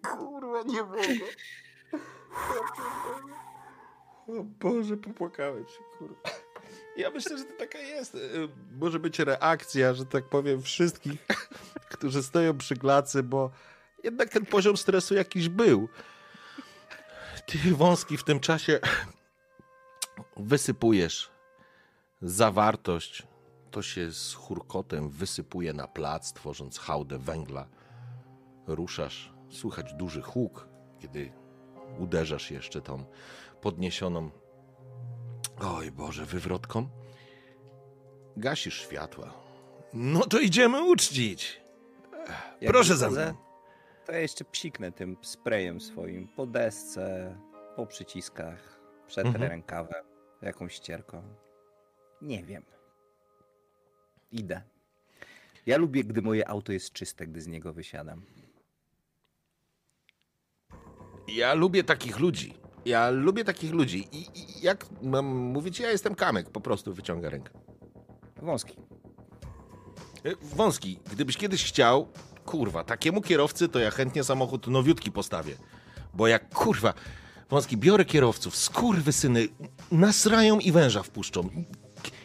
[0.01, 1.03] Kurwa, nie mogę.
[4.27, 6.15] O Boże, popłakałem się, kurwa.
[6.97, 8.15] Ja myślę, że to taka jest.
[8.15, 8.19] e,
[8.79, 11.25] Może być reakcja, że tak powiem, wszystkich,
[11.89, 13.51] którzy stoją przy glacy, bo
[14.03, 15.89] jednak ten poziom stresu jakiś był.
[17.45, 18.79] Ty wąski w tym czasie
[20.37, 21.34] wysypujesz
[22.29, 23.23] zawartość.
[23.71, 27.67] To się z hurkotem wysypuje na plac, tworząc hałdę węgla.
[28.67, 30.67] Ruszasz, słychać duży huk,
[30.99, 31.31] kiedy
[31.99, 33.05] uderzasz jeszcze tą
[33.61, 34.29] podniesioną,
[35.61, 36.89] oj Boże, wywrotką.
[38.37, 39.33] Gasisz światła.
[39.93, 41.61] No to idziemy uczcić.
[42.61, 43.21] Jak Proszę za mną.
[44.05, 47.37] To ja jeszcze psiknę tym sprayem swoim po desce,
[47.75, 49.51] po przyciskach, przetrę Mhm.
[49.51, 50.03] rękawem,
[50.41, 51.23] jakąś ścierką.
[52.21, 52.63] Nie wiem.
[54.31, 54.61] Idę.
[55.65, 58.21] Ja lubię, gdy moje auto jest czyste, gdy z niego wysiadam.
[61.27, 62.53] Ja lubię takich ludzi.
[62.85, 64.07] Ja lubię takich ludzi.
[64.11, 67.53] I, i jak mam mówić, ja jestem kamek, po prostu wyciąga rękę.
[68.41, 68.75] Wąski.
[70.25, 72.07] E, Wąski, gdybyś kiedyś chciał,
[72.45, 75.55] kurwa, takiemu kierowcy, to ja chętnie samochód nowiutki postawię.
[76.13, 76.93] Bo jak, kurwa,
[77.49, 79.47] Wąski, biorę kierowców, skurwy syny,
[79.91, 81.49] nasrają i węża wpuszczą.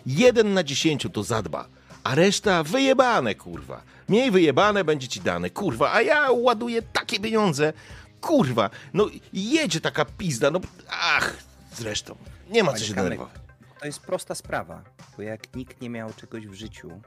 [0.07, 1.69] Jeden na dziesięciu to zadba,
[2.05, 3.83] a reszta wyjebane, kurwa.
[4.09, 7.73] Mniej wyjebane będzie ci dane, kurwa, a ja ładuję takie pieniądze,
[8.21, 8.71] kurwa.
[8.95, 11.37] No jedzie taka pizda, no ach,
[11.75, 12.17] zresztą,
[12.51, 13.35] nie ma co się denerwować.
[13.81, 14.83] To jest prosta sprawa,
[15.17, 17.01] bo jak nikt nie miał czegoś w życiu,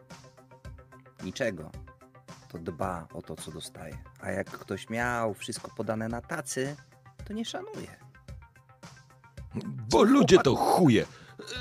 [1.24, 1.72] niczego,
[2.52, 3.98] to dba o to, co dostaje.
[4.20, 6.76] A jak ktoś miał wszystko podane na tacy,
[7.28, 7.88] to nie szanuje.
[9.90, 11.06] Bo ludzie to chuje.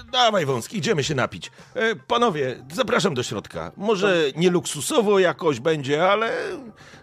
[0.09, 1.51] E, Dawaj wąski, idziemy się napić.
[1.75, 3.73] E, Panowie, zapraszam do środka.
[3.77, 6.33] Może nie luksusowo jakoś będzie, ale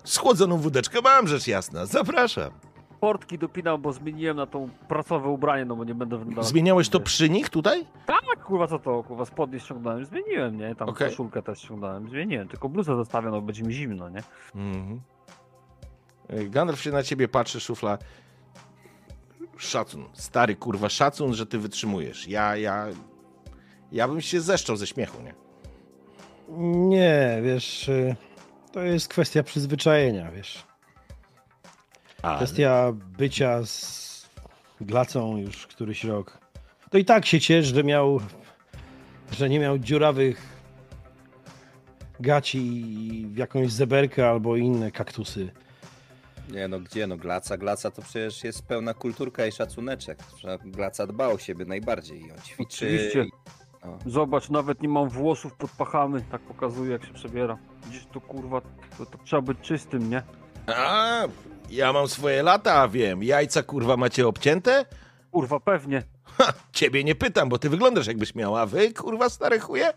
[0.04, 1.86] schłodzoną wódeczkę mam, rzecz jasna.
[1.86, 2.52] Zapraszam.
[3.00, 6.44] Portki dopinam, bo zmieniłem na tą pracowe ubranie, no bo nie będę wyglądał.
[6.44, 7.86] Zmieniałeś to przy nich tutaj?
[8.06, 10.76] Tak, kurwa, co to, kurwa, spodnie ściągnąłem, zmieniłem, nie?
[10.76, 11.10] Tam Okej.
[11.10, 14.24] koszulkę też ściągnąłem, zmieniłem, tylko bluzę zostawiam, no bo będzie mi zimno, nie?
[14.56, 15.02] Mhm.
[16.28, 17.98] E, Gandalf się na ciebie patrzy, szufla.
[19.60, 22.28] Szacun, stary kurwa, szacun, że ty wytrzymujesz.
[22.28, 22.88] Ja, ja,
[23.92, 25.34] ja bym się zeszczał ze śmiechu, nie?
[26.90, 28.16] Nie, wiesz, y,
[28.72, 30.64] to jest kwestia przyzwyczajenia, wiesz.
[32.22, 34.30] A, Kwestia bycia z
[34.82, 36.38] glacą już któryś rok.
[36.92, 38.20] To i tak się ciesz, że miał,
[39.32, 40.60] że nie miał dziurawych
[42.20, 42.86] gaci
[43.28, 45.52] w jakąś zeberkę albo inne kaktusy
[46.52, 50.20] Nie no, gdzie no, Glaca, Glaca to przecież jest pełna kulturka i szacuneczek.
[50.66, 52.86] Glaca dba o siebie najbardziej i on ćwiczy.
[52.86, 53.24] Oczywiście.
[53.24, 53.32] i-
[53.86, 53.98] No.
[54.06, 57.58] Zobacz, nawet nie mam włosów pod pachami, tak pokazuje jak się przebiera.
[57.90, 58.62] Gdzieś to kurwa,
[58.98, 60.24] to, to trzeba być czystym, nie?
[60.68, 61.24] A,
[61.70, 63.24] ja mam swoje lata, wiem.
[63.24, 64.86] Jajca kurwa macie obcięte?
[65.32, 66.04] Kurwa, pewnie.
[66.24, 68.62] Ha, ciebie nie pytam, bo ty wyglądasz jakbyś miała.
[68.62, 69.94] A wy, kurwa, stare chuje?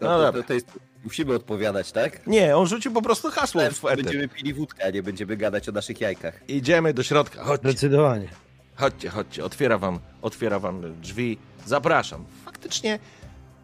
[0.00, 0.78] No to, to, to jest,
[1.08, 2.26] musimy odpowiadać, tak?
[2.26, 3.96] Nie, on rzucił po prostu hasło w eter.
[4.04, 6.40] Będziemy pili wódkę, a nie będziemy gadać o naszych jajkach.
[6.48, 7.44] Idziemy do środka.
[7.44, 8.28] Chodźcie, Zdecydowanie.
[8.76, 9.44] chodźcie, chodźcie.
[9.44, 11.38] Otwiera wam, otwiera wam drzwi.
[11.66, 12.24] Zapraszam.
[12.44, 12.98] Faktycznie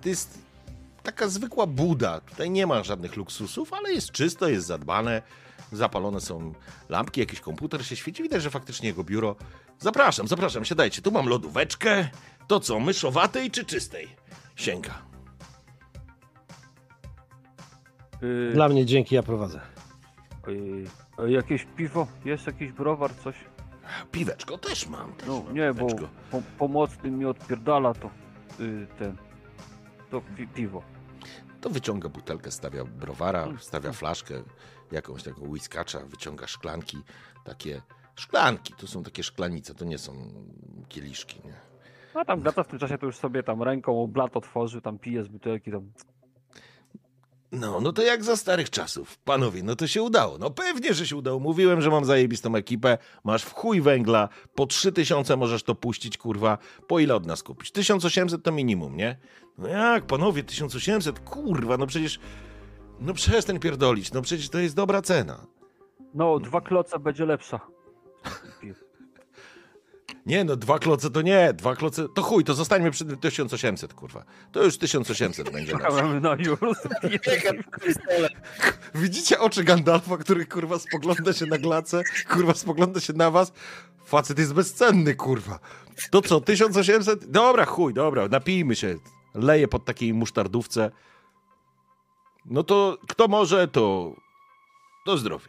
[0.03, 0.39] to jest
[1.03, 2.21] taka zwykła buda.
[2.21, 5.23] Tutaj nie ma żadnych luksusów, ale jest czysto, jest zadbane.
[5.73, 6.55] Zapalone są
[6.89, 8.23] lampki, jakiś komputer się świeci.
[8.23, 9.37] Widać, że faktycznie jego biuro.
[9.79, 11.03] Zapraszam, zapraszam, siadajcie.
[11.03, 12.09] Tu mam lodóweczkę.
[12.49, 14.09] To co, myszowatej czy czystej?
[14.57, 15.14] Sięga.
[18.25, 19.61] Yy, Dla mnie dzięki, ja prowadzę.
[21.19, 22.07] yy, jakieś piwo?
[22.25, 23.37] Jest jakiś browar, coś?
[24.13, 25.13] Piweczko też mam.
[25.13, 26.09] Też No mam nie, bo piweczko.
[26.31, 28.11] po, pomocny mi odpierdala to
[28.59, 29.17] yy, ten,
[30.11, 30.83] to pi, piwo.
[31.61, 34.35] To wyciąga butelkę, stawia browara, stawia flaszkę,
[34.93, 36.99] jakąś taką whiskacza, wyciąga szklanki,
[37.45, 37.83] takie
[38.17, 40.13] szklanki, to są takie szklanice, to nie są
[40.89, 41.55] kieliszki, nie?
[42.21, 45.25] A tam gata w tym czasie to już sobie tam ręką blat otworzył, tam pije
[45.25, 45.93] z butelki, tam
[47.61, 49.19] No, no to jak za starych czasów.
[49.19, 50.39] Panowie, no to się udało.
[50.39, 51.39] No pewnie, że się udało.
[51.41, 52.99] Mówiłem, że mam zajebistą ekipę.
[53.25, 54.29] Masz w chuj węgla.
[54.55, 56.59] Po 3000 możesz to puścić, kurwa.
[56.89, 57.71] Po ile od nas kupić?
[57.71, 59.19] 1800 to minimum, nie?
[59.59, 61.21] No jak, panowie, 1800?
[61.21, 62.21] Kurwa, no przecież...
[63.01, 64.13] No przestań pierdolić.
[64.13, 65.47] No przecież to jest dobra cena.
[66.15, 67.61] No, dwa kloce będzie lepsza.
[70.27, 73.95] Nie, no dwa kloce to nie, dwa kloce, to chuj, to zostańmy przy tym 1800,
[73.95, 74.25] kurwa.
[74.53, 75.77] To już 1800 będzie
[76.21, 76.59] na już.
[78.95, 83.53] Widzicie oczy Gandalfa, który kurwa spogląda się na glacę, kurwa spogląda się na was?
[84.05, 85.59] Facet jest bezcenny, kurwa.
[86.11, 87.31] To co, 1800?
[87.31, 88.97] Dobra, chuj, dobra, napijmy się.
[89.35, 90.91] Leję pod takiej musztardówce.
[92.45, 94.13] No to kto może, to
[95.07, 95.49] do zdrowia.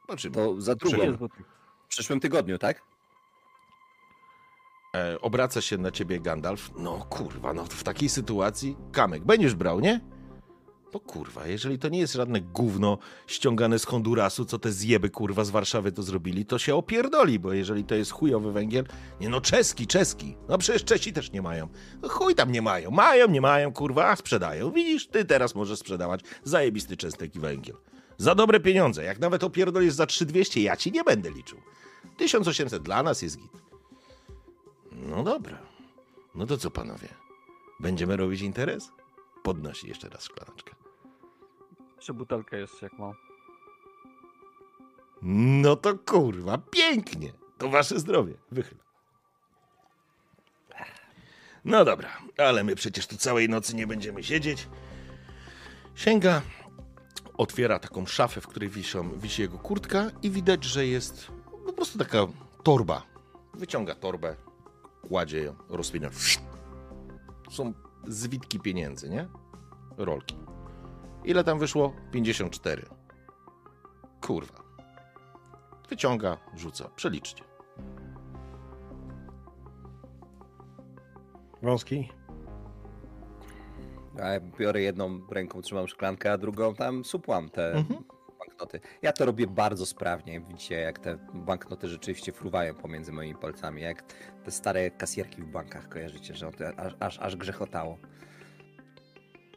[0.00, 0.34] Zobaczymy.
[0.34, 1.28] To za drugą.
[1.84, 2.82] W przyszłym tygodniu, tak?
[4.94, 6.70] E, obraca się na ciebie Gandalf.
[6.78, 10.00] No kurwa, no w takiej sytuacji Kamek, będziesz brał, nie?
[10.94, 15.44] No kurwa, jeżeli to nie jest żadne gówno ściągane z Hondurasu, co te zjeby kurwa
[15.44, 18.84] z Warszawy to zrobili, to się opierdoli, bo jeżeli to jest chujowy węgiel,
[19.20, 21.68] nie no czeski, czeski, no przecież Czesi też nie mają.
[22.02, 24.70] No chuj tam nie mają, mają, nie mają, kurwa, a sprzedają.
[24.70, 27.76] Widzisz, ty teraz możesz sprzedawać zajebisty częstek i węgiel.
[28.18, 31.58] Za dobre pieniądze, jak nawet opierdolisz za 3200, ja ci nie będę liczył.
[32.16, 33.73] 1800 dla nas jest git.
[35.04, 35.58] No dobra.
[36.34, 37.08] No to co panowie?
[37.80, 38.92] Będziemy robić interes?
[39.42, 40.74] Podnosi jeszcze raz szklaneczkę.
[41.96, 43.14] Jeszcze butelkę jeszcze jak mam.
[45.62, 47.32] No to kurwa, pięknie.
[47.58, 48.34] To wasze zdrowie.
[48.50, 48.78] Wychyl.
[51.64, 52.08] No dobra,
[52.38, 54.68] ale my przecież tu całej nocy nie będziemy siedzieć.
[55.94, 56.42] Sięga,
[57.36, 61.30] otwiera taką szafę, w której wiszą, wisi jego kurtka i widać, że jest
[61.66, 62.18] po prostu taka
[62.62, 63.02] torba.
[63.54, 64.36] Wyciąga torbę,
[65.08, 66.08] kładzie ją, rozwina.
[67.50, 67.72] Są
[68.08, 69.28] zwitki pieniędzy, nie?
[69.96, 70.36] Rolki.
[71.24, 71.92] Ile tam wyszło?
[72.12, 72.82] 54.
[74.20, 74.64] Kurwa.
[75.88, 76.88] Wyciąga, rzuca.
[76.96, 77.44] Przeliczcie.
[81.62, 82.08] Wąski?
[84.22, 88.04] A ja biorę jedną ręką, trzymam szklankę, a drugą tam supłam te Mhm.
[88.54, 88.80] Banknoty.
[89.02, 90.40] Ja to robię bardzo sprawnie.
[90.40, 94.02] Widzicie, jak te banknoty rzeczywiście fruwają pomiędzy moimi palcami, jak
[94.44, 97.98] te stare kasjerki w bankach, kojarzycie, że aż, aż, aż grzechotało.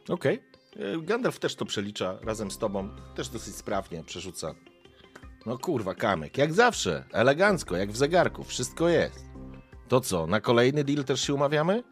[0.08, 0.42] Okej.
[0.76, 2.90] E, Gandalf też to przelicza razem z tobą.
[3.16, 4.54] Też dosyć sprawnie przerzuca.
[5.46, 6.38] No kurwa, kamek.
[6.38, 7.04] Jak zawsze.
[7.12, 8.44] Elegancko, jak w zegarku.
[8.44, 9.24] Wszystko jest.
[9.88, 11.82] To co, na kolejny deal też się umawiamy?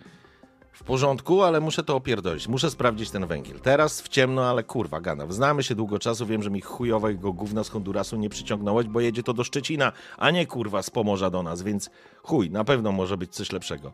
[0.77, 2.49] W porządku, ale muszę to opierdolić.
[2.49, 3.61] Muszę sprawdzić ten węgiel.
[3.61, 5.33] Teraz w ciemno, ale kurwa, Gandalf.
[5.33, 6.27] Znamy się długo czasu.
[6.27, 10.31] Wiem, że mi chujowego gówna z Hondurasu nie przyciągnąłeś, bo jedzie to do Szczecina, a
[10.31, 11.91] nie kurwa z Pomorza do nas, więc
[12.23, 13.93] chuj, na pewno może być coś lepszego.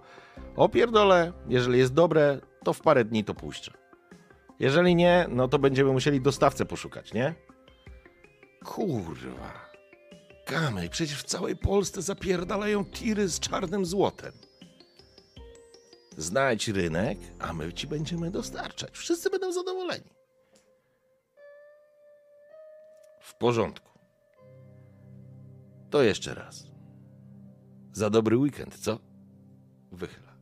[0.56, 1.32] Opierdolę.
[1.48, 3.72] Jeżeli jest dobre, to w parę dni to puszczę.
[4.58, 7.34] Jeżeli nie, no to będziemy musieli dostawcę poszukać, nie?
[8.64, 9.70] Kurwa.
[10.46, 14.32] Kamek, przecież w całej Polsce zapierdalają tiry z czarnym złotem.
[16.16, 18.98] Znajdź rynek, a my ci będziemy dostarczać.
[18.98, 20.10] Wszyscy będą zadowoleni.
[23.20, 23.98] W porządku.
[25.90, 26.66] To jeszcze raz.
[27.92, 28.98] Za dobry weekend, co?
[29.92, 30.32] Wychyla.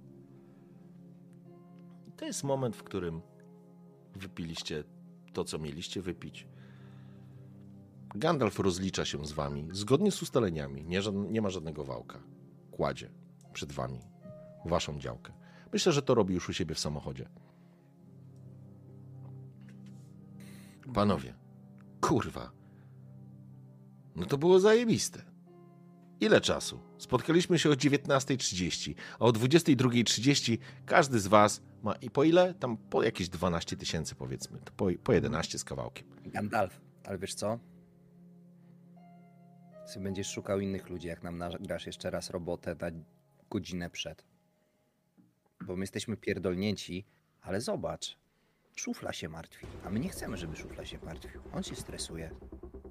[2.16, 3.22] To jest moment, w którym
[4.16, 4.84] wypiliście
[5.32, 6.46] to, co mieliście wypić.
[8.14, 10.84] Gandalf rozlicza się z wami zgodnie z ustaleniami.
[10.84, 11.00] Nie,
[11.30, 12.20] nie ma żadnego wałka.
[12.70, 13.10] Kładzie
[13.52, 14.00] przed wami
[14.66, 15.39] waszą działkę.
[15.72, 17.28] Myślę, że to robi już u siebie w samochodzie.
[20.94, 21.34] Panowie,
[22.00, 22.52] kurwa.
[24.16, 25.22] No to było zajebiste.
[26.20, 26.80] Ile czasu?
[26.98, 32.54] Spotkaliśmy się o 19.30, a o 22.30 każdy z was ma i po ile?
[32.54, 36.06] Tam po jakieś 12 tysięcy powiedzmy, to po, po 11 z kawałkiem.
[36.26, 37.58] Gandalf, ale wiesz co?
[39.94, 42.90] Ty będziesz szukał innych ludzi, jak nam nagrasz jeszcze raz robotę na
[43.50, 44.29] godzinę przed.
[45.60, 47.04] Bo my jesteśmy pierdolnięci,
[47.42, 48.16] ale zobacz,
[48.76, 51.40] szufla się martwi, a my nie chcemy, żeby szufla się martwił.
[51.52, 52.30] On się stresuje.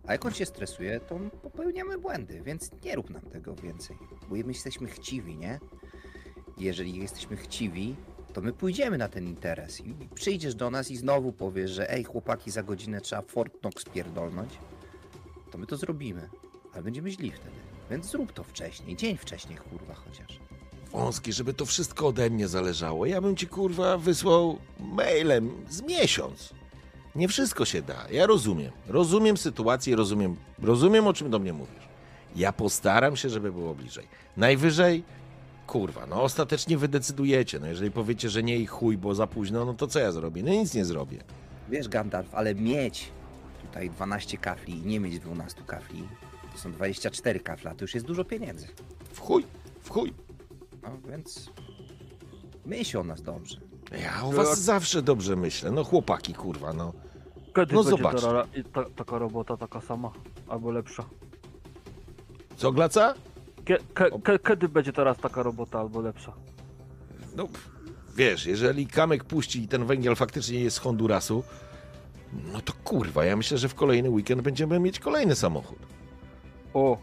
[0.08, 3.98] A jak on się stresuje, to popełniamy błędy, więc nie rób nam tego więcej.
[4.30, 5.60] Bo my jesteśmy chciwi, nie?
[6.58, 7.96] Jeżeli jesteśmy chciwi,
[8.34, 12.04] to my pójdziemy na ten interes i przyjdziesz do nas i znowu powiesz, że ej
[12.04, 14.58] chłopaki, za godzinę trzeba Fort Knox pierdolnąć,
[15.52, 16.30] to my to zrobimy.
[16.74, 17.56] Ale będziemy źli wtedy.
[17.90, 20.40] Więc zrób to wcześniej, dzień wcześniej, kurwa, chociaż.
[20.92, 23.06] Wąski, żeby to wszystko ode mnie zależało.
[23.06, 26.54] Ja bym ci kurwa wysłał mailem z miesiąc.
[27.16, 28.06] Nie wszystko się da.
[28.12, 28.72] Ja rozumiem.
[28.88, 31.90] Rozumiem sytuację, rozumiem, rozumiem o czym do mnie mówisz.
[32.36, 34.08] Ja postaram się, żeby było bliżej.
[34.38, 35.04] Najwyżej,
[35.68, 37.60] kurwa, no ostatecznie wy decydujecie.
[37.60, 40.44] No jeżeli powiecie, że nie i chuj, bo za późno, no to co ja zrobię?
[40.44, 41.18] No nic nie zrobię.
[41.70, 43.10] Wiesz, Gandalf, ale mieć
[43.62, 46.08] tutaj 12 kafli i nie mieć 12 kafli,
[46.54, 48.68] to są 24 kafle, a to już jest dużo pieniędzy.
[49.14, 49.46] W chuj,
[49.82, 50.14] w chuj.
[50.84, 51.50] No więc
[52.66, 53.58] myśl o nas dobrze.
[54.04, 55.72] Ja o was zawsze dobrze myślę.
[55.72, 56.94] No chłopaki, kurwa, no.
[57.56, 58.22] Kiedy No będzie zobacz.
[58.22, 60.12] ta, ta, taka robota taka sama,
[60.48, 61.06] albo lepsza?
[62.58, 63.14] Co, Glaca?
[63.66, 66.34] Kie, ke, ke, kiedy będzie teraz taka robota albo lepsza?
[67.36, 67.48] No,
[68.16, 71.44] wiesz, jeżeli Kamek puści i ten węgiel faktycznie jest z Hondurasu,
[72.54, 75.80] no to kurwa, ja myślę, że w kolejny weekend będziemy mieć kolejny samochód.
[76.74, 76.98] O!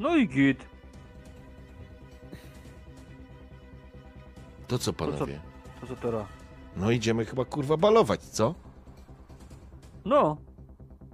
[0.00, 0.58] No i git.
[4.66, 4.92] To co, co?
[4.92, 5.40] panowie?
[5.80, 6.26] To co teraz?
[6.76, 8.54] No idziemy chyba kurwa balować, co?
[10.04, 10.36] No,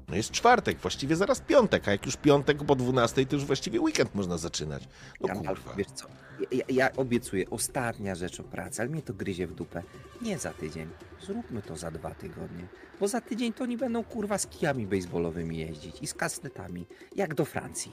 [0.09, 3.81] No jest czwartek, właściwie zaraz piątek, a jak już piątek po 12, to już właściwie
[3.81, 4.89] weekend można zaczynać.
[5.21, 5.77] No Gandalf, kurwa.
[5.77, 6.07] wiesz co,
[6.53, 9.83] ja, ja obiecuję, ostatnia rzecz o pracy, ale mnie to gryzie w dupę.
[10.23, 10.89] Nie za tydzień,
[11.21, 12.67] zróbmy to za dwa tygodnie.
[13.01, 16.87] Bo za tydzień to oni będą kurwa z kijami baseballowymi jeździć i z kastetami,
[17.17, 17.93] jak do Francji.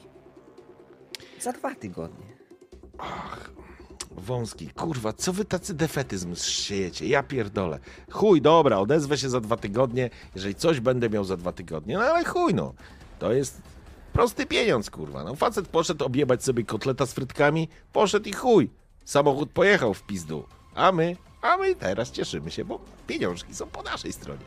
[1.40, 2.26] Za dwa tygodnie.
[2.98, 3.52] Ach,
[4.18, 7.08] wąski, kurwa, co wy tacy defetyzm siejecie?
[7.08, 7.80] Ja pierdolę.
[8.12, 12.04] Chuj, dobra, odezwę się za dwa tygodnie, jeżeli coś będę miał za dwa tygodnie, no
[12.04, 12.74] ale chuj no.
[13.20, 13.62] To jest
[14.14, 15.24] prosty pieniądz, kurwa.
[15.24, 18.70] No facet poszedł objebać sobie kotleta z frytkami, poszedł i chuj.
[19.06, 20.46] Samochód pojechał w pizdu.
[20.76, 24.46] A my, a my teraz cieszymy się, bo pieniążki są po naszej stronie.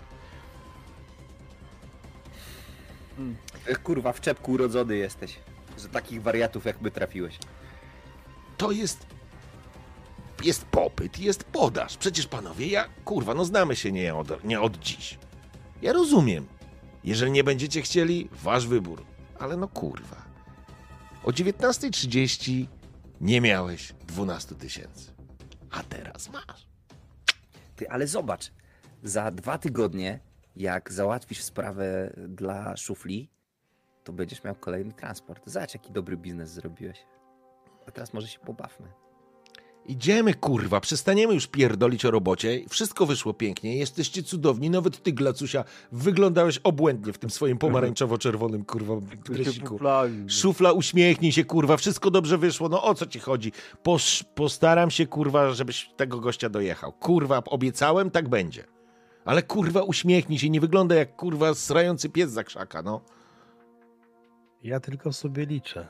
[3.67, 5.39] E, Kurwa, w czepku urodzony jesteś,
[5.79, 7.39] że takich wariatów jak my trafiłeś.
[8.57, 9.07] to jest.
[10.45, 11.97] Jest popyt, jest podaż.
[11.97, 15.19] Przecież panowie, ja kurwa, no znamy się nie od, nie od dziś.
[15.83, 16.47] Ja rozumiem.
[17.05, 19.05] Jeżeli nie będziecie chcieli, wasz wybór.
[19.39, 20.17] Ale no kurwa.
[21.25, 22.67] O 19.30
[23.21, 25.13] nie miałeś 12 tysięcy.
[25.71, 26.69] A teraz masz.
[27.77, 28.53] Ty, ale zobacz,
[29.03, 30.21] za dwa tygodnie,
[30.57, 33.31] jak załatwisz sprawę dla szufli,
[34.05, 35.43] to będziesz miał kolejny transport.
[35.47, 36.99] Zobacz, jaki dobry biznes zrobiłeś.
[37.87, 38.89] A teraz może się pobawmy.
[39.89, 42.61] Idziemy, kurwa, przestaniemy już pierdolić o robocie.
[42.69, 44.71] Wszystko wyszło pięknie, jesteście cudowni.
[44.71, 48.95] Nawet ty, Glacusia, wyglądałeś obłędnie w tym swoim pomarańczowo-czerwonym, kurwa,
[49.35, 49.79] dresiku.
[50.29, 52.69] Szufla, uśmiechnij się, kurwa, wszystko dobrze wyszło.
[52.69, 53.53] No o co ci chodzi?
[53.83, 56.93] Posz, postaram się, kurwa, żebyś tego gościa dojechał.
[56.93, 58.65] Kurwa, obiecałem, tak będzie.
[59.25, 63.01] Ale kurwa, uśmiechnij się, nie wygląda jak kurwa srający pies za krzaka, no.
[64.63, 65.89] Ja tylko sobie liczę,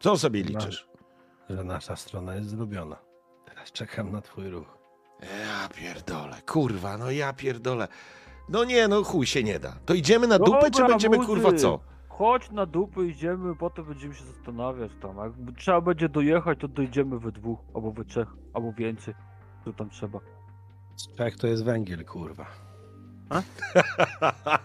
[0.00, 0.88] Co sobie liczysz?
[1.50, 3.09] że nasza strona jest zrobiona.
[3.72, 4.78] Czekam na twój ruch.
[5.20, 7.88] Ja pierdolę, kurwa, no ja pierdolę.
[8.48, 9.76] No nie, no chuj się nie da.
[9.86, 11.28] To idziemy na dupę, Dobra, czy będziemy, młody.
[11.32, 11.80] kurwa, co?
[12.08, 15.16] Chodź na dupy, idziemy, potem będziemy się zastanawiać tam.
[15.16, 19.14] Jak trzeba będzie dojechać, to dojdziemy we dwóch, albo we trzech, albo więcej.
[19.64, 20.18] Co tam trzeba.
[21.16, 22.46] Czek to jest węgiel, kurwa.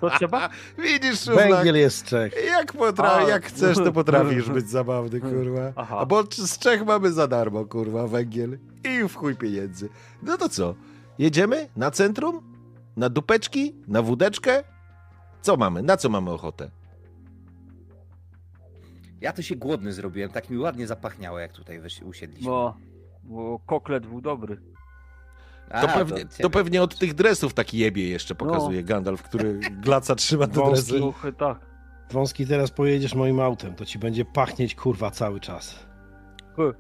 [0.01, 0.49] To trzeba?
[0.83, 2.33] Widzisz, szuflak, Węgiel jest Czech.
[2.47, 3.21] jak, potra- A.
[3.29, 5.73] jak chcesz, to potrafisz być zabawny, kurwa.
[5.75, 5.97] Aha.
[5.99, 9.89] A bo z Czech mamy za darmo, kurwa, węgiel i w chuj pieniędzy.
[10.23, 10.75] No to co,
[11.19, 12.41] jedziemy na centrum?
[12.97, 13.75] Na dupeczki?
[13.87, 14.63] Na wódeczkę?
[15.41, 15.83] Co mamy?
[15.83, 16.71] Na co mamy ochotę?
[19.21, 22.51] Ja to się głodny zrobiłem, tak mi ładnie zapachniało, jak tutaj usiedliśmy.
[22.51, 22.77] No,
[23.23, 24.61] bo koklet był dobry.
[25.69, 29.59] A, To, pewnie, ciebie- to pewnie od tych dresów taki jebie jeszcze pokazuje Gandalf, który
[29.59, 30.99] glaca trzyma te dresy.
[30.99, 31.59] Wąskie uchy, tak.
[32.11, 35.85] Wąski, teraz pojedziesz moim autem, to ci będzie pachnieć kurwa cały czas.
[36.55, 36.73] Hy,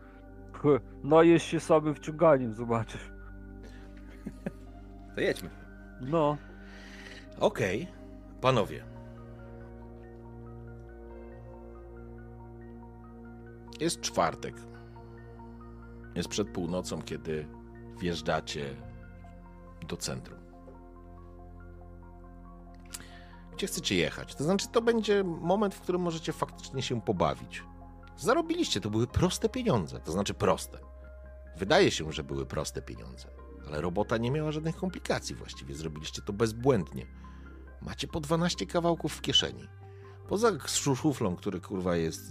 [0.61, 0.79] hy.
[1.03, 3.11] Najesz się samym wciąganiem, zobaczysz.
[5.15, 5.49] To jedźmy.
[6.01, 6.37] No.
[7.39, 7.87] Okej,
[8.41, 8.83] panowie.
[13.79, 14.55] Jest czwartek.
[16.15, 17.47] Jest przed północą, kiedy
[17.99, 18.75] wjeżdżacie
[19.87, 20.39] do centrum.
[23.53, 24.35] Gdzie chcecie jechać?
[24.35, 27.63] To znaczy, to będzie moment, w którym możecie faktycznie się pobawić.
[28.17, 29.99] Zarobiliście, to były proste pieniądze.
[29.99, 30.77] To znaczy proste.
[31.57, 33.27] Wydaje się, że były proste pieniądze,
[33.67, 35.75] ale robota nie miała żadnych komplikacji właściwie.
[35.75, 37.05] Zrobiliście to bezbłędnie.
[37.81, 39.67] Macie po 12 kawałków w kieszeni.
[40.27, 42.21] Poza szu- szuflą, który kurwa jest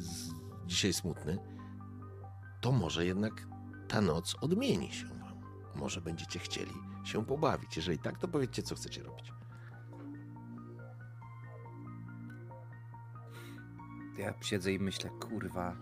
[0.67, 1.39] dzisiaj smutny,
[2.61, 3.47] to może jednak
[3.89, 5.07] ta noc odmieni się.
[5.77, 6.73] Może będziecie chcieli
[7.05, 7.77] się pobawić.
[7.77, 9.33] Jeżeli tak, to powiedzcie, co chcecie robić.
[14.19, 15.77] Ja siedzę i myślę, kurwa.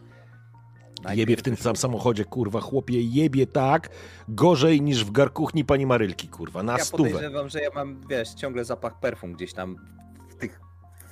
[1.11, 3.89] Jebie w tym sam samochodzie, kurwa, chłopie, jebie tak
[4.29, 7.11] gorzej niż w garkuchni pani Marylki, kurwa, na Ja stówę.
[7.11, 9.77] podejrzewam, że ja mam, wiesz, ciągle zapach perfum gdzieś tam
[10.29, 10.61] w tych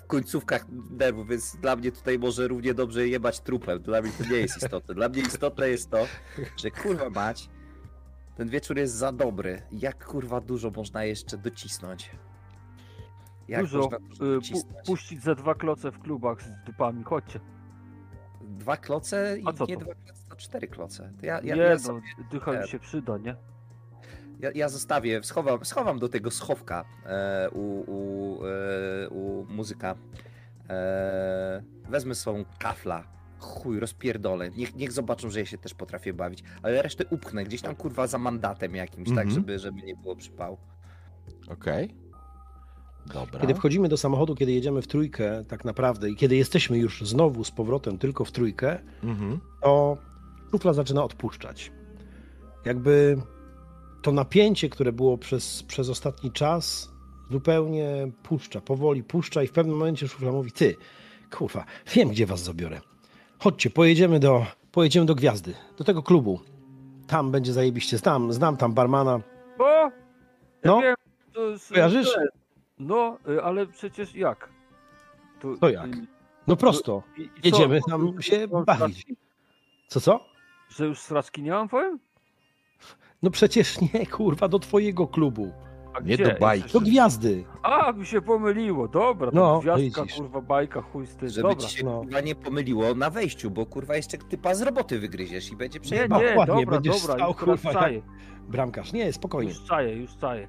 [0.07, 3.83] końcówkach nerwów, więc dla mnie tutaj może równie dobrze jebać trupem.
[3.83, 4.95] Dla mnie to nie jest istotne.
[4.95, 6.07] Dla mnie istotne jest to,
[6.57, 7.49] że kurwa mać,
[8.37, 9.63] ten wieczór jest za dobry.
[9.73, 12.11] Jak kurwa dużo można jeszcze docisnąć?
[13.49, 13.79] Jak Dużo.
[13.79, 14.87] można dużo Y, docisnąć?
[14.87, 17.41] puścić ze dwa kloce w klubach z dupami, chodźcie.
[18.41, 19.85] Dwa kloce i A co nie to?
[19.85, 21.13] dwa kloce, to cztery kloce.
[21.21, 22.01] To ja, ja, nie ja, no, sobie,
[22.31, 23.37] dycha e, mi się przyda, nie?
[24.41, 29.95] ja, ja zostawię, schowam, schowam do tego schowka e, u, u, e, u muzyka.
[30.69, 33.05] E, wezmę swą kafla.
[33.41, 34.51] Chuj, rozpierdolę.
[34.51, 36.43] Niech, niech zobaczą, że ja się też potrafię bawić.
[36.63, 39.31] Ale resztę upchnę gdzieś tam kurwa za mandatem jakimś, tak, Mhm.
[39.31, 40.59] żeby, żeby nie było przypału.
[41.49, 41.95] Okej.
[43.15, 43.41] Dobra.
[43.41, 47.45] Kiedy wchodzimy do samochodu, kiedy jedziemy w trójkę, tak naprawdę, i kiedy jesteśmy już znowu
[47.45, 49.41] z powrotem tylko w trójkę, Mhm.
[49.63, 49.97] to
[50.51, 51.73] szufla zaczyna odpuszczać.
[52.65, 53.17] Jakby
[54.03, 56.91] to napięcie, które było przez, przez ostatni czas,
[57.31, 60.77] zupełnie puszcza, powoli puszcza i w pewnym momencie szufla mówi, ty,
[61.39, 62.81] kurwa, wiem, gdzie was zabiorę.
[63.41, 66.41] Chodźcie, pojedziemy do, pojedziemy do Gwiazdy, do tego klubu.
[67.07, 69.21] Tam będzie zajebiście, znam, znam tam barmana.
[69.59, 69.65] O!
[69.65, 69.91] Ja
[70.65, 70.81] No.
[70.81, 70.95] wiem,
[71.33, 72.13] to jest, Kojarzysz?
[72.15, 72.21] to
[72.79, 74.49] No, y, ale przecież jak?
[75.59, 75.87] To jak?
[75.87, 76.07] y,
[76.47, 77.03] No prosto,
[77.45, 79.07] jedziemy tam się bawić.
[79.89, 80.21] Co, co?
[80.69, 81.99] Że już straczki nie mam, powiem?
[83.23, 85.53] No przecież nie, kurwa, do twojego klubu.
[85.95, 86.25] A Nie gdzie?
[86.25, 86.73] do bajki.
[86.73, 87.45] Do Gwiazdy.
[87.63, 90.17] A, mi się pomyliło, dobra, to No, gwiazdka, widzisz.
[90.17, 91.67] kurwa, bajka, chuj z tym, Żeby dobra.
[91.67, 91.99] ci się no.
[92.01, 95.83] kurwa nie pomyliło na wejściu, bo kurwa jeszcze typa z roboty wygryziesz i będzie Nie,
[95.85, 96.23] przejebane.
[96.25, 97.89] nie, Dokładnie, dobra, będziesz dobra, stał, już teraz kurwa,
[98.49, 98.93] Bramkarz.
[98.93, 99.53] Nie, spokojnie.
[99.53, 100.49] już czaję, już czaję.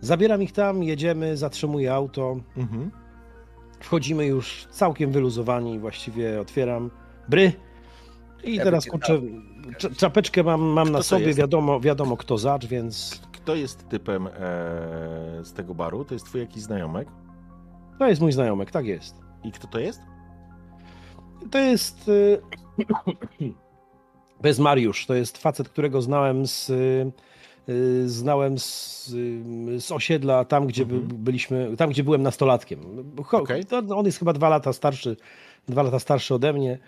[0.00, 2.36] Zabieram ich tam, jedziemy, zatrzymuję auto.
[2.56, 2.90] Mhm.
[3.80, 6.90] Wchodzimy już całkiem wyluzowani, właściwie otwieram
[7.28, 7.52] bry.
[8.44, 9.20] I Ja teraz kurczę,
[9.78, 11.38] cza- czapeczkę mam, mam na to sobie, jest?
[11.38, 14.30] wiadomo, wiadomo kto zacz, więc Kto jest typem e,
[15.44, 16.04] z tego baru?
[16.04, 17.08] To jest twój jakiś znajomek?
[17.98, 19.16] to jest mój znajomek, tak jest.
[19.44, 20.00] I kto to jest?
[21.50, 22.08] To jest.
[22.08, 22.42] y,
[24.42, 25.06] Bez Mariusz.
[25.06, 26.70] To jest facet, którego znałem z.
[26.70, 27.12] y,
[28.08, 31.06] Znałem z, y, z osiedla, tam gdzie Mhm.
[31.08, 32.80] byliśmy, tam gdzie byłem nastolatkiem.
[33.68, 35.16] To, on jest chyba dwa lata starszy,
[35.68, 36.78] dwa lata starszy ode mnie,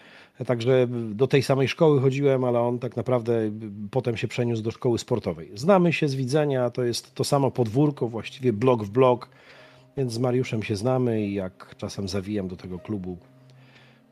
[0.44, 3.50] także do tej samej szkoły chodziłem, ale on tak naprawdę
[3.90, 5.50] potem się przeniósł do szkoły sportowej.
[5.55, 9.28] Znamy się z widzenia, to jest to samo podwórko, właściwie blok w blok,
[9.97, 13.18] więc z Mariuszem się znamy i jak czasem zawijam do tego klubu,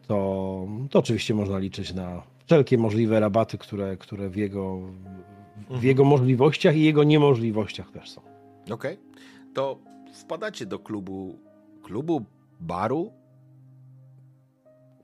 [0.06, 4.80] to, to oczywiście można liczyć na wszelkie możliwe rabaty, które, które w, jego,
[5.70, 8.20] w jego możliwościach i jego niemożliwościach też są.
[8.70, 8.98] Okej.
[9.54, 9.78] To
[10.14, 11.38] wpadacie do klubu,
[11.82, 12.24] klubu,
[12.60, 13.12] baru?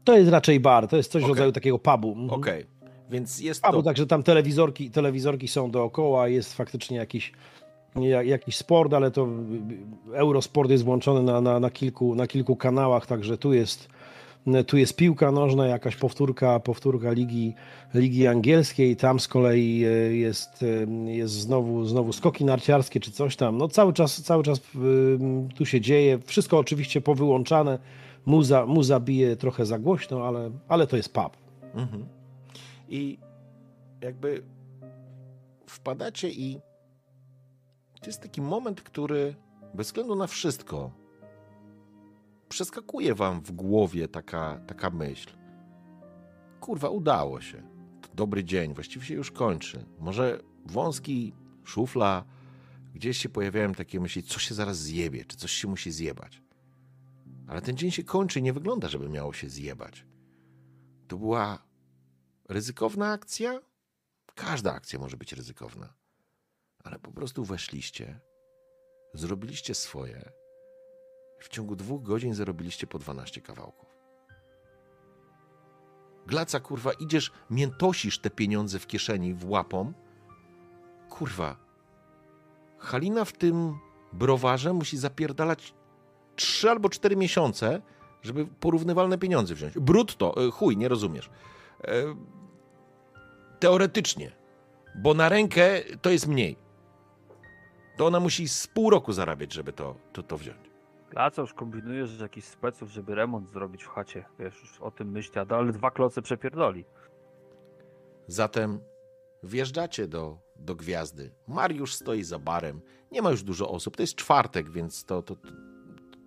[0.04, 1.34] To jest raczej bar, to jest coś w Okej.
[1.34, 2.08] rodzaju takiego pubu.
[2.12, 2.30] Mhm.
[2.30, 2.66] Okej.
[3.10, 3.82] Więc jest Pubu, to...
[3.82, 7.32] także tam telewizorki, telewizorki są dookoła, jest faktycznie jakiś,
[7.96, 9.28] ja- jakiś sport, ale to
[10.12, 13.88] Eurosport jest włączony na, na, na, kilku, na kilku kanałach, także tu jest,
[14.66, 17.54] tu jest piłka nożna, jakaś powtórka, powtórka ligi,
[17.94, 23.36] ligi angielskiej, tam z kolei e, jest, e, jest znowu, znowu skoki narciarskie czy coś
[23.36, 23.58] tam.
[23.58, 24.60] No cały czas, cały czas
[25.56, 27.78] tu się dzieje, wszystko oczywiście powyłączane,
[28.26, 31.36] muza, muza bije trochę za głośno, ale, ale to jest pub.
[31.74, 32.08] Mhm.
[32.89, 33.18] I
[34.00, 34.42] jakby
[35.66, 36.60] wpadacie i
[38.00, 39.34] to jest taki moment, który
[39.74, 40.90] bez względu na wszystko
[42.49, 45.31] przeskakuje wam w głowie taka, taka myśl.
[46.60, 47.62] Kurwa, udało się.
[48.02, 49.84] To dobry dzień, właściwie się już kończy.
[49.99, 51.32] Może wąski,
[51.65, 52.24] szufla,
[52.94, 56.42] gdzieś się pojawiają takie myśli, co się zaraz zjebie, czy coś się musi zjebać.
[57.50, 60.06] Ale ten dzień się kończy i nie wygląda, żeby miało się zjebać.
[61.08, 61.66] To była
[62.48, 63.60] ryzykowna akcja?
[64.34, 65.94] Każda akcja może być ryzykowna.
[66.84, 68.20] Ale po prostu weszliście,
[69.14, 70.32] zrobiliście swoje.
[71.40, 73.98] W ciągu dwóch godzin zarobiliście po 12 kawałków.
[76.26, 79.92] Glaca, kurwa, idziesz, miętosisz te pieniądze w kieszeni, w łapą.
[81.08, 81.56] Kurwa.
[82.78, 83.78] Halina w tym
[84.12, 85.80] browarze musi zapierdalać
[86.36, 87.83] trzy albo cztery miesiące,
[88.23, 89.75] żeby porównywalne pieniądze wziąć.
[89.75, 91.31] Brutto, e, chuj, nie rozumiesz.
[91.84, 91.92] E,
[93.60, 94.33] Teoretycznie,
[94.94, 96.57] bo na rękę to jest mniej.
[97.97, 100.70] To ona musi z pół roku zarabiać, żeby to, to, to wziąć.
[101.10, 104.25] Glaca już kombinujesz że jakiś speców, żeby remont zrobić w chacie.
[104.39, 106.84] Wiesz, już o tym myśli, ale dwa kloce przepierdoli.
[108.26, 108.81] Zatem
[109.42, 111.34] wjeżdżacie do, do gwiazdy.
[111.49, 112.81] Mariusz stoi za barem.
[113.12, 113.97] Nie ma już dużo osób.
[113.97, 115.49] To jest czwartek, więc to, to, to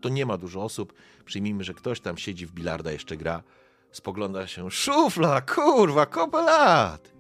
[0.09, 0.93] nie ma dużo osób.
[1.25, 3.43] Przyjmijmy, że ktoś tam siedzi w bilarda, jeszcze gra.
[3.91, 4.72] Spogląda się.
[4.72, 7.14] Szufla, kurwa, kopę lat.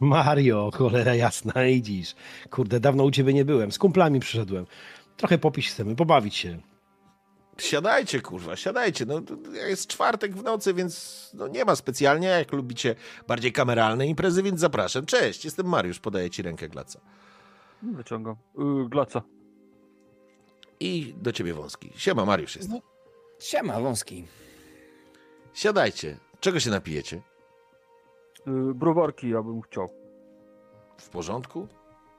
[0.00, 2.14] Mario, cholera jasna, idziesz.
[2.50, 3.72] Kurde, dawno u ciebie nie byłem.
[3.72, 4.66] Z kumplami przyszedłem.
[5.16, 6.58] Trochę popić chcemy, pobawić się.
[7.58, 9.06] Siadajcie, kurwa, siadajcie.
[9.06, 12.28] No, to jest czwartek w nocy, więc no, nie ma specjalnie.
[12.28, 12.94] Jak lubicie
[13.28, 15.06] bardziej kameralne imprezy, więc zapraszam.
[15.06, 17.00] Cześć, jestem Mariusz, podaję ci rękę Glaca.
[17.82, 18.36] Wyciągam.
[18.58, 19.22] Yy, glaca.
[20.80, 21.92] I do ciebie wąski.
[21.96, 22.70] Siema, Mariusz jest.
[23.38, 24.26] Siema, wąski.
[25.52, 26.18] Siadajcie.
[26.40, 27.22] Czego się napijecie?
[28.46, 29.88] Yy, browarki ja bym chciał.
[30.98, 31.68] W porządku?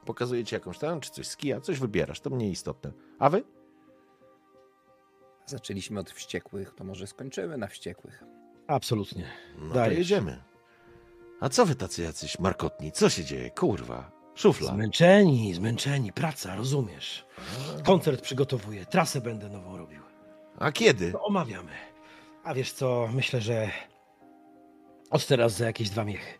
[0.04, 2.92] Pokazuję ci jakąś tam, czy coś z kija, coś wybierasz, to mniej istotne.
[3.18, 3.44] A wy?
[5.46, 8.24] Zaczęliśmy od wściekłych, to może skończymy na wściekłych.
[8.66, 9.24] Absolutnie.
[9.58, 10.44] No to jedziemy.
[11.40, 12.92] A co wy tacy jacyś markotni?
[12.92, 13.50] Co się dzieje?
[13.50, 14.17] Kurwa.
[14.38, 14.70] Szufla.
[14.72, 17.24] Zmęczeni, zmęczeni, praca, rozumiesz.
[17.84, 20.02] Koncert przygotowuję, trasę będę nową robił.
[20.58, 21.12] A kiedy?
[21.12, 21.72] To omawiamy.
[22.44, 23.70] A wiesz co, myślę, że
[25.10, 26.38] od teraz za jakieś dwa miechy.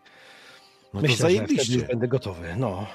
[0.93, 1.73] No to myślę, że wtedy zajebiście.
[1.73, 2.87] już będę gotowy, no.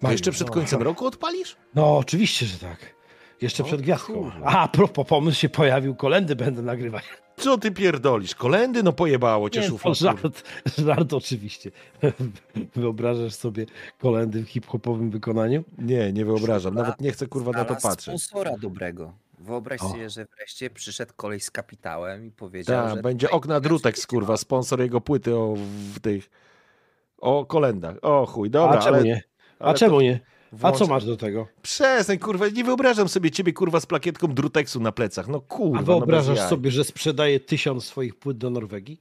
[0.00, 0.54] To jeszcze przed no.
[0.54, 1.56] końcem roku odpalisz?
[1.74, 2.94] No, oczywiście, że tak.
[3.40, 4.12] Jeszcze O przed gwiazdką.
[4.14, 4.46] kurwa.
[4.46, 7.04] A, a propos, pomysł się pojawił, kolendy będę nagrywać.
[7.38, 8.34] Co ty pierdolisz?
[8.34, 8.82] Kolendy?
[8.82, 9.90] No pojebało cię Nie, szufla.
[9.90, 10.42] to żart,
[10.78, 11.70] żart oczywiście.
[12.76, 13.66] Wyobrażasz sobie
[13.98, 15.64] kolendy w hip-hopowym wykonaniu?
[15.78, 16.74] Nie, nie wyobrażam.
[16.74, 18.22] Nawet nie chcę kurwa na to patrzeć.
[18.22, 19.12] sponsora dobrego.
[19.38, 19.88] Wyobraź O.
[19.88, 24.36] sobie, że wreszcie przyszedł koleś z kapitałem i powiedział, Tak, że będzie okna drutek, kurwa,
[24.36, 25.54] sponsor jego płyty o
[25.94, 26.30] w tych.
[27.18, 27.96] O kolendach.
[28.02, 29.04] O chuj, dobra, a czemu ale.
[29.04, 29.22] nie?
[29.58, 30.00] A ale to czemu
[30.62, 31.46] A co masz do tego?
[31.62, 35.28] Przestań, kurwa, nie wyobrażam sobie ciebie, kurwa, z plakietką druteksu na plecach.
[35.28, 35.78] No kurwa.
[35.78, 36.48] A no wyobrażasz jaj.
[36.48, 38.98] sobie, że sprzedaje tysiąc swoich płyt do Norwegii?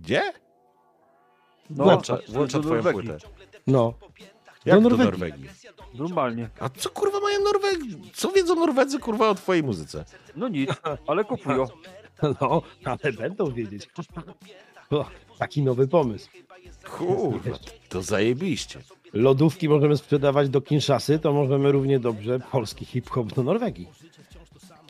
[0.00, 0.32] Gdzie?
[1.70, 3.10] No, Włącza, do- włącza do twoją Norwegii.
[3.10, 3.26] płytę.
[3.66, 3.94] No.
[4.64, 5.10] Jak do Norwegii.
[5.10, 5.48] Norwegii?
[5.94, 6.48] Normalnie.
[6.60, 8.10] A co kurwa mają Norwegii?
[8.14, 10.04] Co wiedzą Norwedzy, kurwa, o twojej muzyce?
[10.36, 10.70] No nic,
[11.06, 11.66] ale kupują.
[12.40, 13.88] No, ale będą wiedzieć.
[14.90, 15.06] O,
[15.38, 16.28] taki nowy pomysł.
[16.98, 18.80] Kurwa, to zajebiście.
[19.12, 23.88] Lodówki możemy sprzedawać do Kinszasy, to możemy równie dobrze polski hip-hop do Norwegii.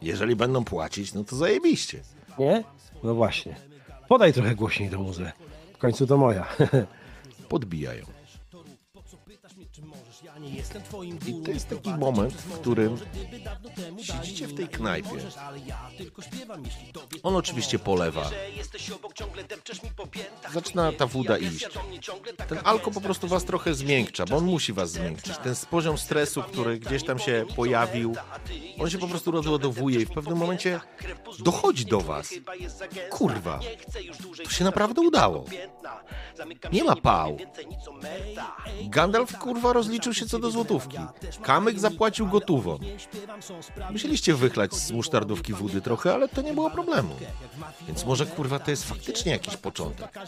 [0.02, 2.00] Jeżeli będą płacić, no to zajebiście.
[2.38, 2.64] Nie?
[3.04, 3.56] No właśnie.
[4.08, 5.32] Podaj trochę głośniej do muzy.
[5.72, 6.46] W końcu to moja.
[7.48, 8.17] Podbijają.
[11.26, 12.98] I to jest taki moment, w którym
[14.02, 15.18] siedzicie w tej knajpie.
[17.22, 18.30] On oczywiście polewa.
[20.52, 21.68] Zaczyna ta woda iść.
[22.48, 25.36] Ten alko po prostu was trochę zmiękcza, bo on musi was zmiękczyć.
[25.36, 28.16] Ten poziom stresu, który gdzieś tam się pojawił,
[28.80, 30.80] on się po prostu rozładowuje i w pewnym momencie
[31.38, 32.34] dochodzi do was.
[33.10, 33.60] Kurwa,
[34.44, 35.44] to się naprawdę udało.
[36.72, 37.38] Nie ma pał.
[38.84, 40.98] Gandalf kurwa rozliczył się co do złotówki.
[41.42, 42.78] Kamyk zapłacił gotową.
[43.90, 47.14] Musieliście wychlać z musztardówki wody trochę, ale to nie było problemu.
[47.86, 50.18] Więc może kurwa to jest faktycznie jakiś początek.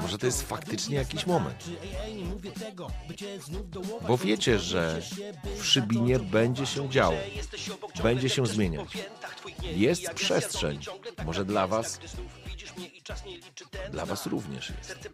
[0.00, 1.64] Może to jest faktycznie jakiś moment.
[4.08, 5.02] Bo wiecie, że
[5.56, 7.16] w Szybinie będzie się działo.
[8.02, 8.88] Będzie się zmieniać.
[9.62, 10.78] Jest przestrzeń.
[11.26, 12.00] Może dla was
[13.90, 15.08] dla was również jest.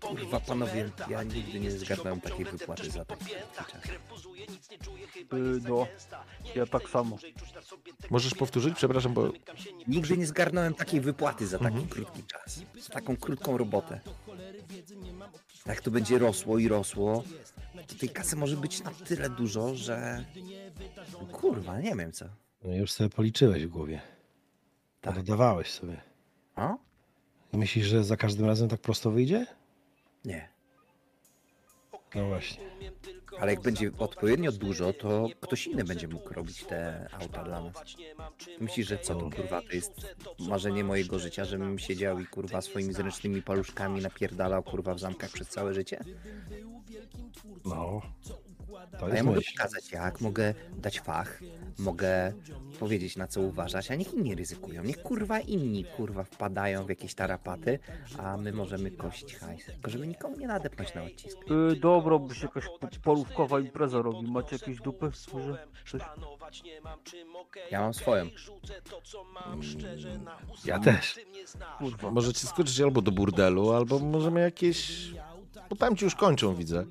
[0.00, 3.66] Kurwa, panowie, ja nigdy nie zgarnąłem takiej wypłaty za taki krótki czas.
[5.32, 5.86] Yy, no,
[6.54, 7.18] ja tak samo.
[8.10, 8.74] Możesz powtórzyć?
[8.74, 9.32] Przepraszam, bo
[9.88, 12.60] Nigdy nie zgarnąłem takiej wypłaty za taki krótki czas.
[12.80, 14.00] Za taką krótką robotę.
[15.66, 17.24] Jak to będzie rosło i rosło,
[17.86, 20.24] to tej kasy może być na tyle dużo, że...
[21.32, 22.24] Kurwa, nie wiem co.
[22.64, 24.00] No już sobie policzyłeś w głowie.
[25.00, 25.14] Tak.
[25.14, 26.07] Dodawałeś sobie.
[27.52, 29.46] I myślisz, że za każdym razem tak prosto wyjdzie?
[30.24, 30.48] Nie.
[32.14, 32.68] No właśnie.
[33.40, 37.74] Ale jak będzie odpowiednio dużo, to ktoś inny będzie mógł robić te auta dla nas.
[38.60, 42.92] Myślisz, że co to kurwa, to jest marzenie mojego życia, żebym siedział i kurwa swoimi
[42.92, 46.04] zręcznymi paluszkami napierdalał kurwa w zamkach przez całe życie?
[47.64, 48.02] No.
[48.98, 49.52] To A ja mogę myśl.
[49.56, 51.40] pokazać jak, mogę dać fach,
[51.78, 52.32] mogę
[52.80, 54.84] powiedzieć na co uważać, a niech inni ryzykują.
[54.84, 57.78] Niech kurwa inni kurwa wpadają w jakieś tarapaty,
[58.18, 59.66] a my możemy kość hajs.
[59.66, 61.38] Tylko żeby nikomu nie nadepnąć na odcisk.
[61.72, 64.30] Y, dobra, by się jakaś po- polówkowa impreza robi.
[64.30, 65.10] Macie jakieś dupy?
[65.32, 66.02] Może coś?
[67.70, 68.26] Ja mam swoją.
[70.64, 71.20] Ja też.
[71.78, 72.10] Kurwa.
[72.10, 75.08] Możecie skoczyć albo do burdelu, albo możemy jakieś...
[75.70, 76.84] Bo tam ci już kończą, widzę.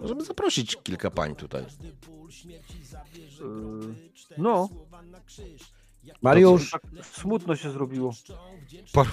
[0.00, 1.62] Możemy zaprosić kilka pań tutaj.
[1.62, 1.66] Y,
[4.38, 4.68] no,
[6.22, 8.12] Mariusz, tak smutno się zrobiło.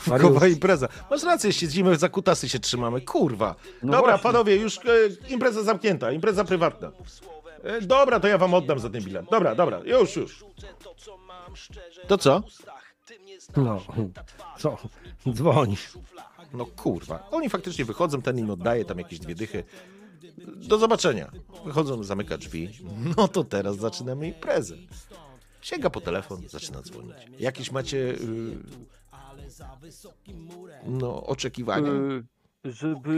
[0.07, 0.43] Mariusz.
[0.53, 0.87] impreza.
[1.11, 3.01] Masz rację, siedzimy za kutasy się trzymamy.
[3.01, 3.55] Kurwa.
[3.83, 4.23] No Dobra, właśnie.
[4.23, 4.81] panowie, już e,
[5.29, 6.91] impreza zamknięta, impreza prywatna.
[7.63, 9.25] E, dobra, to ja wam oddam za ten bilet.
[9.31, 10.45] Dobra, dobra, już, już.
[12.07, 12.43] To co?
[13.57, 13.81] no,
[14.57, 14.77] co?
[15.33, 15.75] Dzwoń.
[16.53, 17.27] No kurwa.
[17.31, 19.63] Oni faktycznie wychodzą, ten im oddaje tam jakieś dwie dychy.
[20.67, 21.31] Do zobaczenia.
[21.65, 22.69] Wychodzą, zamyka drzwi.
[23.17, 24.75] No to teraz zaczynamy imprezę.
[25.61, 27.13] Sięga po telefon, zaczyna dzwonić.
[27.39, 28.57] Jakieś macie y,
[30.85, 31.91] no, oczekiwania?
[31.91, 32.23] Y,
[32.71, 33.11] żeby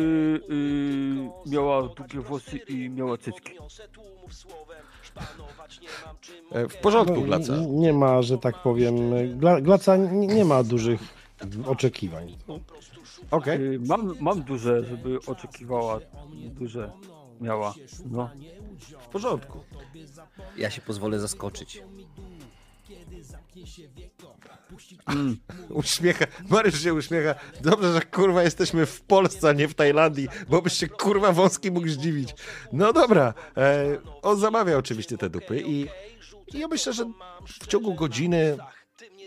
[1.45, 3.52] y, miała długie włosy i miała cycki.
[6.52, 7.53] E, W porządku, No, Glaca.
[7.53, 8.95] n- Nie ma, że tak powiem,
[9.40, 11.00] Gla, Glaca nie nie ma dużych
[11.66, 12.38] oczekiwań.
[13.32, 13.74] Okej.
[13.74, 15.99] Y, mam, mam duże, żeby oczekiwała
[16.33, 16.91] duże
[17.41, 17.74] miała.
[18.06, 18.30] No.
[18.99, 19.64] W porządku.
[20.58, 21.83] Ja się pozwolę zaskoczyć.
[25.08, 25.38] Mm.
[25.69, 27.35] Uśmiecha, Mariusz się uśmiecha.
[27.61, 31.72] Dobrze, że kurwa jesteśmy w Polsce, a nie w Tajlandii, bo byś się kurwa wąski
[31.72, 32.35] mógł zdziwić.
[32.74, 35.88] No dobra, e, on zamawia oczywiście te dupy i,
[36.53, 37.06] i ja myślę, że
[37.61, 38.58] w ciągu godziny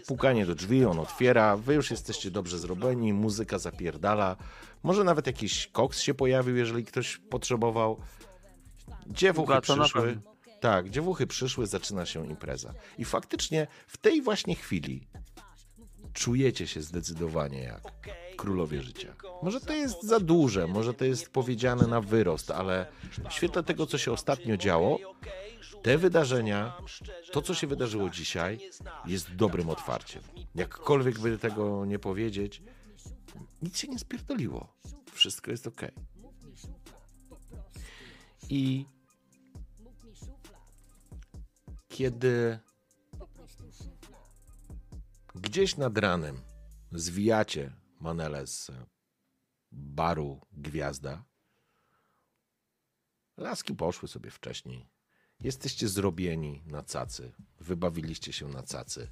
[0.07, 4.37] pukanie do drzwi, on otwiera, wy już jesteście dobrze zrobieni, muzyka zapierdala,
[4.83, 8.01] może nawet jakiś koks się pojawił, jeżeli ktoś potrzebował.
[9.07, 10.21] Dziewuchy przyszły.
[10.61, 12.75] Tak, dziewuchy przyszły, zaczyna się impreza.
[12.99, 15.09] I faktycznie w tej właśnie chwili
[16.13, 17.83] czujecie się zdecydowanie jak
[18.37, 19.15] królowie życia.
[19.43, 22.87] Może to jest za duże, może to jest powiedziane na wyrost, ale
[23.29, 24.99] w świetle tego, co się ostatnio działo,
[25.83, 26.79] te wydarzenia,
[27.33, 28.71] to, co się wydarzyło dzisiaj,
[29.07, 30.23] jest dobrym otwarciem.
[30.55, 32.63] Jakkolwiek by tego nie powiedzieć,
[33.63, 34.75] nic się nie spierdoliło.
[35.13, 35.81] Wszystko jest ok.
[38.51, 38.87] I
[41.89, 42.59] kiedy
[45.35, 46.41] gdzieś nad ranem
[46.93, 48.71] zwijacie Manele z
[49.73, 51.25] baru Gwiazda,
[53.37, 54.92] laski poszły sobie wcześniej.
[55.43, 57.33] Jesteście zrobieni na cacy.
[57.61, 59.09] Wybawiliście się na cacy.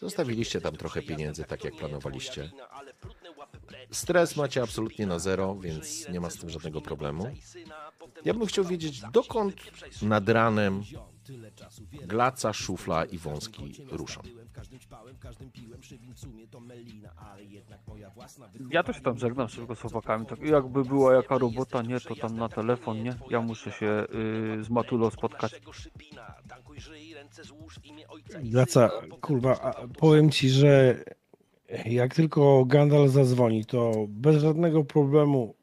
[0.00, 2.50] Zostawiliście tam trochę pieniędzy, tak jak planowaliście.
[3.90, 7.34] Stres macie absolutnie na zero, więc nie ma z tym żadnego problemu.
[8.24, 9.54] Ja bym chciał wiedzieć, dokąd
[10.02, 10.82] nad ranem
[12.06, 14.20] Glaca, Szufla i Wąski ruszą.
[18.70, 20.26] Ja też tam żegnam szybko z chłopakami.
[20.26, 23.14] Tak, jakby była jaka robota, nie, to tam na telefon, nie?
[23.30, 24.06] Ja muszę się
[24.60, 25.60] y, z Matulą spotkać.
[28.42, 31.04] Glaca, kurwa, a powiem ci, że
[31.84, 35.54] jak tylko Gandalf zadzwoni, to bez żadnego problemu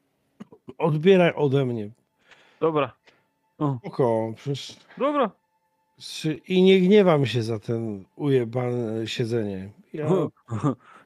[0.77, 1.89] odbieraj ode mnie.
[2.59, 2.93] Dobra,
[3.57, 4.77] Oko, przecież...
[4.97, 5.31] dobra.
[6.47, 9.69] I nie gniewam się za ten ujebane siedzenie.
[9.93, 10.05] Ja,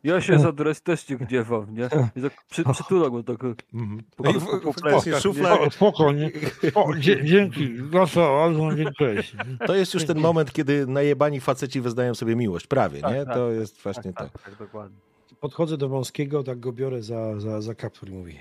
[0.03, 1.89] Ja się za dres też nie gniewam, nie?
[2.15, 3.37] I tak przy, przytulam go tak.
[3.37, 5.13] Po, No i po, w- po w- plecach, nie?
[5.13, 6.31] szufla- o, spoko, nie?
[6.75, 9.23] O, dzięki, Glaca, bardzo dziękuję.
[9.67, 12.67] To jest już ten moment, kiedy najebani faceci wyznają sobie miłość.
[12.67, 13.25] Prawie, Tak, nie?
[13.25, 13.33] tak.
[13.33, 14.37] To jest właśnie tak, to.
[14.39, 14.97] tak, tak, dokładnie.
[15.39, 18.39] Podchodzę do Wąskiego, tak go biorę za, za, za kaptur i mówię.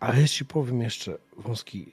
[0.00, 1.92] Ale ja ci powiem jeszcze, Wąski,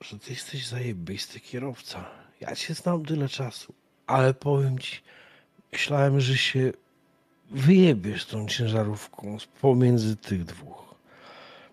[0.00, 2.04] że ty jesteś zajebisty kierowca.
[2.42, 3.74] Ja cię znam tyle czasu,
[4.06, 5.00] ale powiem ci,
[5.72, 6.72] myślałem, że się
[7.50, 10.94] wyjebiesz tą ciężarówką pomiędzy tych dwóch.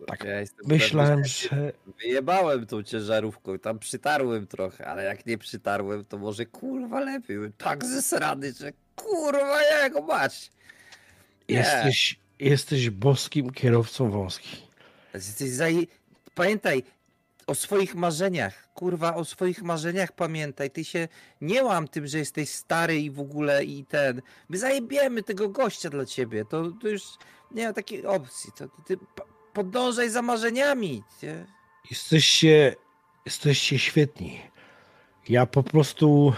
[0.08, 1.74] Tak, Ja jestem myślałem, że...
[2.00, 7.36] Wyjebałem tą ciężarówką, tam przytarłem trochę, ale jak nie przytarłem, to może kurwa lepiej.
[7.36, 10.52] Byłem Tak zesrany, że kurwa jego mać.
[11.50, 11.56] Nie.
[11.56, 14.58] Jesteś, jesteś boskim kierowcą Wąski.
[15.14, 15.82] Jesteś zaje...
[16.36, 16.84] Pamiętaj
[17.50, 20.72] o swoich marzeniach, kurwa, o swoich marzeniach pamiętaj.
[20.72, 21.08] Ty się
[21.42, 24.22] nie łam tym, że jesteś stary i w ogóle i ten.
[24.50, 26.46] My zajebiemy tego gościa dla ciebie.
[26.46, 27.04] To, to już
[27.52, 28.52] nie ma takiej opcji.
[28.58, 28.98] To ty
[29.54, 31.04] podążaj za marzeniami.
[31.24, 31.46] Nie?
[31.90, 32.76] Jesteście,
[33.26, 34.42] jesteście świetni.
[35.30, 36.34] Ja po prostu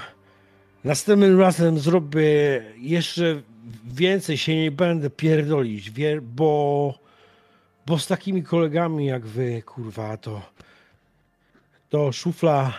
[0.84, 3.42] następnym razem zrobię jeszcze
[3.86, 5.92] więcej, się nie będę pierdolić,
[6.22, 6.94] bo,
[7.86, 10.51] bo z takimi kolegami jak wy, kurwa, to
[11.92, 12.74] to szufla,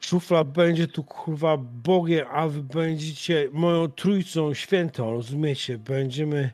[0.00, 5.78] szufla będzie tu kurwa Bogiem, a wy będziecie moją trójcą świętą, rozumiecie?
[5.78, 6.50] Będziemy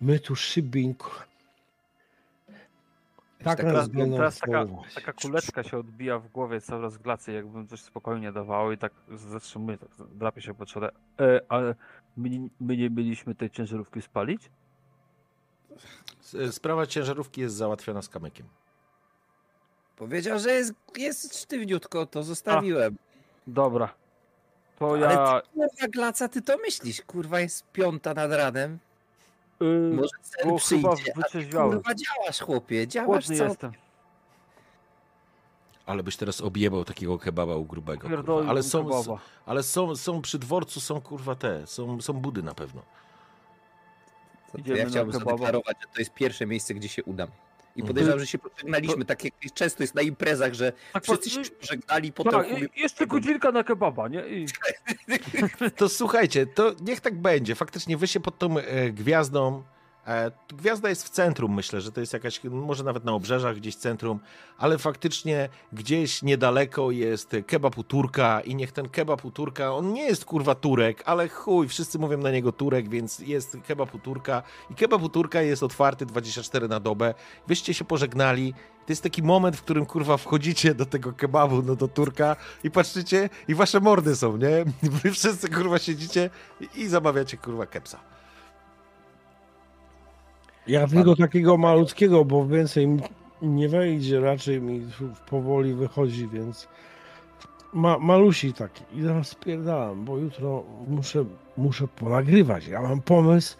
[0.00, 0.94] my tu szybin.
[3.44, 7.66] Tak taka- nas Teraz, taka, taka kuleczka się odbija w głowie cały raz glacy, jakbym
[7.68, 10.90] coś spokojnie dawało i tak zatrzymuję, tak drapie się po czole.
[11.20, 11.74] E, ale
[12.16, 14.50] my, nie- my nie mieliśmy tej ciężarówki spalić?
[16.50, 18.46] Sprawa ciężarówki jest załatwiona z kamykiem.
[19.98, 22.96] Powiedział, że jest, jest sztywniutko, to zostawiłem.
[23.46, 23.94] Dobra.
[24.78, 25.40] To Ale ja...
[25.40, 28.78] ty, kurwa, Glaca, ty to myślisz, kurwa, jest piąta nad ranem.
[29.62, 31.72] Y, Może sen bo chyba przyjdzie, a ty, wyczeźwiałem.
[31.72, 33.32] kurwa, działasz, chłopie, działasz co?
[33.32, 33.72] jestem.
[35.86, 38.08] Ale byś teraz objebał takiego kebaba u grubego.
[38.08, 38.50] Kurwa.
[38.50, 39.20] Ale, są, kebaba.
[39.46, 42.82] ale są, są przy dworcu, są kurwa te, są, są budy na pewno.
[44.46, 47.28] To, to Idziemy ja chciałbym zadeklarować, że to jest pierwsze miejsce, gdzie się udam.
[47.78, 47.86] I Mhm.
[47.88, 51.50] podejrzewam, że się pożegnaliśmy, tak jak często jest na imprezach, że Tak, wszyscy po- się
[51.50, 54.20] pożegnali, potem tak, chuj- jeszcze godzinka na kebaba, nie?
[54.28, 54.46] I...
[55.76, 57.54] To słuchajcie, to niech tak będzie.
[57.54, 59.62] Faktycznie wy się pod tą e, gwiazdą.
[60.08, 63.76] E, gwiazda jest w centrum, myślę, że to jest jakaś, może nawet na obrzeżach, gdzieś
[63.76, 64.20] centrum,
[64.58, 69.92] ale faktycznie gdzieś niedaleko jest kebab u Turka i niech ten kebab u Turka, on
[69.92, 73.98] nie jest kurwa Turek, ale chuj, wszyscy mówią na niego Turek, więc jest kebab u
[73.98, 77.14] Turka i kebab u Turka jest otwarty 24 na dobę.
[77.46, 78.54] Wyście się pożegnali.
[78.86, 82.70] To jest taki moment, w którym kurwa wchodzicie do tego kebabu, no do Turka i
[82.70, 84.64] patrzycie i wasze mordy są, nie?
[85.02, 86.30] Wy wszyscy kurwa siedzicie
[86.76, 88.17] i, zamawiacie kurwa kepsa.
[90.68, 93.00] Ja tylko takiego malutkiego, bo więcej mi
[93.42, 94.86] nie wejdzie, raczej mi
[95.30, 96.68] powoli wychodzi, więc
[97.72, 98.84] ma, malusi taki.
[98.92, 101.24] I zaraz spierdalam, bo jutro muszę,
[101.56, 102.66] muszę ponagrywać.
[102.66, 103.56] Ja mam pomysł,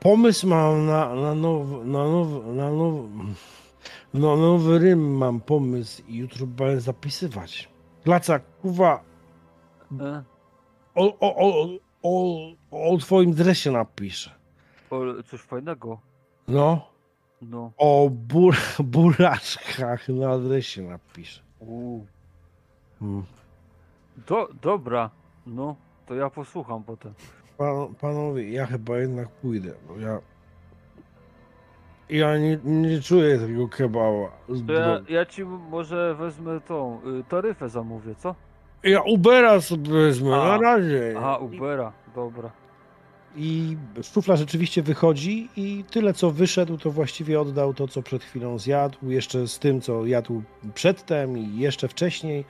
[0.00, 3.04] pomysł mam na, na, now, na, now, na now,
[4.14, 7.68] no, nowy rym mam pomysł i jutro będę zapisywać.
[8.04, 9.00] Glaca, kuwa,
[10.00, 10.22] E,
[10.94, 11.68] o, o, o,
[12.02, 14.30] o, o twoim dresie napiszę.
[14.90, 15.98] o, coś fajnego.
[16.48, 16.80] No.
[17.42, 17.72] No.
[17.76, 21.40] O bur buraczkach na adresie napiszę.
[21.60, 22.00] U.
[22.98, 23.24] Hmm.
[24.26, 25.10] Do, dobra.
[25.46, 27.14] No, to ja posłucham potem.
[27.58, 30.20] Pan, panowie, ja chyba jednak pójdę, bo ja.
[32.08, 33.68] Ja nie, nie czuję tego
[34.66, 38.34] To ja, ja ci może wezmę tą y, taryfę zamówię, co?
[38.82, 40.44] Ja Ubera sobie wezmę, A.
[40.44, 41.14] na razie.
[41.18, 42.50] Aha, Ubera, dobra.
[43.36, 48.58] I szufla rzeczywiście wychodzi i tyle co wyszedł, to właściwie oddał to, co przed chwilą
[48.58, 50.42] zjadł, jeszcze z tym, co jadł
[50.74, 52.44] przedtem i jeszcze wcześniej.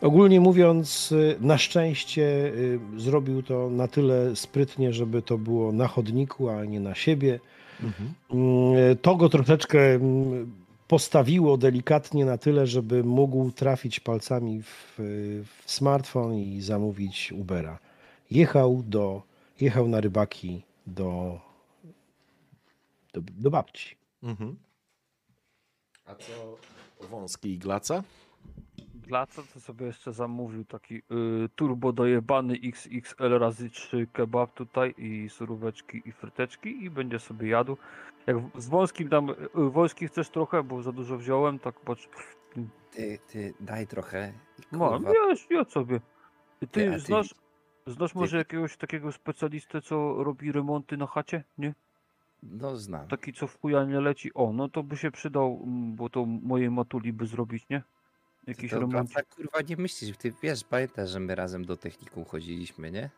[0.00, 5.86] Ogólnie mówiąc, y, na szczęście y, zrobił to na tyle sprytnie, żeby to było na
[5.88, 7.40] chodniku, a nie na siebie.
[8.30, 10.52] Mm, To go troszeczkę mm,
[10.88, 14.94] postawiło delikatnie na tyle, żeby mógł trafić palcami w,
[15.44, 17.78] w smartfon i zamówić Ubera.
[18.30, 19.22] Jechał do,
[19.62, 21.40] jechał na rybaki do,
[23.12, 23.96] do, do babci.
[24.22, 24.56] Mhm.
[26.06, 26.56] A co
[27.00, 28.02] wąski i glaca?
[28.94, 31.02] Dla co to sobie jeszcze zamówił taki y,
[31.56, 37.76] turbo dojebany XXL razy 3 kebab tutaj i suróweczki i fryteczki i będzie sobie jadł.
[38.26, 39.34] Jak z wąskim tam, y,
[39.70, 42.08] wąski chcesz trochę, bo za dużo wziąłem, tak patrz.
[42.90, 44.32] Ty, ty, daj trochę.
[44.70, 46.00] Kurwa, wiesz, ja sobie.
[46.60, 47.34] Ty, Ty, ty- znasz,
[47.86, 51.44] znasz może jakiegoś takiego specjalistę, co robi remonty na chacie?
[51.58, 51.74] Nie?
[52.42, 53.08] No znam.
[53.08, 54.34] Taki, co w chuja nie leci.
[54.34, 57.82] O, no to by się przydał, bo to mojej matuli by zrobić, nie?
[58.46, 59.12] Jakiś to remont.
[59.12, 63.10] tak kurwa nie myślisz, ty wiesz, pamiętasz, że my razem do technikum chodziliśmy, nie?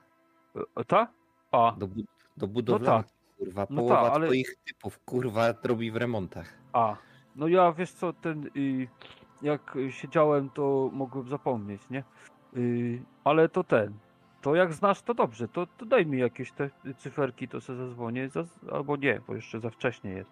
[0.76, 1.08] E, Ta?
[1.52, 2.04] A, Do, bu-
[2.36, 3.06] do budowlanych,
[3.38, 6.54] kurwa, No połowa tak, ale- twoich typów, kurwa, robi w remontach.
[6.72, 6.96] a.
[7.36, 8.88] No ja wiesz co, ten y,
[9.42, 12.04] jak siedziałem, to mogłem zapomnieć, nie?
[12.56, 13.92] Y, ale to ten.
[14.44, 18.28] To jak znasz, to dobrze, to, to daj mi jakieś te cyferki, to sobie zadzwonię,
[18.28, 20.30] za, albo nie, bo jeszcze za wcześnie jest.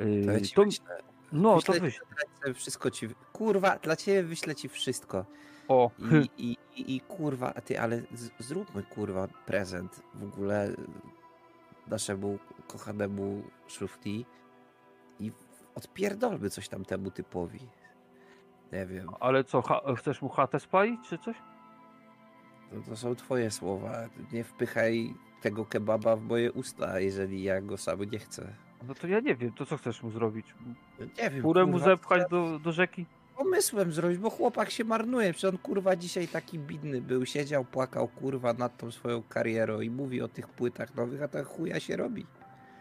[0.00, 0.98] Y, To ja ci to, wyślę,
[1.32, 2.00] no, wyślę to ci wyś.
[2.02, 5.24] adresę, wszystko ci, kurwa, dla ciebie wyślę ci wszystko.
[5.68, 5.90] O,
[6.38, 10.70] I, i, i, kurwa, a ty, ale z, zróbmy kurwa prezent w ogóle
[11.86, 14.26] naszemu kochanemu szufti
[15.18, 15.32] i
[15.74, 17.60] odpierdolmy coś tam temu typowi.
[18.72, 19.62] Nie wiem, ale co,
[19.96, 21.36] chcesz mu chatę spalić, czy coś?
[22.70, 24.08] To, to są twoje słowa.
[24.32, 28.54] Nie wpychaj tego kebaba w moje usta, jeżeli ja go sam nie chcę.
[28.88, 30.54] No to ja nie wiem, to co chcesz mu zrobić?
[31.18, 33.06] Nie wiem, Furę mu zepchać do, do rzeki?
[33.44, 35.32] pomysłem zrobić, bo chłopak się marnuje.
[35.32, 39.90] Przecież on kurwa dzisiaj taki bidny był, siedział, płakał kurwa nad tą swoją karierą i
[39.90, 42.26] mówi o tych płytach nowych, a tak chuja się robi.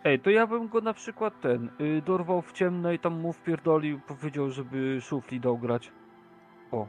[0.04, 3.34] Ej, to ja bym go na przykład ten, y, dorwał w ciemno i tam mu
[3.34, 5.92] wpierdolił, powiedział, żeby szufli dał grać.
[6.72, 6.88] O,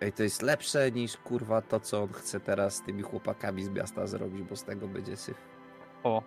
[0.00, 3.68] Ej, to jest lepsze niż kurwa to, co on chce teraz z tymi chłopakami z
[3.68, 5.36] miasta zrobić, bo z tego będzie syf.
[6.04, 6.22] o.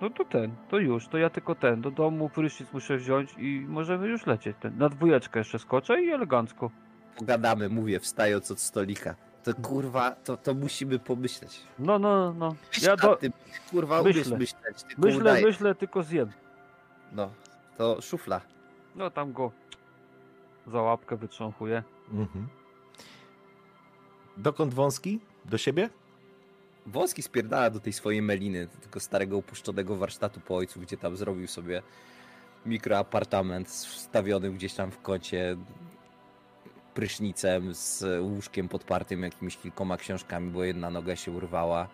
[0.00, 3.64] No to ten, to już, to ja tylko ten, do domu prysznic muszę wziąć i
[3.68, 4.56] możemy już lecieć.
[4.60, 6.70] Ten, na dwójeczkę jeszcze skoczę i elegancko.
[7.18, 9.14] Pogadamy, mówię, wstając od stolika.
[9.44, 11.62] To kurwa, to, to musimy pomyśleć.
[11.78, 12.54] No, no, no.
[12.82, 13.32] Ja Ja do, ty,
[13.70, 14.22] kurwa, myślę.
[14.22, 15.46] umiesz myśleć, tylko myślę, udaje.
[15.46, 16.32] myślę, tylko zjem.
[17.12, 17.30] No,
[17.76, 18.40] to szufla.
[18.96, 19.52] No tam go
[20.66, 21.82] za łapkę wytrząchuję.
[22.12, 22.48] Mhm.
[24.36, 25.20] Dokąd wąski?
[25.44, 25.90] Do siebie?
[26.86, 31.16] Wąski spierdala do tej swojej meliny, do tego starego opuszczonego warsztatu po ojcu, gdzie tam
[31.16, 31.82] zrobił sobie
[32.66, 35.56] mikroapartament wstawiony gdzieś tam w kącie
[36.94, 41.88] prysznicem z łóżkiem podpartym jakimiś kilkoma książkami, bo jedna noga się urwała.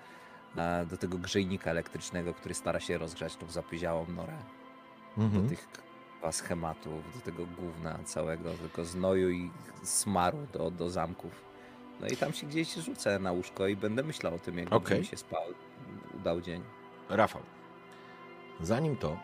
[0.91, 4.37] Do tego grzejnika elektrycznego, który stara się rozgrzać tą zapyziałą norę.
[5.19, 5.43] Mhm.
[5.43, 5.69] Do tych
[6.31, 9.51] schematów, do tego gówna całego, tego znoju i
[9.83, 11.50] smaru do, do zamków.
[12.01, 14.99] No i tam się gdzieś rzucę na łóżko i będę myślał o tym, jak Okej.
[15.01, 15.43] mi się spał,
[16.17, 16.63] udał dzień.
[17.09, 17.43] Rafał,
[18.61, 19.19] zanim to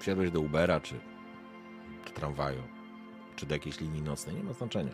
[0.00, 1.00] wsiadłeś do Ubera, czy
[2.14, 2.62] tramwaju,
[3.36, 4.92] czy do jakiejś linii nocnej, nie ma znaczenia.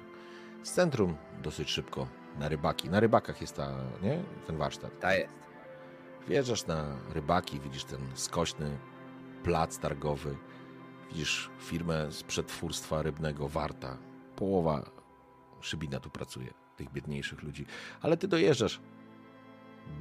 [0.62, 2.06] Z centrum dosyć szybko
[2.38, 2.90] na rybaki.
[2.90, 4.22] Na rybakach jest ta, nie?
[4.46, 5.00] ten warsztat.
[5.00, 5.34] Ta jest.
[6.28, 8.78] Wjeżdżasz na rybaki, widzisz ten skośny
[9.42, 10.36] plac targowy,
[11.08, 13.98] widzisz firmę z przetwórstwa rybnego Warta.
[14.36, 14.90] Połowa
[15.60, 16.50] szybina tu pracuje,
[16.80, 17.66] tych biedniejszych ludzi.
[18.02, 18.80] Ale ty dojeżdżasz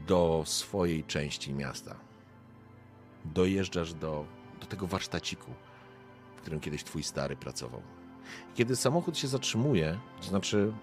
[0.08, 1.96] do swojej części miasta.
[3.26, 4.26] Dojeżdżasz do,
[4.60, 5.52] do tego warsztaciku,
[6.36, 7.82] w którym kiedyś twój stary pracował.
[8.56, 10.74] Kiedy samochód się zatrzymuje, to znaczy,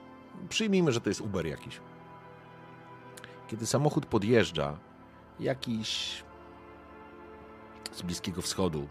[0.48, 1.80] przyjmijmy, że to jest Uber jakiś.
[3.48, 4.78] Kiedy samochód podjeżdża,
[5.40, 6.22] jakiś
[7.92, 8.88] z Bliskiego Wschodu,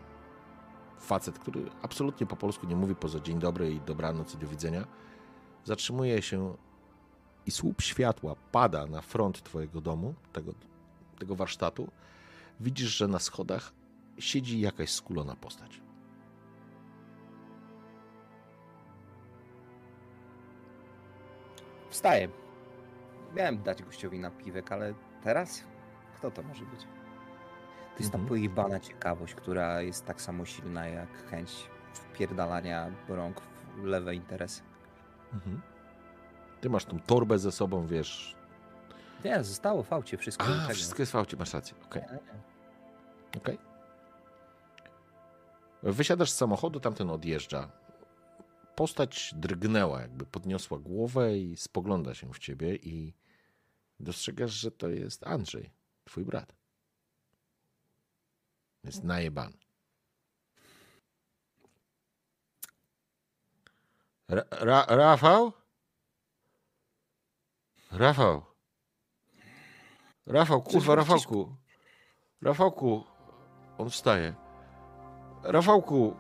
[1.00, 4.88] facet, który absolutnie po polsku nie mówi poza dzień dobry i dobranoc i do widzenia,
[5.64, 6.58] zatrzymuje się
[7.45, 10.53] i słup światła pada na front twojego domu, tego,
[11.19, 11.88] tego warsztatu.
[12.59, 13.72] Widzisz, że na schodach
[14.19, 15.82] siedzi jakaś skulona postać.
[21.90, 22.27] Wstaję.
[23.35, 24.93] Miałem dać gościowi napiwek, ale
[25.24, 25.64] teraz?
[26.15, 26.80] Kto to może być?
[27.95, 28.27] To jest ta Mhm.
[28.30, 33.41] pojebana ciekawość, która jest tak samo silna jak chęć wpierdalania rąk
[33.77, 34.61] w lewe interesy.
[35.33, 35.61] Mhm.
[36.66, 38.35] Ty masz tą torbę ze sobą, wiesz.
[39.26, 40.45] Nie, zostało w aucie wszystko.
[40.45, 41.76] A, wszystko jest w aucie, masz rację.
[41.85, 42.02] Okej.
[42.02, 42.19] Nie.
[43.38, 43.58] Okej.
[45.84, 47.72] Wysiadasz z samochodu, tamten odjeżdża.
[48.76, 53.14] Postać drgnęła, jakby podniosła głowę i spogląda się w ciebie i
[54.00, 55.72] dostrzegasz, że to jest Andrzej,
[56.03, 56.56] twój brat.
[58.84, 59.58] Jest najebany.
[64.30, 65.65] Ra, ra, Rafał?
[67.98, 68.41] Rafał.
[70.27, 71.56] Rafał, kurwa, Rafałku.
[72.41, 73.03] Rafałku.
[73.77, 74.33] On wstaje.
[75.43, 76.15] Rafałku,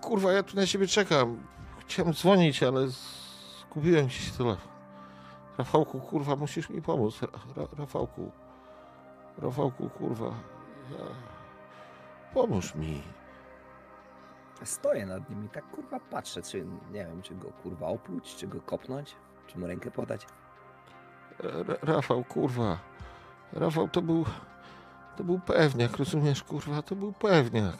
[0.00, 1.46] kurwa, ja tu na ciebie czekam.
[1.80, 4.70] Chciałem dzwonić, ale zgubiłem ci telefon.
[5.58, 7.20] Rafałku, kurwa, musisz mi pomóc.
[7.56, 8.30] Ra, Rafałku.
[9.38, 10.34] Rafałku, kurwa.
[10.90, 11.04] Ja...
[12.34, 13.02] Pomóż mi.
[14.64, 18.46] Stoję nad nim i tak kurwa patrzę, czy nie wiem, czy go kurwa opluć, czy
[18.46, 20.26] go kopnąć, czy mu rękę podać.
[21.42, 22.78] Ra, Rafał, kurwa.
[23.52, 24.24] Rafał to był.
[25.16, 27.76] To był pewniak, rozumiesz, kurwa, to był pewniak.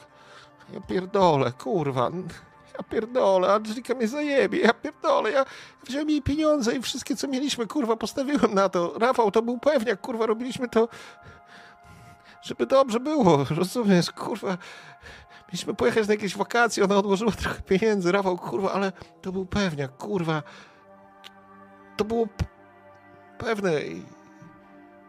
[0.73, 2.09] Ja pierdolę, kurwa.
[2.77, 5.45] Ja pierdolę, Angelika mnie zajebie, ja pierdolę, ja
[5.83, 8.93] wziąłem jej pieniądze i wszystkie, co mieliśmy, kurwa, postawiłem na to.
[8.99, 10.87] Rafał, to był pewniak, kurwa, robiliśmy to,
[12.41, 14.57] żeby dobrze było, rozumiesz, kurwa.
[15.47, 18.91] Mieliśmy pojechać na jakieś wakacje, ona odłożyła trochę pieniędzy, Rafał, kurwa, ale
[19.21, 20.43] to był pewniak, kurwa.
[21.97, 22.27] To było
[23.41, 23.97] pewne i,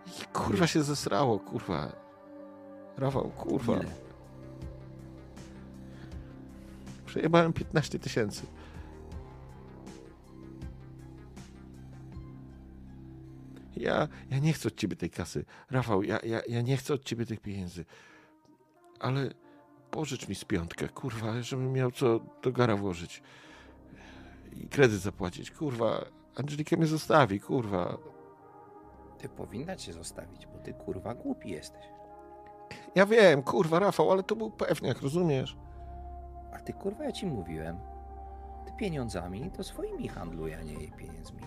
[0.06, 1.92] i kurwa się zesrało, kurwa.
[2.96, 3.76] Rafał, kurwa.
[3.76, 3.94] Ile?
[7.06, 8.42] Przejebałem 15 tysięcy.
[13.76, 15.44] Ja, ja nie chcę od ciebie tej kasy.
[15.70, 17.84] Rafał, ja, ja, ja nie chcę od ciebie tych pieniędzy.
[19.00, 19.30] Ale
[19.90, 23.22] pożycz mi z piątkę, kurwa, żebym miał co do gara włożyć.
[24.52, 26.04] I kredyt zapłacić, kurwa.
[26.36, 28.11] Angelika mnie zostawi, kurwa.
[29.22, 31.84] Ty powinna cię zostawić, bo ty kurwa głupi jesteś.
[32.94, 35.56] Ja wiem, kurwa, Rafał, ale to był pewniak, rozumiesz?
[36.52, 37.78] A ty kurwa, ja ci mówiłem.
[38.66, 41.40] Ty pieniądzami to swoimi handluj, a nie jej pieniędzmi.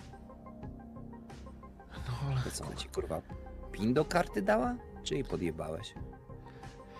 [1.92, 2.40] No ale...
[2.40, 3.22] To co ona ci kurwa
[3.72, 4.74] pin do karty dała?
[5.02, 5.94] Czy jej podjebałeś?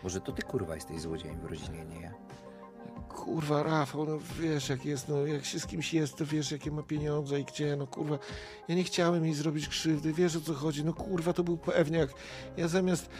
[0.03, 2.15] Może to ty kurwa jesteś złodziejem w rodzinie, nie ja?
[3.17, 6.70] Kurwa, Rafał, no wiesz jak jest, no jak się z kimś jest, to wiesz jakie
[6.70, 8.19] ma pieniądze i gdzie, no kurwa.
[8.69, 12.11] Ja nie chciałem jej zrobić krzywdy, wiesz o co chodzi, no kurwa, to był pewniak.
[12.57, 13.11] Ja zamiast,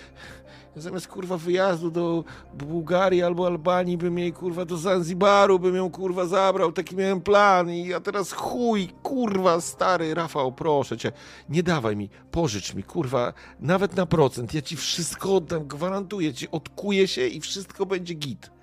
[0.77, 5.91] ja zamiast kurwa wyjazdu do Bułgarii albo Albanii bym jej kurwa do Zanzibaru bym ją
[5.91, 11.13] kurwa zabrał, taki miałem plan i ja teraz chuj, kurwa, stary, Rafał, proszę cię,
[11.49, 16.51] nie dawaj mi, pożycz mi, kurwa, nawet na procent, ja ci wszystko oddam, gwarantuję ci,
[16.51, 18.56] odkuję się i wszystko będzie git.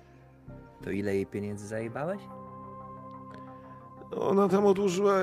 [0.84, 2.22] To ile jej pieniędzy zajebałeś?
[4.20, 5.14] Ona tam odłożyła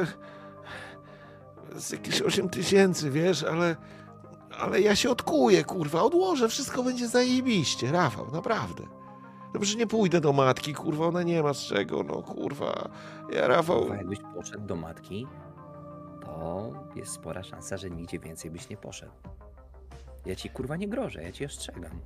[1.75, 3.75] z jakieś 8 tysięcy, wiesz, ale,
[4.59, 8.83] ale ja się odkuję, kurwa, odłożę, wszystko będzie zajebiście, Rafał, naprawdę.
[9.53, 12.89] Dobrze, nie pójdę do matki, kurwa, ona nie ma z czego, no kurwa.
[13.33, 15.27] Ja, Rafał, Kurwa, jakbyś poszedł do matki,
[16.25, 19.11] to jest spora szansa, że nigdzie więcej byś nie poszedł.
[20.25, 22.01] Ja ci kurwa nie grożę, ja ci ostrzegam.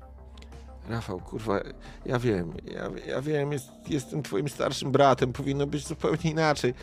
[0.89, 1.59] Rafał, kurwa,
[2.05, 6.73] ja wiem, ja, ja wiem, jest, jestem twoim starszym bratem, powinno być zupełnie inaczej.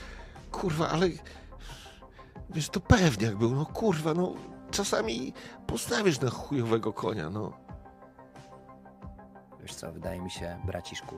[0.51, 1.09] Kurwa, ale
[2.51, 4.35] wiesz, to pewniak był, no kurwa, no
[4.71, 5.33] czasami
[5.67, 7.53] postawisz na chujowego konia, no.
[9.61, 11.17] Wiesz co, wydaje mi się, braciszku,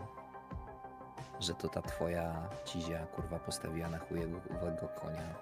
[1.40, 5.34] że to ta twoja cizia kurwa postawiła na chujowego konia.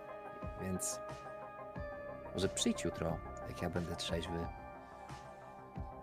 [0.62, 1.00] Więc
[2.34, 3.16] może przyjdź jutro,
[3.48, 4.46] jak ja będę trzeźwy.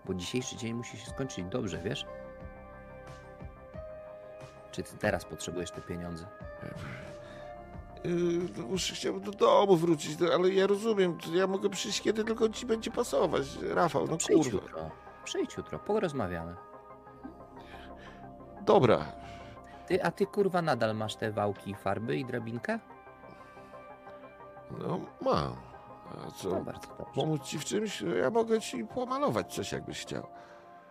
[0.04, 2.06] Bo dzisiejszy dzień musi się skończyć dobrze, wiesz?
[4.72, 6.26] Czy ty teraz potrzebujesz te pieniądze?
[8.04, 8.12] Yy,
[8.56, 12.48] no muszę chciałbym do domu wrócić, no, ale ja rozumiem, ja mogę przyjść kiedy tylko
[12.48, 14.66] ci będzie pasować, Rafał, no Przyjdź kurwa.
[14.66, 14.90] jutro.
[15.24, 16.54] Przyjdź jutro, porozmawiamy.
[18.62, 19.04] Dobra,
[19.86, 22.78] Ty, a ty kurwa nadal masz te wałki, farby i drabinkę?
[24.78, 25.56] no mam.
[26.10, 27.04] A co, No bardzo dobrze.
[27.14, 28.00] pomóc ci w czymś?
[28.20, 30.26] Ja mogę ci pomalować coś, jakbyś chciał.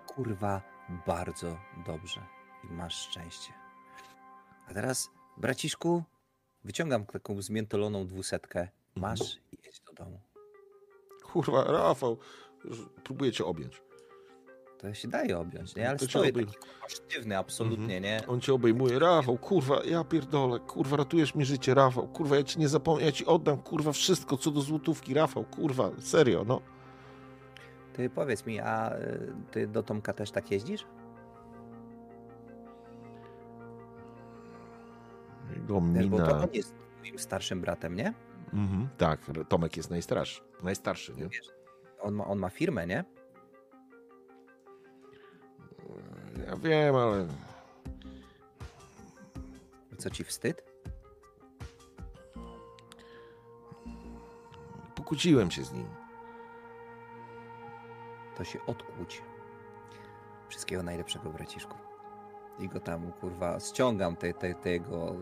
[0.07, 0.61] Kurwa,
[1.07, 2.21] bardzo dobrze.
[2.63, 3.53] I masz szczęście.
[4.69, 6.03] A teraz, braciszku,
[6.63, 8.67] wyciągam taką zmiętoloną dwusetkę.
[8.95, 10.19] Masz i jedź do domu.
[11.23, 12.17] Kurwa, Rafał,
[13.03, 13.81] próbuję cię objąć.
[14.79, 15.89] To się daje objąć, nie?
[15.89, 16.51] Ale To taki kurwa,
[16.87, 18.21] sztywny absolutnie, nie?
[18.27, 18.99] On cię obejmuje.
[18.99, 23.11] Rafał, kurwa, ja pierdolę, kurwa, ratujesz mi życie, Rafał, kurwa, ja ci nie zapomnę, ja
[23.11, 26.61] ci oddam, kurwa, wszystko co do złotówki, Rafał, kurwa, serio, no.
[27.93, 30.85] Ty powiedz mi, a y, ty do Tomka też tak jeździsz?
[35.55, 36.37] Jego Wiesz, bo to mina.
[36.43, 38.13] on jest moim starszym bratem, nie?
[38.53, 41.27] Mhm, tak, Tomek jest najstarszy, najstarszy, nie?
[41.29, 41.49] Wiesz,
[41.99, 43.03] on ma, on ma firmę, nie?
[46.47, 47.27] Ja wiem, ale
[49.97, 50.63] Co ci wstyd?
[54.95, 55.87] pokłóciłem się z nim.
[58.37, 59.21] to się odkłóć.
[60.49, 61.77] Wszystkiego najlepszego, braciszku.
[62.59, 65.15] I go tam, kurwa, ściągam te, te, te jego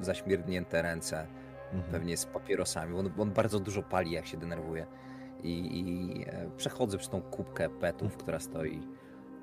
[0.00, 1.26] zaśmierdnięte ręce,
[1.72, 1.92] Mhm.
[1.92, 2.98] pewnie z papierosami.
[2.98, 4.86] On, on bardzo dużo pali, jak się denerwuje.
[5.42, 8.82] I, i e, przechodzę przez tą kubkę petów, która stoi.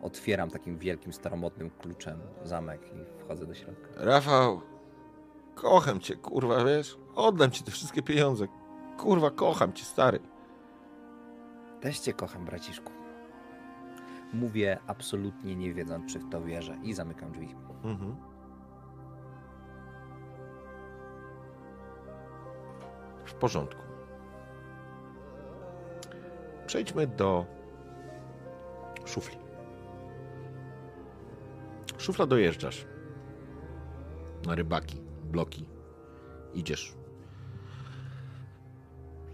[0.02, 3.88] Otwieram takim wielkim, staromodnym kluczem zamek i wchodzę do środka.
[3.96, 4.62] Rafał,
[5.56, 6.98] kocham cię, kurwa, wiesz?
[7.16, 8.48] Oddam ci te wszystkie pieniądze.
[8.98, 10.20] Kurwa, kocham cię, stary.
[11.82, 12.92] Też cię kocham, braciszku.
[14.34, 17.56] Mówię absolutnie nie wiedząc, czy w to wierzę i zamykam drzwi.
[17.84, 18.16] Mhm.
[23.26, 23.82] W porządku.
[26.66, 27.46] Przejdźmy do
[29.06, 29.38] szufli.
[32.02, 32.86] Szufla dojeżdżasz.
[34.46, 35.66] Na rybaki, bloki.
[36.54, 36.96] Idziesz.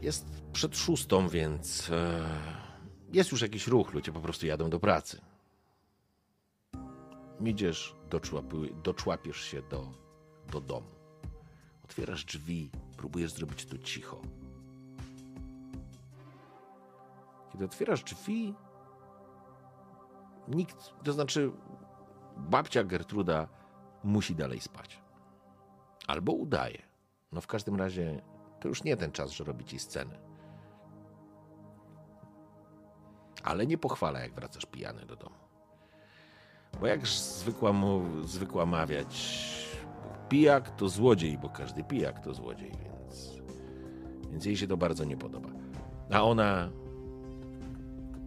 [0.01, 2.29] Jest przed szóstą, więc e,
[3.13, 3.93] jest już jakiś ruch.
[3.93, 5.21] Ludzie po prostu jadą do pracy.
[7.45, 7.95] Idziesz,
[8.83, 9.91] doczłapiesz się do,
[10.51, 10.91] do domu.
[11.83, 14.21] Otwierasz drzwi, próbujesz zrobić to cicho.
[17.51, 18.53] Kiedy otwierasz drzwi,
[20.47, 21.51] nikt, to znaczy
[22.37, 23.47] babcia Gertruda
[24.03, 25.01] musi dalej spać.
[26.07, 26.81] Albo udaje.
[27.31, 28.21] No w każdym razie
[28.59, 30.19] to już nie ten czas, że robi ci sceny.
[33.43, 35.35] Ale nie pochwala, jak wracasz pijany do domu.
[36.79, 39.47] Bo jak zwykła, mu, zwykła mawiać,
[40.29, 43.37] pijak to złodziej, bo każdy pijak to złodziej, więc,
[44.31, 45.49] więc jej się to bardzo nie podoba.
[46.11, 46.69] A ona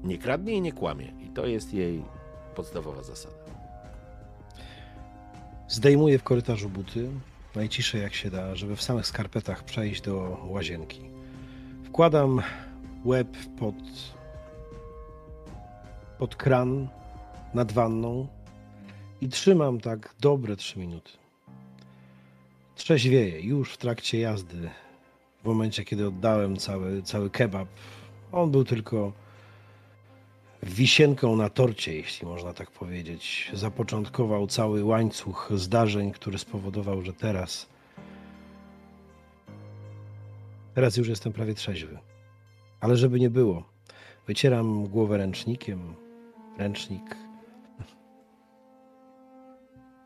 [0.02, 1.14] nie kradnie i nie kłamie.
[1.20, 2.04] I to jest jej
[2.54, 3.39] podstawowa zasada.
[5.70, 7.10] Zdejmuję w korytarzu buty,
[7.54, 11.00] najciszej jak się da, żeby w samych skarpetach przejść do łazienki.
[11.84, 12.42] Wkładam
[13.04, 13.74] łeb pod,
[16.18, 16.88] pod kran
[17.54, 18.26] nad wanną
[19.20, 21.10] i trzymam tak dobre trzy minuty.
[22.74, 24.70] Trzeźwieję już w trakcie jazdy,
[25.42, 27.68] w momencie kiedy oddałem cały, cały kebab.
[28.32, 29.12] On był tylko
[30.62, 33.50] wisienką na torcie, jeśli można tak powiedzieć.
[33.54, 37.68] Zapoczątkował cały łańcuch zdarzeń, który spowodował, że teraz.
[40.74, 41.98] Teraz już jestem prawie trzeźwy.
[42.80, 43.64] Ale żeby nie było,
[44.26, 45.94] wycieram głowę ręcznikiem.
[46.58, 47.16] Ręcznik.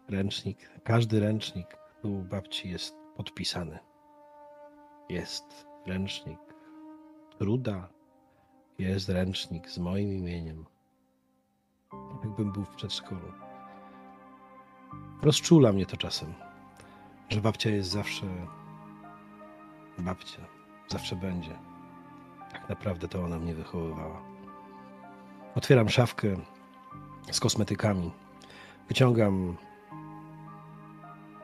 [0.08, 0.70] Ręcznik.
[0.84, 1.66] Każdy ręcznik
[2.02, 3.78] tu u babci jest podpisany.
[5.08, 6.38] Jest ręcznik
[7.40, 7.88] Ruda,
[8.78, 10.64] jest ręcznik z moim imieniem.
[12.24, 13.32] Jakbym był w przedszkolu.
[15.22, 16.34] Rozczula mnie to czasem,
[17.28, 18.26] że babcia jest zawsze
[19.98, 20.40] babcia.
[20.88, 21.58] Zawsze będzie.
[22.52, 24.22] Tak naprawdę to ona mnie wychowywała.
[25.54, 26.36] Otwieram szafkę
[27.30, 28.10] z kosmetykami.
[28.88, 29.56] Wyciągam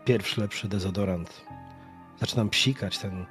[0.05, 1.47] pierwszy lepszy dezodorant.
[2.19, 3.27] Zaczynam psikać ten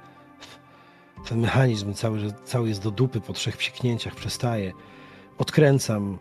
[1.28, 4.72] ten mechanizm cały, cały jest do dupy po trzech psiknięciach, przestaje.
[5.38, 6.18] Odkręcam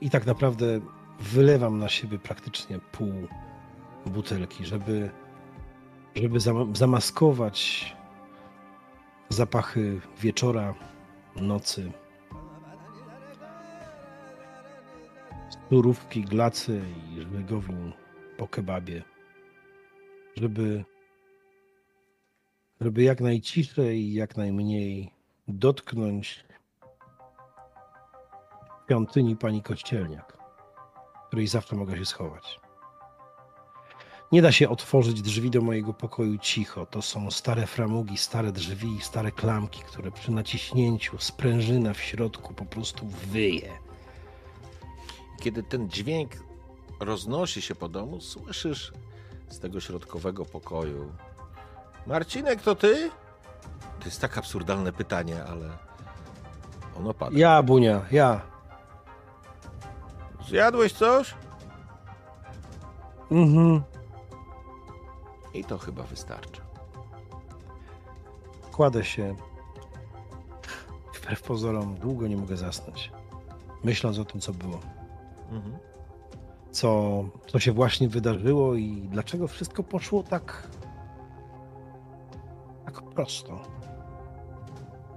[0.00, 0.80] i tak naprawdę
[1.20, 3.12] wylewam na siebie praktycznie pół
[4.06, 5.10] butelki, żeby,
[6.14, 7.96] żeby zam- zamaskować
[9.28, 10.74] zapachy wieczora,
[11.36, 11.92] nocy.
[15.70, 17.92] Surówki, glacy i żmygowin
[18.36, 19.02] po kebabie.
[20.36, 20.84] Żeby
[22.84, 25.10] żeby jak najciszej i jak najmniej
[25.48, 26.44] dotknąć
[28.84, 30.38] świątyni pani Kościelniak,
[31.26, 32.60] której zawsze mogę się schować.
[34.32, 36.86] Nie da się otworzyć drzwi do mojego pokoju cicho.
[36.86, 42.64] To są stare framugi, stare drzwi, stare klamki, które przy naciśnięciu sprężyna w środku po
[42.64, 43.72] prostu wyje.
[45.42, 46.30] Kiedy ten dźwięk
[47.00, 48.92] roznosi się po domu, słyszysz
[49.48, 51.12] z tego środkowego pokoju
[52.06, 53.10] Marcinek, to ty?
[53.98, 55.70] To jest tak absurdalne pytanie, ale
[56.96, 57.38] ono pada.
[57.38, 58.40] Ja, Bunia, ja.
[60.48, 61.34] Zjadłeś coś?
[63.30, 63.82] Mhm.
[65.54, 66.60] I to chyba wystarczy.
[68.72, 69.36] Kładę się.
[71.14, 73.12] Wbrew pozorom, długo nie mogę zasnąć.
[73.84, 74.80] Myśląc o tym, co było.
[75.50, 75.78] Mhm.
[76.70, 80.68] Co, co się właśnie wydarzyło i dlaczego wszystko poszło tak.
[83.14, 83.60] Prosto.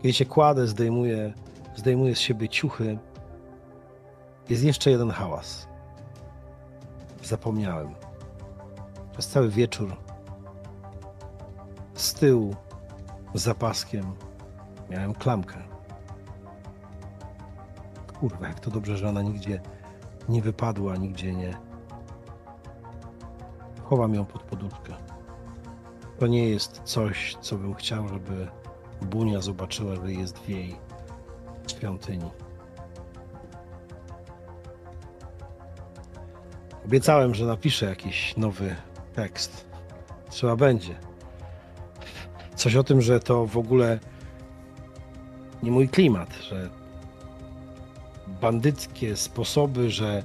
[0.02, 1.34] Kiedy się kładę, zdejmuję,
[1.76, 2.98] zdejmuję z siebie ciuchy.
[4.50, 5.68] Jest jeszcze jeden hałas.
[7.24, 7.96] Zapomniałem.
[9.12, 9.96] Przez cały wieczór
[11.94, 12.56] z tyłu
[13.34, 14.14] zapaskiem
[14.90, 15.56] miałem klamkę.
[18.20, 19.62] Kurwa, jak to dobrze, że ona nigdzie
[20.30, 21.58] nie wypadła, nigdzie nie.
[23.84, 25.07] Chowam ją pod poduszkę.
[26.20, 28.48] To nie jest coś, co bym chciał, żeby
[29.02, 30.76] Bunia zobaczyła, że jest w jej
[31.68, 32.32] świątyni.
[36.86, 38.76] Obiecałem, że napiszę jakiś nowy
[39.14, 39.66] tekst.
[40.30, 40.96] Trzeba będzie.
[42.56, 44.00] Coś o tym, że to w ogóle
[45.64, 46.70] nie mój klimat, że
[48.42, 50.24] bandyckie sposoby, że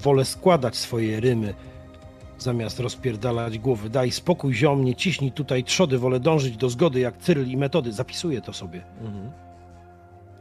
[0.00, 1.54] wolę składać swoje rymy
[2.42, 3.90] zamiast rozpierdalać głowy.
[3.90, 7.92] Daj spokój, ziom, nie ciśnij tutaj trzody, wolę dążyć do zgody jak Cyryl i metody.
[7.92, 8.84] Zapisuję to sobie.
[9.00, 9.32] Mhm.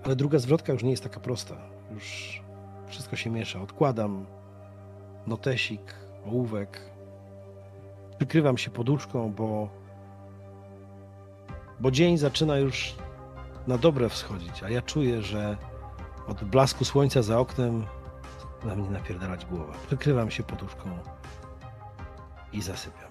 [0.04, 1.56] Ale druga zwrotka już nie jest taka prosta.
[1.94, 2.42] Już
[2.88, 3.62] wszystko się miesza.
[3.62, 4.26] Odkładam
[5.28, 5.94] notesik,
[6.26, 6.82] ołówek.
[8.18, 9.70] Przykrywam się poduszką, bo
[11.80, 12.96] bo dzień zaczyna już
[13.68, 15.58] na dobre wschodzić, a ja czuję, że
[16.28, 17.86] od blasku słońca za oknem
[18.66, 19.74] na mnie napierdalać głowa.
[19.88, 20.90] Przykrywam się poduszką
[22.54, 23.10] i zasypiam.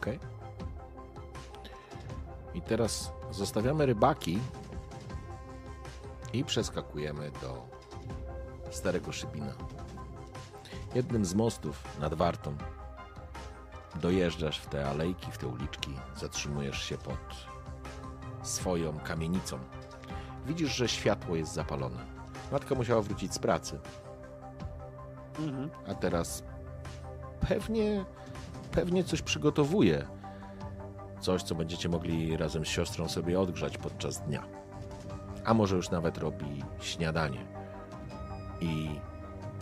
[0.00, 0.18] Okej.
[2.54, 4.38] I teraz zostawiamy rybaki
[6.32, 7.66] i przeskakujemy do
[8.70, 9.52] Starego Szybina.
[10.94, 12.56] Jednym z mostów nad Wartą
[13.94, 17.18] dojeżdżasz w te alejki, w te uliczki, zatrzymujesz się pod
[18.42, 19.58] swoją kamienicą.
[20.46, 22.06] Widzisz, że światło jest zapalone.
[22.52, 23.80] Matka musiała wrócić z pracy,
[25.38, 25.70] Mhm.
[25.88, 26.42] a teraz
[27.48, 28.04] pewnie,
[28.70, 30.06] pewnie coś przygotowuje.
[31.20, 34.42] Coś, co będziecie mogli razem z siostrą sobie odgrzać podczas dnia.
[35.44, 37.46] a może już nawet robi śniadanie.
[38.60, 39.00] I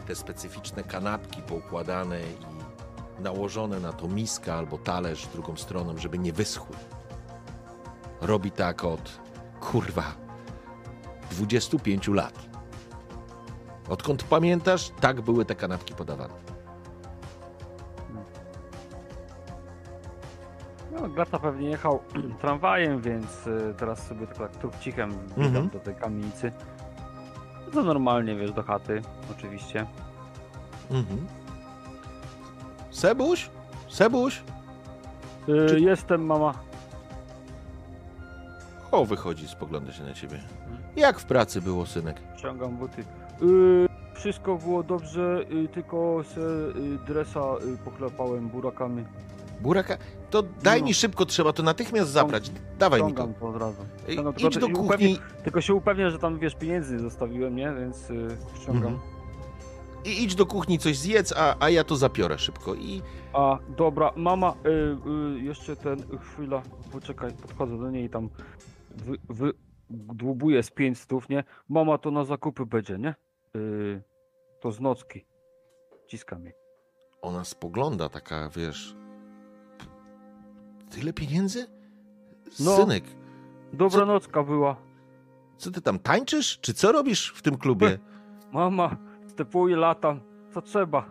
[0.06, 6.32] te specyficzne kanapki poukładane i nałożone na to miska albo talerz drugą stroną, żeby nie
[6.32, 6.76] wyschły.
[8.20, 9.20] Robi tak od
[9.60, 10.14] kurwa
[11.30, 12.50] 25 lat.
[13.88, 16.49] Odkąd pamiętasz, tak były te kanapki podawane.
[21.00, 22.00] No, Glata pewnie jechał
[22.40, 25.68] tramwajem, więc y, teraz sobie tylko tak trupcikiem Mhm.
[25.68, 26.52] do tej kamienicy.
[27.66, 29.86] No To normalnie, wiesz, do chaty, oczywiście.
[30.90, 31.26] Mhm.
[32.90, 33.50] Sebuś?
[33.88, 34.42] Sebuś?
[35.48, 36.54] Y, Czy- Jestem, mama.
[38.92, 40.40] O, wychodzi, spogląda się na ciebie.
[40.96, 42.20] Jak w pracy było, synek?
[42.36, 43.04] Ściągam buty.
[43.42, 47.40] Y, wszystko było dobrze, y, tylko se y, dresa
[47.74, 49.04] y, poklepałem burakami.
[49.60, 49.96] Buraka?
[50.30, 50.86] To daj No.
[50.86, 52.50] mi szybko, trzeba to natychmiast zabrać.
[52.78, 53.28] Dawaj mi to.
[53.40, 53.82] Od razu.
[54.08, 57.72] Ej, Ściągam, Idź do kuchni upewnię- tylko się upewnię, że tam, wiesz, pieniędzy zostawiłem, nie?
[57.80, 58.28] Więc y,
[58.62, 58.92] ściągam.
[58.92, 58.98] Mhm.
[60.04, 62.74] i idź do kuchni, coś zjedz, a, a ja to zapiorę szybko.
[62.74, 63.02] I
[63.32, 68.30] A, dobra, mama, y, y, jeszcze ten, chwila, poczekaj, podchodzę do niej i tam
[68.90, 69.52] wy, wy,
[69.90, 71.44] dłubuję z 5 stów, nie?
[71.68, 73.14] Mama to na zakupy będzie, nie?
[73.56, 74.02] Y,
[74.60, 75.26] to z nocki.
[76.08, 76.50] Ciska mi.
[77.22, 78.94] ona spogląda taka, wiesz...
[80.90, 81.66] Tyle pieniędzy?
[82.60, 82.76] No.
[82.76, 83.04] Synek,
[83.72, 84.76] Dobra Co- była.
[85.56, 86.58] co ty tam tańczysz?
[86.60, 87.98] Czy co robisz w tym klubie?
[88.52, 88.96] Mama,
[89.26, 90.20] stepuję, latam,
[90.54, 91.10] co trzeba.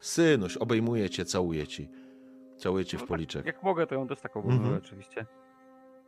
[0.00, 1.88] Synuś, obejmuje cię, całuje ci.
[2.56, 3.46] Całuje cię w No tak, policzek.
[3.46, 4.80] Jak mogę, to ją też tak obejmuję Mhm.
[4.84, 5.26] oczywiście.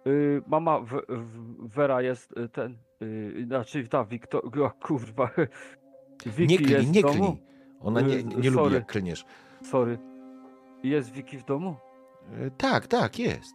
[0.07, 5.31] Y, mama, w, w, Wera jest y, ten, y, znaczy ta Wiktor, o, kurwa.
[6.37, 7.43] Wiki Nie klnij, nie w klnij.
[7.81, 9.25] Ona nie, Y, nie lubi, jak klniesz.
[9.63, 9.99] Sorry.
[10.83, 11.77] Jest Wiki w domu?
[12.33, 13.55] E, Tak, tak, jest.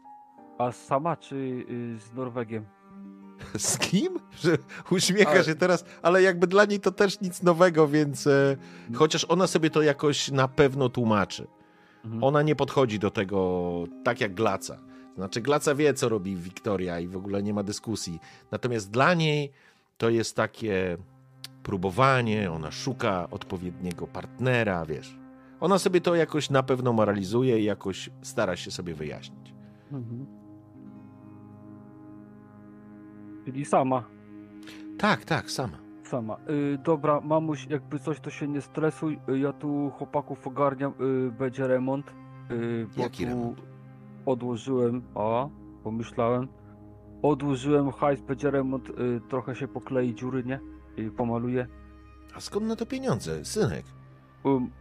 [0.58, 2.66] A sama czy y, z Norwegiem?
[3.58, 4.20] Z kim?
[4.42, 4.58] Że
[4.92, 8.58] uśmiecha Ale- się teraz, ale jakby dla niej to też nic nowego, więc e,
[8.96, 11.48] chociaż ona sobie to jakoś na pewno tłumaczy.
[12.06, 12.24] Mhm.
[12.24, 14.80] Ona nie podchodzi do tego tak jak Glaca.
[15.16, 18.20] Znaczy Glaca wie, co robi Wiktoria i w ogóle nie ma dyskusji.
[18.52, 19.52] Natomiast dla niej
[19.98, 20.98] to jest takie
[21.64, 25.18] próbowanie, ona szuka odpowiedniego partnera, wiesz.
[25.64, 29.54] Ona sobie to jakoś na pewno moralizuje i jakoś stara się sobie wyjaśnić.
[29.92, 30.26] Mhm.
[33.46, 34.04] Czyli sama.
[34.98, 35.78] Tak, tak, sama.
[36.04, 36.38] Sama.
[36.50, 39.20] Y, dobra, mamuś, jakby coś, to się nie stresuj.
[39.30, 42.14] Y, ja tu chłopaków ogarniam, y, będzie remont.
[42.52, 43.62] Y, Jaki tu remont?
[44.26, 45.50] Odłożyłem, a,
[45.84, 46.48] pomyślałem.
[47.22, 50.60] Odłożyłem hajs, będzie remont, y, trochę się poklei dziury, nie?
[51.00, 51.68] Y, pomaluję.
[52.36, 53.86] A skąd na to pieniądze, synek?
[54.44, 54.72] Um,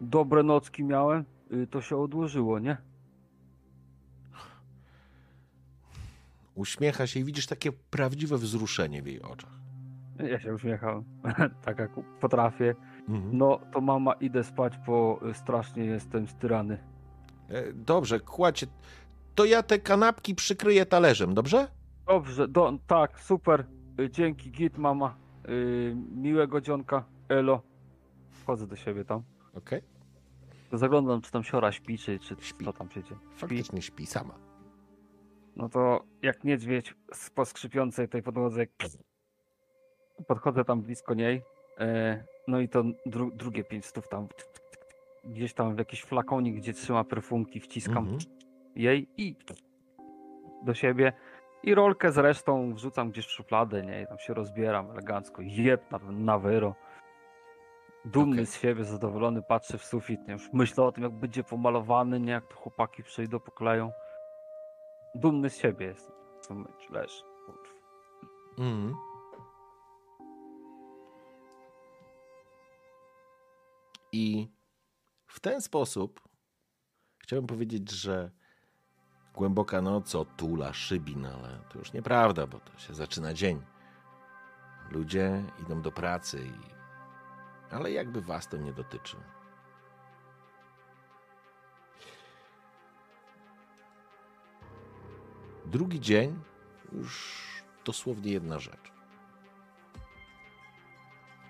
[0.00, 2.76] dobre nocki miałem, y, to się odłożyło, nie?
[6.54, 9.50] Uśmiecha się i widzisz takie prawdziwe wzruszenie w jej oczach.
[10.18, 11.04] Ja się uśmiechałem,
[11.64, 11.90] tak jak
[12.20, 12.74] potrafię.
[13.08, 13.38] Mhm.
[13.38, 16.78] No to mama, idę spać, bo strasznie jestem styrany.
[17.48, 18.66] E, Dobrze, kładźcie.
[19.34, 21.68] To ja te kanapki przykryję talerzem, dobrze?
[22.06, 23.66] Dobrze, do, tak, super.
[24.00, 25.16] Y, Dzięki, git mama.
[25.48, 27.62] Y, miłego dzionka, elo.
[28.30, 29.22] Wchodzę do siebie tam.
[29.56, 29.82] Okej.
[30.72, 32.64] Zaglądam, czy tam siora śpi, czy, czy Śpi.
[32.64, 33.20] co tam się dzieje.
[33.36, 34.34] Faktycznie śpi sama.
[35.56, 38.66] No to jak niedźwiedź z- po skrzypiącej tej podłodze
[40.26, 41.42] podchodzę tam blisko niej.
[41.78, 44.28] E, no i to dru, drugie pięć stów tam
[45.24, 48.18] gdzieś tam w jakiś flakonik, gdzie trzyma perfumki, wciskam Mhm.
[48.76, 49.36] jej i
[50.64, 51.12] do siebie.
[51.62, 54.02] I rolkę z resztą wrzucam gdzieś w szufladę, nie?
[54.02, 55.42] I tam się rozbieram elegancko.
[55.42, 56.74] Jeb na, na wyro.
[58.04, 58.46] Dumny Okej.
[58.46, 60.28] z siebie, zadowolony, patrzę w sufit.
[60.28, 60.32] Nie?
[60.32, 62.32] Już myślę o tym, jak będzie pomalowany, nie?
[62.32, 63.92] Jak to chłopaki przyjdą, pokleją.
[65.14, 66.12] Dumny z siebie jest.
[66.90, 67.24] Leż.
[67.46, 67.62] kurwa.
[68.58, 68.94] Mhm.
[74.12, 74.48] I
[75.26, 76.20] w ten sposób
[77.18, 78.30] chciałbym powiedzieć, że
[79.34, 83.62] głęboka noc otula szybin, ale to już nieprawda, bo to się zaczyna dzień.
[84.90, 86.73] Ludzie idą do pracy, i...
[87.74, 89.16] ale jakby was to nie dotyczy.
[95.66, 96.40] Drugi dzień
[96.92, 97.42] już
[97.84, 98.92] dosłownie jedna rzecz.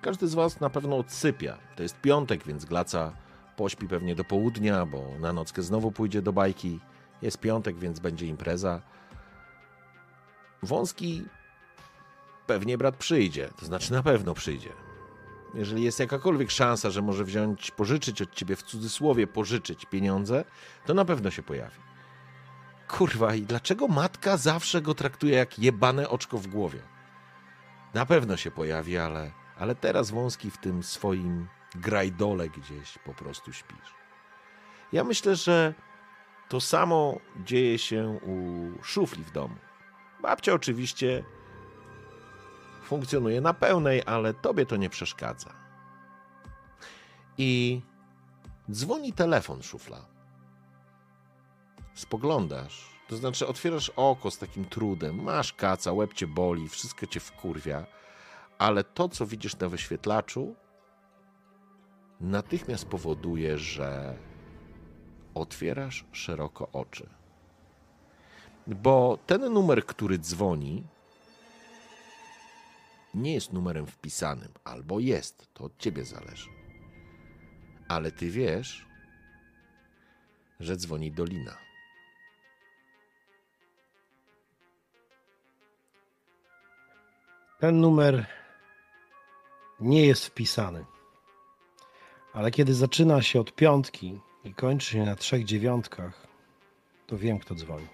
[0.02, 1.58] Każdy z Was na pewno odsypia.
[1.76, 3.12] To jest piątek, więc Glaca
[3.56, 6.80] pośpi pewnie do południa, bo na nockę znowu pójdzie do bajki.
[7.22, 8.82] Jest piątek, więc będzie impreza.
[10.62, 11.24] Wąski
[12.46, 14.83] pewnie brat przyjdzie, to znaczy na pewno przyjdzie.
[15.54, 20.44] Jeżeli jest jakakolwiek szansa, że może wziąć, pożyczyć od ciebie w cudzysłowie, pożyczyć pieniądze,
[20.86, 21.76] to na pewno się pojawi.
[22.88, 26.82] Kurwa, i dlaczego matka zawsze go traktuje jak jebane oczko w głowie?
[27.94, 33.52] Na pewno się pojawi, ale, ale teraz wąski w tym swoim grajdole gdzieś po prostu
[33.52, 33.94] śpisz.
[34.92, 35.74] Ja myślę, że
[36.48, 39.56] to samo dzieje się u szufli w domu.
[40.22, 41.24] Babcia oczywiście
[42.84, 45.52] funkcjonuje na pełnej, ale tobie to nie przeszkadza.
[47.38, 47.80] I
[48.70, 50.06] dzwoni telefon szufla.
[51.94, 57.20] Spoglądasz, to znaczy otwierasz oko z takim trudem, masz kaca, łeb cię boli, wszystko cię
[57.20, 57.86] wkurwia,
[58.58, 60.54] ale to, co widzisz na wyświetlaczu,
[62.20, 64.16] natychmiast powoduje, że
[65.34, 67.08] otwierasz szeroko oczy.
[68.66, 70.84] Bo ten numer, który dzwoni,
[73.14, 76.48] nie jest numerem wpisanym, albo jest, to od ciebie zależy.
[77.88, 78.86] Ale ty wiesz,
[80.60, 81.58] że dzwoni Dolina.
[87.60, 88.26] Ten numer
[89.80, 90.84] nie jest wpisany.
[92.32, 96.26] Ale kiedy zaczyna się od piątki i kończy się na trzech dziewiątkach,
[97.06, 97.86] to wiem, kto dzwoni.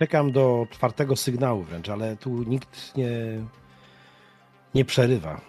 [0.00, 3.10] Czekam do czwartego sygnału wręcz, ale tu nikt nie,
[4.74, 5.40] nie przerywa.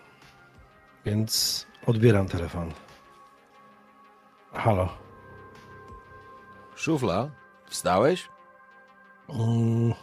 [1.06, 2.72] Więc odbieram telefon.
[4.54, 4.90] Halo.
[6.76, 7.30] Szufla,
[7.70, 8.28] wstałeś?
[9.30, 9.94] Mm,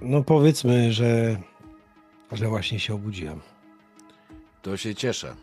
[0.00, 1.40] No powiedzmy, że,
[2.32, 3.40] że właśnie się obudziłem.
[4.62, 5.36] To się cieszę.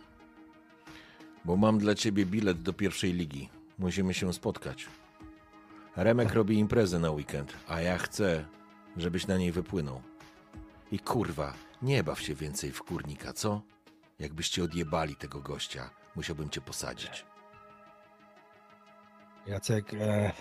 [1.45, 3.49] Bo mam dla ciebie bilet do pierwszej ligi.
[3.79, 4.85] Musimy się spotkać.
[5.95, 8.45] Remek robi imprezę na weekend, a ja chcę,
[8.97, 10.01] żebyś na niej wypłynął.
[10.91, 13.61] I kurwa, nie baw się więcej w kurnika, co?
[14.19, 17.25] Jakbyście odjebali tego gościa, musiałbym cię posadzić.
[19.47, 20.31] Jacek, e,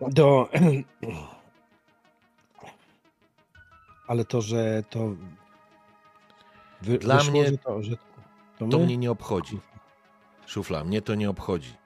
[0.00, 0.48] do...
[4.06, 5.14] Ale to, że to...
[6.82, 7.96] Wy, Dla wyszło, mnie że to, że
[8.58, 9.60] to, To mnie nie obchodzi.
[10.46, 11.77] Szufla, mnie to nie obchodzi.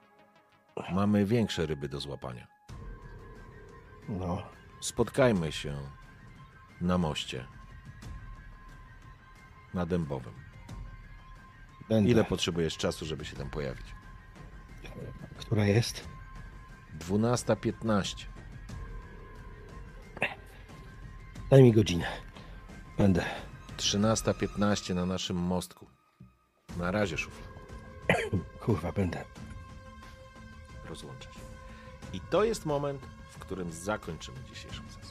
[0.93, 2.47] Mamy większe ryby do złapania.
[4.09, 4.43] No,
[4.81, 5.77] Spotkajmy się
[6.81, 7.47] na moście.
[9.75, 10.35] Na Dębowym.
[11.89, 12.11] będę.
[12.11, 13.87] Ile potrzebujesz czasu, żeby się tam pojawić?
[15.39, 16.09] Która jest?
[16.99, 18.27] 12.15.
[21.51, 22.07] Daj mi godzinę.
[22.99, 23.25] Będę.
[23.77, 25.87] 13.15 na naszym mostku.
[26.77, 27.47] Na razie, szufla.
[28.61, 29.25] Kurwa, będę.
[30.93, 31.41] Rozłączę się.
[32.13, 35.02] I to jest moment, w którym zakończymy dzisiejszą sesję.